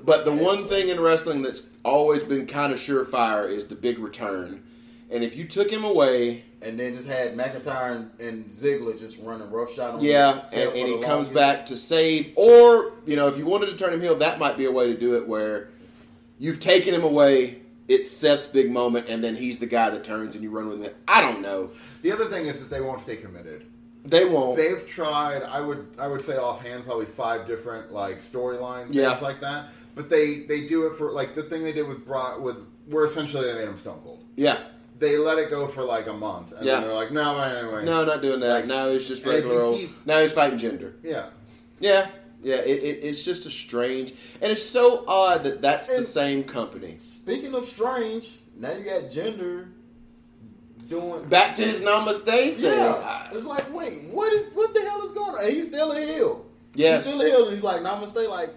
But 0.05 0.26
the 0.26 0.32
one 0.32 0.68
thing 0.68 0.89
in 0.89 0.99
wrestling 0.99 1.41
that's 1.43 1.68
always 1.86 2.24
been 2.24 2.45
kind 2.47 2.72
of 2.74 2.80
surefire 2.80 3.47
is 3.49 3.68
the 3.68 3.76
big 3.76 3.99
return. 3.99 4.61
And 5.11 5.24
if 5.24 5.36
you 5.38 5.45
took 5.45 5.70
him 5.70 5.84
away, 5.84 6.43
and 6.64 6.80
then 6.80 6.95
just 6.95 7.07
had 7.07 7.36
McIntyre 7.38 7.95
and, 7.95 8.09
and 8.20 8.45
Ziggler 8.49 8.97
just 8.97 9.18
running 9.22 9.51
roughshod 9.51 9.95
on 9.95 10.01
yeah, 10.01 10.36
him, 10.36 10.41
and, 10.53 10.70
and 10.78 10.88
he 10.88 10.93
comes 10.95 11.05
longest. 11.05 11.34
back 11.36 11.66
to 11.68 11.76
save, 11.76 12.32
or 12.36 12.93
you 13.05 13.16
know, 13.16 13.28
if 13.28 13.38
you 13.38 13.45
wanted 13.45 13.68
to 13.68 13.76
turn 13.76 13.93
him 13.93 14.01
heel, 14.01 14.16
that 14.16 14.39
might 14.39 14.57
be 14.57 14.66
a 14.66 14.72
way 14.72 14.88
to 14.91 14.97
do 14.99 15.16
it 15.16 15.28
where 15.28 15.70
you've 16.39 16.59
taken 16.59 16.93
him 16.95 17.03
away. 17.03 17.57
It's 17.88 18.09
Seth's 18.09 18.47
big 18.47 18.71
moment, 18.71 19.07
and 19.09 19.23
then 19.23 19.36
he's 19.36 19.59
the 19.59 19.65
guy 19.65 19.89
that 19.89 20.03
turns, 20.03 20.36
and 20.36 20.43
you 20.43 20.49
run 20.51 20.69
with 20.69 20.84
it. 20.84 20.95
I 21.07 21.21
don't 21.21 21.41
know. 21.41 21.71
The 22.01 22.11
other 22.11 22.25
thing 22.25 22.45
is 22.45 22.59
that 22.61 22.73
they 22.73 22.81
won't 22.81 23.01
stay 23.01 23.17
committed. 23.17 23.65
They 24.05 24.25
won't. 24.25 24.57
They've 24.57 24.86
tried. 24.88 25.43
I 25.43 25.59
would. 25.61 25.88
I 25.97 26.07
would 26.07 26.21
say 26.21 26.38
offhand, 26.38 26.86
probably 26.86 27.05
five 27.05 27.45
different 27.47 27.91
like 27.93 28.19
storyline 28.19 28.84
things 28.86 28.95
Yeah. 28.95 29.17
like 29.21 29.39
that. 29.41 29.69
But 29.95 30.09
they 30.09 30.39
they 30.41 30.65
do 30.65 30.88
it 30.88 30.95
for 30.95 31.11
like 31.11 31.36
the 31.36 31.43
thing 31.43 31.63
they 31.63 31.71
did 31.73 31.88
with 31.88 32.05
Brock 32.05 32.41
with 32.41 32.57
where 32.88 33.05
essentially 33.05 33.45
they 33.47 33.53
made 33.53 33.67
him 33.67 33.77
Stone 33.77 33.99
Cold. 34.03 34.23
yeah, 34.36 34.57
They 34.99 35.17
let 35.17 35.38
it 35.38 35.49
go 35.49 35.67
for 35.67 35.84
like 35.84 36.07
a 36.07 36.13
month, 36.13 36.51
and 36.51 36.65
Yeah. 36.65 36.75
then 36.75 36.84
they're 36.84 36.93
like, 36.93 37.11
no, 37.11 37.38
anyway, 37.39 37.86
no, 37.86 38.03
not 38.03 38.21
doing 38.21 38.39
that. 38.41 38.49
Like, 38.49 38.65
now 38.65 38.89
he's 38.91 39.07
just 39.07 39.25
regular 39.25 39.61
old. 39.61 39.79
keep- 39.79 40.05
now 40.05 40.19
he's 40.21 40.34
fighting 40.34 40.59
Jinder. 40.59 40.93
yeah. 41.03 41.27
Yeah, 41.79 42.07
yeah. 42.44 42.56
It, 42.58 42.84
it, 42.84 43.00
it's 43.04 43.24
just 43.24 43.46
a 43.46 43.52
strange, 43.52 44.14
and 44.41 44.52
it's 44.52 44.64
so 44.64 45.04
odd 45.08 45.44
that 45.46 45.62
that's 45.62 45.88
the 45.88 46.04
same 46.04 46.44
company. 46.44 46.96
Speaking 47.00 47.54
of 47.56 47.66
strange, 47.66 48.36
now 48.58 48.74
you 48.74 48.84
got 48.84 49.04
Jinder 49.10 49.68
doing 50.89 51.26
Back 51.26 51.56
to 51.56 51.64
his 51.64 51.80
namaste 51.82 52.22
thing. 52.22 52.56
Yeah, 52.58 53.30
it's 53.32 53.46
like, 53.46 53.74
wait, 53.74 54.04
what 54.04 54.32
is 54.34 54.48
what 54.54 54.74
the 54.74 54.82
hell 54.82 55.02
is 55.04 55.12
going 55.12 55.36
on? 55.36 55.46
And 55.46 55.54
he's 55.54 55.68
still 55.68 55.91
a 55.91 56.00
heel. 56.00 56.46
Yes. 56.76 57.06
he's 57.06 57.14
still 57.14 57.26
a 57.26 57.30
heel. 57.30 57.50
He's 57.52 57.64
like, 57.64 57.82
namaste. 57.82 58.30
Like, 58.30 58.54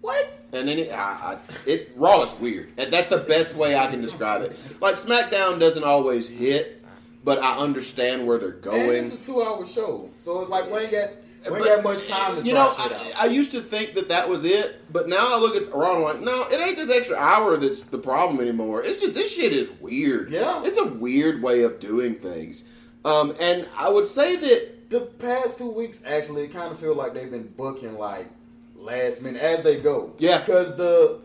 what? 0.00 0.32
And 0.52 0.66
then 0.66 0.78
it, 0.78 0.92
I, 0.92 0.96
I, 1.34 1.38
it 1.66 1.92
Raw 1.96 2.22
is 2.22 2.32
weird, 2.40 2.72
and 2.76 2.92
that's 2.92 3.08
the 3.08 3.18
best 3.18 3.56
way 3.56 3.76
I 3.76 3.88
can 3.88 4.00
describe 4.00 4.42
it. 4.42 4.56
Like 4.80 4.96
SmackDown 4.96 5.60
doesn't 5.60 5.84
always 5.84 6.28
hit, 6.28 6.82
but 7.22 7.38
I 7.40 7.56
understand 7.58 8.26
where 8.26 8.38
they're 8.38 8.50
And 8.52 8.62
going. 8.62 9.04
it's 9.04 9.14
a 9.14 9.18
two-hour 9.18 9.64
show, 9.66 10.10
so 10.18 10.40
it's 10.40 10.50
like 10.50 10.68
we 10.70 10.78
ain't 10.80 10.90
got 10.90 11.10
we 11.48 11.56
ain't 11.56 11.64
got 11.64 11.84
much 11.84 12.06
time 12.06 12.36
to 12.36 12.42
You 12.42 12.54
know, 12.54 12.72
shit 12.76 12.92
I, 12.92 12.96
out. 12.96 13.22
I 13.22 13.26
used 13.26 13.52
to 13.52 13.60
think 13.60 13.94
that 13.94 14.08
that 14.08 14.28
was 14.28 14.44
it, 14.44 14.80
but 14.92 15.08
now 15.08 15.18
I 15.20 15.38
look 15.38 15.56
at 15.56 15.74
I'm 15.74 16.02
like, 16.02 16.20
no, 16.20 16.46
it 16.48 16.60
ain't 16.60 16.76
this 16.76 16.90
extra 16.90 17.16
hour 17.16 17.56
that's 17.56 17.82
the 17.84 17.98
problem 17.98 18.40
anymore. 18.40 18.82
It's 18.82 19.00
just 19.00 19.14
this 19.14 19.32
shit 19.32 19.52
is 19.52 19.70
weird. 19.80 20.30
Yeah. 20.30 20.62
it's 20.64 20.78
a 20.78 20.86
weird 20.86 21.42
way 21.42 21.62
of 21.62 21.78
doing 21.80 22.14
things. 22.16 22.64
Um, 23.04 23.34
and 23.40 23.66
I 23.78 23.88
would 23.88 24.06
say 24.06 24.36
that 24.36 24.90
the 24.90 25.00
past 25.00 25.58
two 25.58 25.70
weeks, 25.70 26.02
actually, 26.04 26.42
it 26.44 26.52
kind 26.52 26.72
of 26.72 26.78
feel 26.78 26.94
like 26.94 27.14
they've 27.14 27.30
been 27.30 27.48
booking 27.48 27.96
like 27.96 28.28
last 28.74 29.22
minute 29.22 29.40
as 29.40 29.62
they 29.62 29.80
go. 29.80 30.14
Yeah. 30.18 30.40
because 30.40 30.76
the 30.76 31.22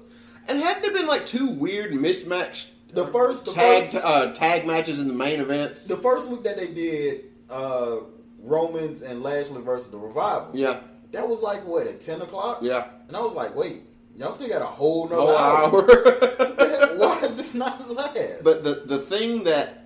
And 0.48 0.60
hadn't 0.62 0.84
there 0.84 0.94
been 0.94 1.08
like 1.08 1.26
two 1.26 1.50
weird 1.50 1.94
mismatched 1.94 2.72
the 2.94 3.08
first 3.08 3.46
the 3.46 3.52
tag 3.52 3.84
first, 3.92 4.06
uh, 4.06 4.32
tag 4.34 4.66
matches 4.66 5.00
in 5.00 5.08
the 5.08 5.14
main 5.14 5.42
events? 5.42 5.88
the 5.88 5.98
first 5.98 6.30
week 6.30 6.44
that 6.44 6.56
they 6.58 6.68
did 6.68 7.26
uh 7.50 7.98
Romans 8.46 9.02
and 9.02 9.22
Lashley 9.24 9.62
versus 9.62 9.92
the 9.92 9.98
Revival. 9.98 10.52
Yeah, 10.54 10.80
that 11.12 11.28
was 11.28 11.42
like 11.42 11.66
what 11.66 11.88
at 11.88 12.00
ten 12.00 12.22
o'clock. 12.22 12.60
yeah. 12.62 12.88
and 13.08 13.18
I 13.18 13.22
was 13.22 13.34
like, 13.34 13.56
wait, 13.56 13.84
y'all 14.16 14.32
still 14.32 14.48
got 14.50 14.62
a 14.62 14.66
whole 14.66 15.10
nother 15.10 15.22
Whole 15.22 15.38
hour. 15.38 15.82
hour. 15.82 16.96
Why 16.98 17.20
is 17.24 17.36
this 17.36 17.54
not 17.54 17.90
last? 17.92 18.44
but 18.44 18.64
the 18.64 18.84
the 18.86 19.00
thing 19.00 19.44
that 19.46 19.84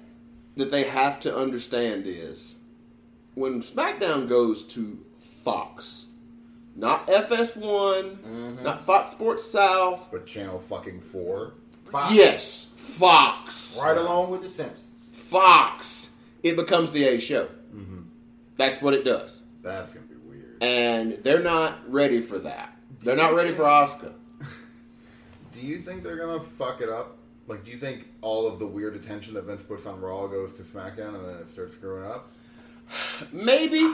that 0.57 0.72
they 0.72 0.84
have 0.84 1.20
to 1.22 1.36
understand 1.36 2.03
is 2.05 2.55
when 3.36 3.62
SmackDown 3.62 4.28
goes 4.28 4.66
to 4.66 4.99
Fox, 5.45 6.07
not 6.76 7.07
FS1, 7.07 7.55
Mm-hmm. 8.18 8.64
not 8.64 8.86
Fox 8.86 9.12
Sports 9.12 9.49
South. 9.49 10.10
But 10.12 10.26
channel 10.28 10.60
fucking 10.60 10.99
four. 11.01 11.53
Fox, 11.86 12.14
Yes, 12.14 12.66
Fox. 12.76 13.80
right 13.82 13.97
along 13.97 14.32
with 14.32 14.41
the 14.41 14.49
Simpsons. 14.49 15.12
Fox. 15.14 16.12
It 16.43 16.55
becomes 16.55 16.91
the 16.91 17.05
A 17.07 17.20
show. 17.20 17.47
That's 18.60 18.82
what 18.82 18.93
it 18.93 19.05
does. 19.05 19.41
That's 19.62 19.93
gonna 19.93 20.05
be 20.05 20.18
weird. 20.18 20.62
And 20.62 21.14
they're 21.24 21.41
not 21.41 21.89
ready 21.89 22.20
for 22.20 22.38
that. 22.39 22.78
They're 23.01 23.16
not 23.16 23.34
ready 23.34 23.53
for 23.53 23.64
Oscar. 23.64 24.12
Do 25.53 25.66
you 25.66 25.82
think 25.82 26.03
they're 26.03 26.18
gonna 26.18 26.43
fuck 26.57 26.82
it 26.82 26.89
up? 26.89 27.16
Like, 27.47 27.64
do 27.64 27.72
you 27.72 27.80
think 27.80 28.07
all 28.22 28.45
of 28.45 28.60
the 28.60 28.68
weird 28.68 28.95
attention 28.95 29.34
that 29.34 29.45
Vince 29.45 29.64
puts 29.64 29.88
on 29.88 29.99
Raw 29.99 30.28
goes 30.28 30.53
to 30.53 30.62
SmackDown 30.62 31.16
and 31.16 31.28
then 31.28 31.36
it 31.38 31.49
starts 31.49 31.74
screwing 31.74 32.05
up? 32.05 32.30
Maybe, 33.32 33.91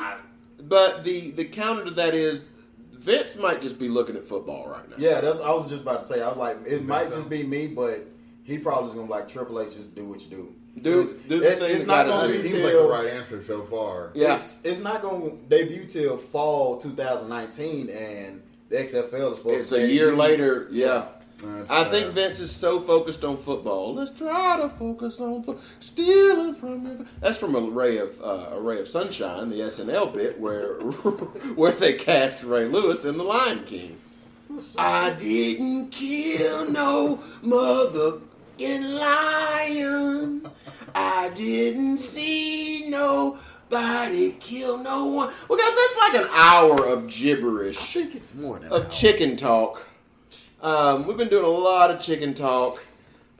but 0.63 1.05
the 1.05 1.31
the 1.31 1.45
counter 1.45 1.85
to 1.85 1.91
that 1.91 2.13
is 2.13 2.43
Vince 2.91 3.37
might 3.37 3.61
just 3.61 3.79
be 3.79 3.87
looking 3.87 4.17
at 4.17 4.25
football 4.25 4.67
right 4.67 4.89
now. 4.89 4.95
Yeah, 4.97 5.21
that's. 5.21 5.39
I 5.39 5.51
was 5.51 5.69
just 5.69 5.83
about 5.83 5.99
to 5.99 6.05
say. 6.05 6.21
I 6.21 6.27
was 6.27 6.37
like, 6.37 6.57
it 6.67 6.83
might 6.83 7.07
so? 7.07 7.15
just 7.15 7.29
be 7.29 7.43
me, 7.43 7.67
but 7.67 8.01
he 8.43 8.57
probably 8.57 8.87
just 8.87 8.95
gonna 8.95 9.07
be 9.07 9.13
like 9.13 9.29
Triple 9.29 9.61
H. 9.61 9.75
Just 9.75 9.95
do 9.95 10.05
what 10.05 10.21
you 10.21 10.29
do. 10.29 10.55
Do- 10.81 10.91
It's- 11.01 11.11
do 11.11 11.39
the 11.39 11.51
it- 11.53 11.59
thing 11.59 11.75
It's 11.75 11.85
not 11.87 12.05
gonna 12.05 12.27
be 12.27 12.37
seems 12.39 12.51
till 12.51 12.63
like 12.63 12.73
the 12.73 12.83
right 12.83 13.07
answer 13.13 13.41
so 13.41 13.61
far. 13.63 14.11
Yeah. 14.13 14.35
It's, 14.35 14.57
it's 14.63 14.81
not 14.81 15.01
gonna 15.01 15.31
debut 15.49 15.85
till 15.85 16.17
fall 16.17 16.77
2019, 16.77 17.89
and 17.89 18.41
the 18.69 18.75
XFL 18.79 19.31
is 19.31 19.37
supposed 19.37 19.61
It's 19.61 19.69
to 19.69 19.75
It's 19.77 19.89
a 19.89 19.93
year 19.93 20.05
debut- 20.07 20.19
later. 20.21 20.67
Yeah. 20.71 21.05
That's 21.43 21.69
I 21.69 21.83
fair. 21.83 21.91
think 21.91 22.13
Vince 22.13 22.39
is 22.39 22.49
so 22.49 22.79
focused 22.79 23.25
on 23.25 23.37
football. 23.37 23.93
Let's 23.93 24.17
try 24.17 24.57
to 24.61 24.69
focus 24.69 25.19
on 25.19 25.43
fo- 25.43 25.57
stealing 25.81 26.53
from 26.53 26.85
your. 26.87 27.05
That's 27.21 27.37
from 27.37 27.55
a 27.55 27.59
ray 27.61 27.97
of 27.97 28.19
uh, 28.21 28.51
a 28.53 28.61
ray 28.61 28.79
of 28.79 28.87
sunshine, 28.87 29.49
the 29.49 29.57
SNL 29.61 30.13
bit 30.13 30.39
where 30.39 30.75
where 31.55 31.73
they 31.73 31.93
cast 31.93 32.43
Ray 32.43 32.65
Lewis 32.65 33.03
in 33.03 33.17
The 33.17 33.23
Lion 33.25 33.63
King. 33.65 33.97
I 34.77 35.09
didn't 35.11 35.89
kill 35.91 36.69
no 36.71 37.19
motherfucking 38.57 38.99
lion. 38.99 40.49
I 40.93 41.29
didn't 41.35 41.97
see 41.97 42.89
nobody 42.89 44.31
kill 44.39 44.77
no 44.77 45.05
one. 45.05 45.33
Well, 45.49 45.57
guys, 45.59 45.75
that's 45.75 45.97
like 45.97 46.23
an 46.23 46.29
hour 46.33 46.85
of 46.85 47.07
gibberish. 47.07 47.77
I 47.77 48.01
think 48.01 48.15
it's 48.15 48.33
more 48.33 48.59
than 48.59 48.71
of 48.71 48.91
chicken 48.91 49.35
talk. 49.35 49.85
Um, 50.61 51.05
we've 51.05 51.17
been 51.17 51.29
doing 51.29 51.45
a 51.45 51.47
lot 51.47 51.91
of 51.91 51.99
chicken 51.99 52.33
talk. 52.33 52.83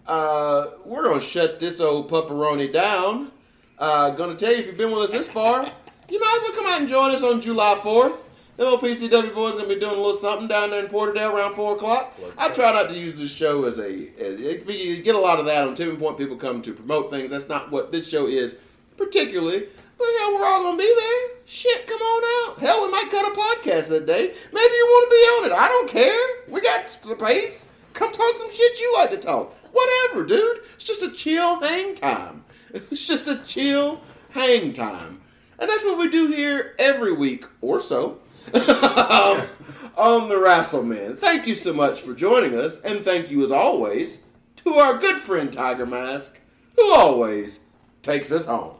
Uh, 0.05 0.71
we're 0.83 1.03
gonna 1.03 1.19
shut 1.19 1.59
this 1.59 1.79
old 1.79 2.09
pepperoni 2.09 2.71
down. 2.71 3.31
Uh, 3.79 4.11
gonna 4.11 4.35
tell 4.35 4.51
you 4.51 4.59
if 4.59 4.67
you've 4.67 4.77
been 4.77 4.91
with 4.91 5.09
us 5.09 5.11
this 5.11 5.27
far, 5.27 5.65
you 6.09 6.19
might 6.19 6.39
as 6.41 6.49
well 6.49 6.63
come 6.63 6.71
out 6.71 6.79
and 6.81 6.89
join 6.89 7.11
us 7.11 7.23
on 7.23 7.41
July 7.41 7.79
fourth. 7.81 8.13
The 8.57 8.65
old 8.65 8.79
PCW 8.79 9.35
boys 9.35 9.55
gonna 9.55 9.67
be 9.67 9.77
doing 9.77 9.95
a 9.95 10.01
little 10.01 10.15
something 10.15 10.47
down 10.47 10.69
there 10.69 10.79
in 10.79 10.89
Porterdale 10.89 11.33
around 11.33 11.55
four 11.55 11.75
o'clock. 11.75 12.17
I 12.37 12.47
uh, 12.47 12.53
try 12.53 12.71
not 12.71 12.87
to 12.87 12.95
use 12.95 13.19
this 13.19 13.35
show 13.35 13.65
as 13.65 13.77
a. 13.79 14.09
As, 14.17 14.39
you 14.39 15.03
get 15.03 15.13
a 15.13 15.19
lot 15.19 15.39
of 15.39 15.45
that 15.47 15.67
on 15.67 15.75
Tipping 15.75 15.97
Point. 15.97 16.17
People 16.17 16.37
come 16.37 16.61
to 16.61 16.73
promote 16.73 17.09
things. 17.09 17.31
That's 17.31 17.49
not 17.49 17.69
what 17.69 17.91
this 17.91 18.07
show 18.07 18.27
is 18.27 18.55
particularly. 18.95 19.67
But 19.97 20.07
yeah, 20.17 20.33
we're 20.33 20.45
all 20.45 20.63
gonna 20.63 20.77
be 20.77 20.93
there. 20.95 21.37
Shit, 21.45 21.85
come 21.85 21.99
on 21.99 22.51
out. 22.53 22.59
Hell, 22.59 22.85
we 22.85 22.91
might 22.91 23.09
cut 23.11 23.25
a 23.25 23.35
podcast 23.37 23.89
that 23.89 24.05
day. 24.05 24.33
Maybe 24.53 24.73
you 24.73 24.85
want 24.89 25.05
to 25.05 25.09
be 25.09 25.17
on 25.17 25.51
it. 25.51 25.61
I 25.61 25.67
don't 25.67 25.89
care. 25.89 26.27
We 26.47 26.61
got 26.61 26.89
space. 26.89 27.67
Come 27.91 28.13
talk 28.13 28.35
some 28.37 28.53
shit 28.53 28.79
you 28.79 28.93
like 28.95 29.09
to 29.11 29.17
talk. 29.17 29.53
Whatever, 29.73 30.25
dude. 30.25 30.61
It's 30.75 30.85
just 30.85 31.01
a 31.01 31.11
chill 31.11 31.59
hang 31.59 31.95
time. 31.95 32.43
It's 32.73 33.07
just 33.07 33.27
a 33.27 33.37
chill 33.47 34.01
hang 34.31 34.71
time. 34.73 35.21
And 35.59 35.69
that's 35.69 35.83
what 35.85 35.97
we 35.97 36.09
do 36.09 36.27
here 36.27 36.75
every 36.77 37.13
week 37.13 37.45
or 37.61 37.79
so 37.79 38.19
on 38.53 39.41
um, 39.97 40.29
the 40.29 40.35
Wrassle 40.35 40.85
Men. 40.85 41.17
Thank 41.17 41.47
you 41.47 41.55
so 41.55 41.73
much 41.73 42.01
for 42.01 42.13
joining 42.13 42.57
us, 42.57 42.81
and 42.81 43.01
thank 43.01 43.31
you 43.31 43.43
as 43.45 43.51
always 43.51 44.23
to 44.57 44.73
our 44.75 44.97
good 44.97 45.17
friend 45.17 45.51
Tiger 45.51 45.85
Mask, 45.85 46.39
who 46.75 46.93
always 46.93 47.61
takes 48.01 48.31
us 48.31 48.45
home. 48.45 48.77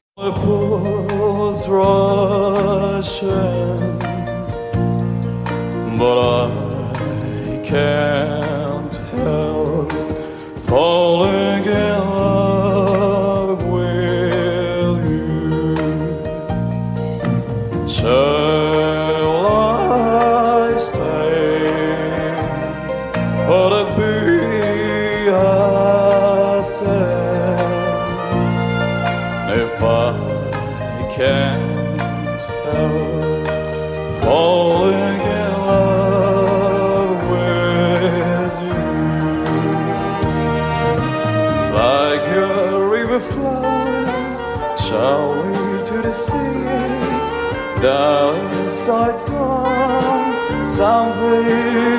but 5.98 6.48
I 6.48 7.62
can't 7.64 8.96
help 8.96 9.92
falling 10.66 11.66
in 11.66 12.00
love 12.00 12.55
Sight 48.86 49.26
kan 49.26 50.66
har 50.78 51.95